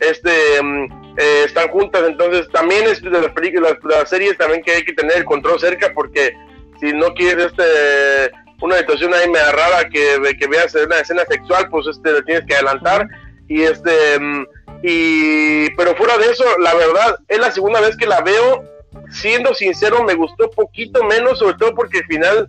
este, 0.00 0.62
mm, 0.62 1.03
eh, 1.16 1.44
están 1.44 1.68
juntas. 1.68 2.02
Entonces, 2.06 2.48
también 2.50 2.84
es 2.84 3.02
de 3.02 3.10
las 3.10 3.32
películas, 3.32 3.76
las 3.82 4.08
series 4.08 4.36
también 4.38 4.62
que 4.62 4.72
hay 4.72 4.84
que 4.84 4.92
tener 4.92 5.16
el 5.16 5.24
control 5.24 5.58
cerca, 5.60 5.92
porque 5.94 6.34
si 6.80 6.92
no 6.92 7.14
quieres 7.14 7.46
este 7.46 8.32
una 8.60 8.78
situación 8.78 9.12
ahí 9.12 9.28
media 9.28 9.52
rara 9.52 9.88
que, 9.90 10.36
que 10.38 10.46
veas 10.46 10.74
una 10.74 11.00
escena 11.00 11.22
sexual, 11.28 11.68
pues 11.70 11.86
este 11.86 12.22
tienes 12.22 12.46
que 12.46 12.54
adelantar. 12.54 13.06
Y 13.46 13.62
este, 13.62 14.18
mm, 14.18 14.46
y, 14.82 15.70
pero 15.76 15.94
fuera 15.96 16.16
de 16.18 16.26
eso, 16.26 16.44
la 16.58 16.74
verdad, 16.74 17.18
es 17.28 17.38
la 17.38 17.50
segunda 17.50 17.80
vez 17.80 17.96
que 17.96 18.06
la 18.06 18.22
veo 18.22 18.64
siendo 19.10 19.54
sincero, 19.54 20.02
me 20.04 20.14
gustó 20.14 20.50
poquito 20.50 21.04
menos, 21.04 21.38
sobre 21.38 21.56
todo 21.56 21.74
porque 21.74 21.98
al 21.98 22.06
final 22.06 22.48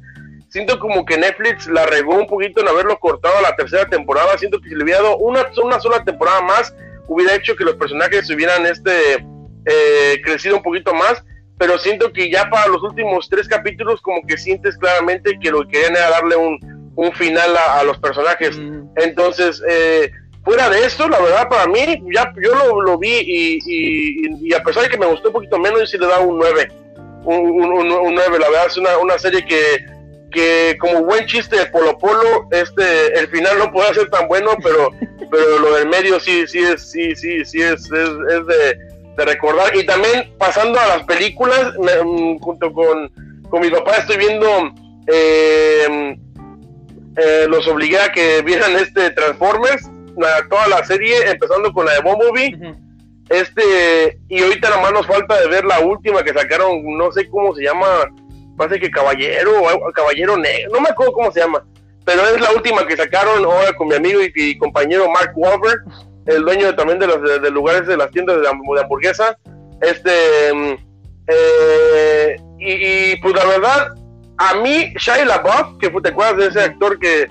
siento 0.49 0.79
como 0.79 1.05
que 1.05 1.17
Netflix 1.17 1.67
la 1.67 1.85
regó 1.85 2.15
un 2.15 2.27
poquito 2.27 2.61
en 2.61 2.69
haberlo 2.69 2.97
cortado 2.99 3.37
a 3.37 3.41
la 3.41 3.55
tercera 3.55 3.85
temporada. 3.87 4.37
Siento 4.37 4.59
que 4.61 4.69
si 4.69 4.75
le 4.75 4.83
hubiera 4.83 5.01
dado 5.01 5.17
una, 5.17 5.45
una 5.61 5.79
sola 5.79 6.03
temporada 6.03 6.41
más, 6.41 6.73
hubiera 7.07 7.35
hecho 7.35 7.55
que 7.55 7.63
los 7.63 7.75
personajes 7.75 8.29
hubieran 8.29 8.65
este 8.65 9.25
eh, 9.65 10.21
crecido 10.23 10.57
un 10.57 10.63
poquito 10.63 10.93
más. 10.93 11.23
Pero 11.57 11.77
siento 11.77 12.11
que 12.11 12.29
ya 12.29 12.49
para 12.49 12.67
los 12.67 12.83
últimos 12.83 13.29
tres 13.29 13.47
capítulos, 13.47 14.01
como 14.01 14.21
que 14.27 14.37
sientes 14.37 14.77
claramente 14.77 15.39
que 15.39 15.51
lo 15.51 15.61
que 15.61 15.69
querían 15.69 15.95
era 15.95 16.09
darle 16.09 16.35
un, 16.35 16.59
un 16.95 17.11
final 17.13 17.55
a, 17.55 17.83
los 17.83 17.97
personajes. 17.99 18.57
Mm. 18.57 18.89
Entonces, 18.97 19.63
eh, 19.67 20.11
fuera 20.43 20.69
de 20.69 20.85
esto, 20.85 21.07
la 21.07 21.19
verdad, 21.19 21.47
para 21.47 21.67
mí, 21.67 21.79
ya 22.13 22.33
yo 22.41 22.53
lo, 22.55 22.81
lo 22.81 22.97
vi 22.97 23.19
y, 23.21 23.59
y, 23.65 24.53
a 24.53 24.61
pesar 24.63 24.83
de 24.83 24.89
que 24.89 24.97
me 24.97 25.05
gustó 25.05 25.29
un 25.29 25.33
poquito 25.33 25.57
menos, 25.57 25.79
yo 25.79 25.85
sí 25.85 25.97
le 25.97 26.07
da 26.07 26.19
un 26.19 26.37
9. 26.37 26.67
Un, 27.23 27.37
un, 27.37 27.91
un, 27.91 28.15
9, 28.15 28.39
la 28.39 28.49
verdad, 28.49 28.67
es 28.67 28.77
una, 28.77 28.97
una 28.97 29.17
serie 29.17 29.45
que, 29.45 29.83
que 30.31 30.77
como 30.79 31.03
buen 31.03 31.25
chiste 31.25 31.57
de 31.57 31.65
Polo 31.67 31.97
Polo, 31.97 32.47
este, 32.51 33.17
el 33.17 33.27
final 33.29 33.57
no 33.57 33.71
puede 33.71 33.93
ser 33.93 34.09
tan 34.09 34.27
bueno, 34.27 34.51
pero, 34.63 34.89
pero 35.31 35.59
lo 35.59 35.75
del 35.75 35.87
medio 35.87 36.19
sí, 36.19 36.45
sí 36.47 36.59
es, 36.59 36.91
sí, 36.91 37.15
sí, 37.15 37.45
sí 37.45 37.61
es, 37.61 37.85
es, 37.85 37.91
de, 37.91 38.77
de, 39.17 39.25
recordar. 39.25 39.75
Y 39.75 39.85
también 39.85 40.33
pasando 40.37 40.79
a 40.79 40.87
las 40.87 41.03
películas, 41.03 41.73
mm, 41.77 42.37
junto 42.39 42.71
con, 42.73 43.11
con 43.49 43.61
mi 43.61 43.69
papá 43.69 43.97
estoy 43.97 44.17
viendo 44.17 44.47
eh, 45.07 46.17
eh, 47.17 47.45
los 47.47 47.67
obligué 47.67 47.99
a 47.99 48.11
que 48.11 48.41
vieran 48.41 48.75
este 48.75 49.11
Transformers 49.11 49.89
toda 50.49 50.67
la 50.67 50.83
serie, 50.85 51.29
empezando 51.29 51.71
con 51.73 51.85
la 51.85 51.93
de 51.93 52.01
Bumblebee. 52.01 52.75
Este, 53.29 54.19
y 54.29 54.43
ahorita 54.43 54.69
nada 54.69 54.81
más 54.83 54.93
nos 54.93 55.07
falta 55.07 55.39
de 55.39 55.47
ver 55.47 55.65
la 55.65 55.79
última 55.79 56.23
que 56.23 56.33
sacaron, 56.33 56.83
no 56.97 57.11
sé 57.11 57.27
cómo 57.29 57.55
se 57.55 57.63
llama, 57.63 57.87
parece 58.57 58.79
que 58.79 58.91
Caballero, 58.91 59.51
Caballero 59.93 60.37
Negro, 60.37 60.71
no 60.73 60.81
me 60.81 60.89
acuerdo 60.89 61.13
cómo 61.13 61.31
se 61.31 61.41
llama, 61.41 61.63
pero 62.05 62.25
es 62.27 62.39
la 62.39 62.51
última 62.51 62.85
que 62.85 62.97
sacaron 62.97 63.43
ahora 63.43 63.73
con 63.73 63.87
mi 63.87 63.95
amigo 63.95 64.19
y, 64.21 64.57
compañero 64.57 65.09
Mark 65.09 65.33
Wahlberg, 65.35 65.83
el 66.27 66.43
dueño 66.43 66.75
también 66.75 66.99
de 66.99 67.07
los 67.07 67.41
de, 67.41 67.51
lugares 67.51 67.87
de 67.87 67.97
las 67.97 68.11
tiendas 68.11 68.41
de, 68.41 68.47
hamburguesa. 68.47 69.37
Este, 69.81 70.53
mm, 70.53 70.73
eh, 71.27 72.35
y, 72.59 73.21
pues 73.21 73.35
la 73.35 73.45
verdad, 73.45 73.95
a 74.37 74.55
mí, 74.55 74.93
Shia 74.97 75.25
LaBeouf, 75.25 75.77
que 75.79 75.89
te 75.89 76.09
acuerdas 76.09 76.37
de 76.37 76.47
ese 76.47 76.61
actor 76.61 76.99
que 76.99 77.27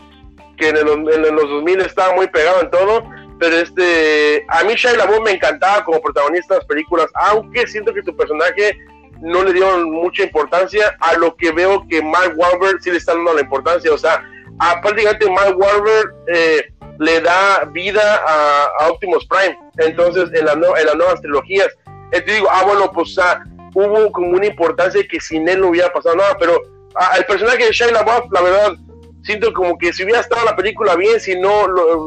que 0.57 0.68
en, 0.68 0.87
los 0.87 1.51
2000 1.51 1.81
estaba 1.81 2.14
muy 2.14 2.27
pegado 2.29 2.62
en 2.62 2.70
todo, 2.70 3.05
pero 3.39 3.57
este, 3.57 4.45
a 4.49 4.64
mí 4.64 4.75
Shia 4.75 4.97
LaBeouf 4.97 5.25
me 5.25 5.33
encantaba 5.33 5.85
como 5.85 6.01
protagonista 6.01 6.55
de 6.55 6.61
las 6.61 6.68
películas, 6.68 7.07
aunque 7.14 7.66
siento 7.66 7.93
que 7.93 8.03
su 8.03 8.16
personaje 8.16 8.77
no 9.25 9.43
le 9.43 9.55
dio 9.55 9.79
mucha 9.87 10.22
importancia 10.22 10.97
a 11.01 11.14
lo 11.14 11.35
que 11.37 11.51
veo 11.51 11.87
que 11.89 12.03
Mark 12.03 12.35
Wahlberg 12.37 12.83
sí 12.83 12.91
le 12.91 12.99
está 12.99 13.14
dando 13.14 13.33
la 13.33 13.41
importancia, 13.41 13.93
o 13.93 13.99
sea, 13.99 14.22
a, 14.59 14.81
prácticamente 14.81 15.31
Mark 15.31 15.59
Wahlberg 15.59 16.14
eh, 16.29 16.66
le 16.99 17.20
da 17.20 17.64
vida 17.72 18.22
a, 18.27 18.89
Optimus 18.91 19.27
Prime, 19.27 19.59
entonces 19.79 20.31
en, 20.35 20.45
la 20.45 20.53
en 20.53 20.87
las 20.87 20.95
nuevas 20.95 21.20
trilogías, 21.22 21.68
te 22.11 22.20
digo, 22.20 22.49
ah, 22.51 22.64
bueno, 22.64 22.93
pues 22.93 23.16
hubo 23.75 24.12
como 24.12 24.29
una 24.29 24.47
importancia 24.47 25.03
que 25.09 25.18
sin 25.20 25.49
él 25.49 25.61
no 25.61 25.68
hubiera 25.68 25.93
pasado 25.93 26.16
nada, 26.16 26.37
pero 26.39 26.61
el 27.16 27.25
personaje 27.25 27.64
de 27.64 27.72
Shia 27.72 27.91
LaBeouf, 27.91 28.31
la 28.31 28.43
verdad, 28.43 28.77
siento 29.25 29.53
como 29.53 29.77
que 29.77 29.93
si 29.93 30.05
hubiera 30.05 30.20
estado 30.20 30.45
la 30.45 30.55
película 30.55 30.95
bien, 30.97 31.18
si 31.18 31.39
no, 31.39 31.64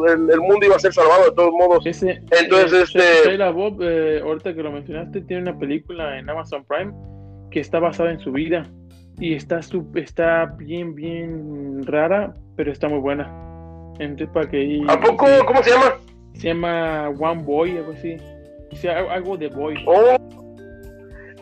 el, 0.07 0.39
mundo 0.39 0.65
iba 0.65 0.76
a 0.76 0.80
ser 0.80 0.93
salvado 0.93 1.26
de 1.26 1.32
todos 1.32 1.51
modos. 1.51 1.86
Entonces, 1.86 2.95
este... 2.95 3.38
Bob, 3.51 3.82
eh, 3.82 4.22
ahorita 4.24 4.53
que 4.53 4.63
lo 4.63 4.72
mencionaste, 4.72 5.22
tiene 5.22 5.43
una 5.43 5.57
película 5.57 6.18
en 6.18 6.30
Amazon 6.30 6.63
Prime 6.65 6.93
que 7.51 7.59
está 7.59 7.80
basada 7.80 8.11
en 8.11 8.20
su 8.20 8.32
vida 8.32 8.70
y 9.20 9.34
está, 9.34 9.59
está 9.95 10.45
bien, 10.57 10.93
bien 10.95 11.86
rara, 11.86 12.34
pero 12.55 12.72
está 12.72 12.88
muy 12.88 12.99
buena. 12.99 13.26
Entonces, 13.99 14.30
para 14.34 14.47
que... 14.49 14.82
¿A 14.88 14.99
poco? 14.99 15.26
¿Cómo 15.45 15.63
se 15.63 15.72
llama? 15.72 15.95
Se 16.34 16.49
llama 16.49 17.09
One 17.09 17.41
Boy, 17.43 17.78
algo 17.78 17.93
así. 17.93 18.18
algo 19.09 19.38
de 19.38 19.47
Boy. 19.47 19.76
Oh. 19.88 20.47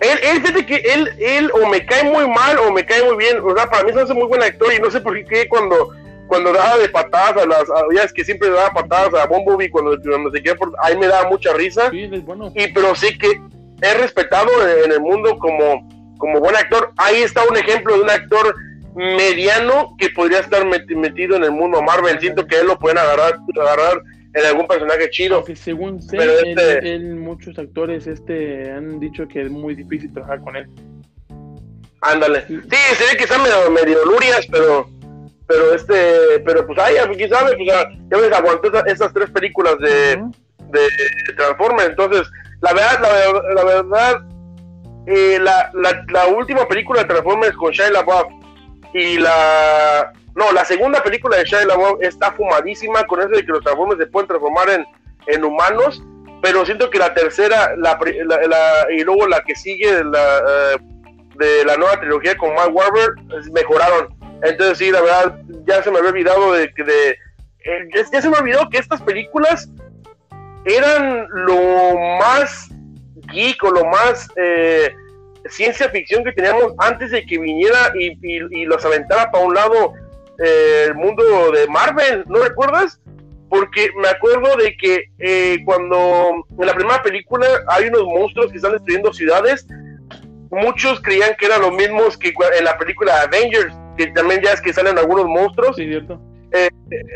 Él, 0.01 0.19
él, 0.23 0.41
fíjate 0.41 0.65
que 0.65 0.75
él, 0.75 1.09
él 1.19 1.51
o 1.53 1.67
me 1.67 1.85
cae 1.85 2.03
muy 2.03 2.27
mal 2.27 2.57
o 2.59 2.71
me 2.71 2.85
cae 2.85 3.03
muy 3.03 3.15
bien. 3.15 3.39
O 3.39 3.55
sea, 3.55 3.69
para 3.69 3.83
mí 3.83 3.93
se 3.93 4.01
hace 4.01 4.13
muy 4.13 4.27
buen 4.27 4.43
actor 4.43 4.73
y 4.73 4.79
no 4.79 4.91
sé 4.91 4.99
por 4.99 5.23
qué 5.25 5.47
cuando, 5.47 5.93
cuando 6.27 6.51
daba 6.51 6.77
de 6.77 6.89
patadas 6.89 7.43
a 7.43 7.45
las. 7.45 7.63
ya 7.93 8.03
es 8.03 8.11
que 8.11 8.25
siempre 8.25 8.49
daba 8.49 8.71
patadas 8.71 9.13
a 9.13 9.25
Bumblebee 9.27 9.69
cuando, 9.69 9.97
cuando 10.01 10.31
se 10.31 10.43
queda 10.43 10.55
por. 10.55 10.73
Ahí 10.81 10.97
me 10.97 11.07
daba 11.07 11.29
mucha 11.29 11.53
risa. 11.53 11.89
Sí, 11.91 12.09
es 12.11 12.25
bueno. 12.25 12.51
Y 12.55 12.67
pero 12.73 12.93
sí 12.95 13.17
que 13.17 13.39
es 13.81 13.97
respetado 13.99 14.49
en, 14.83 14.91
el 14.91 14.99
mundo 14.99 15.37
como, 15.37 15.87
como 16.17 16.39
buen 16.39 16.55
actor. 16.55 16.91
Ahí 16.97 17.21
está 17.21 17.43
un 17.49 17.57
ejemplo 17.57 17.95
de 17.95 18.01
un 18.01 18.09
actor 18.09 18.55
mediano 18.95 19.95
que 19.97 20.09
podría 20.09 20.39
estar 20.39 20.65
metido 20.65 21.35
en 21.35 21.43
el 21.43 21.51
mundo 21.51 21.81
Marvel. 21.81 22.19
Siento 22.19 22.45
que 22.47 22.59
él 22.59 22.67
lo 22.67 22.79
pueden 22.79 22.97
agarrar, 22.97 23.39
agarrar 23.59 24.01
en 24.35 24.45
algún 24.45 24.67
personaje 24.67 25.09
chido. 25.09 25.43
Que 25.43 25.55
según 25.55 26.01
sé, 26.01 26.17
este 26.17 26.95
él, 26.95 27.15
muchos 27.15 27.57
actores 27.57 28.05
este 28.05 28.71
han 28.71 28.99
dicho 28.99 29.27
que 29.27 29.41
es 29.41 29.49
muy 29.49 29.75
difícil 29.75 30.13
trabajar 30.13 30.41
con 30.41 30.55
él. 30.55 30.69
Ándale. 32.01 32.45
Sí, 32.47 32.57
se 32.59 33.03
ve 33.11 33.17
que 33.17 33.23
están 33.23 33.41
medio, 33.41 33.71
medio 33.71 34.05
lurias, 34.05 34.45
pero 34.51 34.87
pero 35.47 35.73
este, 35.73 36.39
pero 36.43 36.65
pues 36.65 36.79
ay, 36.79 36.95
quién 37.15 37.29
sabe, 37.29 37.55
pues 37.55 37.67
ya, 37.67 37.87
ves, 38.09 38.31
aguantó 38.31 38.71
esas, 38.85 39.13
tres 39.13 39.29
películas 39.29 39.77
de, 39.79 40.15
de 40.17 40.87
Transformers, 41.37 41.89
entonces, 41.89 42.27
la 42.61 42.73
verdad, 42.73 42.99
la, 43.01 43.53
la 43.53 43.63
verdad, 43.63 44.21
eh, 45.05 45.37
la, 45.39 45.69
la, 45.75 46.03
la, 46.11 46.27
última 46.27 46.67
película 46.67 47.01
de 47.01 47.09
Transformers 47.09 47.55
con 47.57 47.71
Shia 47.71 47.91
LaBeouf 47.91 48.25
y 48.95 49.19
la 49.19 50.11
no, 50.35 50.51
la 50.51 50.65
segunda 50.65 51.01
película 51.01 51.37
de 51.37 51.45
Shia 51.45 51.65
LaBeouf 51.65 52.03
está 52.03 52.33
fumadísima 52.33 53.07
con 53.07 53.21
eso 53.21 53.29
de 53.29 53.45
que 53.45 53.53
los 53.53 53.63
Transformers 53.63 54.01
se 54.01 54.07
pueden 54.07 54.27
transformar 54.27 54.69
en, 54.69 54.85
en 55.27 55.45
humanos, 55.45 56.03
pero 56.41 56.65
siento 56.65 56.89
que 56.89 56.99
la 56.99 57.13
tercera 57.13 57.73
la, 57.77 57.97
y 58.91 59.03
luego 59.03 59.27
la 59.27 59.41
que 59.45 59.55
sigue 59.55 59.95
de 59.95 60.03
la, 60.03 60.37
eh, 60.37 60.77
de 61.35 61.63
la 61.63 61.77
nueva 61.77 61.99
trilogía 62.01 62.35
con 62.37 62.53
Mark 62.53 62.75
Wahlberg 62.75 63.15
mejoraron. 63.53 64.13
Entonces 64.43 64.77
sí, 64.77 64.91
la 64.91 65.01
verdad, 65.01 65.39
ya 65.65 65.81
se 65.81 65.89
me 65.89 65.99
había 65.99 66.09
olvidado 66.09 66.51
de 66.51 66.73
que 66.73 66.83
de, 66.83 67.09
eh, 67.11 67.89
ya 68.11 68.21
se 68.21 68.29
me 68.29 68.37
olvidó 68.37 68.69
que 68.69 68.79
estas 68.79 69.01
películas 69.03 69.69
eran 70.65 71.27
lo 71.31 71.97
más 72.19 72.67
geek 73.31 73.63
o 73.63 73.71
lo 73.71 73.85
más 73.85 74.27
eh, 74.35 74.93
ciencia 75.47 75.89
ficción 75.89 76.25
que 76.25 76.33
teníamos 76.33 76.73
antes 76.79 77.11
de 77.11 77.25
que 77.25 77.39
viniera 77.39 77.93
y 77.95 78.65
los 78.65 78.83
aventara 78.83 79.31
para 79.31 79.45
un 79.45 79.53
lado 79.53 79.93
el 80.37 80.95
mundo 80.95 81.51
de 81.51 81.67
Marvel, 81.67 82.23
¿no 82.27 82.39
recuerdas? 82.39 82.99
Porque 83.49 83.89
me 84.01 84.07
acuerdo 84.07 84.55
de 84.57 84.75
que 84.77 85.05
eh, 85.19 85.59
cuando 85.65 86.45
en 86.57 86.65
la 86.65 86.73
primera 86.73 87.01
película 87.01 87.45
hay 87.67 87.87
unos 87.87 88.03
monstruos 88.03 88.51
que 88.51 88.57
están 88.57 88.73
destruyendo 88.73 89.13
ciudades, 89.13 89.67
muchos 90.51 91.01
creían 91.01 91.35
que 91.37 91.45
eran 91.45 91.61
los 91.61 91.73
mismos 91.73 92.17
que 92.17 92.33
en 92.57 92.65
la 92.65 92.77
película 92.77 93.21
Avengers, 93.21 93.73
que 93.97 94.07
también 94.07 94.41
ya 94.43 94.53
es 94.53 94.61
que 94.61 94.73
salen 94.73 94.97
algunos 94.97 95.25
monstruos 95.25 95.77
eh, 95.79 96.69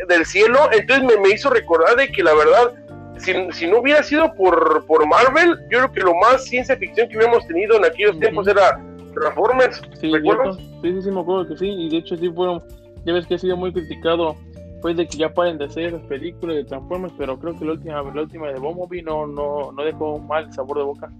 del 0.08 0.26
cielo. 0.26 0.68
Entonces 0.72 1.18
me, 1.20 1.28
hizo 1.30 1.50
recordar 1.50 1.96
de 1.96 2.08
que 2.08 2.22
la 2.22 2.34
verdad, 2.34 2.72
si, 3.18 3.66
no 3.66 3.78
hubiera 3.78 4.02
sido 4.02 4.32
por, 4.34 4.84
por 4.86 5.06
Marvel, 5.06 5.58
yo 5.70 5.78
creo 5.78 5.92
que 5.92 6.00
lo 6.00 6.14
más 6.14 6.44
ciencia 6.44 6.76
ficción 6.76 7.08
que 7.08 7.16
hubiéramos 7.16 7.46
tenido 7.46 7.76
en 7.76 7.84
aquellos 7.84 8.18
tiempos 8.18 8.46
era 8.48 8.80
Transformers, 9.14 9.82
sí, 10.00 10.10
¿recuerdas? 10.12 10.56
Sí, 10.56 10.92
sí, 10.92 11.02
sí, 11.02 11.10
me 11.10 11.20
acuerdo 11.20 11.48
que 11.48 11.56
sí, 11.56 11.68
y 11.68 11.90
de 11.90 11.96
hecho 11.98 12.16
sí 12.16 12.30
fueron, 12.30 12.62
ya 13.04 13.12
ves 13.12 13.26
que 13.26 13.34
ha 13.34 13.38
sido 13.38 13.56
muy 13.56 13.72
criticado 13.72 14.36
pues 14.80 14.96
de 14.96 15.06
que 15.06 15.18
ya 15.18 15.32
paren 15.32 15.58
de 15.58 15.66
hacer 15.66 15.86
esas 15.86 16.02
películas 16.02 16.56
de 16.56 16.64
Transformers, 16.64 17.12
pero 17.18 17.38
creo 17.38 17.58
que 17.58 17.64
la 17.64 17.72
última, 17.72 18.02
la 18.02 18.22
última 18.22 18.48
de 18.48 18.58
Bumblebee 18.58 19.02
no, 19.02 19.26
no, 19.26 19.72
no 19.72 19.84
dejó 19.84 20.18
mal 20.18 20.52
sabor 20.52 20.78
de 20.78 20.84
boca. 20.84 21.10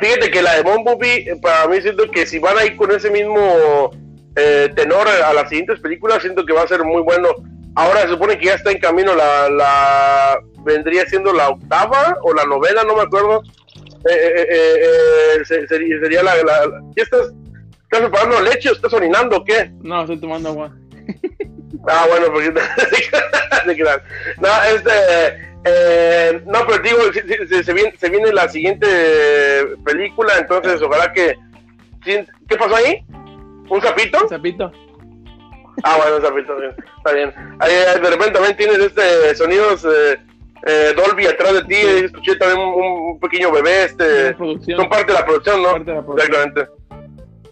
Fíjate 0.00 0.30
que 0.30 0.42
la 0.42 0.56
de 0.56 0.62
Bumblebee, 0.62 1.36
para 1.40 1.66
mí 1.66 1.80
siento 1.80 2.04
que 2.10 2.26
si 2.26 2.38
van 2.38 2.58
a 2.58 2.64
ir 2.64 2.76
con 2.76 2.92
ese 2.92 3.10
mismo 3.10 3.90
eh, 4.36 4.70
tenor 4.76 5.08
a 5.08 5.32
las 5.32 5.48
siguientes 5.48 5.80
películas, 5.80 6.22
siento 6.22 6.44
que 6.44 6.52
va 6.52 6.62
a 6.62 6.68
ser 6.68 6.84
muy 6.84 7.02
bueno. 7.02 7.28
Ahora 7.74 8.02
se 8.02 8.08
supone 8.08 8.38
que 8.38 8.46
ya 8.46 8.54
está 8.54 8.70
en 8.70 8.78
camino 8.78 9.14
la, 9.14 9.50
la 9.50 10.38
vendría 10.64 11.04
siendo 11.06 11.32
la 11.32 11.48
octava 11.48 12.16
o 12.22 12.32
la 12.32 12.44
novela, 12.44 12.82
no 12.84 12.96
me 12.96 13.02
acuerdo. 13.02 13.42
Eh, 14.08 14.46
eh, 14.50 15.44
sería, 15.44 16.22
la, 16.22 16.32
¿Qué 16.94 17.02
estás? 17.02 17.32
¿Estás 17.90 18.00
preparando 18.00 18.40
leche 18.42 18.70
o 18.70 18.72
estás 18.72 18.92
orinando 18.92 19.36
o 19.36 19.44
qué? 19.44 19.70
No, 19.82 20.00
estoy 20.00 20.20
tomando 20.20 20.50
agua. 20.50 20.72
ah, 21.88 22.06
bueno, 22.08 22.26
porque 22.32 22.52
no, 24.38 24.48
este 24.74 25.46
eh, 25.68 26.42
no, 26.46 26.64
pero 26.66 26.82
digo, 26.82 26.98
se, 27.12 27.72
viene, 27.72 27.92
se, 27.98 28.08
viene, 28.08 28.32
la 28.32 28.48
siguiente 28.48 28.86
película, 29.84 30.34
entonces 30.38 30.80
ojalá 30.80 31.12
que... 31.12 31.34
¿Qué 32.04 32.56
pasó 32.56 32.76
ahí? 32.76 33.04
¿Un 33.68 33.82
sapito? 33.82 34.22
Un 34.22 34.28
sapito. 34.28 34.72
Ah, 35.82 35.96
bueno, 35.96 36.16
un 36.16 36.22
sapito, 36.22 36.56
está 36.98 37.12
bien. 37.12 37.34
Ahí, 37.58 37.72
de 37.72 38.10
repente 38.10 38.30
también 38.30 38.56
tienes 38.56 38.78
este 38.78 39.34
sonidos 39.34 39.84
eh, 39.84 40.20
eh, 40.66 40.94
Dolby 40.96 41.26
atrás 41.26 41.54
de 41.54 41.64
ti, 41.64 42.04
escuché 42.04 42.36
también 42.36 42.60
un, 42.60 43.18
pequeño 43.18 43.50
bebé, 43.50 43.84
este... 43.86 44.36
Son 44.36 44.88
parte 44.88 45.12
de 45.12 45.18
la 45.18 45.24
producción, 45.24 45.62
¿no? 45.62 45.72
Parte 45.72 45.90
de 45.90 45.96
la 45.96 46.04
producción. 46.04 46.32
Exactamente. 46.32 46.85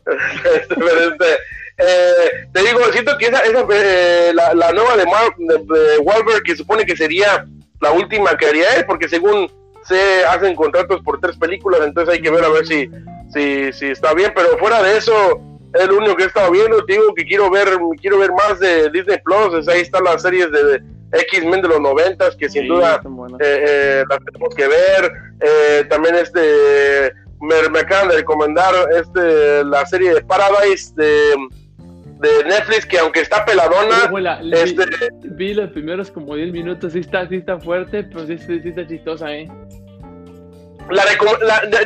Este, 0.06 0.74
este, 0.74 1.32
eh, 1.78 2.48
te 2.52 2.60
digo, 2.62 2.80
siento 2.92 3.16
que 3.18 3.26
esa, 3.26 3.40
esa 3.40 3.66
eh, 3.72 4.32
la, 4.34 4.54
la, 4.54 4.72
nueva 4.72 4.96
de, 4.96 5.04
Mar, 5.06 5.34
de, 5.36 5.54
de 5.58 6.42
que 6.44 6.56
supone 6.56 6.84
que 6.84 6.96
sería 6.96 7.46
la 7.80 7.92
última 7.92 8.36
que 8.36 8.46
haría 8.46 8.76
él, 8.76 8.84
porque 8.86 9.08
según 9.08 9.50
se 9.84 10.24
hacen 10.24 10.54
contratos 10.54 11.02
por 11.02 11.20
tres 11.20 11.36
películas, 11.36 11.80
entonces 11.84 12.14
hay 12.14 12.22
que 12.22 12.30
ver 12.30 12.44
a 12.44 12.48
ver 12.48 12.66
si, 12.66 12.88
si, 13.32 13.72
si 13.72 13.86
está 13.86 14.14
bien, 14.14 14.32
pero 14.34 14.56
fuera 14.58 14.82
de 14.82 14.96
eso, 14.96 15.40
es 15.74 15.88
lo 15.88 15.98
único 15.98 16.16
que 16.16 16.24
he 16.24 16.26
estado 16.26 16.50
viendo, 16.50 16.84
te 16.84 16.94
digo 16.94 17.14
que 17.14 17.24
quiero 17.24 17.50
ver, 17.50 17.68
quiero 18.00 18.18
ver 18.18 18.30
más 18.32 18.60
de 18.60 18.90
Disney 18.90 19.18
Plus, 19.24 19.68
ahí 19.68 19.80
están 19.80 20.04
las 20.04 20.22
series 20.22 20.50
de, 20.50 20.80
X-Men 21.12 21.62
de 21.62 21.68
los 21.68 21.80
noventas, 21.80 22.34
que 22.36 22.48
sin 22.48 22.66
duda 22.66 23.00
eh, 23.40 23.64
eh, 23.68 24.04
las 24.08 24.18
tenemos 24.24 24.54
que 24.54 24.66
ver, 24.66 25.12
eh, 25.40 25.84
también 25.88 26.16
este, 26.16 27.12
me, 27.44 27.68
me, 27.70 27.80
acaban 27.80 28.08
de 28.08 28.16
recomendar 28.16 28.74
este, 28.92 29.64
la 29.64 29.84
serie 29.86 30.14
de 30.14 30.22
Paradise 30.22 30.92
de 30.96 31.34
de 32.24 32.44
Netflix 32.44 32.86
que 32.86 32.98
aunque 32.98 33.20
está 33.20 33.44
peladona, 33.44 34.10
este... 34.52 34.84
vi, 35.22 35.54
los 35.54 35.70
primeros 35.70 36.10
como 36.10 36.36
10 36.36 36.52
minutos, 36.52 36.92
sí 36.92 37.00
está, 37.00 37.28
sí 37.28 37.36
está 37.36 37.58
fuerte, 37.58 38.04
pero 38.04 38.26
sí, 38.26 38.38
sí, 38.38 38.60
está 38.64 38.86
chistosa, 38.86 39.32
¿eh? 39.32 39.48
La, 40.90 41.04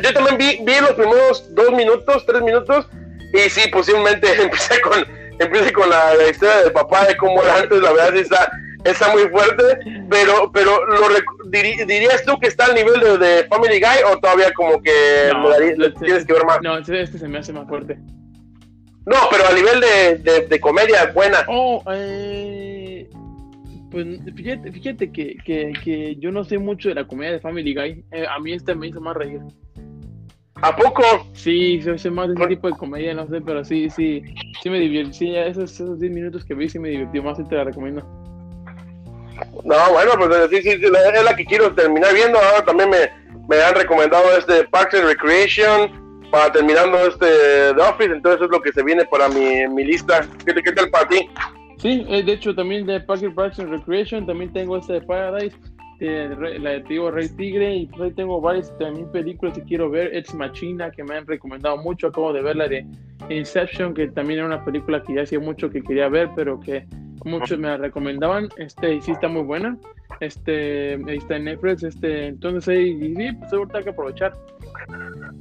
yo 0.01 0.13
también 0.13 0.37
vi, 0.37 0.63
vi 0.63 0.79
los 0.81 0.91
primeros 0.91 1.53
2 1.55 1.71
minutos, 1.71 2.25
3 2.25 2.41
minutos, 2.41 2.87
y 3.33 3.49
sí, 3.49 3.69
posiblemente 3.69 4.27
empecé 4.41 4.79
con, 4.81 5.05
empecé 5.39 5.73
con 5.73 5.89
la, 5.89 6.13
historia 6.29 6.57
del 6.63 6.71
papá, 6.73 7.05
de 7.05 7.17
cómo 7.17 7.41
era 7.41 7.57
antes, 7.57 7.81
la 7.81 7.93
verdad 7.93 8.13
sí 8.13 8.19
está, 8.19 8.51
está 8.83 9.11
muy 9.13 9.27
fuerte, 9.29 9.63
pero, 10.09 10.51
pero 10.51 10.85
lo 10.85 11.07
dirías 11.51 12.23
tú 12.25 12.37
que 12.39 12.47
está 12.47 12.65
al 12.65 12.75
nivel 12.75 12.99
de, 13.19 13.45
Family 13.49 13.79
Guy 13.79 14.03
o 14.11 14.17
todavía 14.19 14.51
como 14.53 14.81
que 14.81 15.31
no, 15.33 15.89
tienes 15.99 16.25
que 16.25 16.33
ver 16.33 16.45
más? 16.45 16.59
No, 16.61 16.77
este 16.77 17.05
se 17.05 17.27
me 17.27 17.39
hace 17.39 17.53
más 17.53 17.67
fuerte. 17.67 17.97
No, 19.05 19.15
pero 19.31 19.47
a 19.47 19.53
nivel 19.53 19.81
de, 20.23 20.47
de, 20.47 20.59
comedia 20.59 21.11
buena. 21.13 21.39
Oh, 21.47 21.83
eh, 21.91 23.09
pues 23.89 24.05
fíjate, 24.35 24.71
fíjate 24.71 25.11
que, 25.11 25.35
que, 25.43 25.73
que, 25.83 26.15
yo 26.17 26.31
no 26.31 26.43
sé 26.43 26.59
mucho 26.59 26.89
de 26.89 26.95
la 26.95 27.07
comedia 27.07 27.33
de 27.33 27.39
Family 27.39 27.73
Guy. 27.73 28.05
Eh, 28.11 28.25
a 28.29 28.39
mí 28.39 28.53
esta 28.53 28.75
me 28.75 28.87
hizo 28.87 29.01
más 29.01 29.15
reír. 29.15 29.39
¿A 30.61 30.75
poco? 30.75 31.03
Sí, 31.33 31.81
se 31.81 31.91
hace 31.91 32.11
más 32.11 32.27
de 32.27 32.33
ese 32.35 32.47
tipo 32.47 32.67
de 32.69 32.75
comedia, 32.75 33.13
no 33.13 33.25
sé, 33.27 33.39
pero 33.41 33.63
sí, 33.63 33.89
sí, 33.89 34.21
sí 34.61 34.69
me 34.69 34.79
divirtió. 34.79 35.13
Sí, 35.13 35.35
esos, 35.35 35.71
esos 35.71 35.99
10 35.99 36.13
minutos 36.13 36.43
que 36.43 36.53
vi 36.53 36.69
sí 36.69 36.77
me 36.79 36.89
divirtió 36.89 37.23
más 37.23 37.39
y 37.39 37.45
te 37.45 37.55
la 37.55 37.63
recomiendo. 37.63 38.28
No, 39.63 39.75
bueno, 39.91 40.11
pues 40.17 40.49
sí, 40.49 40.61
sí, 40.61 40.71
sí, 40.77 40.85
es 40.85 41.23
la 41.23 41.35
que 41.35 41.45
quiero 41.45 41.73
terminar 41.73 42.13
viendo. 42.13 42.39
Ahora 42.39 42.63
también 42.65 42.89
me, 42.89 43.09
me 43.47 43.61
han 43.61 43.75
recomendado 43.75 44.37
este 44.37 44.63
Parks 44.65 44.95
and 44.95 45.05
Recreation 45.05 46.09
para 46.31 46.51
terminando 46.51 46.97
este 47.07 47.25
The 47.75 47.81
Office, 47.81 48.11
entonces 48.11 48.41
es 48.41 48.49
lo 48.49 48.61
que 48.61 48.71
se 48.71 48.83
viene 48.83 49.05
para 49.05 49.27
mi, 49.29 49.67
mi 49.67 49.83
lista. 49.83 50.27
¿Qué, 50.45 50.53
¿Qué, 50.53 50.71
tal 50.71 50.89
para 50.89 51.07
ti? 51.07 51.27
Sí, 51.77 52.05
eh, 52.09 52.23
de 52.23 52.33
hecho 52.33 52.53
también 52.53 52.85
de 52.85 52.99
Parker 52.99 53.33
Parks 53.33 53.59
and 53.59 53.69
Recreation, 53.69 54.25
también 54.25 54.51
tengo 54.53 54.77
este 54.77 54.93
de 54.93 55.01
Paradise, 55.01 55.55
la 55.99 56.69
de 56.71 56.81
Tío 56.81 57.11
Rey 57.11 57.29
Tigre, 57.29 57.75
y 57.75 57.85
pues 57.87 58.15
tengo 58.15 58.39
varias 58.39 58.75
también 58.77 59.11
películas 59.11 59.57
que 59.57 59.63
quiero 59.63 59.89
ver, 59.89 60.15
Ex 60.15 60.33
Machina, 60.33 60.91
que 60.91 61.03
me 61.03 61.15
han 61.15 61.25
recomendado 61.25 61.77
mucho, 61.77 62.07
acabo 62.07 62.31
de 62.33 62.41
ver 62.41 62.55
la 62.55 62.67
de 62.67 62.85
Inception, 63.29 63.93
que 63.93 64.07
también 64.07 64.39
era 64.39 64.47
una 64.47 64.63
película 64.63 65.01
que 65.03 65.15
ya 65.15 65.23
hacía 65.23 65.39
mucho 65.39 65.69
que 65.69 65.81
quería 65.81 66.07
ver, 66.07 66.29
pero 66.35 66.59
que 66.59 66.85
muchos 67.23 67.57
me 67.57 67.67
la 67.67 67.77
recomendaban, 67.77 68.49
este, 68.57 68.95
y 68.95 69.01
sí 69.01 69.11
está 69.11 69.27
muy 69.27 69.43
buena, 69.43 69.77
este, 70.19 70.99
ahí 71.07 71.17
está 71.17 71.37
en 71.37 71.45
Netflix, 71.45 71.83
este, 71.83 72.27
entonces 72.27 72.67
ahí, 72.67 73.15
sí, 73.15 73.31
pues 73.33 73.53
ahorita 73.53 73.77
hay 73.77 73.83
que 73.83 73.89
aprovechar. 73.89 74.33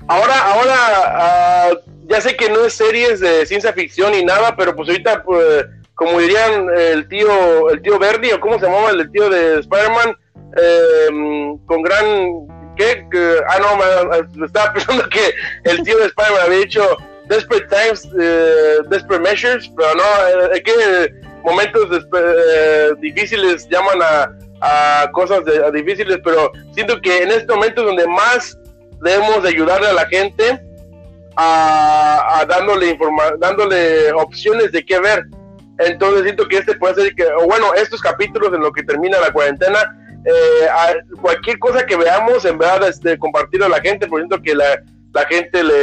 Ahora, 0.08 0.52
ahora, 0.52 0.74
ah, 0.76 1.70
ya 2.06 2.20
sé 2.20 2.36
que 2.36 2.48
no 2.48 2.64
es 2.64 2.74
series 2.74 3.20
de 3.20 3.44
ciencia 3.46 3.72
ficción 3.72 4.12
ni 4.12 4.24
nada, 4.24 4.56
pero 4.56 4.74
pues 4.74 4.88
ahorita, 4.88 5.22
pues, 5.22 5.66
como 5.94 6.20
dirían 6.20 6.68
el 6.76 7.08
tío, 7.08 7.70
el 7.70 7.82
tío 7.82 7.98
Verdi, 7.98 8.30
o 8.32 8.40
cómo 8.40 8.58
se 8.58 8.66
llamaba 8.66 8.90
el 8.90 9.10
tío 9.10 9.28
de 9.28 9.60
Spider-Man, 9.60 10.16
em, 10.56 11.58
con 11.66 11.82
gran, 11.82 12.46
¿qué? 12.76 13.04
ah, 13.48 13.58
no, 13.60 13.76
me, 13.76 14.46
estaba 14.46 14.72
pensando 14.74 15.08
que 15.08 15.34
el 15.64 15.82
tío 15.82 15.98
de 15.98 16.06
Spider-Man 16.06 16.42
había 16.46 16.58
dicho 16.58 16.96
Desperate 17.28 17.66
Times, 17.66 18.08
eh, 18.18 18.78
Desperate 18.88 19.22
Measures, 19.22 19.70
pero 19.76 19.94
no, 19.94 20.54
eh, 20.54 20.62
que 20.62 21.28
momentos 21.48 21.88
eh, 21.90 22.90
difíciles 23.00 23.68
llaman 23.68 24.00
a, 24.02 25.02
a 25.02 25.10
cosas 25.12 25.42
difíciles, 25.72 26.18
pero 26.22 26.50
siento 26.72 27.00
que 27.00 27.22
en 27.22 27.30
este 27.30 27.52
momento 27.52 27.82
donde 27.82 28.06
más 28.06 28.58
debemos 29.00 29.42
de 29.42 29.50
ayudarle 29.50 29.88
a 29.88 29.92
la 29.92 30.06
gente 30.06 30.60
a, 31.36 32.44
dándole 32.48 32.90
informa 32.90 33.22
dándole 33.38 34.12
opciones 34.12 34.72
de 34.72 34.84
qué 34.84 34.98
ver. 34.98 35.24
Entonces 35.78 36.24
siento 36.24 36.48
que 36.48 36.58
este 36.58 36.74
puede 36.74 36.96
ser 36.96 37.14
que, 37.14 37.24
o 37.24 37.46
bueno, 37.46 37.72
estos 37.74 38.00
capítulos 38.00 38.52
en 38.52 38.60
lo 38.60 38.72
que 38.72 38.82
termina 38.82 39.20
la 39.20 39.32
cuarentena, 39.32 39.78
eh, 40.24 40.68
cualquier 41.20 41.58
cosa 41.60 41.86
que 41.86 41.96
veamos, 41.96 42.44
en 42.44 42.58
verdad, 42.58 42.88
este, 42.88 43.16
compartirlo 43.16 43.66
a 43.66 43.68
la 43.68 43.80
gente, 43.80 44.08
por 44.08 44.20
siento 44.20 44.42
que 44.42 44.56
la, 44.56 44.82
la 45.12 45.24
gente 45.26 45.62
le, 45.62 45.74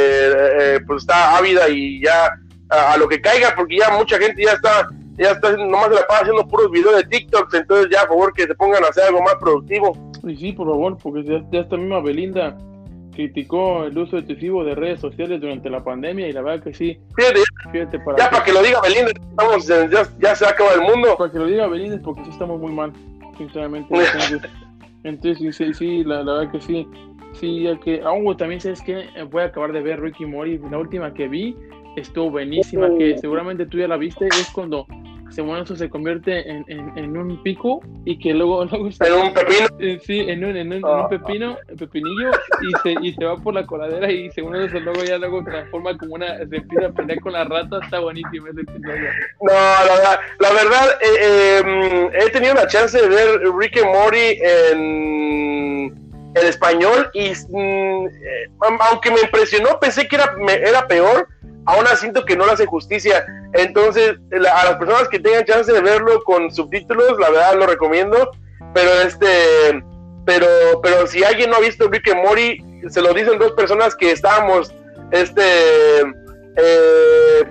eh, 0.74 0.80
pues 0.86 1.02
está 1.02 1.38
ávida 1.38 1.68
y 1.70 2.02
ya 2.02 2.30
a, 2.68 2.96
lo 2.98 3.08
que 3.08 3.22
caiga, 3.22 3.54
porque 3.56 3.78
ya 3.78 3.90
mucha 3.90 4.18
gente 4.18 4.44
ya 4.44 4.52
está, 4.52 4.88
ya 5.18 5.32
está, 5.32 5.56
nomás 5.56 5.88
se 5.88 5.94
la 5.94 6.06
pasa 6.06 6.20
haciendo 6.22 6.46
puros 6.46 6.70
videos 6.70 6.96
de 6.96 7.04
TikTok, 7.04 7.54
entonces 7.54 7.88
ya, 7.90 8.00
por 8.00 8.08
favor, 8.08 8.32
que 8.32 8.42
se 8.44 8.54
pongan 8.54 8.84
a 8.84 8.88
hacer 8.88 9.04
algo 9.04 9.22
más 9.22 9.36
productivo. 9.36 9.96
Y 10.24 10.36
sí, 10.36 10.52
por 10.52 10.68
favor, 10.68 10.98
porque 10.98 11.24
ya, 11.24 11.42
ya 11.50 11.60
está 11.60 11.76
misma 11.76 12.00
Belinda 12.00 12.56
criticó 13.16 13.84
el 13.84 13.96
uso 13.96 14.18
excesivo 14.18 14.62
de 14.62 14.74
redes 14.74 15.00
sociales 15.00 15.40
durante 15.40 15.70
la 15.70 15.82
pandemia 15.82 16.28
y 16.28 16.32
la 16.32 16.42
verdad 16.42 16.62
que 16.62 16.74
sí. 16.74 17.00
Fíjate, 17.72 17.98
para 18.00 18.18
ya 18.18 18.30
para 18.30 18.44
que 18.44 18.52
lo 18.52 18.62
diga 18.62 18.80
Belinda, 18.82 19.10
estamos, 19.10 19.66
ya, 19.66 20.06
ya, 20.20 20.34
se 20.36 20.46
acaba 20.46 20.74
el 20.74 20.82
mundo. 20.82 21.16
Para 21.16 21.32
que 21.32 21.38
lo 21.38 21.46
diga 21.46 21.66
Belinda 21.66 21.98
porque 22.04 22.22
sí 22.24 22.30
estamos 22.30 22.60
muy 22.60 22.72
mal, 22.72 22.92
sinceramente. 23.38 23.92
Entonces, 25.02 25.56
sí, 25.56 25.72
sí, 25.72 26.04
la, 26.04 26.22
verdad 26.22 26.52
que 26.52 26.60
sí. 26.60 26.86
Sí, 27.32 27.66
que 27.82 28.02
aún 28.02 28.36
también 28.36 28.60
sabes 28.60 28.82
que 28.82 29.08
voy 29.30 29.42
a 29.42 29.46
acabar 29.46 29.72
de 29.72 29.80
ver 29.80 30.00
Ricky 30.00 30.26
Mori, 30.26 30.58
la 30.70 30.78
última 30.78 31.12
que 31.12 31.28
vi 31.28 31.56
estuvo 31.96 32.30
buenísima, 32.30 32.88
que 32.96 33.16
seguramente 33.18 33.66
tú 33.66 33.78
ya 33.78 33.88
la 33.88 33.96
viste, 33.96 34.26
es 34.26 34.50
cuando 34.54 34.86
se, 35.30 35.42
bueno, 35.42 35.62
eso 35.62 35.76
se 35.76 35.88
convierte 35.88 36.48
en, 36.48 36.64
en, 36.68 37.16
un 37.16 37.42
pico 37.42 37.80
y 38.04 38.18
que 38.18 38.32
luego, 38.32 38.64
luego 38.70 38.88
en 39.00 39.12
un 39.14 39.34
pepino 39.34 39.66
eh, 39.80 39.98
sí 40.02 40.20
en 40.20 40.44
un, 40.44 40.56
en 40.56 40.72
un, 40.72 40.82
ah. 40.84 41.08
pepino 41.08 41.56
pepinillo 41.78 42.30
y 42.62 42.72
se, 42.82 42.94
y 43.02 43.12
se 43.12 43.24
va 43.24 43.36
por 43.36 43.54
la 43.54 43.66
coladera 43.66 44.10
y 44.10 44.30
según 44.30 44.56
eso 44.56 44.78
luego 44.80 45.02
ya 45.04 45.18
luego 45.18 45.42
transforma 45.44 45.96
como 45.98 46.14
una 46.14 46.38
se 46.38 46.56
empieza 46.56 46.86
a 46.86 46.92
pelear 46.92 47.20
con 47.20 47.32
la 47.32 47.44
rata 47.44 47.78
está 47.82 48.00
buenísimo 48.00 48.46
ese 48.48 48.60
episodio 48.60 49.10
no 49.40 49.52
la, 49.52 50.20
la 50.38 50.52
verdad 50.52 50.98
eh, 51.00 51.58
em, 51.58 52.10
he 52.14 52.30
tenido 52.30 52.54
la 52.54 52.66
chance 52.66 53.00
de 53.00 53.08
ver 53.08 53.40
Rick 53.58 53.78
and 53.78 53.86
Morty 53.86 54.38
en 54.42 56.06
español 56.44 57.10
y 57.14 57.30
mm, 57.30 58.06
eh, 58.06 58.50
aunque 58.90 59.10
me 59.10 59.20
impresionó 59.20 59.78
pensé 59.80 60.06
que 60.06 60.16
era, 60.16 60.34
era 60.48 60.86
peor 60.86 61.28
aún 61.66 61.86
siento 61.96 62.24
que 62.24 62.36
no 62.36 62.46
le 62.46 62.52
hace 62.52 62.66
justicia. 62.66 63.26
Entonces, 63.52 64.16
a 64.32 64.64
las 64.64 64.76
personas 64.76 65.08
que 65.08 65.20
tengan 65.20 65.44
chance 65.44 65.72
de 65.72 65.80
verlo 65.80 66.22
con 66.24 66.50
subtítulos, 66.52 67.18
la 67.18 67.30
verdad 67.30 67.54
lo 67.56 67.66
recomiendo. 67.66 68.30
Pero 68.74 68.90
este, 69.02 69.84
pero, 70.24 70.46
pero 70.82 71.06
si 71.06 71.24
alguien 71.24 71.50
no 71.50 71.56
ha 71.56 71.60
visto 71.60 71.88
Rick 71.88 72.08
and 72.08 72.22
Morty, 72.22 72.62
se 72.88 73.00
lo 73.00 73.12
dicen 73.14 73.38
dos 73.38 73.52
personas 73.52 73.94
que 73.94 74.12
estábamos 74.12 74.72
este 75.12 76.00
eh, 76.56 77.46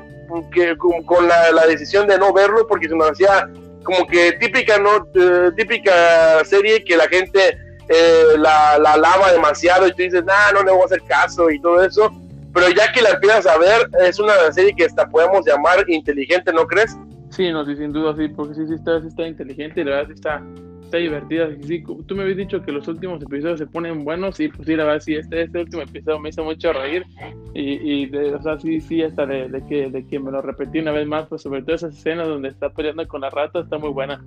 con, 1.05 1.27
la, 1.27 1.65
decisión 1.67 2.07
de 2.07 2.17
no 2.17 2.33
verlo 2.33 2.67
porque 2.67 2.89
se 2.89 2.95
nos 2.95 3.11
hacía 3.11 3.49
como 3.83 4.05
que 4.07 4.33
típica 4.33 4.77
no 4.77 5.07
eh, 5.13 5.51
típica 5.55 6.43
serie 6.43 6.83
que 6.83 6.97
la 6.97 7.07
gente 7.07 7.57
eh, 7.87 8.23
la, 8.37 8.77
la, 8.79 8.97
lava 8.97 9.31
demasiado 9.31 9.87
y 9.87 9.91
tú 9.91 10.01
dices 10.01 10.23
nah 10.25 10.51
no 10.53 10.63
le 10.63 10.71
voy 10.71 10.81
a 10.81 10.85
hacer 10.85 11.03
caso 11.03 11.49
y 11.49 11.61
todo 11.61 11.83
eso 11.83 12.11
pero 12.55 12.69
ya 12.71 12.91
que 12.91 13.03
la 13.03 13.11
empiezas 13.11 13.45
a 13.45 13.59
ver 13.59 13.87
es 14.07 14.19
una 14.19 14.51
serie 14.51 14.73
que 14.75 14.85
hasta 14.85 15.07
podemos 15.07 15.45
llamar 15.45 15.85
inteligente 15.87 16.51
no 16.51 16.65
crees 16.65 16.97
sí 17.29 17.51
no 17.51 17.63
sí 17.65 17.75
sin 17.75 17.93
duda 17.93 18.15
sí 18.17 18.27
porque 18.29 18.55
sí 18.55 18.67
sí 18.67 18.73
está, 18.73 18.99
sí 19.01 19.07
está 19.09 19.27
inteligente 19.27 19.81
y 19.81 19.83
la 19.83 19.91
verdad 19.91 20.07
sí 20.07 20.13
está 20.13 20.41
está 20.85 20.97
divertida. 20.97 21.49
Sí, 21.63 21.83
tú 22.05 22.15
me 22.15 22.23
habías 22.23 22.37
dicho 22.37 22.61
que 22.61 22.71
los 22.71 22.87
últimos 22.87 23.21
episodios 23.21 23.59
se 23.59 23.67
ponen 23.67 24.03
buenos 24.03 24.39
y 24.39 24.47
pues 24.47 24.67
sí, 24.67 24.75
la 24.75 24.85
verdad 24.85 25.01
sí, 25.01 25.15
este, 25.15 25.43
este 25.43 25.59
último 25.59 25.81
episodio 25.81 26.19
me 26.19 26.29
hizo 26.29 26.43
mucho 26.43 26.71
reír 26.73 27.05
y, 27.53 28.03
y 28.03 28.05
de, 28.05 28.35
o 28.35 28.41
sea, 28.41 28.59
sí, 28.59 28.79
sí, 28.79 29.03
hasta 29.03 29.25
de, 29.25 29.49
de, 29.49 29.65
que, 29.65 29.89
de 29.89 30.05
que 30.07 30.19
me 30.19 30.31
lo 30.31 30.41
repetí 30.41 30.79
una 30.79 30.91
vez 30.91 31.07
más, 31.07 31.27
pues 31.27 31.41
sobre 31.41 31.63
todo 31.63 31.75
esas 31.75 31.97
escenas 31.97 32.27
donde 32.27 32.49
está 32.49 32.69
peleando 32.69 33.07
con 33.07 33.21
la 33.21 33.29
rata 33.29 33.59
está 33.59 33.77
muy 33.77 33.89
buena. 33.89 34.23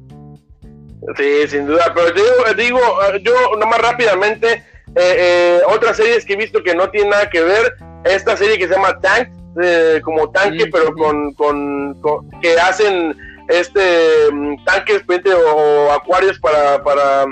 Sí, 1.16 1.46
sin 1.46 1.66
duda, 1.66 1.92
pero 1.94 2.12
te 2.12 2.20
digo, 2.20 2.80
digo 2.80 2.80
yo 3.22 3.56
nomás 3.58 3.80
rápidamente, 3.80 4.64
eh, 4.96 5.16
eh, 5.18 5.60
otras 5.68 5.96
series 5.96 6.24
que 6.24 6.34
he 6.34 6.36
visto 6.36 6.62
que 6.62 6.74
no 6.74 6.90
tienen 6.90 7.10
nada 7.10 7.28
que 7.30 7.42
ver, 7.42 7.76
esta 8.04 8.36
serie 8.36 8.58
que 8.58 8.68
se 8.68 8.74
llama 8.74 8.98
Tank, 9.00 9.28
eh, 9.60 10.00
como 10.04 10.30
tanque, 10.30 10.66
pero 10.70 10.92
Con, 10.94 11.34
con, 11.34 12.00
con, 12.00 12.30
que 12.40 12.58
hacen 12.58 13.16
este 13.48 14.30
mm, 14.30 14.64
tanques 14.64 15.02
o, 15.34 15.92
acuarios 15.92 16.38
para, 16.38 16.82
para, 16.82 17.26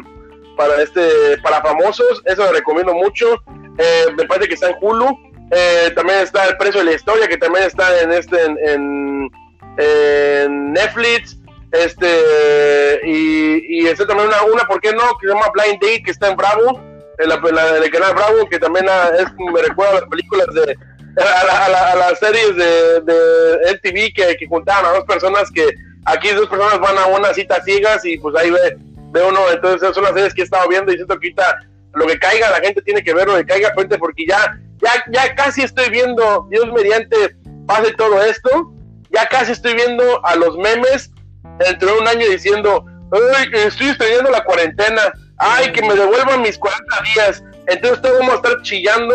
para, 0.56 0.82
este, 0.82 1.38
para 1.42 1.62
famosos. 1.62 2.22
Eso 2.24 2.44
lo 2.44 2.52
recomiendo 2.52 2.94
mucho. 2.94 3.42
Me 4.16 4.24
parece 4.26 4.48
que 4.48 4.54
está 4.54 4.70
en 4.70 4.76
Hulu. 4.80 5.06
Eh, 5.52 5.92
también 5.94 6.20
está 6.20 6.46
El 6.46 6.56
Precio 6.56 6.80
de 6.80 6.86
la 6.86 6.96
Historia, 6.96 7.28
que 7.28 7.36
también 7.36 7.64
está 7.66 8.00
en 8.00 8.12
este 8.12 8.36
en, 8.44 9.30
Netflix. 10.72 11.38
Este 11.72 13.00
y, 13.04 13.80
y 13.80 13.86
está 13.86 14.06
también 14.06 14.28
una, 14.28 14.42
una, 14.44 14.64
¿por 14.64 14.80
qué 14.80 14.92
no? 14.92 15.02
Que 15.20 15.28
se 15.28 15.34
llama 15.34 15.52
Blind 15.52 15.80
Date, 15.80 16.02
que 16.02 16.10
está 16.10 16.30
en 16.30 16.36
Bravo, 16.36 16.80
en, 17.18 17.28
la, 17.28 17.76
el 17.76 17.90
canal 17.90 18.14
Bravo, 18.14 18.48
que 18.48 18.58
también 18.58 18.86
ah, 18.88 19.10
es, 19.18 19.26
me 19.52 19.62
recuerda 19.62 19.92
a 19.92 20.00
las 20.00 20.10
películas 20.10 20.46
de 20.54 20.76
a, 21.18 21.96
las 21.96 22.18
series 22.18 22.56
de, 22.56 23.00
de 23.00 23.72
LTV 23.72 24.12
que, 24.14 24.36
que 24.38 24.46
juntaban 24.46 24.84
a 24.84 24.90
dos 24.90 25.04
personas 25.04 25.50
que 25.50 25.66
Aquí 26.06 26.30
dos 26.30 26.48
personas 26.48 26.78
van 26.78 26.96
a 26.98 27.06
una 27.06 27.34
cita 27.34 27.60
ciegas 27.64 28.04
y 28.04 28.16
pues 28.18 28.36
ahí 28.36 28.48
ve, 28.48 28.78
ve 29.10 29.22
uno, 29.28 29.40
entonces 29.52 29.92
son 29.92 30.04
las 30.04 30.14
series 30.14 30.32
que 30.32 30.42
he 30.42 30.44
estado 30.44 30.68
viendo 30.68 30.92
y 30.92 30.94
siento 30.94 31.18
que 31.18 31.26
ahorita 31.26 31.58
lo 31.94 32.06
que 32.06 32.18
caiga, 32.20 32.48
la 32.50 32.60
gente 32.60 32.80
tiene 32.82 33.02
que 33.02 33.12
ver 33.12 33.26
lo 33.26 33.36
que 33.36 33.44
caiga 33.44 33.74
frente 33.74 33.98
porque 33.98 34.24
ya, 34.24 34.56
ya, 34.80 34.90
ya 35.10 35.34
casi 35.34 35.62
estoy 35.62 35.90
viendo, 35.90 36.46
Dios 36.48 36.72
mediante 36.72 37.36
pase 37.66 37.92
todo 37.94 38.22
esto, 38.22 38.72
ya 39.10 39.26
casi 39.28 39.50
estoy 39.50 39.74
viendo 39.74 40.24
a 40.24 40.36
los 40.36 40.56
memes 40.58 41.10
dentro 41.58 41.92
de 41.92 41.98
un 41.98 42.06
año 42.06 42.28
diciendo, 42.28 42.84
estoy 43.52 43.88
estudiando 43.88 44.30
la 44.30 44.44
cuarentena, 44.44 45.12
ay, 45.38 45.72
que 45.72 45.82
me 45.82 45.94
devuelvan 45.94 46.42
mis 46.42 46.58
40 46.58 46.84
días, 47.14 47.44
entonces 47.66 48.00
todos 48.02 48.18
vamos 48.20 48.34
a 48.34 48.36
estar 48.36 48.62
chillando 48.62 49.14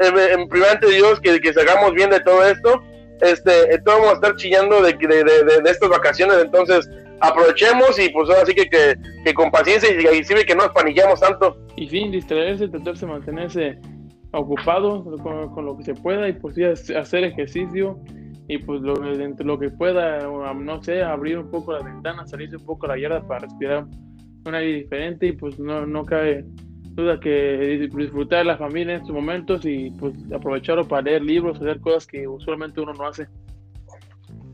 eh, 0.00 0.32
en 0.32 0.48
primer 0.48 0.70
ante 0.70 0.88
Dios 0.88 1.20
que, 1.20 1.40
que 1.40 1.50
hagamos 1.50 1.92
bien 1.94 2.10
de 2.10 2.20
todo 2.20 2.44
esto. 2.44 2.82
Este, 3.20 3.78
todos 3.84 3.98
vamos 3.98 4.10
a 4.10 4.14
estar 4.14 4.36
chillando 4.36 4.82
de, 4.82 4.94
de, 4.94 5.24
de, 5.24 5.62
de, 5.62 5.70
estas 5.70 5.88
vacaciones, 5.88 6.38
entonces 6.38 6.90
aprovechemos 7.20 7.96
y 8.00 8.08
pues 8.08 8.28
ahora 8.28 8.44
sí 8.44 8.52
que, 8.52 8.68
que, 8.68 9.34
con 9.34 9.50
paciencia 9.52 9.88
y, 9.90 10.18
y 10.18 10.24
sirve 10.24 10.44
que 10.44 10.56
no 10.56 10.64
nos 10.64 10.72
panillamos 10.72 11.20
tanto. 11.20 11.56
Y 11.76 11.86
fin, 11.88 12.10
distraerse, 12.10 12.66
tratarse 12.66 13.06
de 13.06 13.12
mantenerse 13.12 13.78
ocupado 14.32 15.04
con, 15.22 15.64
lo 15.64 15.76
que 15.76 15.84
se 15.84 15.94
pueda 15.94 16.28
y 16.28 16.32
pues 16.32 16.54
sí, 16.54 16.64
hacer 16.64 17.24
ejercicio 17.24 17.98
y 18.48 18.58
pues 18.58 18.80
lo, 18.80 18.94
entre 19.12 19.46
lo 19.46 19.58
que 19.58 19.70
pueda, 19.70 20.26
no 20.26 20.82
sé, 20.82 21.02
abrir 21.02 21.38
un 21.38 21.50
poco 21.50 21.72
la 21.72 21.82
ventana, 21.82 22.26
salirse 22.26 22.56
un 22.56 22.64
poco 22.64 22.86
a 22.86 22.90
la 22.90 22.98
yarda 22.98 23.26
para 23.26 23.40
respirar 23.40 23.86
un 24.44 24.54
aire 24.54 24.78
diferente 24.78 25.26
y 25.26 25.32
pues 25.32 25.58
no, 25.58 25.86
no 25.86 26.04
cabe 26.04 26.44
duda 26.94 27.18
que 27.18 27.88
disfrutar 27.94 28.40
de 28.40 28.44
la 28.44 28.58
familia 28.58 28.94
en 28.94 29.00
estos 29.00 29.14
momentos 29.14 29.64
y 29.64 29.90
pues 29.98 30.14
aprovecharlo 30.34 30.86
para 30.86 31.02
leer 31.02 31.22
libros, 31.22 31.56
hacer 31.60 31.80
cosas 31.80 32.06
que 32.06 32.26
usualmente 32.28 32.80
uno 32.80 32.92
no 32.92 33.06
hace. 33.06 33.26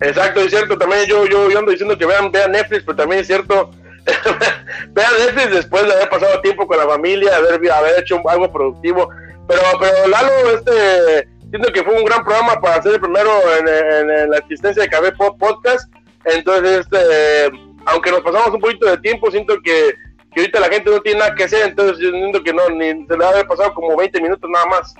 Exacto, 0.00 0.40
es 0.40 0.50
cierto, 0.50 0.78
también 0.78 1.06
yo, 1.06 1.26
yo, 1.26 1.58
ando 1.58 1.72
diciendo 1.72 1.98
que 1.98 2.06
vean, 2.06 2.30
vean 2.30 2.52
Netflix, 2.52 2.84
pero 2.84 2.96
también 2.96 3.22
es 3.22 3.26
cierto, 3.26 3.70
vean 4.92 5.10
Netflix 5.18 5.50
después 5.50 5.84
de 5.86 5.92
haber 5.92 6.08
pasado 6.08 6.40
tiempo 6.40 6.66
con 6.68 6.78
la 6.78 6.86
familia, 6.86 7.36
haber, 7.36 7.54
haber 7.72 8.00
hecho 8.00 8.20
algo 8.28 8.52
productivo, 8.52 9.08
pero, 9.48 9.60
pero 9.80 10.08
Lalo, 10.08 10.50
este, 10.54 11.28
siento 11.50 11.72
que 11.72 11.82
fue 11.82 11.94
un 11.94 12.04
gran 12.04 12.22
programa 12.24 12.60
para 12.60 12.76
hacer 12.76 12.94
el 12.94 13.00
primero 13.00 13.30
en, 13.58 14.30
la 14.30 14.38
existencia 14.38 14.84
de 14.84 14.88
Café 14.88 15.12
Podcast, 15.12 15.92
entonces, 16.24 16.86
este, 16.86 17.67
aunque 17.90 18.10
nos 18.10 18.20
pasamos 18.20 18.54
un 18.54 18.60
poquito 18.60 18.86
de 18.86 18.98
tiempo, 18.98 19.30
siento 19.30 19.60
que 19.62 19.94
que 20.32 20.40
ahorita 20.40 20.60
la 20.60 20.68
gente 20.68 20.90
no 20.90 21.00
tiene 21.00 21.20
nada 21.20 21.34
que 21.34 21.44
hacer, 21.44 21.68
entonces 21.68 21.98
yo 21.98 22.08
entiendo 22.08 22.42
que 22.42 22.52
no, 22.52 22.68
ni 22.70 23.06
se 23.06 23.16
le 23.16 23.18
va 23.18 23.26
a 23.26 23.32
haber 23.32 23.46
pasado 23.46 23.72
como 23.74 23.96
20 23.96 24.20
minutos 24.20 24.50
nada 24.50 24.66
más. 24.66 24.94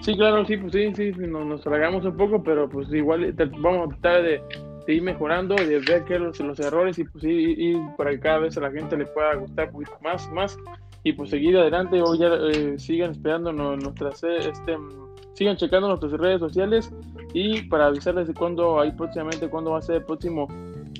Sí, 0.00 0.16
claro, 0.16 0.44
sí, 0.44 0.56
pues 0.56 0.72
sí, 0.72 0.92
sí, 0.94 1.12
nos, 1.26 1.46
nos 1.46 1.62
tragamos 1.62 2.04
un 2.04 2.16
poco, 2.16 2.42
pero 2.42 2.68
pues 2.68 2.92
igual 2.92 3.32
vamos 3.58 3.88
a 3.88 4.00
tratar 4.00 4.22
de, 4.22 4.42
ir 4.88 5.02
mejorando, 5.02 5.54
de 5.54 5.80
ver 5.80 6.04
qué 6.04 6.18
los, 6.18 6.38
los 6.40 6.58
errores 6.60 6.98
y 6.98 7.04
pues 7.04 7.22
ir, 7.24 7.78
para 7.96 8.10
que 8.10 8.20
cada 8.20 8.38
vez 8.38 8.56
a 8.56 8.60
la 8.60 8.70
gente 8.70 8.96
le 8.96 9.06
pueda 9.06 9.34
gustar 9.34 9.70
más, 10.02 10.30
más 10.30 10.56
y 11.04 11.12
pues 11.12 11.30
seguir 11.30 11.56
adelante 11.58 12.00
o 12.00 12.14
ya 12.14 12.28
eh, 12.52 12.78
sigan 12.78 13.10
esperando 13.10 13.52
nuestras, 13.52 14.22
este, 14.24 14.76
sigan 15.34 15.56
checando 15.56 15.88
nuestras 15.88 16.12
redes 16.12 16.40
sociales 16.40 16.90
y 17.34 17.62
para 17.62 17.86
avisarles 17.86 18.28
de 18.28 18.34
cuándo, 18.34 18.80
ahí 18.80 18.90
próximamente, 18.92 19.48
cuándo 19.48 19.72
va 19.72 19.78
a 19.78 19.82
ser 19.82 19.96
el 19.96 20.04
próximo 20.04 20.48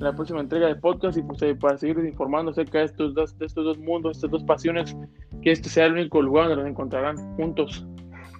la 0.00 0.12
próxima 0.14 0.40
entrega 0.40 0.66
de 0.68 0.76
podcast 0.76 1.18
y 1.18 1.22
pues 1.22 1.40
para 1.60 1.76
seguir 1.78 1.98
informando 2.04 2.50
acerca 2.50 2.78
de 2.78 2.84
estos 2.84 3.14
dos, 3.14 3.38
de 3.38 3.46
estos 3.46 3.64
dos 3.64 3.78
mundos, 3.78 4.16
estas 4.16 4.30
dos 4.30 4.44
pasiones, 4.44 4.96
que 5.42 5.52
este 5.52 5.68
sea 5.68 5.86
el 5.86 5.92
único 5.92 6.22
lugar 6.22 6.48
donde 6.48 6.62
nos 6.62 6.70
encontrarán 6.70 7.16
juntos. 7.36 7.86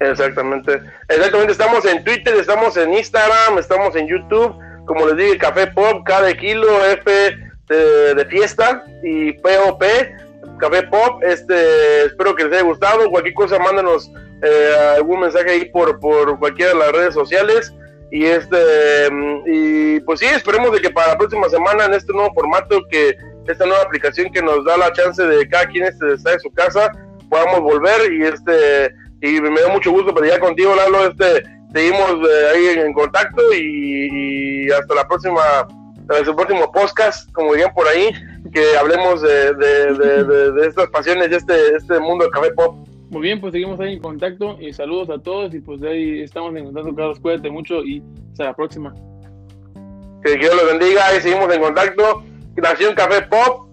Exactamente, 0.01 0.81
exactamente, 1.09 1.53
estamos 1.53 1.85
en 1.85 2.05
Twitter, 2.05 2.35
estamos 2.37 2.77
en 2.77 2.95
Instagram, 2.95 3.59
estamos 3.59 3.97
en 3.97 4.07
YouTube, 4.07 4.55
como 4.87 5.07
les 5.07 5.16
dije, 5.16 5.39
Café 5.39 5.66
Pop, 5.66 6.03
cada 6.05 6.33
kilo 6.35 6.66
F 6.87 7.37
de, 7.69 8.27
fiesta 8.27 8.85
y 9.03 9.33
POP, 9.33 9.83
Café 10.59 10.85
Pop, 10.85 11.23
este, 11.23 12.07
espero 12.07 12.35
que 12.35 12.45
les 12.45 12.53
haya 12.53 12.62
gustado, 12.62 13.11
cualquier 13.11 13.35
cosa 13.35 13.59
mándenos 13.59 14.11
eh, 14.43 14.70
algún 14.97 15.20
mensaje 15.20 15.51
ahí 15.51 15.65
por, 15.66 15.99
por 15.99 16.39
cualquiera 16.39 16.73
de 16.73 16.79
las 16.79 16.93
redes 16.93 17.15
sociales 17.15 17.75
y 18.11 18.25
este 18.25 18.59
y 19.47 20.01
pues 20.01 20.21
sí 20.21 20.27
esperemos 20.27 20.73
de 20.73 20.81
que 20.81 20.91
para 20.91 21.09
la 21.09 21.19
próxima 21.19 21.49
semana 21.49 21.85
en 21.85 21.95
este 21.95 22.13
nuevo 22.13 22.33
formato 22.33 22.81
que 22.91 23.15
esta 23.47 23.67
nueva 23.67 23.83
aplicación 23.83 24.31
que 24.33 24.43
nos 24.43 24.65
da 24.65 24.77
la 24.77 24.93
chance 24.93 25.23
de 25.23 25.49
cada 25.49 25.67
quien 25.67 25.85
este, 25.85 26.15
estar 26.15 26.35
en 26.35 26.41
su 26.41 26.51
casa 26.53 26.91
podamos 27.29 27.61
volver 27.61 28.13
y 28.13 28.25
este 28.25 28.95
y 29.21 29.41
me 29.41 29.61
da 29.61 29.69
mucho 29.69 29.91
gusto 29.91 30.15
ya 30.25 30.39
contigo 30.39 30.75
Lalo. 30.75 31.09
Este 31.09 31.43
seguimos 31.73 32.29
eh, 32.29 32.51
ahí 32.55 32.67
en, 32.79 32.93
contacto 32.93 33.43
y, 33.53 34.71
hasta 34.71 34.95
la 34.95 35.07
próxima 35.07 35.43
hasta 36.09 36.31
el 36.31 36.35
próximo 36.35 36.73
podcast 36.73 37.31
como 37.33 37.53
dirían 37.53 37.75
por 37.75 37.87
ahí 37.89 38.11
que 38.53 38.77
hablemos 38.79 39.21
de, 39.21 39.53
de, 39.53 40.67
estas 40.67 40.89
pasiones 40.89 41.29
de 41.29 41.37
este 41.37 41.77
este 41.77 41.99
mundo 41.99 42.25
de 42.25 42.31
café 42.31 42.51
pop 42.53 42.89
muy 43.11 43.23
bien, 43.23 43.41
pues 43.41 43.53
seguimos 43.53 43.81
ahí 43.81 43.95
en 43.95 44.01
contacto 44.01 44.59
y 44.61 44.73
saludos 44.73 45.11
a 45.11 45.19
todos 45.19 45.55
y 45.55 45.61
pues 45.61 45.83
ahí 45.83 46.21
estamos 46.21 46.55
en 46.57 46.67
contacto, 46.67 46.95
Carlos, 46.95 47.21
cuídate 47.21 47.51
mucho 47.51 47.83
y 47.85 48.03
hasta 48.33 48.45
la 48.45 48.55
próxima. 48.55 48.95
Que 50.23 50.37
Dios 50.37 50.55
los 50.55 50.67
bendiga 50.67 51.17
y 51.17 51.21
seguimos 51.21 51.53
en 51.55 51.61
contacto. 51.63 52.23
Nación 52.57 52.95
Café 52.95 53.23
Pop 53.23 53.68